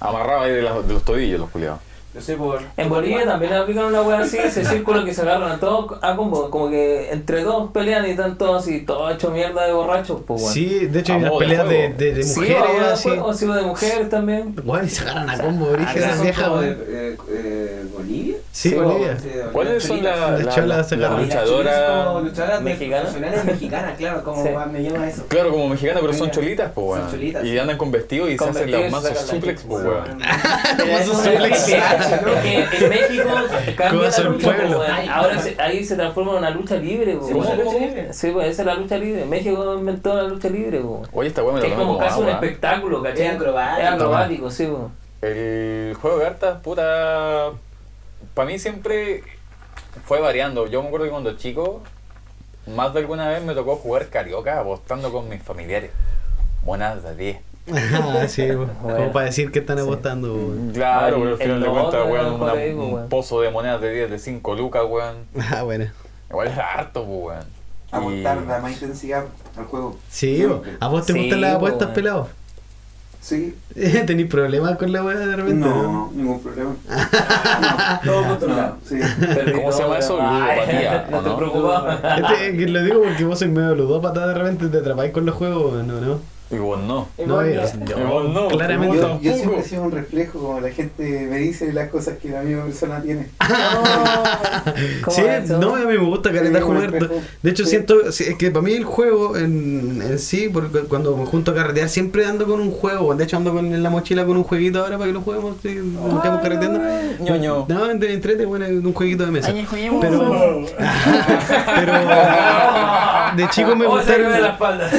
Amarrado 0.00 0.42
ahí 0.42 0.52
de, 0.52 0.62
las- 0.62 0.86
de 0.86 0.92
los 0.92 1.04
tobillos, 1.04 1.40
los 1.40 1.50
culiados. 1.50 1.78
Yo 2.16 2.22
sé 2.22 2.34
por. 2.34 2.60
En 2.78 2.88
Bolivia 2.88 3.26
también 3.26 3.52
aplican 3.52 3.84
una 3.84 4.00
wea 4.00 4.20
así, 4.20 4.38
ese 4.38 4.64
círculo 4.64 5.04
que 5.04 5.12
se 5.12 5.20
agarran 5.20 5.52
a 5.52 5.60
todos 5.60 5.98
a 6.00 6.16
combo, 6.16 6.48
como 6.50 6.70
que 6.70 7.10
entre 7.12 7.42
dos 7.42 7.70
pelean 7.72 8.06
y 8.06 8.10
están 8.12 8.38
todos 8.38 8.62
así, 8.62 8.80
todos 8.86 9.12
hechos 9.14 9.32
mierda 9.34 9.66
de 9.66 9.72
borrachos, 9.74 10.22
pues 10.26 10.40
weón. 10.40 10.54
Sí, 10.54 10.86
de 10.86 11.00
hecho 11.00 11.12
hay 11.12 11.18
unas 11.20 11.32
de 11.32 11.38
peleas 11.38 11.68
de, 11.68 11.88
de, 11.92 12.14
de 12.14 12.22
Sí, 12.22 12.40
mujeres 12.40 12.58
o 12.80 12.92
así. 12.92 13.08
juego, 13.10 13.26
o 13.26 13.34
de 13.54 13.62
mujeres 13.62 14.08
también. 14.08 14.54
Bueno, 14.64 14.86
y 14.86 14.88
se 14.88 15.02
agarran 15.02 15.28
a 15.28 15.38
combo, 15.38 15.66
brígidas 15.66 15.96
¿Esas 15.96 16.14
son 16.14 16.22
viejas, 16.24 16.48
como 16.48 16.60
de 16.62 16.68
weón. 16.70 16.84
eh, 16.88 17.16
eh, 17.28 17.84
Bolivia? 17.94 18.36
Sí, 18.50 18.70
Sí, 18.70 18.74
Bolivia. 18.74 19.18
¿Cuáles 19.52 19.84
son 19.84 20.02
las 20.02 20.18
Las 20.18 20.44
la, 20.46 20.54
cholas 20.54 20.92
luchadoras? 20.92 22.22
luchadoras 22.24 22.62
¿Mexicanas? 22.62 23.14
mexicanas, 23.44 23.98
claro, 23.98 24.24
como 24.24 24.42
me 24.72 24.82
llama 24.82 25.06
eso. 25.06 25.24
Claro, 25.28 25.50
como 25.50 25.68
mexicanas, 25.68 26.00
pero 26.00 26.14
son 26.14 26.30
cholitas, 26.30 26.72
pues, 26.74 26.86
son 26.86 26.98
weón. 26.98 27.10
cholitas, 27.10 27.44
Y 27.44 27.50
sí. 27.50 27.58
andan 27.58 27.76
con 27.76 27.90
vestido 27.90 28.30
y 28.30 28.36
Con 28.36 28.54
se 28.54 28.60
hacen 28.60 28.70
los 28.72 28.90
mazos 28.90 29.18
suplex, 29.18 29.62
pues, 29.64 29.84
weón. 29.84 30.18
Sus 31.04 31.18
es 31.26 31.32
suplex. 31.34 31.66
Que- 32.10 32.40
que- 32.42 32.66
que 32.78 32.84
en 32.84 32.90
México 32.90 33.28
cambia 33.76 34.10
la 34.10 34.18
lucha, 34.24 34.54
pueblo. 34.56 34.78
weón. 34.80 35.08
ahora 35.10 35.38
se- 35.40 35.60
ahí 35.60 35.84
se 35.84 35.96
transforma 35.96 36.32
en 36.32 36.38
una 36.38 36.50
lucha 36.50 36.76
libre, 36.76 37.12
Sí, 37.12 37.32
weón. 37.32 37.46
pues, 37.46 37.58
lucha 37.58 37.78
libre. 37.78 38.12
Sí, 38.12 38.30
pues 38.30 38.48
esa 38.48 38.62
es 38.62 38.66
la 38.66 38.74
lucha 38.74 38.96
libre. 38.98 39.24
México 39.24 39.74
inventó 39.78 40.14
la 40.14 40.22
lucha 40.24 40.48
libre, 40.48 40.80
pues. 40.80 41.08
Oye, 41.12 41.28
esta 41.28 41.42
weá 41.42 41.54
me 41.54 41.60
Que 41.60 41.68
la 41.68 41.74
es 41.74 41.78
como 41.80 41.94
como 41.94 42.06
casi 42.06 42.20
un 42.20 42.28
espectáculo, 42.28 43.02
¿cachai? 43.02 43.26
Es 43.26 43.32
acrobático. 43.34 43.80
Es 43.86 43.92
acrobático, 43.92 44.50
sí, 44.50 44.66
pues. 44.66 45.32
El 45.32 45.94
juego 45.94 46.18
de 46.18 46.24
cartas, 46.24 46.60
puta. 46.62 47.50
Para 48.34 48.46
mí 48.48 48.58
siempre 48.58 49.22
fue 50.04 50.20
variando. 50.20 50.66
Yo 50.66 50.80
me 50.82 50.88
acuerdo 50.88 51.06
que 51.06 51.10
cuando 51.10 51.36
chico, 51.36 51.82
más 52.66 52.92
de 52.92 53.00
alguna 53.00 53.28
vez 53.28 53.42
me 53.42 53.54
tocó 53.54 53.76
jugar 53.76 54.08
carioca 54.08 54.60
apostando 54.60 55.10
con 55.12 55.28
mis 55.28 55.42
familiares. 55.42 55.90
Monas 56.64 57.02
de 57.02 57.14
10. 57.16 57.38
Ah, 57.72 58.26
sí. 58.28 58.46
Bueno. 58.52 58.70
como 58.80 59.12
para 59.12 59.26
decir 59.26 59.50
que 59.50 59.58
están 59.60 59.78
Sí. 59.78 59.82
apostando, 59.84 60.34
weón. 60.34 60.70
Claro, 60.72 61.16
pero 61.18 61.30
al 61.32 61.38
final 61.38 61.60
de 61.60 61.68
cuentas, 61.68 62.06
weón, 62.08 62.34
una- 62.40 62.52
un 62.54 62.92
weón. 62.94 63.08
pozo 63.08 63.40
de 63.40 63.50
monedas 63.50 63.80
de 63.80 63.92
10 63.92 64.10
de 64.10 64.18
5 64.18 64.54
lucas, 64.54 64.82
weón. 64.88 65.16
Ah, 65.52 65.62
bueno. 65.62 65.86
Igual 66.30 66.48
era 66.48 66.72
harto, 66.74 67.02
weón. 67.02 67.44
Apostar 67.90 68.38
Y- 68.42 68.46
da 68.46 68.58
más 68.60 68.72
intensidad 68.72 69.24
al 69.56 69.64
juego. 69.64 69.96
Sí, 70.10 70.44
weón. 70.46 70.62
¿a 70.80 70.88
vos 70.88 71.06
te 71.06 71.12
Sí, 71.12 71.18
gustan 71.20 71.40
las 71.40 71.54
apuestas, 71.56 71.88
pelado? 71.90 72.28
Sí, 73.20 73.56
¿Tenís 74.06 74.26
problemas 74.28 74.76
con 74.78 74.92
la 74.92 75.02
weá 75.02 75.16
de 75.18 75.34
repente? 75.34 75.54
no, 75.66 76.12
ningún 76.14 76.40
problema. 76.40 76.76
Todo 78.04 78.22
No, 78.22 78.28
controlado. 78.28 78.76
sí. 78.84 79.00
¿Cómo 79.52 79.72
se 79.72 79.82
llama 79.82 79.98
eso? 79.98 80.16
Ludopatía, 80.16 81.08
No 81.10 81.18
¿o 81.18 81.22
te 81.22 81.30
preocupes. 81.36 82.30
Este, 82.32 82.56
que 82.56 82.68
lo 82.68 82.82
digo 82.84 83.02
porque 83.02 83.24
vos 83.24 83.38
sois 83.40 83.50
medio 83.50 83.74
ludópata 83.74 84.28
de 84.28 84.34
repente 84.34 84.68
te 84.68 84.78
atrapáis 84.78 85.12
con 85.12 85.26
los 85.26 85.34
juegos, 85.34 85.72
weón, 85.72 85.86
¿no? 85.88 86.00
¿no? 86.00 86.20
Y 86.48 86.56
vos 86.58 86.78
no. 86.80 87.08
No, 87.26 87.44
yo, 87.44 87.60
Y 87.60 88.02
vos 88.04 88.28
no, 88.32 88.46
claramente. 88.48 88.96
y 88.96 89.00
Yo, 89.00 89.08
vos 89.08 89.20
yo 89.20 89.30
tampoco. 89.32 89.36
siempre 89.36 89.60
he 89.60 89.64
sido 89.64 89.82
un 89.82 89.90
reflejo, 89.92 90.38
como 90.38 90.60
la 90.60 90.70
gente 90.70 91.26
me 91.28 91.38
dice 91.38 91.72
las 91.72 91.88
cosas 91.90 92.18
que 92.18 92.28
la 92.30 92.42
misma 92.42 92.64
persona 92.64 93.02
tiene. 93.02 93.26
¿Cómo 95.04 95.16
Sí, 95.16 95.22
no, 95.58 95.74
a 95.74 95.78
mí 95.80 95.86
me 95.86 95.96
gusta 95.96 96.30
caleta 96.32 96.60
jugar. 96.60 96.92
De 97.42 97.50
hecho, 97.50 97.64
Sí. 97.64 97.70
siento 97.70 98.12
sí, 98.12 98.24
es 98.28 98.36
que 98.36 98.50
para 98.52 98.62
mí 98.62 98.74
el 98.74 98.84
juego 98.84 99.36
en, 99.36 100.00
en 100.02 100.18
sí, 100.20 100.48
porque 100.52 100.80
cuando 100.82 101.16
me 101.16 101.26
junto 101.26 101.50
a 101.50 101.54
carretear, 101.54 101.88
siempre 101.88 102.24
ando 102.26 102.46
con 102.46 102.60
un 102.60 102.70
juego. 102.70 103.12
De 103.16 103.24
hecho, 103.24 103.36
ando 103.38 103.52
con, 103.52 103.66
en 103.66 103.82
la 103.82 103.90
mochila 103.90 104.24
con 104.24 104.36
un 104.36 104.44
jueguito 104.44 104.80
ahora 104.84 104.98
para 104.98 105.08
que 105.08 105.14
lo 105.14 105.20
juguemos. 105.22 105.56
Sí, 105.62 105.74
nos 105.74 106.22
quedamos 106.22 106.42
carreteando. 106.42 106.80
ñoño. 107.20 107.66
No, 107.68 107.90
entre, 107.90 108.12
entrete, 108.12 108.44
bueno, 108.46 108.66
un 108.66 108.92
jueguito 108.92 109.24
de 109.24 109.32
mesa. 109.32 109.52
Pero, 110.00 110.64
pero 111.74 111.92
de 113.36 113.48
chico 113.50 113.74
me 113.76 113.86
Oh, 113.86 113.90
gustaron. 113.96 114.32
ve 114.32 114.40
la 114.40 114.48
espalda. 114.50 114.90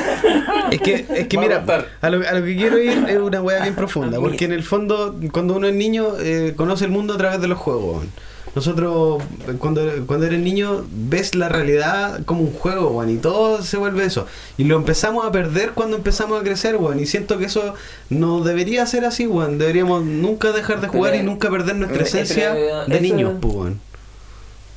Es 0.72 0.82
que, 0.82 1.06
es 1.10 1.28
que 1.28 1.38
mira, 1.38 1.64
a 2.02 2.10
lo, 2.10 2.28
a 2.28 2.32
lo 2.34 2.46
que 2.46 2.56
quiero 2.56 2.78
ir 2.78 3.06
es 3.08 3.18
una 3.18 3.42
weá 3.42 3.62
bien 3.62 3.76
profunda, 3.76 4.20
porque 4.20 4.46
en 4.46 4.52
el 4.52 4.64
fondo, 4.64 5.16
cuando 5.32 5.56
uno 5.56 5.68
es 5.68 5.76
niño, 5.76 6.14
eh, 6.20 6.54
conoce 6.56 6.86
el 6.86 6.92
mundo 6.92 7.14
a 7.14 7.18
través 7.18 7.42
de 7.42 7.48
los 7.48 7.58
juegos. 7.58 8.06
Nosotros, 8.56 9.22
cuando, 9.60 9.84
cuando 10.08 10.26
eres 10.26 10.40
niño, 10.40 10.84
ves 10.92 11.36
la 11.36 11.48
realidad 11.48 12.22
como 12.26 12.42
un 12.42 12.52
juego, 12.52 12.90
weón, 12.90 13.12
y 13.12 13.18
todo 13.18 13.62
se 13.62 13.78
vuelve 13.78 14.04
eso. 14.04 14.26
Y 14.58 14.64
lo 14.64 14.78
empezamos 14.78 15.26
a 15.26 15.32
perder 15.32 15.74
cuando 15.74 15.96
empezamos 15.96 16.42
a 16.42 16.44
crecer, 16.44 16.76
weón, 16.78 17.00
y 17.00 17.06
siento 17.06 17.38
que 17.38 17.46
eso 17.46 17.76
no 18.10 18.44
debería 18.44 18.84
ser 18.88 19.06
así, 19.06 19.28
weón. 19.28 19.60
Deberíamos 19.60 20.04
nunca 20.04 20.54
dejar 20.54 20.82
de 20.82 20.88
jugar 20.88 21.14
y 21.14 21.22
nunca 21.22 21.52
perder 21.52 21.76
nuestra 21.76 22.02
esencia 22.02 22.54
pero, 22.54 22.86
de 22.88 23.00
niños, 23.00 23.34
pues, 23.40 23.54
weón. 23.54 23.87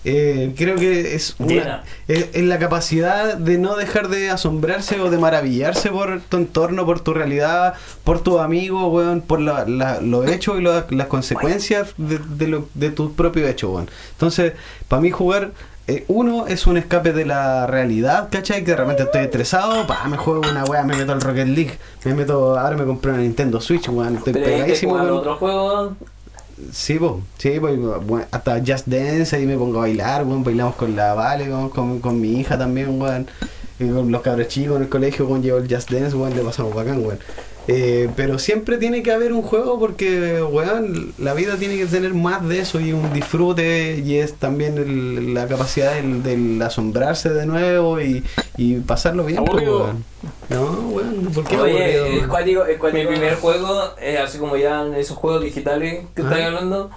Eh, 0.05 0.55
creo 0.57 0.77
que 0.77 1.15
es 1.15 1.35
una, 1.39 1.85
es, 2.09 2.29
es 2.33 2.43
la 2.45 2.59
capacidad 2.59 3.37
de 3.37 3.59
no 3.59 3.77
dejar 3.77 4.09
de 4.09 4.31
asombrarse 4.31 4.99
o 4.99 5.11
de 5.11 5.19
maravillarse 5.19 5.91
por 5.91 6.21
tu 6.23 6.39
entorno, 6.39 6.87
por 6.87 7.01
tu 7.01 7.13
realidad, 7.13 7.75
por 8.03 8.21
tus 8.23 8.41
amigos, 8.41 8.91
weón, 8.93 9.21
por 9.21 9.41
la, 9.43 9.67
la- 9.67 10.01
los 10.01 10.27
hechos 10.27 10.59
y 10.59 10.63
lo- 10.63 10.87
las 10.91 11.07
consecuencias 11.09 11.93
de, 11.99 12.19
de, 12.19 12.47
lo, 12.49 12.69
de 12.73 12.91
tus 12.91 13.13
propios 13.13 13.49
hechos, 13.51 13.71
weón. 13.75 13.91
Entonces, 14.13 14.55
para 14.89 15.03
mí 15.03 15.11
jugar, 15.11 15.51
eh, 15.87 16.05
uno 16.09 16.47
es 16.47 16.67
un 16.67 16.79
escape 16.79 17.13
de 17.13 17.27
la 17.27 17.67
realidad, 17.67 18.29
¿cachai? 18.31 18.65
Que 18.65 18.71
de 18.71 18.77
repente 18.79 19.03
estoy 19.03 19.23
estresado, 19.23 19.87
pa, 19.87 20.07
me 20.09 20.17
juego 20.17 20.41
una 20.51 20.65
weá, 20.65 20.83
me 20.83 20.97
meto 20.97 21.13
al 21.13 21.21
Rocket 21.21 21.49
League, 21.49 21.79
me 22.05 22.15
meto, 22.15 22.59
ahora 22.59 22.75
me 22.77 22.85
compré 22.87 23.13
una 23.13 23.21
Nintendo 23.21 23.61
Switch, 23.61 23.89
weón, 23.89 24.17
estoy 24.17 24.33
Pero 24.33 24.47
pegadísimo 24.47 24.95
otro 25.19 25.37
juego. 25.37 25.97
Sí, 26.73 26.99
po, 26.99 27.23
sí, 27.39 27.59
po, 27.61 27.69
bueno, 28.01 28.27
hasta 28.31 28.59
Just 28.59 28.87
Dance 28.87 29.35
ahí 29.35 29.47
me 29.47 29.57
pongo 29.57 29.79
a 29.79 29.83
bailar, 29.83 30.25
weón, 30.25 30.45
bailamos 30.45 30.75
con 30.77 30.95
la 30.95 31.15
Vale, 31.15 31.49
weón, 31.49 31.71
con, 31.71 32.01
con 32.01 32.21
mi 32.21 32.41
hija 32.41 32.59
también, 32.59 33.01
y 33.79 33.89
con 33.89 34.11
los 34.13 34.23
cabros 34.23 34.49
chicos 34.49 34.77
en 34.77 34.83
el 34.83 34.89
colegio, 34.89 35.27
weón, 35.27 35.43
llevo 35.43 35.59
el 35.59 35.73
Just 35.73 35.91
Dance, 35.91 36.17
weón, 36.17 36.35
le 36.35 36.43
pasamos 36.43 36.75
bacán, 36.75 37.05
weón. 37.05 37.19
Eh, 37.69 38.09
pero 38.17 38.39
siempre 38.39 38.79
tiene 38.79 39.03
que 39.03 39.13
haber 39.13 39.33
un 39.33 39.43
juego 39.43 39.79
porque, 39.79 40.43
weón, 40.43 41.13
la 41.19 41.35
vida 41.35 41.57
tiene 41.57 41.77
que 41.77 41.87
tener 41.87 42.15
más 42.15 42.47
de 42.49 42.59
eso 42.61 42.81
y 42.81 42.93
un 42.93 43.13
disfrute 43.13 44.03
y 44.05 44.17
es 44.17 44.35
también 44.35 44.77
el- 44.79 45.35
la 45.35 45.47
capacidad 45.47 45.95
del, 45.95 46.23
del 46.23 46.61
asombrarse 46.63 47.29
de 47.29 47.47
nuevo 47.47 48.01
y, 48.01 48.25
y 48.57 48.77
pasarlo 48.81 49.25
bien, 49.25 49.39
Aburrido. 49.41 49.85
weón. 49.85 50.05
No, 50.49 50.65
weón, 50.89 51.27
¿por 51.33 51.45
qué 51.45 51.57
Oye, 51.59 52.01
aburrido, 52.01 52.07
es 52.67 52.77
cuático, 52.79 52.99
Mi 52.99 53.07
primer 53.07 53.35
juego, 53.37 53.83
eh, 54.01 54.19
así 54.19 54.39
como 54.39 54.57
ya 54.57 54.83
en 54.87 54.95
esos 54.95 55.17
juegos 55.17 55.45
digitales 55.45 56.07
que 56.17 56.23
Ah. 56.23 56.25
estáis 56.25 56.47
hablando, 56.47 56.91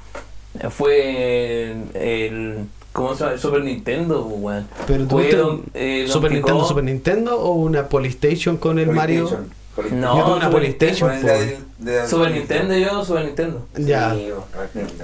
fue 0.69 1.76
el. 1.94 2.65
¿Cómo 2.94 3.15
se 3.15 3.23
llama? 3.26 3.38
Super 3.40 3.64
Nintendo, 3.64 4.23
pues, 4.27 4.40
weón. 4.41 4.68
Pero 4.88 5.03
tú 5.07 5.15
Fue 5.18 5.26
te- 5.26 5.35
don- 5.35 5.64
eh, 5.73 6.06
Super 6.07 6.31
Nintendo, 6.31 6.60
Kong. 6.60 6.68
Super 6.68 6.84
Nintendo 6.84 7.40
o 7.40 7.53
una 7.53 7.90
Polystation 7.90 8.57
con 8.57 8.77
el 8.80 8.90
Mario. 8.91 9.30
PlayStation, 9.75 9.89
PlayStation. 9.89 10.01
No, 10.01 10.17
Yo 10.17 10.35
una 10.35 10.49
de- 11.21 11.57
de- 11.79 12.07
Super 12.07 12.31
Nintendo, 12.31 12.77
yo, 12.77 13.03
Super 13.05 13.25
Nintendo. 13.25 13.67
Ya. 13.77 14.13
Sí, 14.13 14.29
bueno, 14.31 14.43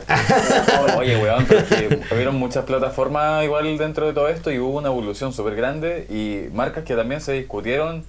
Oye, 0.98 1.18
weón, 1.18 1.46
pero 1.48 1.62
es 1.62 1.68
que 1.68 2.00
hubieron 2.14 2.36
muchas 2.36 2.66
plataformas 2.66 3.44
igual 3.44 3.78
dentro 3.78 4.08
de 4.08 4.14
todo 4.14 4.28
esto 4.28 4.52
y 4.52 4.60
hubo 4.60 4.78
una 4.78 4.88
evolución 4.90 5.34
súper 5.34 5.56
grande 5.56 6.06
y 6.10 6.54
marcas 6.54 6.84
que 6.84 6.96
también 6.96 7.22
se 7.22 7.34
discutieron 7.34 8.04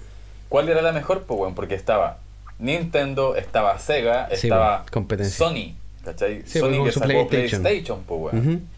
cuál 0.48 0.68
era 0.68 0.82
la 0.82 0.92
mejor, 0.92 1.22
pues, 1.22 1.40
weón, 1.40 1.54
porque 1.54 1.74
estaba 1.74 2.18
Nintendo, 2.58 3.36
estaba 3.36 3.78
Sega, 3.78 4.28
Sí, 4.30 4.46
estaba. 4.46 4.84
Sony, 5.30 5.74
¿cachai? 6.04 6.42
Sí, 6.46 6.58
Sony 6.60 6.84
que 6.84 6.92
sacó 6.92 7.06
PlayStation. 7.06 7.62
PlayStation, 7.62 8.02
pues, 8.06 8.20
weón. 8.34 8.68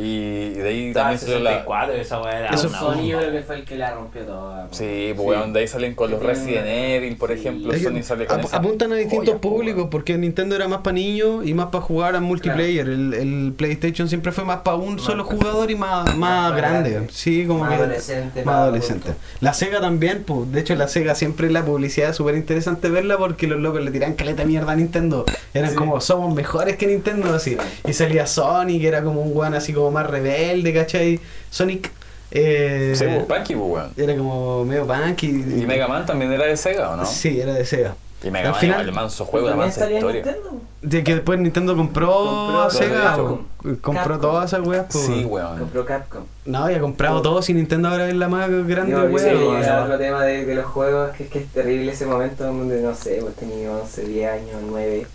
Y 0.00 0.50
de 0.50 0.68
ahí 0.68 0.92
también 0.92 1.18
salió 1.18 1.38
la. 1.40 1.50
64, 1.50 1.94
esa 1.94 2.22
weá 2.22 2.38
era 2.40 2.48
Eso 2.50 2.68
una 2.68 2.78
Sony 2.78 2.86
yo 3.06 3.16
bomba. 3.16 3.18
creo 3.20 3.32
que 3.32 3.42
fue 3.42 3.54
el 3.56 3.64
que 3.64 3.76
la 3.76 3.90
rompió 3.94 4.22
toda. 4.22 4.66
po. 4.68 4.74
Sí, 4.74 5.12
pues 5.14 5.28
weón, 5.28 5.52
de 5.52 5.60
ahí 5.60 5.68
salen 5.68 5.94
con 5.94 6.10
los 6.10 6.22
Resident 6.22 6.66
Evil, 6.66 7.16
por 7.16 7.30
Sí. 7.32 7.40
ejemplo. 7.40 7.72
Es 7.72 7.78
que 7.78 7.84
Sony 7.88 8.02
sale 8.02 8.26
con 8.26 8.40
ap- 8.40 8.46
esa 8.46 8.56
apuntan 8.56 8.92
a 8.92 8.96
distintos 8.96 9.28
joya, 9.28 9.40
po, 9.40 9.50
públicos 9.50 9.78
weón. 9.78 9.90
porque 9.90 10.16
Nintendo 10.18 10.56
era 10.56 10.68
más 10.68 10.80
para 10.80 10.94
niños 10.94 11.46
y 11.46 11.54
más 11.54 11.66
para 11.66 11.82
jugar 11.84 12.16
a 12.16 12.20
multiplayer. 12.20 12.88
El, 12.88 13.14
el 13.14 13.52
PlayStation 13.56 14.08
siempre 14.08 14.32
fue 14.32 14.44
más 14.44 14.58
para 14.60 14.76
un 14.76 14.94
Más 14.94 15.02
solo 15.02 15.24
jugador 15.24 15.70
y 15.70 15.74
más, 15.76 16.06
más, 16.06 16.16
más 16.16 16.56
grande. 16.56 16.90
grande. 16.90 17.12
Sí, 17.12 17.44
como 17.46 17.60
Más 17.60 17.70
que 17.70 17.74
adolescente, 17.76 18.44
más 18.44 18.46
más 18.46 18.54
adolescente. 18.62 19.08
adulto. 19.08 19.22
La 19.40 19.52
Sega 19.54 19.80
también, 19.80 20.24
pues. 20.24 20.50
De 20.52 20.60
hecho, 20.60 20.74
la 20.74 20.88
Sega 20.88 21.14
siempre 21.14 21.50
la 21.50 21.64
publicidad 21.64 22.10
es 22.10 22.16
súper 22.16 22.36
interesante 22.36 22.88
verla 22.88 23.18
porque 23.18 23.46
los 23.46 23.60
locos 23.60 23.82
le 23.82 23.90
tiran 23.90 24.14
caleta 24.14 24.42
de 24.42 24.48
mierda 24.48 24.72
a 24.72 24.76
Nintendo. 24.76 25.24
Eran 25.54 25.70
Sí. 25.70 25.76
como, 25.76 26.00
somos 26.00 26.34
mejores 26.34 26.76
que 26.76 26.86
Nintendo, 26.86 27.34
así. 27.34 27.56
Y 27.86 27.92
salía 27.92 28.26
Sonic, 28.26 28.80
que 28.80 28.88
era 28.88 29.02
como 29.02 29.20
un 29.20 29.32
guan 29.32 29.54
así 29.54 29.72
como 29.72 29.89
más 29.90 30.08
rebelde, 30.08 30.72
¿cachai? 30.74 31.20
Sonic. 31.50 31.90
Eh, 32.32 32.92
Sí, 32.96 33.04
pues 33.06 33.24
Punky, 33.24 33.54
pues 33.56 33.70
weón. 33.72 33.92
era 33.96 34.16
como 34.16 34.64
medio 34.64 34.86
punk 34.86 35.22
y, 35.24 35.26
Y 35.28 35.66
Mega 35.66 35.88
Man 35.88 36.06
también 36.06 36.32
era 36.32 36.46
de 36.46 36.56
Sega, 36.56 36.90
¿o 36.90 36.96
no? 36.96 37.04
Sí, 37.04 37.40
era 37.40 37.54
de 37.54 37.64
Sega. 37.64 37.96
Y 38.22 38.30
Mega 38.30 38.48
Al 38.48 38.52
Man 38.52 38.60
final- 38.60 38.80
el 38.88 38.92
manso 38.92 39.24
juego, 39.24 39.46
la 39.48 39.52
¿También 39.56 39.68
mansa 39.70 39.90
historia. 39.90 40.12
Nintendo? 40.22 40.60
De 40.82 41.02
que 41.04 41.14
después 41.14 41.40
Nintendo 41.40 41.74
compró, 41.74 42.06
Compró 42.12 42.60
a 42.62 42.70
Sega, 42.70 43.02
Capcom. 43.02 43.32
o- 43.32 43.64
compró 43.80 43.92
Capcom. 44.04 44.20
todas 44.20 44.52
esas 44.52 44.66
weas. 44.66 44.86
pues. 44.92 45.04
Sí, 45.06 45.24
weón. 45.24 45.58
Compró 45.58 45.84
Capcom. 45.86 46.22
No, 46.44 46.70
y 46.70 46.74
ha 46.74 46.80
comprado 46.80 47.20
todo 47.22 47.42
si 47.42 47.52
Nintendo 47.54 47.88
ahora 47.88 48.08
es 48.08 48.14
la 48.14 48.28
más 48.28 48.48
grande 48.66 48.94
wea. 48.94 49.18
sí, 49.18 49.34
weón. 49.36 49.62
era 49.62 49.82
otro 49.84 49.98
tema 49.98 50.22
de, 50.24 50.44
de 50.44 50.54
los 50.54 50.66
juegos, 50.66 51.10
que 51.16 51.24
es 51.24 51.30
que 51.30 51.38
es 51.40 51.46
terrible 51.48 51.90
ese 51.92 52.06
momento 52.06 52.44
donde, 52.44 52.80
no 52.82 52.94
sé, 52.94 53.18
pues 53.22 53.34
tenía 53.34 53.72
11, 53.72 54.04
10 54.04 54.30
años, 54.30 54.56
9, 54.68 55.06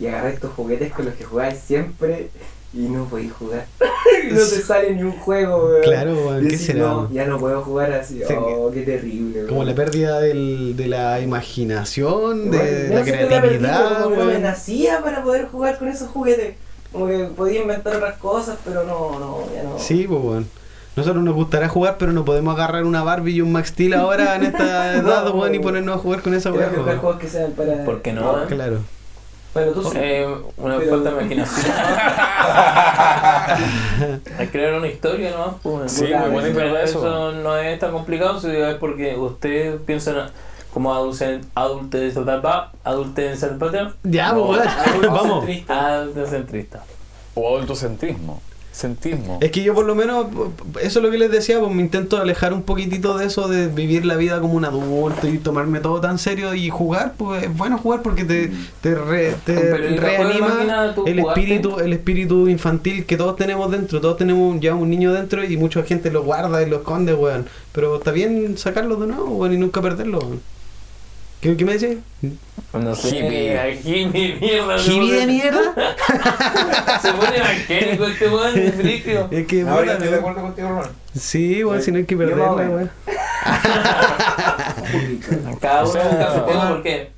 y 0.00 0.06
agarras 0.06 0.32
estos 0.34 0.52
juguetes 0.54 0.92
con 0.92 1.04
los 1.06 1.14
que 1.14 1.24
jugáis 1.24 1.58
siempre 1.58 2.30
y 2.74 2.80
no 2.88 3.04
podéis 3.04 3.32
jugar. 3.32 3.66
no 4.30 4.36
te 4.36 4.44
sale 4.62 4.94
ni 4.94 5.02
un 5.02 5.12
juego, 5.12 5.66
weón. 5.66 5.82
Claro, 5.82 6.14
weón, 6.14 6.38
Y 6.38 6.48
¿qué 6.48 6.52
decís, 6.52 6.66
será? 6.66 6.80
No, 6.80 7.10
ya 7.12 7.24
no 7.26 7.38
puedo 7.38 7.62
jugar 7.62 7.92
así. 7.92 8.20
Sí, 8.26 8.34
oh, 8.36 8.70
qué 8.72 8.82
terrible, 8.82 9.38
weón. 9.38 9.48
Como 9.48 9.64
la 9.64 9.74
pérdida 9.74 10.20
del, 10.20 10.74
de 10.76 10.88
la 10.88 11.20
imaginación, 11.20 12.50
de 12.50 12.88
Bueno, 12.88 12.94
la 12.94 13.02
creatividad. 13.02 14.02
como 14.02 14.10
que 14.10 14.16
no 14.22 14.24
me 14.26 14.38
nacía 14.38 15.00
para 15.02 15.22
poder 15.22 15.46
jugar 15.46 15.78
con 15.78 15.88
esos 15.88 16.08
juguetes. 16.08 16.54
Como 16.92 17.06
que 17.08 17.24
podía 17.36 17.60
inventar 17.60 17.96
otras 17.96 18.18
cosas, 18.18 18.56
pero 18.64 18.84
no, 18.84 19.18
no, 19.18 19.38
ya 19.54 19.62
no. 19.62 19.78
Sí, 19.78 20.06
pues 20.08 20.20
weón. 20.22 20.48
Nosotros 20.96 21.24
nos 21.24 21.34
gustará 21.34 21.68
jugar, 21.68 21.96
pero 21.98 22.12
no 22.12 22.24
podemos 22.24 22.54
agarrar 22.54 22.84
una 22.84 23.02
Barbie 23.02 23.32
y 23.34 23.40
un 23.40 23.50
Max 23.50 23.70
Steel 23.70 23.94
ahora 23.94 24.36
en 24.36 24.44
esta 24.44 24.94
edad, 24.98 25.34
weón, 25.34 25.52
y 25.54 25.58
ponernos 25.58 25.96
a 25.96 25.98
jugar 25.98 26.22
con 26.22 26.34
esa 26.34 26.52
weón. 26.52 26.72
juegos 26.72 27.18
que 27.18 27.28
sean 27.28 27.50
para. 27.52 27.84
¿Por 27.84 28.00
qué 28.00 28.12
no? 28.12 28.46
Claro. 28.46 28.78
Bueno, 29.54 29.72
tú 29.72 29.82
sí. 29.84 29.90
Eh, 29.96 30.26
una 30.56 30.78
Pero- 30.78 30.90
falta 30.90 31.10
de 31.10 31.16
imaginación. 31.20 31.76
Hay 34.38 34.46
que 34.46 34.50
crear 34.52 34.74
una 34.74 34.88
historia 34.88 35.30
nomás. 35.30 35.54
Pues. 35.62 35.92
Sí, 35.92 36.04
muy 36.12 36.30
bueno, 36.30 36.48
es 36.48 36.54
verdad 36.54 36.82
eso. 36.82 36.98
Eso 36.98 37.32
no 37.32 37.56
es 37.56 37.78
tan 37.78 37.92
complicado, 37.92 38.40
si 38.40 38.48
es 38.50 38.74
porque 38.74 39.16
usted 39.16 39.78
piensa 39.78 40.30
como 40.72 40.92
adulten, 40.92 41.42
adultes, 41.54 42.16
adultes, 42.16 43.38
Ya, 44.02 44.32
No, 44.32 44.46
pues. 44.48 44.60
Vamos. 45.02 45.44
adultocentrista. 45.68 46.82
O 47.34 47.54
adultocentrismo. 47.56 48.42
Centrismo. 48.74 49.38
Es 49.40 49.52
que 49.52 49.62
yo 49.62 49.72
por 49.72 49.84
lo 49.84 49.94
menos, 49.94 50.26
eso 50.82 50.98
es 50.98 51.04
lo 51.04 51.10
que 51.10 51.16
les 51.18 51.30
decía, 51.30 51.60
pues 51.60 51.72
me 51.72 51.80
intento 51.80 52.16
alejar 52.16 52.52
un 52.52 52.62
poquitito 52.62 53.16
de 53.16 53.26
eso 53.26 53.46
de 53.46 53.68
vivir 53.68 54.04
la 54.04 54.16
vida 54.16 54.40
como 54.40 54.54
un 54.54 54.64
adulto 54.64 55.28
y 55.28 55.38
tomarme 55.38 55.78
todo 55.78 56.00
tan 56.00 56.18
serio 56.18 56.54
y 56.54 56.70
jugar, 56.70 57.14
pues 57.16 57.44
es 57.44 57.56
bueno 57.56 57.78
jugar 57.78 58.02
porque 58.02 58.24
te, 58.24 58.50
te, 58.80 58.94
re- 58.96 59.36
te 59.46 59.54
Pero 59.54 59.88
¿y 59.88 59.96
la 59.96 60.02
juego 60.02 60.24
de 60.24 60.28
reanima 60.40 60.94
el 61.06 61.18
espíritu, 61.20 61.78
el 61.78 61.92
espíritu 61.92 62.48
infantil 62.48 63.04
que 63.06 63.16
todos 63.16 63.36
tenemos 63.36 63.70
dentro, 63.70 64.00
todos 64.00 64.16
tenemos 64.16 64.58
ya 64.60 64.74
un 64.74 64.90
niño 64.90 65.12
dentro 65.12 65.44
y 65.44 65.56
mucha 65.56 65.82
gente 65.84 66.10
lo 66.10 66.24
guarda 66.24 66.60
y 66.62 66.68
lo 66.68 66.78
esconde, 66.78 67.14
weón. 67.14 67.46
Pero 67.72 67.96
está 67.96 68.10
bien 68.10 68.58
sacarlo 68.58 68.96
de 68.96 69.06
nuevo, 69.06 69.26
weón, 69.36 69.54
y 69.54 69.56
nunca 69.56 69.80
perderlo, 69.82 70.18
weón. 70.18 70.53
¿Qué, 71.44 71.54
qué 71.58 71.64
me 71.66 71.76
decís? 71.76 71.98
No 72.72 72.94
sé, 72.94 73.18
Hippie. 73.18 73.78
hippie, 73.84 74.38
mierda. 74.40 74.78
¿Hippie 74.78 75.12
de 75.12 75.26
mierda? 75.26 75.74
Se 77.02 77.12
pone 77.12 77.36
evangélico 77.36 78.06
este 78.06 78.28
weón, 78.30 78.58
es 78.58 78.72
que, 79.46 79.64
puta, 79.66 79.92
estoy 79.92 80.08
de 80.08 80.14
acuerdo 80.14 80.40
contigo, 80.40 80.68
Ron. 80.70 80.88
Sí, 81.14 81.62
weón, 81.62 81.82
si 81.82 81.92
no 81.92 81.98
hay 81.98 82.06
que 82.06 82.16
perderla, 82.16 82.52
weón. 82.52 82.90
Cada 85.60 85.82
uno 85.84 85.92
busca 85.92 86.34
su 86.34 86.40
tema 86.46 86.66
ah. 86.66 86.70
porque 86.72 87.10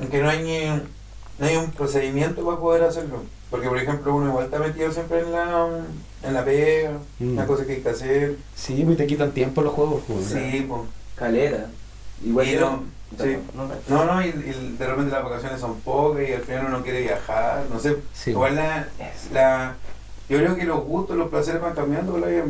Aunque 0.00 0.22
no 0.22 0.28
hay 0.28 0.42
ni 0.42 0.66
no 1.38 1.46
hay 1.46 1.54
un 1.56 1.70
procedimiento 1.70 2.44
para 2.44 2.56
poder 2.58 2.82
hacerlo. 2.82 3.22
Porque, 3.48 3.68
por 3.68 3.78
ejemplo, 3.78 4.12
uno 4.16 4.26
igual 4.30 4.46
está 4.46 4.58
metido 4.58 4.90
siempre 4.90 5.20
en 5.20 5.30
la, 5.30 5.68
en 6.24 6.34
la 6.34 6.44
pega, 6.44 6.94
Mm. 7.20 7.34
una 7.34 7.46
cosa 7.46 7.64
que 7.64 7.74
hay 7.74 7.80
que 7.80 7.90
hacer. 7.90 8.34
Sí, 8.56 8.82
pues 8.84 8.96
te 8.98 9.06
quitan 9.06 9.30
tiempo 9.30 9.62
los 9.62 9.72
juegos, 9.72 10.02
weón. 10.08 10.24
Sí, 10.24 10.66
pues. 10.68 10.80
Caleta. 11.14 11.68
Igual 12.24 12.48
Y 12.48 12.52
yo- 12.54 12.60
no, 12.60 12.82
sí. 13.18 13.36
no, 13.88 14.04
no, 14.04 14.22
y, 14.22 14.28
y 14.28 14.76
de 14.78 14.86
repente 14.86 15.12
las 15.12 15.24
vacaciones 15.24 15.60
son 15.60 15.80
pocas 15.80 16.28
y 16.28 16.32
al 16.32 16.42
final 16.42 16.66
uno 16.66 16.82
quiere 16.82 17.02
viajar, 17.02 17.64
no 17.70 17.78
sé. 17.78 17.96
Sí. 18.12 18.30
Igual 18.30 18.56
la, 18.56 18.88
la. 19.32 19.74
Yo 20.28 20.38
creo 20.38 20.54
que 20.56 20.64
los 20.64 20.84
gustos, 20.84 21.16
los 21.16 21.28
placeres 21.28 21.60
van 21.60 21.74
cambiando 21.74 22.12
con 22.12 22.20
la 22.20 22.28
vida. 22.28 22.44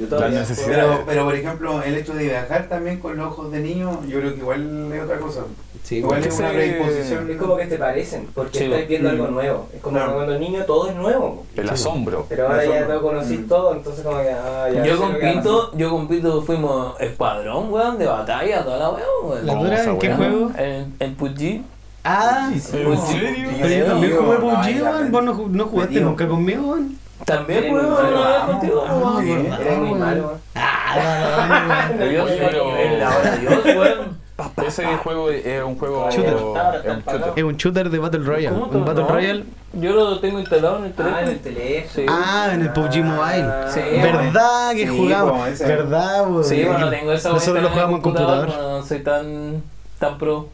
Yo 0.00 0.06
todavía 0.06 0.34
La 0.34 0.40
necesidad. 0.40 0.66
Pero, 0.68 1.02
pero, 1.06 1.24
por 1.26 1.34
ejemplo, 1.34 1.82
el 1.82 1.94
hecho 1.94 2.14
de 2.14 2.24
viajar 2.24 2.68
también 2.68 2.98
con 2.98 3.16
los 3.16 3.26
ojos 3.28 3.52
de 3.52 3.60
niño, 3.60 4.00
yo 4.08 4.18
creo 4.18 4.32
que 4.34 4.40
igual 4.40 4.92
es 4.94 5.02
otra 5.02 5.18
cosa. 5.18 5.40
Sí, 5.82 5.96
igual 5.98 6.24
es 6.24 6.38
una 6.38 6.50
Sí. 6.50 6.56
predisposición. 6.56 7.30
Es 7.30 7.36
como 7.36 7.56
que 7.56 7.66
te 7.66 7.76
parecen, 7.78 8.28
porque 8.34 8.58
Sí, 8.58 8.64
estás 8.64 8.88
viendo 8.88 9.08
mm. 9.08 9.12
algo 9.12 9.26
nuevo. 9.28 9.68
Es 9.74 9.80
como 9.80 9.96
Claro. 9.96 10.14
cuando 10.14 10.38
niño 10.38 10.64
todo 10.64 10.88
es 10.88 10.94
nuevo. 10.96 11.44
El 11.56 11.68
asombro. 11.70 12.26
Pero 12.28 12.46
ahora 12.48 12.64
ya 12.64 12.70
Asombro. 12.76 12.94
lo 12.94 13.02
conocís 13.02 13.40
Mm. 13.40 13.48
todo, 13.48 13.72
entonces 13.74 14.04
como 14.04 14.20
que, 14.22 14.30
ah, 14.30 14.68
ya 14.72 14.84
yo 14.84 14.98
con 14.98 15.14
Pinto, 15.18 15.72
yo 15.76 15.90
con 15.90 16.08
Pinto 16.08 16.42
fuimos 16.42 17.00
escuadrón, 17.00 17.72
weón, 17.72 17.98
de 17.98 18.06
batalla, 18.06 18.64
toda 18.64 18.78
la 18.78 18.88
weón, 18.90 19.00
weón. 19.24 19.46
¿La 19.46 19.52
¿Cómo 19.52 19.64
dura 19.64 19.84
en 19.84 19.98
qué 19.98 20.14
juego? 20.14 20.50
En, 20.58 20.94
en 20.98 21.14
PUBG. 21.14 21.62
Ah, 22.04 22.48
¿En 22.52 22.60
serio? 22.60 22.98
Pero 23.60 23.74
yo 23.74 23.84
también 23.86 24.16
jugué 24.16 24.36
PUBG, 24.38 24.74
ya, 24.78 24.82
weón. 24.90 25.12
Vos 25.12 25.24
no, 25.24 25.34
ju- 25.34 25.48
no 25.50 25.64
jugaste 25.66 26.00
nunca 26.00 26.28
conmigo, 26.28 26.62
weón. 26.72 26.98
También 27.24 27.72
weón, 27.72 27.90
malo. 27.90 28.18
una 28.20 28.28
vez 28.30 28.40
contigo, 28.46 28.84
Ah, 28.88 28.94
weón. 28.96 29.26
Eres 29.26 29.78
muy 29.78 29.88
weón. 29.88 29.98
malo, 30.00 30.20
weón. 30.26 30.40
Ah, 30.54 31.88
En 31.98 32.98
la 32.98 33.08
hora 33.16 33.30
de 33.30 33.38
Dios, 33.38 33.64
weón. 33.64 34.20
Ese 34.66 34.86
juego 34.96 35.30
es 35.30 35.62
un 35.62 35.78
juego. 35.78 36.08
Shooter. 36.10 36.32
Es 36.34 36.40
un 36.40 37.02
shooter. 37.04 37.32
Es 37.36 37.44
un 37.44 37.56
shooter 37.56 37.90
de 37.90 37.98
Battle 37.98 38.20
Royale. 38.24 38.56
¿Cómo 38.58 38.72
Un 38.72 38.84
Battle 38.86 39.02
no? 39.04 39.08
Royale. 39.10 39.44
Yo 39.74 39.92
lo 39.92 40.18
tengo 40.18 40.40
instalado 40.40 40.78
en 40.78 40.84
el 40.86 40.92
teléfono. 40.94 41.16
Ah, 41.18 41.22
en 41.22 41.28
el 41.28 41.40
teléfono. 41.40 41.90
Sí. 41.94 42.06
Ah, 42.08 42.48
en 42.54 42.60
el 42.62 42.72
PUBG 42.72 43.04
Mobile. 43.04 43.46
Sí, 43.68 43.80
¿Verdad 44.02 44.70
que 44.72 44.88
Sí, 44.88 44.96
jugamos? 44.98 45.48
ese. 45.48 45.66
¿Verdad, 45.66 46.26
weón? 46.30 46.44
Sí, 46.44 46.64
bueno, 46.64 46.88
tengo 46.90 47.12
esa 47.12 47.28
Nosotros 47.30 47.62
lo 47.62 47.68
jugamos 47.68 47.96
en 47.96 48.02
computador. 48.02 48.48
No 48.48 48.82
soy 48.82 49.00
tan, 49.00 49.62
tan 49.98 50.16
pro. 50.18 50.48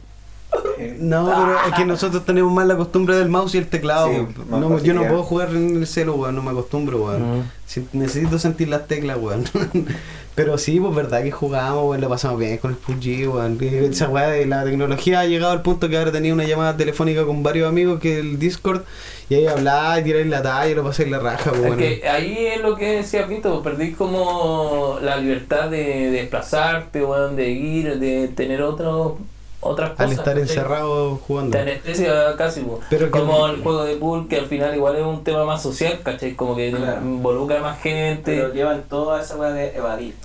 No, 0.99 1.25
pero 1.27 1.57
es 1.67 1.73
que 1.75 1.85
nosotros 1.85 2.25
tenemos 2.25 2.51
más 2.53 2.67
la 2.67 2.77
costumbre 2.77 3.15
del 3.15 3.29
mouse 3.29 3.55
y 3.55 3.57
el 3.59 3.67
teclado. 3.67 4.07
Sí, 4.09 4.25
No, 4.49 4.79
yo 4.79 4.93
no 4.93 5.01
puedo 5.07 5.23
jugar 5.23 5.49
en 5.49 5.77
el 5.77 5.87
celu, 5.87 6.13
weón. 6.15 6.35
No 6.35 6.41
me 6.43 6.51
acostumbro, 6.51 7.03
weón. 7.05 7.51
Si- 7.65 7.85
necesito 7.93 8.39
sentir 8.39 8.69
las 8.69 8.87
teclas, 8.87 9.17
weón. 9.19 9.43
Pero 10.35 10.59
sí, 10.59 10.79
pues 10.79 10.93
verdad 10.93 11.23
que 11.23 11.31
jugamos, 11.31 11.83
weón, 11.89 11.99
lo 12.01 12.09
pasamos 12.09 12.39
bien 12.39 12.57
con 12.59 12.69
el 12.71 12.77
PUBG, 12.77 13.27
weón. 13.33 13.57
Esa 13.61 14.07
weá 14.09 14.27
de 14.27 14.45
la 14.45 14.63
tecnología 14.63 15.21
ha 15.21 15.25
llegado 15.25 15.51
al 15.51 15.63
punto 15.63 15.89
que 15.89 15.97
ahora 15.97 16.11
tenía 16.11 16.31
una 16.33 16.43
llamada 16.43 16.77
telefónica 16.77 17.25
con 17.25 17.41
varios 17.41 17.67
amigos 17.67 17.99
que 17.99 18.19
el 18.19 18.37
Discord 18.37 18.81
y 19.29 19.35
ahí 19.35 19.47
hablaba 19.47 19.99
y 19.99 20.03
tiráis 20.03 20.27
la 20.27 20.41
talla 20.43 20.69
y 20.71 20.75
lo 20.75 20.83
pasáis 20.83 21.09
la 21.09 21.19
raja, 21.19 21.49
pues, 21.49 21.55
Es 21.61 21.65
weón. 21.65 21.77
que 21.79 22.07
ahí 22.07 22.37
es 22.55 22.61
lo 22.61 22.75
que 22.75 22.97
decía 22.97 23.25
Pinto, 23.27 23.61
pues, 23.63 23.75
perdí 23.75 23.93
como 23.93 24.99
la 25.01 25.17
libertad 25.17 25.69
de 25.71 26.11
desplazarte, 26.11 27.03
weón, 27.03 27.35
de 27.35 27.49
ir, 27.49 27.97
de 27.99 28.27
tener 28.29 28.61
otro, 28.61 29.17
otras 29.59 29.89
cosas. 29.91 30.05
Al 30.05 30.11
estar 30.11 30.25
¿cachai? 30.25 30.41
encerrado 30.41 31.15
jugando. 31.27 31.51
Te 31.51 31.59
anestesia 31.63 32.35
casi, 32.37 32.61
po. 32.61 32.79
Pero 32.89 33.05
que- 33.05 33.11
como 33.19 33.47
el 33.47 33.61
juego 33.63 33.83
de 33.83 33.95
pool, 33.95 34.27
que 34.27 34.37
al 34.37 34.45
final 34.45 34.75
igual 34.75 34.95
es 34.95 35.03
un 35.03 35.23
tema 35.23 35.43
más 35.45 35.61
social, 35.61 35.99
¿cachai? 36.03 36.35
Como 36.35 36.55
que 36.55 36.71
Claro. 36.71 37.01
involucra 37.01 37.59
a 37.59 37.61
más 37.61 37.79
gente. 37.79 38.35
Pero 38.35 38.53
llevan 38.53 38.83
toda 38.83 39.21
esa 39.21 39.35
weá 39.35 39.51
de 39.51 39.75
evadir. 39.75 40.15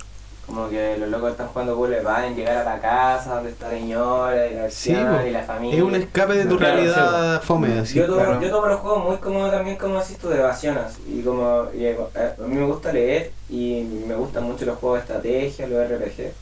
Como 0.45 0.67
que 0.69 0.97
los 0.97 1.07
locos 1.07 1.31
están 1.31 1.47
jugando 1.47 1.73
pool, 1.75 1.95
van 2.03 2.25
a 2.25 2.29
llegar 2.35 2.57
a 2.57 2.63
la 2.75 2.81
casa 2.81 3.35
donde 3.35 3.51
está 3.51 3.69
la 3.69 3.77
señora 3.77 4.45
y 4.47 4.53
la 4.55 4.69
Sí, 4.69 4.91
y 4.91 5.31
la 5.31 5.41
familia. 5.43 5.77
Es 5.77 5.83
un 5.83 5.95
escape 5.95 6.33
de 6.33 6.45
tu 6.45 6.57
Claro, 6.57 6.75
realidad 6.75 7.41
fome, 7.41 7.79
así. 7.79 7.97
yo, 7.97 8.05
tomo, 8.07 8.17
claro. 8.17 8.41
yo 8.41 8.49
tomo 8.51 8.67
los 8.67 8.79
juegos 8.81 9.03
muy 9.05 9.15
como 9.17 9.49
también 9.49 9.77
como 9.77 9.97
así 9.97 10.15
tú 10.15 10.27
de 10.27 10.39
evasiones 10.39 10.97
y 11.07 11.21
como 11.21 11.67
y, 11.73 11.85
eh, 11.85 11.97
a 12.13 12.41
mí 12.45 12.55
me 12.57 12.65
gusta 12.65 12.91
leer 12.91 13.31
y 13.49 13.87
me 14.05 14.15
gustan 14.15 14.43
mucho 14.43 14.65
los 14.65 14.77
juegos 14.79 14.99
de 14.99 15.01
estrategia, 15.03 15.65
los 15.67 15.79
RPG 15.89 16.33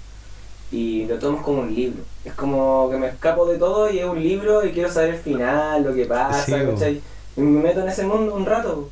y 0.72 1.06
lo 1.06 1.18
tomo 1.20 1.42
como 1.42 1.62
un 1.62 1.74
libro. 1.76 2.04
Es 2.24 2.34
como 2.34 2.90
que 2.90 2.98
me 2.98 3.08
escapo 3.08 3.46
de 3.46 3.58
todo 3.58 3.90
y 3.90 4.00
es 4.00 4.06
un 4.06 4.22
libro 4.22 4.66
y 4.66 4.72
quiero 4.72 4.92
saber 4.92 5.16
el 5.16 5.20
final, 5.20 5.84
lo 5.84 5.94
que 5.94 6.06
pasa, 6.06 6.44
Sí. 6.46 6.52
¿cachai? 6.52 7.02
Y 7.38 7.42
me 7.42 7.62
meto 7.62 7.82
en 7.82 7.90
ese 7.90 8.04
mundo 8.06 8.36
un 8.36 8.46
rato. 8.46 8.90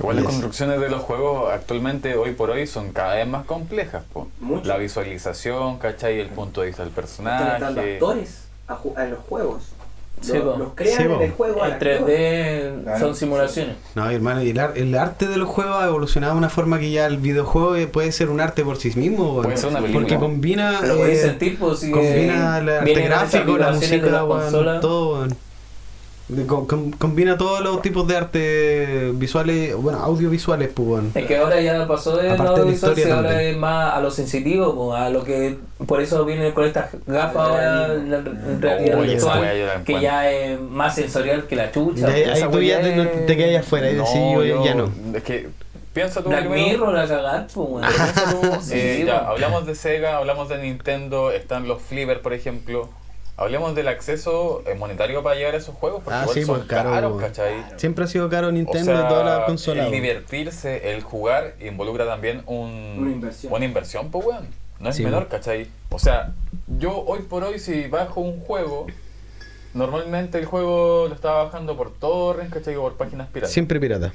Igual 0.00 0.16
las 0.16 0.26
construcciones 0.26 0.80
de 0.80 0.88
los 0.90 1.02
juegos 1.02 1.50
actualmente, 1.52 2.14
hoy 2.16 2.32
por 2.32 2.50
hoy, 2.50 2.66
son 2.68 2.92
cada 2.92 3.14
vez 3.16 3.26
más 3.26 3.44
complejas. 3.46 4.04
po. 4.12 4.28
Mucho. 4.40 4.68
La 4.68 4.76
visualización, 4.76 5.78
¿cachai? 5.78 6.20
El 6.20 6.28
punto 6.28 6.60
de 6.60 6.68
vista 6.68 6.82
del 6.82 6.90
Están 6.90 7.02
personaje. 7.04 7.94
actores 7.94 8.44
a, 8.68 8.78
a 8.96 9.04
los 9.06 9.18
juegos. 9.28 9.62
Sí, 10.20 10.32
Los, 10.34 10.72
crean 10.74 10.96
Sí, 10.98 11.02
en 11.04 11.22
el 11.22 11.30
juego. 11.32 11.62
al 11.62 11.70
En 11.70 11.74
actor. 11.74 11.88
3D 12.08 12.82
Claro. 12.82 12.98
son 13.00 13.14
simulaciones. 13.14 13.76
No, 13.94 14.10
hermano, 14.10 14.42
y 14.42 14.50
el, 14.50 14.58
el 14.74 14.94
arte 14.96 15.26
de 15.26 15.36
los 15.36 15.48
juegos 15.48 15.76
ha 15.76 15.86
evolucionado 15.86 16.34
de 16.34 16.38
una 16.38 16.48
forma 16.48 16.78
que 16.78 16.90
ya 16.90 17.06
el 17.06 17.18
videojuego 17.18 17.76
eh, 17.76 17.86
puede 17.86 18.12
ser 18.12 18.28
un 18.30 18.40
arte 18.40 18.64
por 18.64 18.76
sí 18.76 18.92
mismo. 18.96 19.42
Puede 19.42 19.56
ser 19.56 19.70
una 19.70 19.80
película. 19.80 20.06
Porque 20.06 20.18
combina. 20.18 20.80
Lo 20.82 21.06
eh, 21.06 21.16
sentir, 21.16 21.58
pues 21.58 21.80
si 21.80 21.90
combina 21.90 22.58
el 22.58 22.68
arte 22.68 22.94
gráfico, 23.02 23.58
la 23.58 23.70
de 23.72 23.76
música, 23.76 24.20
consolas. 24.26 24.80
todo, 24.80 25.14
weón. 25.20 25.47
Com- 26.46 26.90
combina 26.92 27.38
todos 27.38 27.62
los 27.62 27.80
tipos 27.80 28.06
de 28.06 28.14
arte 28.14 29.12
visuales, 29.14 29.74
bueno, 29.76 29.98
audiovisuales, 30.00 30.68
pues, 30.74 30.86
weón. 30.86 31.12
Es 31.14 31.24
que 31.24 31.38
ahora 31.38 31.58
ya 31.62 31.86
pasó 31.88 32.18
de 32.18 32.28
Aparte 32.28 32.44
lo 32.44 32.50
de 32.50 32.56
la 32.56 32.62
audiovisual, 32.64 32.92
historia 32.98 33.16
ahora 33.16 33.28
también. 33.30 33.50
es 33.52 33.56
más 33.56 33.94
a 33.94 34.00
lo 34.00 34.10
sensitivo, 34.10 34.74
pues, 34.74 35.00
a 35.00 35.08
lo 35.08 35.24
que 35.24 35.56
por 35.86 36.02
eso 36.02 36.26
vienen 36.26 36.52
con 36.52 36.66
estas 36.66 36.90
gafas 37.06 37.36
ahora 37.48 37.94
en 37.94 38.10
la- 38.10 38.20
realidad 38.60 38.98
Oye, 38.98 39.12
virtual, 39.14 39.40
la 39.40 39.84
que 39.84 40.00
ya 40.02 40.30
es 40.30 40.60
más 40.60 40.94
sensorial 40.96 41.46
que 41.46 41.56
la 41.56 41.72
chucha. 41.72 42.08
Ya, 42.08 42.14
ahí 42.14 42.22
esa 42.24 42.50
tú 42.50 42.60
ya 42.60 42.76
wea 42.76 42.82
te, 42.82 42.96
no 42.96 43.02
es- 43.04 43.26
te 43.26 43.36
quedas 43.36 43.64
afuera 43.64 43.90
y 43.90 43.94
decís, 43.94 44.12
yo, 44.34 44.64
ya 44.64 44.74
no. 44.74 44.90
Es 45.14 45.22
que, 45.22 45.48
piensa 45.94 46.22
tú 46.22 46.28
Black 46.28 46.46
primero- 46.46 46.68
Mirror 46.86 46.98
a 46.98 47.08
cagar, 47.08 47.46
pues, 47.54 47.86
eh, 48.70 48.96
sí, 49.00 49.06
ya, 49.06 49.20
po. 49.24 49.30
hablamos 49.30 49.64
de 49.66 49.74
Sega, 49.74 50.18
hablamos 50.18 50.50
de 50.50 50.58
Nintendo, 50.58 51.30
están 51.32 51.66
los 51.66 51.80
Flipper, 51.80 52.20
por 52.20 52.34
ejemplo. 52.34 52.90
Hablemos 53.40 53.74
del 53.76 53.86
acceso 53.86 54.62
eh, 54.66 54.74
monetario 54.74 55.22
para 55.22 55.36
llegar 55.36 55.54
a 55.54 55.58
esos 55.58 55.74
juegos, 55.76 56.02
porque 56.02 56.18
Ah, 56.18 56.22
igual 56.22 56.34
sí, 56.34 56.42
son 56.44 56.56
pues, 56.56 56.68
caro, 56.68 56.90
caros. 56.90 57.20
¿cachai? 57.20 57.64
Siempre 57.76 58.04
ha 58.04 58.08
sido 58.08 58.28
caro 58.28 58.50
Nintendo 58.50 58.92
o 58.92 58.96
sea, 58.96 59.08
todas 59.08 59.24
las 59.24 59.46
consolas. 59.46 59.86
el 59.86 59.92
weón. 59.92 60.02
divertirse, 60.02 60.92
el 60.92 61.02
jugar, 61.02 61.54
involucra 61.60 62.04
también 62.04 62.42
un, 62.46 62.96
Una 62.98 63.10
inversión. 63.12 63.52
Una 63.52 63.64
inversión, 63.64 64.10
pues, 64.10 64.26
weón. 64.26 64.48
No 64.80 64.90
es 64.90 64.96
Sí, 64.96 65.04
menor, 65.04 65.20
weón. 65.20 65.30
¿cachai? 65.30 65.68
O 65.90 65.98
sea, 66.00 66.32
yo 66.78 66.98
hoy 67.06 67.20
por 67.20 67.44
hoy, 67.44 67.60
si 67.60 67.86
bajo 67.86 68.20
un 68.20 68.40
juego, 68.40 68.86
normalmente 69.74 70.38
el 70.38 70.44
juego 70.44 71.06
lo 71.08 71.14
estaba 71.14 71.44
bajando 71.44 71.76
por 71.76 71.92
torrents, 71.94 72.52
¿cachai? 72.52 72.74
O 72.76 72.82
por 72.82 72.96
páginas 72.96 73.28
piratas. 73.28 73.52
Siempre 73.52 73.78
pirata. 73.80 74.12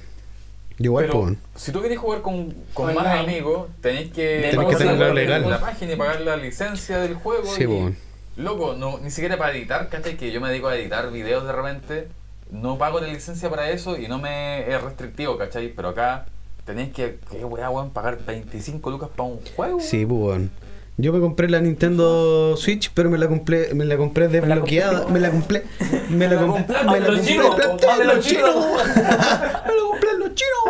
Igual, 0.80 1.06
Pero 1.06 1.14
pues, 1.14 1.24
weón. 1.26 1.40
si 1.56 1.72
tú 1.72 1.82
querés 1.82 2.00
jugar 2.00 2.22
con, 2.22 2.54
con 2.74 2.90
Online. 2.90 3.04
más 3.10 3.20
amigos, 3.20 3.68
tenéis 3.82 4.12
que, 4.12 4.50
Tenés 4.52 4.76
que 4.78 4.84
legal. 5.14 5.50
la 5.50 5.60
página 5.62 5.94
y 5.94 5.96
pagar 5.96 6.22
la 6.22 6.36
licencia 6.36 6.98
del 6.98 7.14
juego. 7.14 7.46
Sí, 7.46 7.64
y, 7.64 7.66
weón. 7.68 7.96
Loco, 8.36 8.76
no, 8.78 9.00
ni 9.00 9.12
siquiera 9.12 9.38
para 9.38 9.56
editar, 9.56 9.90
¿cachai? 9.90 10.18
Que 10.18 10.32
yo 10.32 10.42
me 10.42 10.50
dedico 10.50 10.68
a 10.68 10.76
editar 10.76 11.12
videos 11.12 11.46
de 11.46 11.52
repente. 11.52 12.08
No 12.52 12.78
pago 12.78 13.00
la 13.00 13.08
licencia 13.08 13.50
para 13.50 13.70
eso 13.70 13.98
y 13.98 14.08
no 14.08 14.20
me 14.20 14.70
es 14.72 14.82
restrictivo, 14.82 15.38
¿cachai? 15.38 15.70
Pero 15.70 15.90
acá 15.90 16.26
tenéis 16.66 16.94
que, 16.94 17.20
que 17.32 17.46
weá, 17.46 17.70
weón, 17.70 17.92
pagar 17.92 18.20
25 18.26 18.90
lucas 18.90 19.10
para 19.16 19.30
un 19.30 19.40
juego. 19.56 19.80
Sí, 19.80 20.06
pues, 20.06 20.20
weón. 20.20 20.52
Yo 20.98 21.12
me 21.12 21.20
compré 21.20 21.50
la 21.50 21.60
Nintendo 21.60 22.56
Switch, 22.56 22.92
pero 22.94 23.10
me 23.10 23.18
la 23.18 23.28
compré, 23.28 23.74
me 23.74 23.84
la 23.84 23.98
compré 23.98 24.28
desbloqueada. 24.28 25.08
Me 25.08 25.20
la 25.20 25.32
compré. 25.32 25.64
Me 26.10 26.28
la 26.28 26.40
compré. 26.40 26.76
Me 26.86 27.00
la 27.00 27.08
compré. 27.08 27.24
Me 27.30 27.36
la 27.36 27.68
compré 27.68 27.90
en 30.12 30.20
los 30.20 30.36
chinos. 30.36 30.66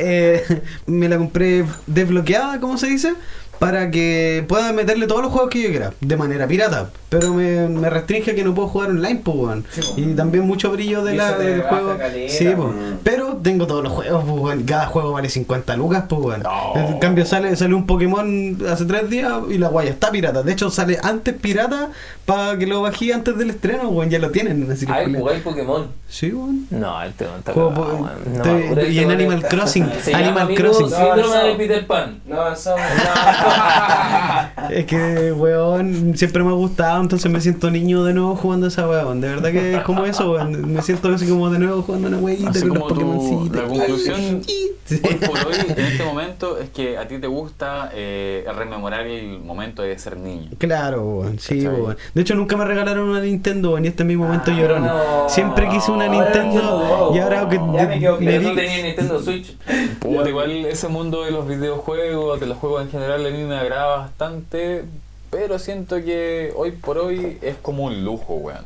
Me 0.86 1.08
la 1.08 1.18
compré 1.18 1.64
desbloqueada, 1.86 2.60
¿cómo 2.60 2.78
se 2.78 2.86
dice? 2.86 3.14
Para 3.60 3.90
que 3.92 4.44
pueda 4.48 4.72
meterle 4.72 5.06
todos 5.06 5.22
los 5.22 5.30
juegos 5.30 5.50
que 5.50 5.62
yo 5.62 5.68
quiera, 5.68 5.92
de 6.00 6.16
manera 6.16 6.48
pirata. 6.48 6.90
Pero 7.10 7.34
me, 7.34 7.68
me 7.68 7.90
restringe 7.90 8.34
que 8.34 8.42
no 8.44 8.54
puedo 8.54 8.68
jugar 8.68 8.90
online, 8.90 9.20
pues, 9.24 9.36
weón. 9.36 9.64
Sí. 9.70 9.80
Y 9.96 10.14
también 10.14 10.46
mucho 10.46 10.70
brillo 10.72 11.02
de 11.04 11.14
la, 11.16 11.36
del 11.36 11.62
juego. 11.62 11.96
Sí, 12.28 12.48
pues. 12.56 12.68
Pero 13.02 13.36
tengo 13.42 13.66
todos 13.66 13.82
los 13.84 13.92
juegos, 13.92 14.24
pues, 14.26 14.40
weón. 14.40 14.62
Cada 14.62 14.86
juego 14.86 15.12
vale 15.12 15.28
50 15.28 15.76
lucas, 15.76 16.04
pues, 16.08 16.22
weón. 16.22 16.42
No. 16.42 16.72
En 16.76 16.98
cambio, 17.00 17.26
sale, 17.26 17.54
sale 17.56 17.74
un 17.74 17.84
Pokémon 17.86 18.56
hace 18.70 18.84
tres 18.86 19.10
días 19.10 19.32
y 19.50 19.58
la 19.58 19.68
guaya 19.68 19.90
está 19.90 20.10
pirata. 20.10 20.42
De 20.42 20.52
hecho, 20.52 20.70
sale 20.70 20.98
antes 21.02 21.34
pirata 21.34 21.90
para 22.24 22.56
que 22.56 22.66
lo 22.66 22.80
bajé 22.82 23.12
antes 23.12 23.36
del 23.36 23.50
estreno, 23.50 23.88
weón. 23.90 24.08
Ya 24.08 24.20
lo 24.20 24.30
tienen. 24.30 24.70
Así 24.72 24.86
que, 24.86 24.92
Ay, 24.92 25.04
culiao. 25.06 25.20
jugáis 25.22 25.42
Pokémon. 25.42 25.88
Sí, 26.08 26.32
weón. 26.32 26.66
No, 26.70 27.02
este 27.02 27.24
weón 27.24 27.38
está 27.40 27.52
Juego 27.52 27.74
po-. 27.74 28.08
No 28.36 28.42
te- 28.74 28.88
y 28.90 29.00
en 29.00 29.10
Animal. 29.10 29.42
Crossing. 29.48 29.86
Animal 30.14 30.54
Crossing. 30.54 30.88
Síndrome 30.88 31.22
No, 31.22 31.42
de 31.44 31.50
no. 31.52 31.58
Peter 31.58 31.86
Pan. 31.86 32.20
No 32.26 32.40
avanzamos. 32.40 32.80
Es 34.70 34.86
que, 34.86 35.32
weón, 35.32 36.16
siempre 36.16 36.44
me 36.44 36.50
ha 36.50 36.54
gustado, 36.54 37.00
entonces 37.00 37.30
me 37.30 37.40
siento 37.40 37.70
niño 37.70 38.04
de 38.04 38.14
nuevo 38.14 38.36
jugando 38.36 38.68
esa 38.68 38.88
weón. 38.88 39.20
De 39.20 39.28
verdad 39.28 39.50
que 39.50 39.74
es 39.76 39.82
como 39.82 40.04
eso, 40.04 40.30
weón. 40.32 40.72
Me 40.74 40.82
siento 40.82 41.08
así 41.12 41.26
como 41.26 41.50
de 41.50 41.58
nuevo 41.58 41.82
jugando 41.82 42.06
una 42.08 42.18
weita 42.18 42.50
Así 42.50 42.60
con 42.60 42.68
los 42.68 42.78
como 42.78 42.88
tu- 42.88 42.94
Pokémoncitos. 42.94 43.56
la 43.56 43.68
conclusión 43.68 44.42
Sí. 44.90 45.00
hoy 45.08 45.14
por 45.14 45.36
hoy, 45.46 45.54
en 45.68 45.78
este 45.84 46.02
momento, 46.04 46.58
es 46.58 46.68
que 46.70 46.98
a 46.98 47.06
ti 47.06 47.18
te 47.18 47.28
gusta 47.28 47.90
eh, 47.94 48.44
rememorar 48.56 49.06
el 49.06 49.38
momento 49.38 49.82
de 49.82 49.96
ser 50.00 50.16
niño. 50.16 50.50
Claro, 50.58 51.02
weón, 51.04 51.38
sí, 51.38 51.62
¿Cachai? 51.62 51.80
weón. 51.80 51.96
De 52.12 52.22
hecho, 52.22 52.34
nunca 52.34 52.56
me 52.56 52.64
regalaron 52.64 53.08
una 53.08 53.20
Nintendo, 53.20 53.70
weón, 53.70 53.84
y 53.84 53.88
este 53.88 54.02
es 54.02 54.06
mi 54.08 54.16
momento 54.16 54.50
Ah, 54.50 54.54
llorón. 54.58 54.84
no. 54.86 55.28
Siempre 55.28 55.68
quise 55.68 55.92
una 55.92 56.08
Nintendo 56.08 56.40
entiendo. 56.40 57.12
y 57.14 57.18
ahora 57.20 57.48
que 57.48 57.56
Ya 57.56 57.86
me 57.86 57.98
quedo 58.00 58.20
le 58.20 58.38
no 58.40 58.52
tenía 58.54 58.82
Nintendo 58.84 59.20
Switch. 59.22 59.56
Puta, 60.00 60.28
igual 60.28 60.50
ese 60.66 60.88
mundo 60.88 61.24
de 61.24 61.30
los 61.30 61.46
videojuegos, 61.46 62.40
de 62.40 62.46
los 62.46 62.58
juegos 62.58 62.82
en 62.82 62.90
general, 62.90 63.24
a 63.24 63.30
mí 63.30 63.39
me 63.40 63.56
agrada 63.56 63.96
bastante, 63.98 64.84
pero 65.30 65.58
siento 65.58 65.96
que 65.96 66.52
hoy 66.56 66.72
por 66.72 66.98
hoy 66.98 67.38
es 67.42 67.56
como 67.56 67.84
un 67.84 68.04
lujo, 68.04 68.34
weón. 68.34 68.64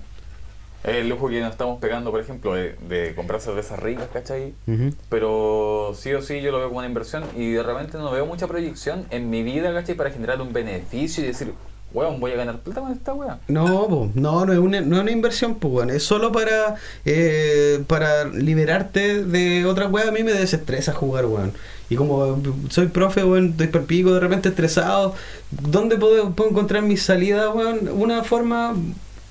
Es 0.82 0.96
el 0.96 1.08
lujo 1.08 1.30
que 1.30 1.40
nos 1.40 1.50
estamos 1.50 1.80
pegando, 1.80 2.10
por 2.10 2.20
ejemplo, 2.20 2.54
de, 2.54 2.76
de 2.88 3.14
comprar 3.14 3.40
cervezas 3.40 3.78
ricas, 3.78 4.06
¿cachai? 4.12 4.52
Ujú. 4.66 4.94
Pero 5.08 5.94
sí 5.96 6.12
o 6.12 6.20
sí 6.20 6.42
yo 6.42 6.52
lo 6.52 6.58
veo 6.58 6.68
como 6.68 6.80
una 6.80 6.88
inversión 6.88 7.24
y 7.34 7.52
de 7.52 7.62
repente 7.62 7.96
no 7.96 8.10
veo 8.10 8.26
mucha 8.26 8.46
proyección 8.46 9.06
en 9.10 9.30
mi 9.30 9.42
vida, 9.42 9.72
¿cachai? 9.72 9.94
Para 9.94 10.10
generar 10.10 10.42
un 10.42 10.52
beneficio 10.52 11.24
y 11.24 11.28
decir, 11.28 11.54
weón, 11.94 12.20
voy 12.20 12.32
a 12.32 12.36
ganar 12.36 12.58
plata 12.58 12.82
con 12.82 12.92
esta 12.92 13.14
weón. 13.14 13.38
No, 13.48 13.88
po, 13.88 14.10
no, 14.14 14.44
no 14.44 14.52
es 14.52 14.58
una, 14.58 14.80
no 14.82 14.96
es 14.96 15.02
una 15.02 15.10
inversión, 15.10 15.54
pues, 15.54 15.72
weón. 15.72 15.90
Es 15.90 16.02
solo 16.02 16.32
para, 16.32 16.74
eh, 17.06 17.82
para 17.86 18.24
liberarte 18.26 19.24
de 19.24 19.64
otra 19.64 19.88
weá. 19.88 20.08
A 20.08 20.12
mí 20.12 20.22
me 20.22 20.32
desestresa 20.32 20.92
jugar, 20.92 21.24
weón. 21.24 21.54
Y 21.94 21.96
como 21.96 22.36
soy 22.70 22.88
profe, 22.88 23.22
weón, 23.22 23.50
estoy 23.50 23.68
perpico, 23.68 24.12
de 24.12 24.18
repente 24.18 24.48
estresado. 24.48 25.14
¿Dónde 25.52 25.96
puedo, 25.96 26.30
puedo 26.32 26.50
encontrar 26.50 26.82
mi 26.82 26.96
salida, 26.96 27.50
weón? 27.50 27.88
Una 27.94 28.24
forma 28.24 28.74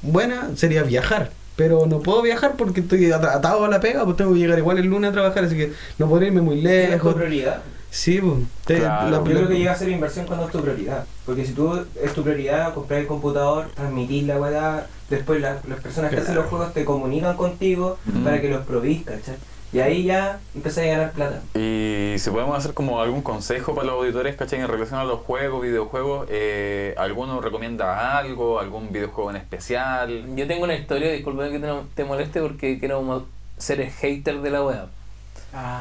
buena 0.01 0.51
sería 0.55 0.83
viajar. 0.83 1.31
Pero 1.57 1.85
no 1.87 1.99
puedo 1.99 2.21
viajar 2.21 2.53
porque 2.57 2.79
estoy 2.79 3.11
at- 3.11 3.23
atado 3.25 3.65
a 3.65 3.67
la 3.67 3.79
pega, 3.81 4.05
pues 4.05 4.15
tengo 4.17 4.33
que 4.33 4.39
llegar 4.39 4.57
igual 4.57 4.77
el 4.79 4.85
lunes 4.87 5.09
a 5.09 5.13
trabajar, 5.13 5.43
así 5.43 5.55
que 5.57 5.73
no 5.99 6.07
podría 6.07 6.29
irme 6.29 6.41
muy 6.41 6.59
Es 6.59 6.89
lejos. 6.89 7.11
tu 7.13 7.17
prioridad. 7.19 7.61
Sí, 7.91 8.19
pues. 8.21 8.33
te- 8.65 8.79
Claro. 8.79 9.09
la- 9.11 9.17
Yo 9.17 9.23
creo 9.23 9.47
que 9.49 9.57
llega 9.57 9.73
a 9.73 9.75
ser 9.75 9.89
inversión 9.89 10.25
cuando 10.25 10.45
es 10.45 10.51
tu 10.53 10.61
prioridad. 10.61 11.03
Porque 11.25 11.45
si 11.45 11.51
tú 11.51 11.85
es 12.01 12.13
tu 12.13 12.23
prioridad 12.23 12.73
comprar 12.73 13.01
el 13.01 13.07
computador, 13.07 13.67
transmitir 13.75 14.23
la 14.23 14.39
weá, 14.39 14.87
después 15.09 15.41
la- 15.41 15.57
las 15.67 15.79
personas 15.81 16.09
que 16.11 16.17
hacen 16.21 16.33
los 16.35 16.45
juegos 16.45 16.73
te 16.73 16.85
comunican 16.85 17.35
contigo 17.35 17.99
Mm. 18.05 18.23
para 18.23 18.39
que 18.41 18.49
los 18.49 18.65
probís, 18.65 19.03
¿cachai? 19.03 19.35
Y 19.73 19.79
ahí 19.79 20.03
ya 20.03 20.39
empiezas 20.53 20.83
a 20.83 20.87
ganar 20.87 21.11
plata. 21.13 21.41
Y 21.55 22.13
si 22.19 22.29
podemos 22.29 22.55
hacer 22.55 22.75
como 22.75 23.01
algún 23.01 23.23
consejo 23.23 23.73
para 23.73 23.87
los 23.87 23.95
auditores, 23.95 24.35
¿cachai? 24.35 24.59
En 24.59 24.67
relación 24.67 24.99
a 24.99 25.03
los 25.03 25.21
juegos, 25.21 25.63
videojuegos, 25.63 26.27
eh, 26.29 26.93
¿alguno 26.95 27.41
recomienda 27.41 28.17
algo? 28.19 28.59
¿Algún 28.59 28.91
videojuego 28.91 29.31
en 29.31 29.37
especial? 29.37 30.35
Yo 30.35 30.45
tengo 30.45 30.63
una 30.63 30.75
historia, 30.75 31.11
disculpa 31.11 31.49
que 31.49 31.57
te, 31.57 31.67
te 31.95 32.03
moleste 32.03 32.39
porque 32.39 32.77
quiero 32.77 33.25
ser 33.57 33.81
el 33.81 33.89
hater 33.89 34.41
de 34.41 34.49
la 34.51 34.63
web. 34.63 34.85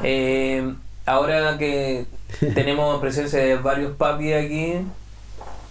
Eh, 0.03 0.73
ahora 1.05 1.57
que 1.59 2.05
tenemos 2.55 2.99
presencia 2.99 3.39
de 3.39 3.57
varios 3.57 3.95
papis 3.95 4.33
aquí, 4.33 4.75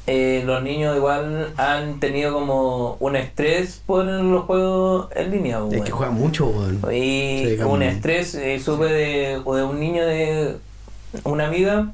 eh, 0.07 0.43
los 0.45 0.63
niños 0.63 0.97
igual 0.97 1.53
han 1.57 2.01
tenido 2.01 2.33
como 2.33 2.97
un 2.99 3.15
estrés 3.15 3.83
por 3.87 4.05
los 4.05 4.45
juegos 4.45 5.09
en 5.15 5.31
línea. 5.31 5.59
Es 5.59 5.65
weón. 5.65 5.85
que 5.85 5.93
juega 5.93 6.13
mucho, 6.13 6.47
weón. 6.47 6.81
Y 6.93 7.57
Sí, 7.57 7.63
un 7.65 7.83
estrés, 7.83 8.35
eh, 8.35 8.59
supe 8.59 8.87
de, 8.87 9.41
o 9.45 9.55
de 9.55 9.63
un 9.63 9.79
niño 9.79 10.05
de 10.05 10.57
una 11.25 11.47
amiga 11.47 11.93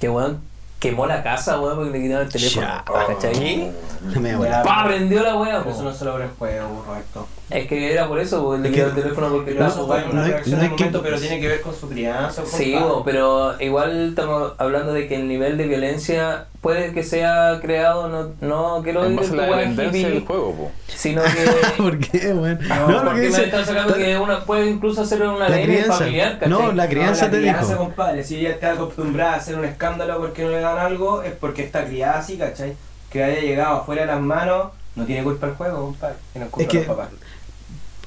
que 0.00 0.08
weón 0.08 0.40
quemó 0.80 1.06
la 1.06 1.22
casa, 1.22 1.60
weón, 1.60 1.76
porque 1.76 1.90
le 1.92 2.02
quitaron 2.02 2.26
el 2.26 2.32
teléfono. 2.32 2.66
Ya. 2.66 2.84
¿Cachai? 3.06 3.72
Me. 4.20 4.36
Prendió 4.84 5.22
la 5.22 5.36
weá, 5.36 5.64
eso 5.66 5.82
no 5.82 5.94
se 5.94 6.04
logra 6.04 6.24
el 6.24 6.30
juego, 6.32 6.84
Roberto. 6.86 7.26
Es 7.50 7.66
que 7.66 7.92
era 7.92 8.08
por 8.08 8.18
eso, 8.18 8.42
porque 8.42 8.62
le 8.62 8.68
Es 8.68 8.74
quitaron 8.74 8.94
que- 8.94 9.00
el 9.00 9.04
teléfono 9.04 9.28
porque 9.34 9.50
estaba 9.50 9.68
eso 9.70 9.86
fue 9.86 10.02
una 10.04 10.12
no 10.14 10.22
hay- 10.22 10.30
reacción 10.30 10.56
no 10.58 10.62
hay 10.62 10.68
que- 10.70 10.74
momento, 10.84 11.02
pero 11.02 11.20
tiene 11.20 11.40
que 11.40 11.48
ver 11.48 11.60
con 11.60 11.74
su 11.74 11.88
crianza. 11.90 12.42
con 12.42 12.50
Sí, 12.50 12.72
padre. 12.72 12.94
pero 13.04 13.60
igual 13.60 14.08
estamos 14.08 14.52
hablando 14.56 14.94
de 14.94 15.06
que 15.08 15.16
el 15.16 15.28
nivel 15.28 15.58
de 15.58 15.66
violencia 15.66 16.46
puede 16.62 16.92
que 16.94 17.02
sea 17.02 17.58
creado, 17.60 18.08
no, 18.08 18.30
no 18.40 18.80
quiero 18.82 19.04
En 19.04 19.12
ir 19.12 19.18
base 19.18 19.28
a 19.28 19.32
en 19.32 19.36
la 19.50 19.56
dependencia 19.58 20.08
del 20.08 20.24
juego, 20.24 20.54
po. 20.54 20.72
sino 20.88 21.22
que 21.22 21.28
¿Por 21.82 21.98
qué, 21.98 22.32
weón? 22.32 22.58
no, 22.66 22.88
lo 22.90 22.96
porque 23.04 23.10
que 23.10 23.20
me 23.20 23.26
dice- 23.26 23.44
están 23.44 23.66
sacando 23.66 23.94
que 23.94 24.16
una 24.18 24.40
puede 24.44 24.70
incluso 24.70 25.04
ser 25.04 25.22
una 25.22 25.46
La 25.46 25.56
ley 25.56 25.64
crianza. 25.66 25.92
familiar, 25.98 26.32
¿cachai? 26.38 26.48
No, 26.48 26.72
la 26.72 26.88
crianza 26.88 27.26
no, 27.26 27.30
te 27.30 27.36
la 27.36 27.42
crianza, 27.42 27.72
dijo. 27.72 27.84
compadre. 27.84 28.24
Si 28.24 28.36
ella 28.38 28.50
está 28.52 28.72
acostumbrada 28.72 29.34
a 29.34 29.36
hacer 29.36 29.56
un 29.58 29.66
escándalo 29.66 30.18
porque 30.18 30.42
no 30.44 30.48
le 30.50 30.60
dan 30.60 30.78
algo, 30.78 31.22
es 31.22 31.32
porque 31.32 31.62
está 31.62 31.84
criada 31.84 32.20
así, 32.20 32.38
¿cachai? 32.38 32.74
Que 33.10 33.22
haya 33.22 33.40
llegado 33.40 33.76
afuera 33.76 34.00
de 34.02 34.06
las 34.08 34.20
manos, 34.22 34.68
no 34.96 35.04
tiene 35.04 35.22
culpa 35.22 35.48
el 35.48 35.52
juego, 35.54 35.78
compadre. 35.86 36.14
Tiene 36.32 36.48
culpa 36.48 36.62
Es 36.62 36.68
que- 36.68 36.78
los 36.86 36.96
papás. 36.96 37.08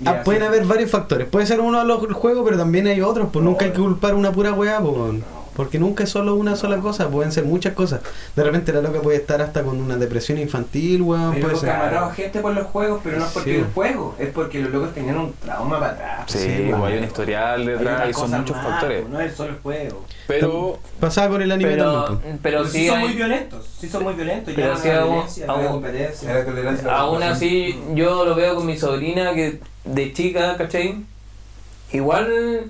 Ah, 0.06 0.22
pueden 0.24 0.44
haber 0.44 0.65
varios 0.65 0.91
factores. 0.91 1.28
Puede 1.28 1.45
ser 1.45 1.60
uno 1.60 1.80
de 1.80 1.86
los 1.86 2.14
juegos, 2.14 2.44
pero 2.45 2.57
también 2.57 2.88
hay 2.88 3.02
otros. 3.02 3.30
Pues 3.32 3.44
nunca 3.44 3.65
hay 3.65 3.72
que 3.72 3.80
culpar 3.80 4.14
una 4.15 4.32
pura 4.32 4.53
weá, 4.53 4.80
pues. 4.80 5.22
Porque 5.58 5.80
nunca 5.80 6.04
es 6.04 6.12
solo 6.12 6.36
una 6.36 6.56
sola 6.56 6.78
cosa, 6.78 7.10
pueden 7.10 7.32
ser 7.32 7.44
muchas 7.44 7.74
cosas. 7.74 8.02
De 8.36 8.44
repente 8.44 8.72
la 8.72 8.82
loca 8.82 9.02
puede 9.02 9.18
estar 9.18 9.42
hasta 9.42 9.64
con 9.64 9.82
una 9.82 9.96
depresión 9.98 10.38
infantil, 10.38 11.02
weón. 11.02 11.34
Pero 11.34 11.48
Puede 11.48 11.60
ser. 11.60 11.70
matado 11.76 12.12
gente 12.12 12.40
por 12.42 12.54
los 12.54 12.68
juegos, 12.68 13.02
pero 13.04 13.18
no 13.18 13.26
es 13.26 13.32
porque 13.32 13.52
Sí. 13.54 13.58
el 13.58 13.66
juego, 13.74 14.16
es 14.20 14.30
porque 14.30 14.60
los 14.60 14.72
locos 14.72 14.94
tenían 14.94 15.18
un 15.18 15.34
trauma 15.34 15.80
para 15.80 15.92
atrás. 15.94 16.24
Sí, 16.28 16.38
Sí, 16.38 16.46
pues, 16.46 16.70
bueno. 16.70 16.86
hay 16.86 16.98
un 17.00 17.04
historial 17.06 17.66
detrás 17.66 18.10
y 18.10 18.14
son 18.14 18.30
muchos 18.32 18.56
más, 18.56 18.66
factores. 18.68 19.02
pues, 19.02 19.12
No 19.14 19.20
es 19.20 19.34
solo 19.34 19.50
el 19.50 19.58
juego. 19.58 20.06
Pero 20.28 20.80
Pasaba 21.00 21.30
con 21.30 21.42
el 21.42 21.52
anime 21.52 21.72
Pero, 21.72 22.04
también. 22.06 22.40
pero 22.44 22.58
Pero 22.60 22.70
sí, 22.70 22.78
sí 22.80 22.88
son 22.88 22.98
hay- 23.00 23.04
muy 23.06 23.14
violentos, 23.16 23.66
sí 23.80 23.90
son 23.90 24.04
muy 24.04 24.14
violentos, 24.14 24.54
Pero 24.56 24.76
ya 24.76 24.84
hay 24.92 24.98
aún- 25.00 25.24
aún- 25.48 26.90
Aún 26.90 27.24
así, 27.24 27.80
yo 27.96 28.26
lo 28.26 28.36
veo 28.36 28.56
con 28.56 28.66
mi 28.68 28.78
sobrina 28.78 29.34
que 29.34 29.60
de 29.86 30.14
chica, 30.14 30.56
¿cachai? 30.56 31.04
Igual 31.94 32.70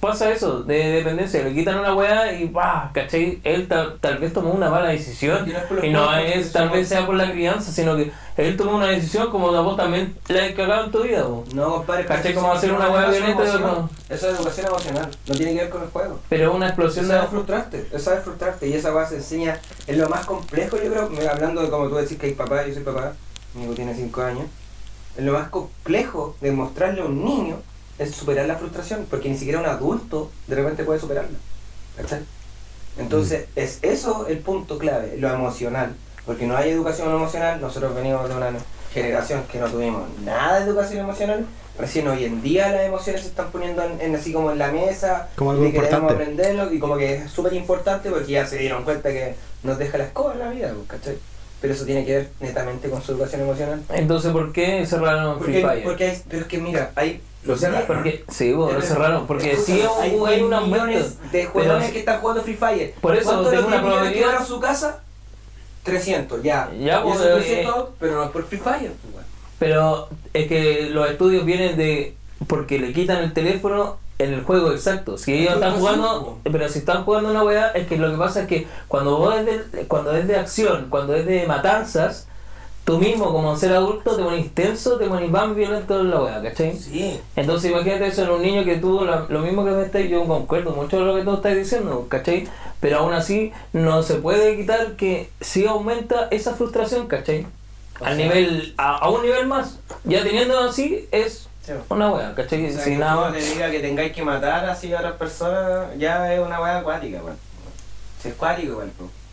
pasa 0.00 0.30
eso, 0.30 0.62
de 0.62 0.92
dependencia, 0.92 1.42
le 1.42 1.54
quitan 1.54 1.78
una 1.78 1.94
weá 1.94 2.32
y 2.32 2.48
va, 2.48 2.90
¿cachai? 2.92 3.40
Él 3.44 3.66
tal, 3.66 3.98
tal 4.00 4.18
vez 4.18 4.32
tomó 4.32 4.50
una 4.50 4.70
mala 4.70 4.88
decisión 4.88 5.48
Y 5.48 5.52
no 5.52 5.58
es 5.58 5.92
no 5.92 6.16
es, 6.16 6.52
tal 6.52 6.70
vez 6.70 6.88
sea 6.88 7.06
por 7.06 7.14
la 7.14 7.30
crianza, 7.32 7.72
sino 7.72 7.96
que 7.96 8.12
él 8.36 8.56
tomó 8.56 8.76
una 8.76 8.88
decisión 8.88 9.30
como 9.30 9.50
la 9.50 9.60
vos 9.60 9.76
también 9.76 10.14
la 10.28 10.44
has 10.44 10.52
cagado 10.52 10.84
en 10.84 10.90
tu 10.92 11.02
vida, 11.02 11.24
vos. 11.24 11.52
No, 11.54 11.76
compadre, 11.76 12.04
¿Cachai 12.04 12.32
eso 12.32 12.52
hacer 12.52 12.70
es 12.70 12.76
una 12.76 12.86
educación 12.86 13.10
violenta 13.10 13.56
otro? 13.56 13.90
Eso 14.08 14.30
es 14.30 14.38
educación 14.38 14.66
emocional, 14.66 15.10
no 15.26 15.34
tiene 15.34 15.54
que 15.54 15.60
ver 15.60 15.70
con 15.70 15.82
el 15.82 15.88
juego. 15.88 16.18
Pero 16.28 16.54
una 16.54 16.66
explosión 16.66 17.06
sabe 17.06 17.22
de... 17.22 17.26
frustrarte, 17.28 17.86
eso 17.90 17.98
sabe 17.98 18.20
frustrarte 18.20 18.68
y 18.68 18.74
esa 18.74 18.94
weá 18.94 19.06
se 19.06 19.16
enseña, 19.16 19.58
es 19.86 19.96
lo 19.96 20.08
más 20.08 20.26
complejo 20.26 20.76
yo 20.76 20.90
creo, 20.90 21.30
hablando 21.30 21.62
de 21.62 21.70
como 21.70 21.88
tú 21.88 21.96
decís 21.96 22.18
que 22.18 22.26
hay 22.26 22.34
papá, 22.34 22.66
yo 22.66 22.74
soy 22.74 22.82
papá, 22.82 23.14
mi 23.54 23.64
hijo 23.64 23.72
tiene 23.72 23.94
5 23.94 24.22
años, 24.22 24.44
es 25.16 25.24
lo 25.24 25.32
más 25.32 25.48
complejo 25.48 26.36
de 26.40 26.52
mostrarle 26.52 27.00
a 27.00 27.06
un 27.06 27.24
niño 27.24 27.56
es 27.98 28.10
superar 28.14 28.46
la 28.46 28.56
frustración, 28.56 29.06
porque 29.10 29.28
ni 29.28 29.36
siquiera 29.36 29.60
un 29.60 29.66
adulto 29.66 30.30
de 30.46 30.56
repente 30.56 30.84
puede 30.84 31.00
superarla. 31.00 31.38
¿Cachai? 31.96 32.20
Entonces, 32.98 33.46
es 33.56 33.78
eso 33.82 34.26
el 34.28 34.38
punto 34.38 34.78
clave, 34.78 35.16
lo 35.18 35.30
emocional, 35.32 35.94
porque 36.24 36.46
no 36.46 36.56
hay 36.56 36.70
educación 36.70 37.10
emocional, 37.10 37.60
nosotros 37.60 37.94
venimos 37.94 38.28
de 38.28 38.34
una 38.34 38.50
generación 38.92 39.42
que 39.50 39.58
no 39.58 39.66
tuvimos 39.68 40.02
nada 40.24 40.60
de 40.60 40.66
educación 40.66 41.00
emocional, 41.00 41.44
recién 41.78 42.08
hoy 42.08 42.24
en 42.24 42.40
día 42.40 42.72
las 42.72 42.82
emociones 42.86 43.20
se 43.22 43.28
están 43.28 43.50
poniendo 43.50 43.82
en, 43.84 44.00
en 44.00 44.14
así 44.16 44.32
como 44.32 44.50
en 44.50 44.58
la 44.58 44.72
mesa, 44.72 45.28
Como 45.36 45.50
algo 45.50 45.66
y 45.66 45.72
queremos 45.72 45.90
importante. 45.92 46.22
aprenderlo 46.22 46.72
y 46.72 46.78
como 46.78 46.96
que 46.96 47.16
es 47.16 47.30
súper 47.30 47.52
importante 47.52 48.08
porque 48.10 48.32
ya 48.32 48.46
se 48.46 48.56
dieron 48.56 48.82
cuenta 48.84 49.10
que 49.10 49.34
nos 49.62 49.76
deja 49.76 49.98
la 49.98 50.04
escoba 50.04 50.32
en 50.32 50.38
la 50.38 50.48
vida, 50.50 50.72
pues, 50.74 50.88
¿cachai? 50.88 51.18
Pero 51.60 51.74
eso 51.74 51.84
tiene 51.84 52.04
que 52.06 52.16
ver 52.16 52.28
netamente 52.40 52.88
con 52.88 53.02
su 53.02 53.12
educación 53.12 53.42
emocional. 53.42 53.82
Entonces, 53.90 54.32
¿por 54.32 54.52
qué 54.52 54.86
cerraron 54.86 55.40
Free 55.42 55.60
Fire? 55.62 55.82
porque 55.84 56.04
hay, 56.10 56.22
pero 56.28 56.42
es 56.42 56.48
que 56.48 56.58
mira, 56.58 56.92
hay 56.94 57.20
Lo 57.46 57.56
cerraron. 57.56 57.86
Porque, 57.86 58.24
sí, 58.28 58.52
vos, 58.52 58.72
lo 58.72 58.80
cerraron, 58.82 59.26
porque 59.26 59.52
escucha, 59.52 59.72
sí 59.74 59.82
hay 60.00 60.10
hay 60.26 60.42
un 60.42 60.52
aumento. 60.52 60.86
millones 60.86 61.18
de 61.32 61.46
jugadores 61.46 61.82
Pero- 61.82 61.92
que 61.92 61.98
están 62.00 62.20
jugando 62.20 62.42
Free 62.42 62.54
Fire. 62.56 62.94
Por 63.00 63.14
eso 63.16 63.30
¿Cuántos 63.30 63.50
tengo 63.52 63.66
una 63.68 63.76
10 63.76 63.82
millones 63.88 64.10
probabilidad- 64.12 64.46
su 64.46 64.60
casa? 64.60 65.00
300, 65.84 66.42
ya. 66.42 66.70
Ya, 66.78 67.00
Y 67.00 67.02
pues, 67.04 67.20
eh, 67.20 67.32
300, 67.34 67.88
pero 68.00 68.14
no 68.16 68.24
es 68.24 68.30
por 68.30 68.44
Free 68.46 68.58
Fire. 68.58 68.92
pues. 69.12 69.24
Pero 69.58 70.08
es 70.34 70.48
que 70.48 70.88
los 70.90 71.08
estudios 71.08 71.44
vienen 71.44 71.76
de. 71.76 72.14
porque 72.48 72.78
le 72.78 72.92
quitan 72.92 73.22
el 73.22 73.32
teléfono 73.32 73.96
en 74.18 74.32
el 74.34 74.42
juego 74.44 74.72
exacto. 74.72 75.16
Si 75.16 75.32
ellos 75.32 75.54
están 75.54 75.74
jugando. 75.78 76.38
Pero 76.44 76.68
si 76.68 76.80
están 76.80 77.04
jugando 77.04 77.30
una 77.30 77.42
weá, 77.42 77.68
es 77.68 77.86
que 77.86 77.96
lo 77.96 78.10
que 78.10 78.18
pasa 78.18 78.42
es 78.42 78.46
que 78.48 78.66
cuando 78.88 79.16
vos 79.16 79.34
es 79.36 79.46
de, 79.72 79.86
cuando 79.86 80.14
es 80.14 80.26
de 80.28 80.36
acción, 80.36 80.88
cuando 80.90 81.14
es 81.14 81.24
de 81.24 81.46
matanzas, 81.46 82.26
tú 82.86 82.98
mismo 82.98 83.32
como 83.32 83.54
ser 83.56 83.72
adulto 83.74 84.16
te 84.16 84.22
pones 84.22 84.54
tenso, 84.54 84.96
te 84.96 85.06
pones 85.06 85.28
más 85.30 85.54
violento 85.54 86.00
en 86.00 86.10
la 86.10 86.22
weá, 86.22 86.40
¿cachai? 86.42 86.74
Sí. 86.78 87.20
Entonces 87.34 87.70
imagínate 87.72 88.06
eso 88.06 88.22
en 88.22 88.30
un 88.30 88.40
niño 88.42 88.64
que 88.64 88.76
tuvo 88.76 89.04
la- 89.04 89.26
lo 89.28 89.40
mismo 89.40 89.64
que 89.64 89.72
me 89.72 89.82
estáis, 89.82 90.08
yo 90.08 90.24
concuerdo 90.24 90.70
mucho 90.70 90.98
de 91.00 91.04
lo 91.04 91.14
que 91.16 91.22
tú 91.22 91.34
estás 91.34 91.54
diciendo, 91.56 92.06
¿cachai? 92.08 92.46
Pero 92.80 92.98
aún 93.00 93.12
así 93.12 93.52
no 93.74 94.02
se 94.02 94.14
puede 94.14 94.56
quitar 94.56 94.92
que 94.96 95.28
sí 95.40 95.66
aumenta 95.66 96.28
esa 96.30 96.54
frustración, 96.54 97.06
¿cachai? 97.08 97.44
O 98.00 98.04
Al 98.04 98.16
sea- 98.16 98.24
nivel, 98.26 98.74
a, 98.78 98.96
a 98.98 99.10
un 99.10 99.22
nivel 99.22 99.46
más, 99.46 99.78
ya 100.04 100.22
teniendo 100.22 100.58
así 100.60 101.08
es 101.10 101.48
Sí. 101.62 101.72
una 101.88 102.12
wea, 102.12 102.34
¿cachai? 102.36 102.66
O 102.68 102.70
sea, 102.72 102.80
Si 102.84 102.90
que 102.90 102.96
nada 102.98 103.16
más. 103.16 103.32
le 103.32 103.42
diga 103.42 103.68
que 103.70 103.80
tengáis 103.80 104.12
que 104.12 104.22
matar 104.22 104.64
así 104.66 104.94
a 104.94 104.98
otras 104.98 105.14
personas, 105.14 105.86
ya 105.98 106.32
es 106.32 106.38
una 106.40 106.60
weá 106.60 106.78
acuática, 106.78 107.20
weón. 107.24 107.36
Si 108.22 108.28
es 108.28 108.34
acuático 108.34 108.76
pues. 108.76 108.88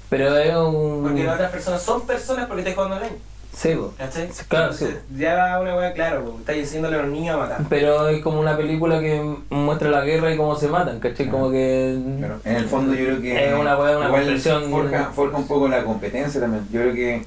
Pero 0.10 0.36
es 0.38 0.56
un... 0.56 1.04
Porque 1.04 1.24
las 1.24 1.36
otras 1.36 1.52
personas 1.52 1.84
son 1.84 2.02
personas 2.08 2.48
porque 2.48 2.62
estás 2.62 2.74
jugando 2.74 2.96
online. 2.96 3.18
Sí. 3.56 3.78
¿Cachai? 3.98 4.30
Sí, 4.34 4.44
claro, 4.48 4.74
sí. 4.74 4.88
Ya 5.16 5.36
va 5.36 5.62
una 5.62 5.76
weá, 5.76 5.94
claro, 5.94 6.24
pues. 6.24 6.40
Estás 6.40 6.56
diciéndole 6.56 6.98
a 6.98 7.02
los 7.04 7.12
niños 7.12 7.36
a 7.36 7.40
matar. 7.40 7.62
Pero 7.70 8.08
es 8.10 8.22
como 8.24 8.40
una 8.40 8.58
película 8.58 9.00
que 9.00 9.22
muestra 9.50 9.90
la 9.90 10.02
guerra 10.04 10.34
y 10.34 10.38
cómo 10.38 10.56
se 10.56 10.68
matan, 10.68 11.00
¿cachai? 11.00 11.30
Como 11.30 11.52
que... 11.52 11.98
Pero 12.20 12.40
en 12.44 12.56
el 12.56 12.66
fondo 12.66 12.94
yo 12.96 13.06
creo 13.06 13.22
que 13.22 13.48
Es 13.50 13.54
una 13.60 13.78
weá, 13.78 13.98
una 13.98 14.10
comprensión- 14.10 14.70
forja, 14.72 15.12
forja 15.14 15.38
un 15.38 15.48
poco 15.48 15.68
la 15.68 15.84
competencia 15.84 16.42
también. 16.42 16.68
Yo 16.72 16.82
creo 16.82 16.94
que 16.94 17.26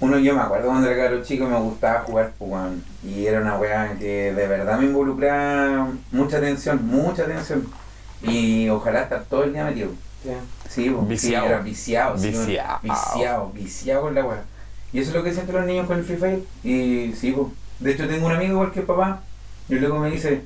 uno 0.00 0.18
yo 0.18 0.34
me 0.34 0.40
acuerdo 0.42 0.66
cuando 0.66 0.90
era 0.90 1.04
caro 1.04 1.22
chico 1.22 1.46
me 1.46 1.56
gustaba 1.60 2.00
jugar 2.00 2.32
weón, 2.40 2.82
y 3.04 3.24
era 3.26 3.40
una 3.40 3.56
weá 3.56 3.94
que 3.96 4.32
de 4.32 4.48
verdad 4.48 4.76
me 4.78 4.86
involucraba 4.86 5.88
mucha 6.10 6.38
atención, 6.38 6.84
mucha 6.84 7.22
atención. 7.22 7.64
Y 8.22 8.68
ojalá 8.68 9.02
estar 9.02 9.22
todo 9.24 9.44
el 9.44 9.52
día 9.52 9.64
metido. 9.64 9.90
Sí, 10.68 10.90
pues, 10.90 11.08
Viciado. 11.08 11.44
sí, 11.46 11.52
era 11.52 11.60
viciado, 11.62 12.18
sí, 12.18 12.28
weón. 12.30 12.46
Viciado. 12.46 12.78
viciado, 12.82 13.50
viciado 13.54 14.02
con 14.02 14.14
la 14.16 14.24
weá. 14.24 14.42
Y 14.92 15.00
eso 15.00 15.10
es 15.10 15.16
lo 15.16 15.22
que 15.24 15.32
sienten 15.32 15.54
los 15.56 15.64
niños 15.66 15.86
con 15.86 15.98
el 15.98 16.04
Free 16.04 16.16
Fire. 16.16 16.42
Y 16.64 17.12
sí, 17.14 17.32
pues. 17.32 17.48
De 17.80 17.92
hecho 17.92 18.06
tengo 18.06 18.26
un 18.26 18.32
amigo 18.32 18.52
igual 18.52 18.70
que 18.70 18.80
el 18.80 18.86
papá, 18.86 19.22
y 19.68 19.74
luego 19.74 19.98
me 19.98 20.10
dice, 20.10 20.42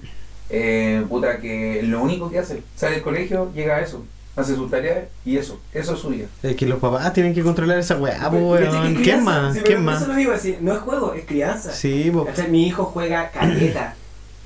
eh, 0.49 1.05
puta, 1.09 1.39
que 1.39 1.83
lo 1.83 2.01
único 2.03 2.31
que 2.31 2.39
hace, 2.39 2.63
sale 2.75 2.95
del 2.95 3.03
colegio, 3.05 3.53
llega 3.55 3.77
a 3.77 3.81
eso, 3.81 4.05
hace 4.37 4.55
sus 4.55 4.71
tareas 4.71 5.05
y 5.25 5.37
eso, 5.37 5.61
eso 5.75 5.95
es 5.95 6.01
suya. 6.01 6.27
Es 6.43 6.57
que 6.57 6.65
los 6.65 6.79
papás 6.79 7.13
tienen 7.13 7.35
que 7.35 7.43
controlar 7.43 7.79
esa 7.79 7.97
weá, 7.97 8.29
weón. 8.31 8.63
es 8.63 8.71
¿Quién 8.71 8.95
crianza. 8.95 9.25
más? 9.25 9.55
Sí, 9.55 9.61
¿Quién 9.61 9.79
pero 9.79 9.83
más? 9.83 10.01
Eso 10.01 10.11
lo 10.13 10.17
digo 10.17 10.33
así, 10.33 10.57
no 10.61 10.73
es 10.73 10.79
juego, 10.79 11.13
es 11.13 11.27
crianza. 11.27 11.73
Sí. 11.73 12.11
¿Cachai? 12.25 12.51
Mi 12.51 12.67
hijo 12.67 12.85
juega 12.85 13.31
caleta 13.31 13.95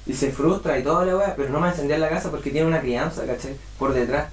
y 0.06 0.12
se 0.14 0.32
frustra 0.32 0.76
y 0.78 0.82
toda 0.82 1.04
la 1.04 1.16
weá, 1.16 1.34
pero 1.36 1.50
no 1.50 1.56
me 1.60 1.60
va 1.60 1.68
a 1.68 1.70
encender 1.72 2.00
la 2.00 2.08
casa 2.08 2.30
porque 2.30 2.50
tiene 2.50 2.66
una 2.66 2.80
crianza, 2.80 3.24
¿cachai? 3.24 3.54
Por 3.78 3.92
detrás. 3.92 4.28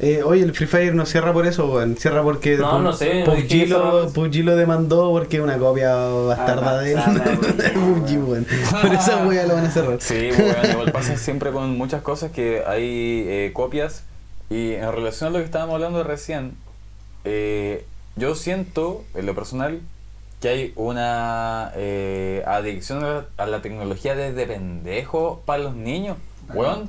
Eh, 0.00 0.22
oye, 0.22 0.44
el 0.44 0.54
Free 0.54 0.68
Fire 0.68 0.94
no 0.94 1.04
cierra 1.06 1.32
por 1.32 1.44
eso, 1.46 1.66
weón. 1.72 1.96
Cierra 1.96 2.22
porque 2.22 2.56
No, 2.56 2.78
no 2.80 2.92
sé, 2.92 3.24
PUBG, 3.24 3.68
lo, 3.68 4.04
no. 4.04 4.12
PUBG 4.12 4.44
lo 4.44 4.54
demandó 4.56 5.10
porque 5.10 5.38
es 5.38 5.42
una 5.42 5.58
copia 5.58 5.92
bastarda 5.96 6.78
Ah, 6.78 6.82
de 6.82 6.92
él. 6.92 6.98
weón. 6.98 7.40
PUBG, 8.04 8.28
weón. 8.28 8.46
Por 8.80 8.94
esa 8.94 9.26
weá 9.26 9.46
lo 9.46 9.54
van 9.54 9.66
a 9.66 9.70
cerrar. 9.70 10.00
Sí, 10.00 10.28
bueno, 10.36 10.70
igual 10.72 10.92
pasa 10.92 11.16
siempre 11.16 11.50
con 11.50 11.76
muchas 11.76 12.02
cosas 12.02 12.30
que 12.30 12.62
hay 12.66 13.24
eh, 13.26 13.50
copias. 13.52 14.04
Y 14.50 14.74
en 14.74 14.92
relación 14.92 15.28
a 15.28 15.32
lo 15.32 15.38
que 15.40 15.44
estábamos 15.44 15.74
hablando 15.74 16.02
recién, 16.04 16.52
eh, 17.24 17.84
yo 18.16 18.34
siento, 18.34 19.04
en 19.14 19.26
lo 19.26 19.34
personal, 19.34 19.80
que 20.40 20.48
hay 20.48 20.72
una 20.76 21.72
eh, 21.74 22.44
adicción 22.46 23.04
a 23.04 23.08
la, 23.12 23.24
a 23.36 23.46
la 23.46 23.60
tecnología 23.62 24.14
desde 24.14 24.46
pendejo 24.46 25.42
para 25.44 25.64
los 25.64 25.74
niños. 25.74 26.16
Weón, 26.54 26.88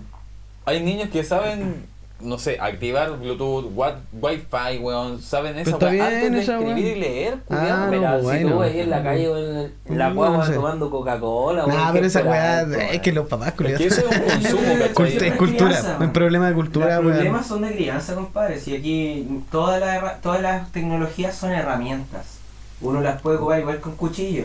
hay 0.65 0.81
niños 0.83 1.09
que 1.09 1.23
saben, 1.23 1.85
no 2.21 2.37
sé, 2.37 2.57
activar 2.59 3.17
Bluetooth, 3.17 3.65
Wi-Fi, 4.13 4.77
weón, 4.79 5.21
saben 5.21 5.55
Pero 5.63 5.77
esa 5.77 5.89
bien 5.89 6.03
antes 6.03 6.31
de 6.31 6.39
escribir 6.41 6.85
y 6.97 6.99
leer, 6.99 7.37
Ah, 7.49 7.55
culiao. 7.55 7.77
no, 7.77 7.89
Pero 7.91 8.01
pues, 8.01 8.19
si 8.19 8.25
bueno. 8.43 8.49
tú 8.51 8.59
ves 8.59 8.75
en 8.75 8.89
la 8.89 9.03
calle 9.03 9.27
o 9.29 9.37
en 9.37 9.97
la 9.97 10.09
No 10.09 10.15
guagua 10.15 10.45
sé. 10.45 10.53
tomando 10.53 10.89
Coca-Cola, 10.89 11.65
Nah, 11.65 11.73
weón, 11.73 11.87
pero 11.91 12.01
¿qué 12.01 12.07
esa 12.07 12.21
weá 12.23 12.61
es 12.61 12.67
weón? 12.67 12.99
que 12.99 13.11
los 13.13 13.27
papás, 13.27 13.47
Es 13.49 13.53
culiados. 13.53 13.79
que 13.81 13.87
eso 13.87 14.01
es 14.01 14.17
un 14.17 14.23
consumo, 14.41 14.73
¿cachai? 14.95 15.15
es 15.17 15.21
Es 15.23 15.33
cultura, 15.35 15.97
un 15.99 16.13
problema 16.13 16.47
de 16.49 16.53
cultura, 16.55 16.95
Los 16.97 17.05
weón. 17.05 17.15
problemas 17.17 17.47
son 17.47 17.61
de 17.61 17.71
crianza, 17.73 18.15
compadre. 18.15 18.59
Si 18.59 18.75
aquí 18.75 19.27
todas 19.51 19.79
las, 19.79 20.21
todas 20.21 20.41
las 20.41 20.71
tecnologías 20.71 21.35
son 21.35 21.51
herramientas. 21.51 22.37
Uno 22.81 23.01
las 23.01 23.21
puede 23.21 23.37
ocupar 23.37 23.59
igual 23.59 23.79
con 23.79 23.95
cuchillo. 23.95 24.43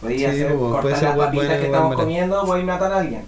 Podría 0.00 0.18
Sí, 0.32 0.36
hacer, 0.42 0.48
pues, 0.54 0.58
cortar 0.60 0.82
puede 0.82 0.96
ser 0.96 1.08
las 1.08 1.16
papitas 1.18 1.58
que 1.58 1.66
estamos 1.66 1.96
comiendo, 1.96 2.46
voy 2.46 2.60
a 2.60 2.64
matar 2.64 2.92
a 2.92 2.98
alguien. 2.98 3.22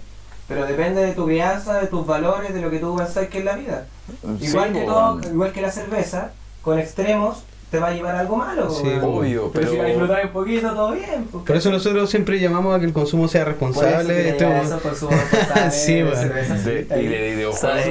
Pero 0.51 0.65
depende 0.65 1.01
de 1.05 1.13
tu 1.13 1.25
crianza, 1.25 1.79
de 1.79 1.87
tus 1.87 2.05
valores, 2.05 2.53
de 2.53 2.59
lo 2.59 2.69
que 2.69 2.79
tú 2.79 2.93
pensás 2.95 3.29
que 3.29 3.39
es 3.39 3.45
la 3.45 3.55
vida. 3.55 3.85
Sí, 4.37 4.47
Igual 4.47 4.73
que 4.73 4.81
todo, 4.81 5.21
igual 5.31 5.53
que 5.53 5.61
la 5.61 5.71
cerveza, 5.71 6.31
con 6.61 6.77
extremos 6.77 7.43
te 7.71 7.79
va 7.79 7.87
a 7.87 7.91
llevar 7.91 8.15
a 8.15 8.19
algo 8.19 8.35
malo. 8.35 8.69
Sí, 8.69 8.83
weón. 8.83 9.03
Obvio, 9.05 9.49
pero, 9.53 9.69
si 9.69 9.77
la 9.77 9.83
pero- 9.83 9.93
disfrutas 9.99 10.25
un 10.25 10.29
poquito, 10.31 10.69
todo 10.71 10.91
bien. 10.91 11.27
pues, 11.31 11.43
Por 11.45 11.55
eso 11.55 11.71
nosotros 11.71 12.09
siempre 12.09 12.37
llamamos 12.39 12.75
a 12.75 12.79
que 12.79 12.85
el 12.85 12.91
consumo 12.93 13.27
sea 13.29 13.41
eso 13.43 13.49
responsable. 13.51 14.29
este- 14.29 14.45
a 14.45 14.61
eso, 14.61 14.79
consumo 14.81 15.11
responsable 15.11 15.71
Sí, 15.71 15.93
de 15.93 16.03
De, 16.03 16.79
está 16.81 16.97
y 16.99 17.07
de 17.07 17.31
videojuegos 17.35 17.85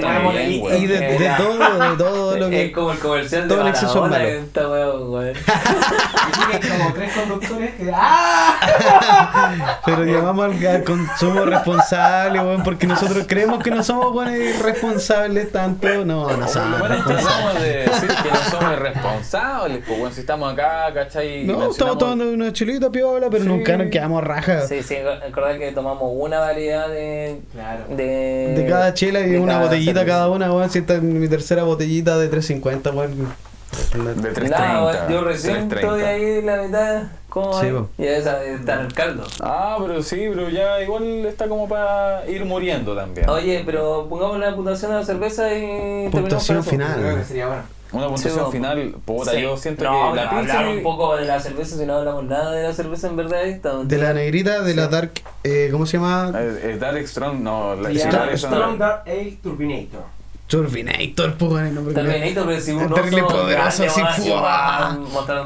Y 0.74 0.74
y 0.85 0.86
de, 0.86 0.98
de 0.98 1.31
todo, 1.39 1.78
de 1.90 1.97
todo 1.97 2.36
lo 2.36 2.44
Es 2.47 2.51
que. 2.51 2.73
como 2.73 2.93
el 2.93 2.98
comercial 2.98 3.48
todo 3.48 3.57
de 3.59 3.62
el 3.65 3.69
exceso 3.70 4.05
es 4.05 4.11
malo. 4.11 4.24
esta 4.28 4.69
weón, 4.69 5.01
como 5.11 6.93
tres 6.94 7.12
conductores 7.15 7.74
que. 7.77 7.90
¡Ah! 7.94 9.81
Pero 9.86 10.05
llamamos 10.05 10.44
al, 10.47 10.66
al 10.66 10.85
consumo 10.85 11.44
responsable, 11.47 12.39
weón, 12.40 12.62
porque 12.62 12.86
nosotros 12.86 13.24
creemos 13.27 13.62
que 13.62 13.70
no 13.70 13.82
somos 13.82 14.12
buenos 14.12 14.35
irresponsables 14.35 15.51
tanto. 15.52 15.89
No, 16.05 16.36
no 16.36 16.48
somos 16.48 16.78
Bueno, 16.81 16.94
responsables. 16.97 17.24
tratamos 17.24 17.62
de 17.62 17.69
decir 17.78 18.09
que 18.23 18.31
no 18.31 18.51
somos 18.51 18.73
irresponsables, 18.74 19.70
pues, 19.79 19.99
bueno, 19.99 20.15
si 20.15 20.21
estamos 20.21 20.53
acá, 20.53 20.93
¿cachai? 20.95 21.45
No, 21.45 21.71
estamos 21.71 21.99
tomando 21.99 22.31
una 22.31 22.53
chilita 22.53 22.91
piola, 22.91 23.29
pero 23.31 23.43
Sí. 23.45 23.49
nunca 23.49 23.77
nos 23.77 23.91
quedamos 23.91 24.23
rajas. 24.25 24.69
Sí, 24.69 24.83
sí, 24.83 24.97
recordad 25.23 25.59
que 25.59 25.73
tomamos 25.73 26.11
una 26.15 26.39
variedad 26.41 26.89
de. 26.89 27.41
Claro. 27.53 27.85
De, 27.89 28.55
De 28.57 28.67
cada 28.69 28.93
chela 28.95 29.21
y 29.21 29.31
de 29.31 29.39
una 29.41 29.55
cada 29.55 29.65
botellita 29.65 29.93
cerveza. 30.01 30.07
cada 30.17 30.31
una, 30.31 30.53
weón. 30.53 30.71
Si 30.71 30.79
esta 30.79 30.95
es 30.95 31.03
mi 31.03 31.29
tercera 31.29 31.63
botellita 31.63 32.19
de 32.19 32.29
350, 32.29 32.91
weón. 32.91 33.51
De 33.93 33.99
3.30. 34.35 34.49
Nada, 34.51 35.09
yo 35.09 35.23
recién 35.23 35.69
3.30. 35.71 35.75
estoy 35.77 36.03
ahí 36.03 36.23
en 36.39 36.47
la 36.47 36.63
mitad. 36.63 37.03
¿Cómo 37.29 37.61
Sí. 37.61 37.69
Y 37.99 38.05
esa 38.07 38.43
está 38.45 38.75
en 38.75 38.81
el 38.87 38.93
caldo. 38.93 39.25
Ah, 39.41 39.79
pero 39.81 40.03
sí, 40.03 40.27
pero 40.35 40.49
ya 40.49 40.83
igual 40.83 41.25
está 41.27 41.47
como 41.47 41.69
para 41.69 42.29
ir 42.29 42.45
muriendo 42.45 42.97
también. 42.97 43.31
Oye, 43.31 43.63
pero 43.65 44.09
pongamos 44.11 44.41
la 44.41 44.53
puntuación 44.57 44.91
de 44.91 44.97
la 44.99 45.05
cerveza 45.05 45.47
y 45.55 45.61
terminamos 45.61 46.11
Puntuación 46.13 46.65
final. 46.65 46.99
Creo 46.99 47.17
que 47.19 47.25
sería 47.25 47.47
bueno. 47.47 47.63
Una 47.93 48.07
puntuación 48.07 48.47
Sí, 48.47 48.53
final, 48.53 48.95
puta, 49.05 49.33
Sí. 49.33 49.43
yo 49.43 49.57
siento 49.57 49.83
no, 49.85 50.11
que 50.12 50.17
la 50.17 50.25
no, 50.31 50.39
hablar 50.39 50.65
Pilsen- 50.65 50.77
un 50.77 50.83
poco 50.85 51.17
de 51.17 51.25
la 51.25 51.41
cerveza 51.41 51.77
si 51.77 51.87
no 51.87 51.95
hablamos 51.97 52.25
nada 52.25 52.53
de 52.53 52.62
la 52.62 52.73
cerveza 52.73 53.09
en 53.09 53.17
verdad. 53.17 53.43
Esta, 53.45 53.79
De 53.83 53.99
la 53.99 54.12
negrita, 54.12 54.62
de 54.62 54.75
la 54.77 54.87
dark, 54.89 55.12
eh, 55.43 55.69
¿cómo 55.73 55.87
se 55.87 55.97
llama? 55.97 56.33
Eh, 56.37 56.61
eh, 56.75 56.77
Dark 56.79 57.07
Strong, 57.09 57.41
no, 57.41 57.75
la 57.75 57.91
llama 57.91 58.12
Dark 58.12 58.33
Strong- 58.37 58.39
Strong 58.55 58.79
Dark 58.79 59.03
Ale 59.07 59.39
Turbinator. 59.43 60.03
Turbinator, 60.47 61.35
pues, 61.35 61.62
el 61.69 61.75
nombre 61.77 61.95
culiao. 61.95 62.12
Terminator, 62.12 62.47
pero 62.49 62.61
si 62.61 62.71
uno 62.73 62.93
terrible 62.95 63.23
poderoso, 63.23 63.85
así, 63.85 64.01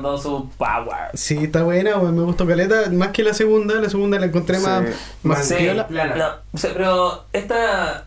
todo 0.03 0.19
su 0.19 0.49
power. 0.57 1.11
Sí, 1.13 1.39
está 1.45 1.63
buena, 1.63 1.97
me 1.99 2.23
gustó 2.23 2.47
caleta. 2.47 2.91
Más 2.91 3.09
que 3.09 3.23
la 3.23 3.35
segunda, 3.35 3.75
la 3.77 3.91
segunda 3.91 4.19
la 4.19 4.27
encontré 4.27 4.59
Sí. 4.59 4.67
más, 4.67 4.83
más 5.23 5.47
Sí, 5.49 5.55
plana. 5.89 6.15
No, 6.17 6.27
o 6.53 6.59
sea, 6.59 6.71
pero 6.73 7.25
esta. 7.35 8.05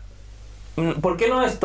¿Por 1.00 1.16
qué 1.16 1.28
no 1.28 1.42
es? 1.44 1.58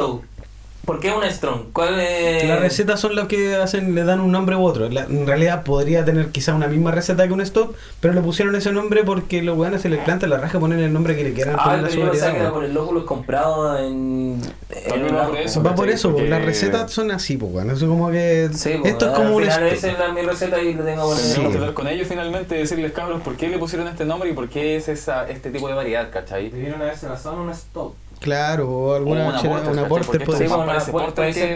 ¿Por 0.85 0.99
qué 0.99 1.11
una 1.13 1.31
Strong? 1.31 1.71
¿Cuál 1.71 1.97
es.? 2.01 2.45
Las 2.45 2.59
recetas 2.59 2.99
son 2.99 3.15
las 3.15 3.27
que 3.29 3.55
hacen, 3.55 3.95
le 3.95 4.03
dan 4.03 4.19
un 4.19 4.33
nombre 4.33 4.57
u 4.57 4.63
otro. 4.65 4.89
La- 4.89 5.05
en 5.05 5.25
realidad 5.25 5.63
podría 5.63 6.03
tener 6.03 6.27
quizás 6.27 6.55
una 6.55 6.67
misma 6.67 6.91
receta 6.91 7.25
que 7.25 7.31
un 7.33 7.39
stop, 7.39 7.73
pero 8.01 8.13
le 8.13 8.19
pusieron 8.19 8.53
ese 8.55 8.73
nombre 8.73 9.05
porque 9.05 9.41
los 9.41 9.57
weones 9.57 9.81
se 9.81 9.87
les 9.87 10.03
planta 10.03 10.27
la 10.27 10.37
raja 10.39 10.59
poner 10.59 10.79
el 10.79 10.91
nombre 10.91 11.15
que 11.15 11.23
le 11.23 11.31
quieran 11.33 11.55
Ah, 11.57 11.63
poner 11.63 11.79
a 11.79 11.87
pero 11.87 12.01
yo 12.03 12.11
pensaba 12.11 12.33
que 12.33 12.39
era 12.41 12.51
por 12.51 12.65
el 12.65 12.73
lóbulo 12.73 13.05
comprado 13.05 13.77
en. 13.79 14.41
en 14.71 15.03
un 15.05 15.15
va 15.15 15.27
por 15.27 15.37
eso. 15.37 15.63
Va 15.63 15.73
por 15.75 15.89
eso, 15.89 16.11
Porque- 16.11 16.27
las 16.27 16.43
recetas 16.43 16.91
son 16.91 17.11
así, 17.11 17.37
pues, 17.37 17.53
weón. 17.53 17.69
Eso 17.71 17.87
como 17.87 18.11
que. 18.11 18.49
Sí, 18.53 18.73
pues, 18.81 18.91
esto 18.91 19.05
es 19.07 19.11
como 19.13 19.27
al 19.27 19.33
un 19.35 19.41
final 19.43 19.63
stop. 19.67 19.77
esa 19.77 19.91
es 19.93 19.99
la, 19.99 20.11
mi 20.13 20.21
receta 20.21 20.61
y 20.61 20.73
lo 20.73 20.83
tengo 20.83 21.15
Sí. 21.15 21.45
hablar 21.45 21.73
con 21.73 21.87
ellos 21.87 22.07
finalmente 22.09 22.55
y 22.55 22.59
decirles, 22.59 22.91
cabros, 22.91 23.21
por 23.21 23.37
qué 23.37 23.47
le 23.47 23.57
pusieron 23.57 23.87
este 23.87 24.03
nombre 24.03 24.29
y 24.29 24.33
por 24.33 24.49
qué 24.49 24.75
es 24.75 24.89
esa, 24.89 25.29
este 25.29 25.49
tipo 25.49 25.69
de 25.69 25.75
variedad, 25.75 26.09
¿cachai? 26.11 26.49
Debieron 26.49 26.81
haberse 26.81 27.07
basado 27.07 27.35
en 27.35 27.41
una 27.43 27.53
Stout. 27.53 27.93
Claro, 28.23 28.69
o 28.69 28.95
alguna 28.95 29.27
una 29.27 29.37
chela- 29.41 29.49
porter, 29.55 29.71
una 29.73 29.87
porter 29.89 30.07
Porque 30.07 30.25
puede 30.25 30.39
Sí, 30.39 30.45
porter 30.53 30.91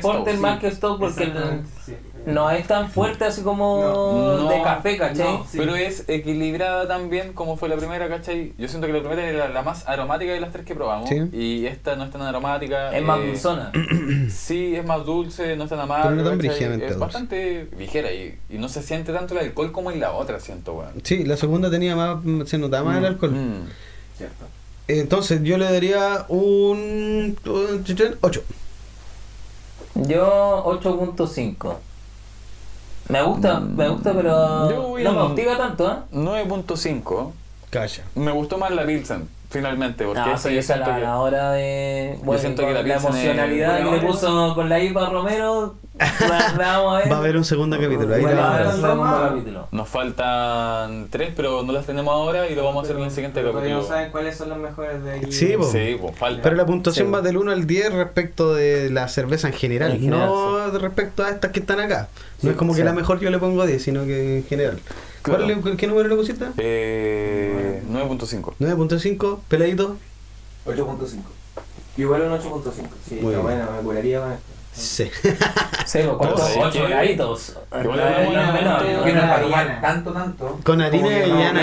porter 0.01 0.33
Stout, 0.33 0.41
más 0.41 0.59
que 0.59 0.71
Stout 0.71 0.99
porque 0.99 1.23
el- 1.23 1.29
Exactamente, 1.29 1.69
sí. 1.85 1.93
no 2.25 2.51
es 2.51 2.67
tan 2.67 2.89
fuerte 2.91 3.23
así 3.23 3.41
como 3.41 3.81
No, 3.81 4.49
de 4.49 4.57
no, 4.57 4.63
café, 4.63 4.97
¿cachai? 4.97 5.37
no. 5.37 5.45
Sí. 5.49 5.57
Pero 5.59 5.75
es 5.77 6.03
equilibrada 6.09 6.85
también 6.85 7.31
como 7.31 7.55
fue 7.55 7.69
la 7.69 7.77
primera, 7.77 8.09
¿cachai? 8.09 8.51
Yo 8.57 8.67
siento 8.67 8.85
que 8.85 8.91
la 8.91 8.99
primera 8.99 9.23
era 9.25 9.47
la 9.47 9.61
más 9.61 9.87
aromática 9.87 10.33
de 10.33 10.41
las 10.41 10.51
tres 10.51 10.65
que 10.65 10.75
probamos. 10.75 11.07
Sí. 11.07 11.15
Y 11.31 11.65
esta 11.67 11.95
no 11.95 12.03
es 12.03 12.11
tan 12.11 12.21
aromática. 12.21 12.93
Es 12.95 13.01
más 13.01 13.19
eh, 13.21 13.27
dulzona. 13.27 13.71
Sí, 14.29 14.75
es 14.75 14.85
más 14.85 15.05
dulce, 15.05 15.55
no 15.55 15.63
es 15.63 15.69
tan 15.69 15.79
amarga. 15.79 16.03
Pero 16.09 16.15
no 16.17 16.29
tan 16.29 16.45
Es 16.45 16.59
dulce. 16.59 16.93
bastante 16.97 17.69
ligera 17.77 18.11
y, 18.11 18.37
y 18.49 18.57
no 18.57 18.67
se 18.67 18.81
siente 18.83 19.13
tanto 19.13 19.33
el 19.35 19.45
alcohol 19.45 19.71
como 19.71 19.89
en 19.91 20.01
la 20.01 20.11
otra, 20.11 20.39
siento, 20.41 20.73
weón. 20.73 20.91
Sí, 21.03 21.23
la 21.23 21.37
segunda 21.37 21.69
tenía 21.71 21.95
más, 21.95 22.17
se 22.49 22.57
notaba 22.57 22.83
más 22.89 22.97
el 22.97 23.05
alcohol. 23.05 23.31
Mm. 23.31 23.67
Cierto. 24.17 24.45
Entonces 24.87 25.41
yo 25.43 25.57
le 25.57 25.65
daría 25.65 26.25
un 26.29 27.37
8. 28.21 28.43
Yo 29.95 30.63
8.5. 30.65 31.75
Me 33.09 33.21
gusta, 33.23 33.59
me 33.59 33.87
gusta, 33.89 34.11
Yo 34.11 34.17
pero 34.17 34.81
voy 34.89 35.03
no 35.03 35.13
me 35.13 35.19
a- 35.19 35.23
hostiga 35.23 35.57
tanto, 35.57 35.89
¿eh? 35.91 35.95
9.5. 36.11 37.31
Calla. 37.69 38.03
Me 38.15 38.31
gustó 38.31 38.57
más 38.57 38.71
la 38.71 38.85
Pilsen, 38.85 39.27
finalmente, 39.49 40.05
porque 40.05 40.19
No, 40.19 40.37
sí, 40.37 40.53
yo 40.53 40.59
esa 40.59 40.73
siento 40.75 40.89
la, 40.91 40.95
que- 40.97 41.03
la 41.03 41.17
hora 41.19 41.51
de. 41.51 42.17
Bueno, 42.23 42.39
siento 42.41 42.63
con 42.63 42.73
que 42.73 42.83
la 42.83 42.95
emocionalidad 42.95 43.77
que 43.83 43.91
le 43.91 43.99
puso 44.01 44.53
con 44.55 44.69
la 44.69 44.79
IPA 44.83 45.09
Romero, 45.09 45.75
la, 45.97 46.53
la 46.57 46.77
vamos 46.77 46.95
a 46.95 46.97
ver. 46.99 47.11
Va 47.11 47.15
a 47.15 47.19
haber 47.19 47.37
un 47.37 47.45
segundo 47.45 47.79
capítulo. 47.79 48.13
Ahí 48.15 48.21
Bueno, 48.21 48.35
la 48.35 48.41
va 48.41 48.47
a 48.49 48.55
haber 48.55 48.65
vamos 48.67 48.79
un 48.79 48.85
a 48.85 48.89
ver. 48.89 48.99
segundo 48.99 49.27
capítulo. 49.29 49.67
Nos 49.71 49.87
faltan 49.89 51.07
tres, 51.09 51.33
pero 51.35 51.63
no 51.63 51.71
las 51.73 51.85
tenemos 51.85 52.13
ahora 52.13 52.47
y 52.49 52.55
lo 52.55 52.63
vamos 52.63 52.83
a 52.83 52.85
hacer 52.85 52.97
en 52.97 53.03
el 53.05 53.11
siguiente 53.11 53.41
capítulo. 53.41 53.69
no 53.77 53.83
saben 53.83 54.11
cuáles 54.11 54.37
son 54.37 54.49
las 54.49 54.57
mejores 54.57 55.03
de 55.03 55.11
aquí. 55.15 55.31
Sí. 55.31 55.55
Sí, 55.71 55.97
pues 55.99 56.15
falta. 56.17 56.41
Pero 56.43 56.55
la 56.55 56.65
puntuación 56.65 57.07
Sí. 57.07 57.13
va 57.13 57.21
del 57.21 57.37
1 57.37 57.51
al 57.51 57.65
10 57.67 57.93
respecto 57.93 58.53
de 58.53 58.89
la 58.89 59.07
cerveza 59.07 59.47
en 59.47 59.53
general, 59.53 59.91
En 59.93 60.01
general, 60.01 60.27
no 60.27 60.71
de 60.71 60.79
respecto 60.79 61.23
a 61.23 61.29
estas 61.29 61.51
que 61.51 61.59
están 61.59 61.79
acá. 61.79 62.09
No 62.41 62.41
Sí, 62.41 62.49
es 62.49 62.55
como 62.55 62.73
que 62.73 62.79
sí. 62.79 62.83
la 62.85 62.93
mejor 62.93 63.19
yo 63.19 63.29
le 63.31 63.39
pongo 63.39 63.65
10, 63.65 63.81
sino 63.81 64.05
que 64.05 64.37
en 64.37 64.43
general. 64.45 64.79
Claro. 65.35 65.61
¿Cuál 65.61 65.77
¿Qué 65.77 65.87
número 65.87 66.07
le 66.09 66.15
pusiste? 66.15 66.45
Eh, 66.57 67.83
9.5. 67.91 68.53
9.5, 68.59 69.39
peladito. 69.47 69.97
8.5. 70.65 71.19
Igual 71.97 72.21
un 72.23 72.31
8.5. 72.33 72.41
Sí, 73.07 73.15
Muy 73.15 73.17
está 73.17 73.27
bien. 73.29 73.41
bueno, 73.41 73.65
me 73.77 73.83
curaría 73.83 74.19
con 74.21 74.31
esto. 74.31 74.43
Sí. 74.77 75.09
Pues, 75.23 76.05
¿cuántos? 76.17 76.55
Ocho 76.57 76.83
de- 76.87 76.93
de- 78.83 79.03
Que 79.03 79.13
no, 79.13 79.21
para 79.21 79.37
no, 79.39 79.43
tomar 79.45 79.81
tanto, 79.81 80.11
tanto. 80.13 80.59
Con 80.63 80.81
harina 80.81 81.09
no, 81.27 81.39
llana. 81.39 81.61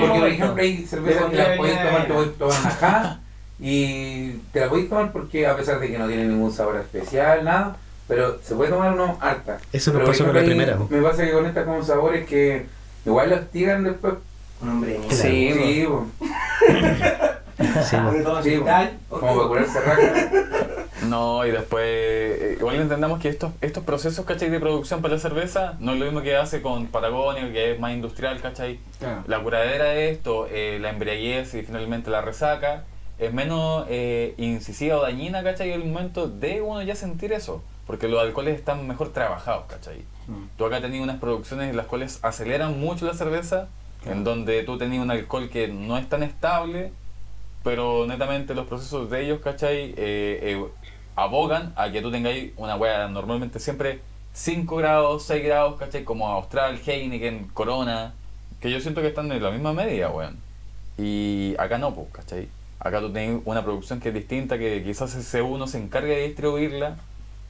Porque, 0.00 0.18
por 0.18 0.28
ejemplo, 0.28 0.62
hay 0.62 0.86
cervezas 0.86 1.22
Pero 1.22 1.30
que 1.30 1.36
las 1.38 1.48
que 1.48 1.56
puedes 1.56 1.76
tomar, 1.78 2.00
de- 2.02 2.06
te 2.08 2.12
puedes 2.14 2.38
tomar 2.38 2.62
la 2.64 2.78
caja 2.78 3.20
y 3.58 4.30
te 4.52 4.60
la 4.60 4.68
puedes 4.68 4.88
tomar 4.90 5.12
porque 5.12 5.46
a 5.46 5.56
pesar 5.56 5.80
de 5.80 5.88
que 5.90 5.98
no 5.98 6.06
tiene 6.08 6.24
ningún 6.26 6.52
sabor 6.52 6.76
especial, 6.76 7.42
nada, 7.44 7.76
pero 8.10 8.40
se 8.42 8.56
puede 8.56 8.72
tomar 8.72 8.92
uno 8.92 9.16
harta. 9.20 9.60
Eso 9.72 9.92
nos 9.92 10.00
Pero, 10.00 10.10
pasó 10.10 10.26
con 10.26 10.34
la 10.34 10.42
primera. 10.42 10.76
Me 10.90 11.00
pasa 11.00 11.24
que 11.24 11.30
con 11.30 11.46
estas 11.46 11.64
como 11.64 11.80
sabores 11.84 12.26
que 12.26 12.66
igual 13.06 13.30
los 13.30 13.48
tiran 13.52 13.84
después. 13.84 14.14
Un 14.60 14.68
hombre. 14.68 14.98
Sí, 15.10 15.86
Sí, 18.42 18.56
como 19.08 19.36
para 19.36 19.48
curarse 19.48 19.80
raja. 19.80 20.30
No, 21.06 21.46
y 21.46 21.52
después, 21.52 21.84
eh, 21.86 22.56
igual 22.58 22.80
entendamos 22.80 23.20
que 23.20 23.28
estos, 23.28 23.52
estos 23.60 23.84
procesos, 23.84 24.24
¿cachai? 24.26 24.50
De 24.50 24.58
producción 24.58 25.02
para 25.02 25.14
la 25.14 25.20
cerveza 25.20 25.76
no 25.78 25.92
es 25.92 26.00
lo 26.00 26.06
mismo 26.06 26.22
que 26.22 26.36
hace 26.36 26.62
con 26.62 26.88
Patagonia, 26.88 27.52
que 27.52 27.72
es 27.72 27.78
más 27.78 27.92
industrial, 27.92 28.40
¿cachai? 28.40 28.80
Claro. 28.98 29.22
La 29.28 29.40
curadera 29.40 29.84
de 29.84 30.10
esto, 30.10 30.48
eh, 30.50 30.78
la 30.80 30.90
embriaguez 30.90 31.54
y 31.54 31.62
finalmente 31.62 32.10
la 32.10 32.22
resaca, 32.22 32.82
es 33.20 33.32
menos 33.32 33.86
eh, 33.88 34.34
incisiva 34.36 34.96
o 34.96 35.02
dañina, 35.02 35.44
¿cachai? 35.44 35.72
En 35.72 35.82
el 35.82 35.88
momento 35.88 36.26
de 36.26 36.60
uno 36.60 36.82
ya 36.82 36.96
sentir 36.96 37.32
eso, 37.32 37.62
porque 37.90 38.06
los 38.06 38.20
alcoholes 38.20 38.56
están 38.56 38.86
mejor 38.86 39.12
trabajados, 39.12 39.64
¿cachai? 39.66 40.04
Mm. 40.28 40.56
Tú 40.56 40.64
acá 40.64 40.80
tenías 40.80 41.02
unas 41.02 41.18
producciones 41.18 41.70
en 41.70 41.76
las 41.76 41.86
cuales 41.86 42.20
aceleran 42.22 42.78
mucho 42.78 43.04
la 43.04 43.14
cerveza, 43.14 43.66
en 44.06 44.22
donde 44.22 44.62
tú 44.62 44.78
tenías 44.78 45.02
un 45.02 45.10
alcohol 45.10 45.50
que 45.50 45.66
no 45.66 45.98
es 45.98 46.08
tan 46.08 46.22
estable, 46.22 46.92
pero 47.64 48.06
netamente 48.06 48.54
los 48.54 48.68
procesos 48.68 49.10
de 49.10 49.24
ellos, 49.24 49.40
¿cachai? 49.40 49.92
Eh, 49.96 49.96
eh, 49.96 50.64
abogan 51.16 51.72
a 51.74 51.90
que 51.90 52.00
tú 52.00 52.12
tengáis 52.12 52.52
una 52.56 52.76
hueá 52.76 53.08
normalmente 53.08 53.58
siempre 53.58 53.98
5 54.34 54.76
grados, 54.76 55.24
6 55.24 55.42
grados, 55.42 55.76
¿cachai? 55.76 56.04
Como 56.04 56.28
Austral, 56.28 56.78
Heineken, 56.86 57.48
Corona, 57.48 58.14
que 58.60 58.70
yo 58.70 58.80
siento 58.80 59.00
que 59.00 59.08
están 59.08 59.32
en 59.32 59.42
la 59.42 59.50
misma 59.50 59.72
media, 59.72 60.10
weón. 60.10 60.38
Y 60.96 61.56
acá 61.58 61.76
no, 61.76 61.92
pues, 61.92 62.06
¿cachai? 62.12 62.48
Acá 62.78 63.00
tú 63.00 63.12
tenés 63.12 63.42
una 63.46 63.64
producción 63.64 63.98
que 63.98 64.10
es 64.10 64.14
distinta, 64.14 64.60
que 64.60 64.80
quizás 64.84 65.12
ese 65.16 65.42
uno 65.42 65.66
se 65.66 65.78
encargue 65.78 66.14
de 66.14 66.28
distribuirla 66.28 66.96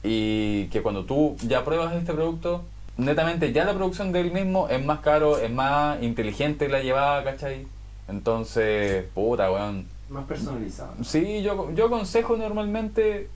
y 0.03 0.65
que 0.67 0.81
cuando 0.81 1.05
tú 1.05 1.35
ya 1.47 1.63
pruebas 1.63 1.93
este 1.93 2.13
producto, 2.13 2.63
netamente 2.97 3.51
ya 3.53 3.65
la 3.65 3.73
producción 3.73 4.11
del 4.11 4.31
mismo 4.31 4.67
es 4.69 4.83
más 4.83 4.99
caro, 4.99 5.37
es 5.37 5.51
más 5.51 6.01
inteligente 6.01 6.69
la 6.69 6.81
llevada, 6.81 7.23
¿cachai? 7.23 7.67
Entonces, 8.07 9.05
puta, 9.13 9.51
weón. 9.51 9.85
Más 10.09 10.25
personalizado. 10.25 10.93
Sí, 11.03 11.41
yo, 11.41 11.71
yo 11.73 11.85
aconsejo 11.85 12.35
normalmente 12.35 13.29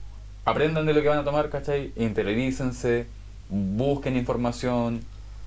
aprendan 0.44 0.86
de 0.86 0.92
lo 0.92 1.02
que 1.02 1.08
van 1.08 1.18
a 1.18 1.24
tomar, 1.24 1.48
¿cachai? 1.48 1.92
Interiorícense, 1.96 3.06
busquen 3.48 4.16
información 4.16 5.00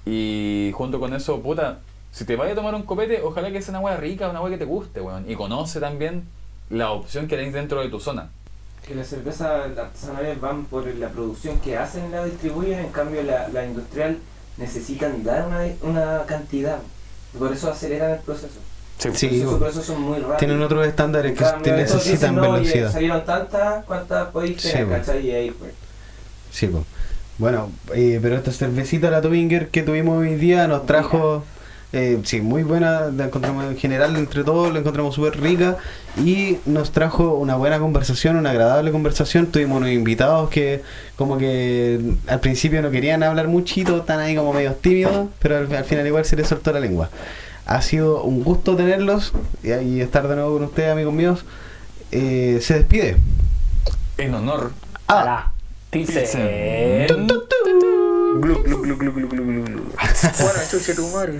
y 0.05 0.71
junto 0.73 0.99
con 0.99 1.13
eso, 1.13 1.41
puta, 1.41 1.79
si 2.11 2.25
te 2.25 2.35
vayas 2.35 2.53
a 2.53 2.55
tomar 2.55 2.73
un 2.75 2.83
copete, 2.83 3.21
ojalá 3.21 3.51
que 3.51 3.61
sea 3.61 3.73
una 3.73 3.81
hueá 3.81 3.97
rica, 3.97 4.29
una 4.29 4.41
hueá 4.41 4.51
que 4.51 4.57
te 4.57 4.65
guste, 4.65 5.01
weón. 5.01 5.29
Y 5.29 5.35
conoce 5.35 5.79
también 5.79 6.23
la 6.69 6.91
opción 6.91 7.27
que 7.27 7.35
tenéis 7.35 7.53
dentro 7.53 7.81
de 7.81 7.89
tu 7.89 7.99
zona. 7.99 8.29
Que 8.87 8.95
las 8.95 9.07
cervezas 9.07 9.77
artesanales 9.77 10.39
van 10.41 10.65
por 10.65 10.87
la 10.95 11.09
producción 11.09 11.59
que 11.59 11.77
hacen 11.77 12.07
y 12.07 12.09
la 12.11 12.25
distribuyen, 12.25 12.79
en 12.79 12.89
cambio 12.91 13.21
la, 13.23 13.47
la 13.49 13.65
industrial 13.65 14.17
necesitan 14.57 15.23
dar 15.23 15.47
una, 15.47 15.61
una 15.81 16.25
cantidad. 16.25 16.79
Y 17.33 17.37
por 17.37 17.53
eso 17.53 17.69
aceleran 17.71 18.11
el 18.11 18.19
proceso. 18.19 18.59
Sí, 19.13 19.39
Esos 19.39 19.53
po. 19.53 19.59
procesos 19.59 19.85
son 19.85 20.01
muy 20.01 20.17
rápidos. 20.17 20.37
Tienen 20.39 20.61
otros 20.61 20.85
estándares 20.85 21.37
que 21.37 21.45
te 21.63 21.71
necesitan 21.71 22.13
dicen, 22.13 22.35
"No, 22.35 22.41
oye, 22.49 22.51
velocidad. 22.63 22.91
salieron 22.91 23.25
tantas, 23.25 23.85
¿cuántas 23.85 24.27
podéis 24.29 24.61
Sí, 24.61 24.71
tener? 24.71 24.89
¿cachai? 24.89 25.25
Y 25.27 25.31
ahí 25.31 25.51
pues. 25.51 25.71
Sí, 26.51 26.67
po. 26.67 26.83
Bueno, 27.37 27.71
eh, 27.93 28.19
pero 28.21 28.35
esta 28.35 28.51
cervecita, 28.51 29.09
la 29.09 29.21
Tobinger 29.21 29.69
que 29.69 29.83
tuvimos 29.83 30.17
hoy 30.17 30.35
día, 30.35 30.67
nos 30.67 30.85
trajo 30.85 31.43
Eh, 31.91 32.19
sí, 32.23 32.39
muy 32.39 32.61
buena, 32.61 33.07
la 33.07 33.25
encontramos 33.25 33.65
en 33.65 33.75
general 33.75 34.15
entre 34.15 34.43
todos, 34.43 34.71
la 34.71 34.79
encontramos 34.79 35.15
súper 35.15 35.41
rica 35.41 35.77
y 36.23 36.57
nos 36.67 36.91
trajo 36.91 37.33
una 37.33 37.55
buena 37.55 37.79
conversación, 37.79 38.35
una 38.35 38.51
agradable 38.51 38.91
conversación. 38.91 39.47
Tuvimos 39.47 39.77
unos 39.77 39.89
invitados 39.89 40.49
que 40.51 40.83
como 41.15 41.39
que 41.39 41.99
al 42.27 42.39
principio 42.41 42.83
no 42.83 42.91
querían 42.91 43.23
hablar 43.23 43.47
muchito, 43.47 43.97
están 43.97 44.19
ahí 44.19 44.35
como 44.35 44.53
medio 44.53 44.73
tímidos, 44.73 45.29
pero 45.39 45.57
al, 45.57 45.75
al 45.75 45.83
final 45.83 46.05
igual 46.05 46.25
se 46.25 46.35
les 46.35 46.47
soltó 46.47 46.71
la 46.71 46.79
lengua. 46.79 47.09
Ha 47.65 47.81
sido 47.81 48.21
un 48.23 48.43
gusto 48.43 48.75
tenerlos 48.75 49.33
y, 49.63 49.71
y 49.71 50.01
estar 50.01 50.27
de 50.27 50.35
nuevo 50.35 50.53
con 50.53 50.65
ustedes, 50.65 50.91
amigos 50.91 51.13
míos. 51.13 51.45
Eh, 52.11 52.59
se 52.61 52.75
despide. 52.75 53.17
En 54.17 54.35
honor. 54.35 54.71
Ah, 55.07 55.23
la 55.25 55.51
Pilsen. 55.89 56.23
Pilsen. 56.23 57.27
Glu, 58.41 58.63
glu, 58.63 58.81
glu, 58.83 58.97
glu, 58.97 59.11
glu, 59.13 59.27
glu, 59.27 59.27
glu, 59.27 59.63
glu. 59.65 59.83
Bueno, 59.95 60.59
chuche 60.69 60.93
tu 60.93 61.07
madre. 61.07 61.39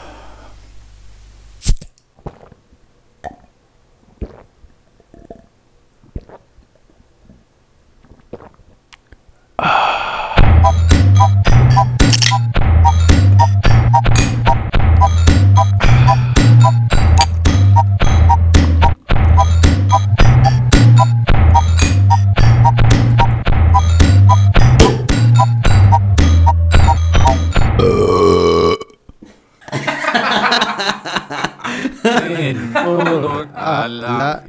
En 32.37 32.75
honor 32.77 33.47
a 33.53 33.87
la. 33.87 34.43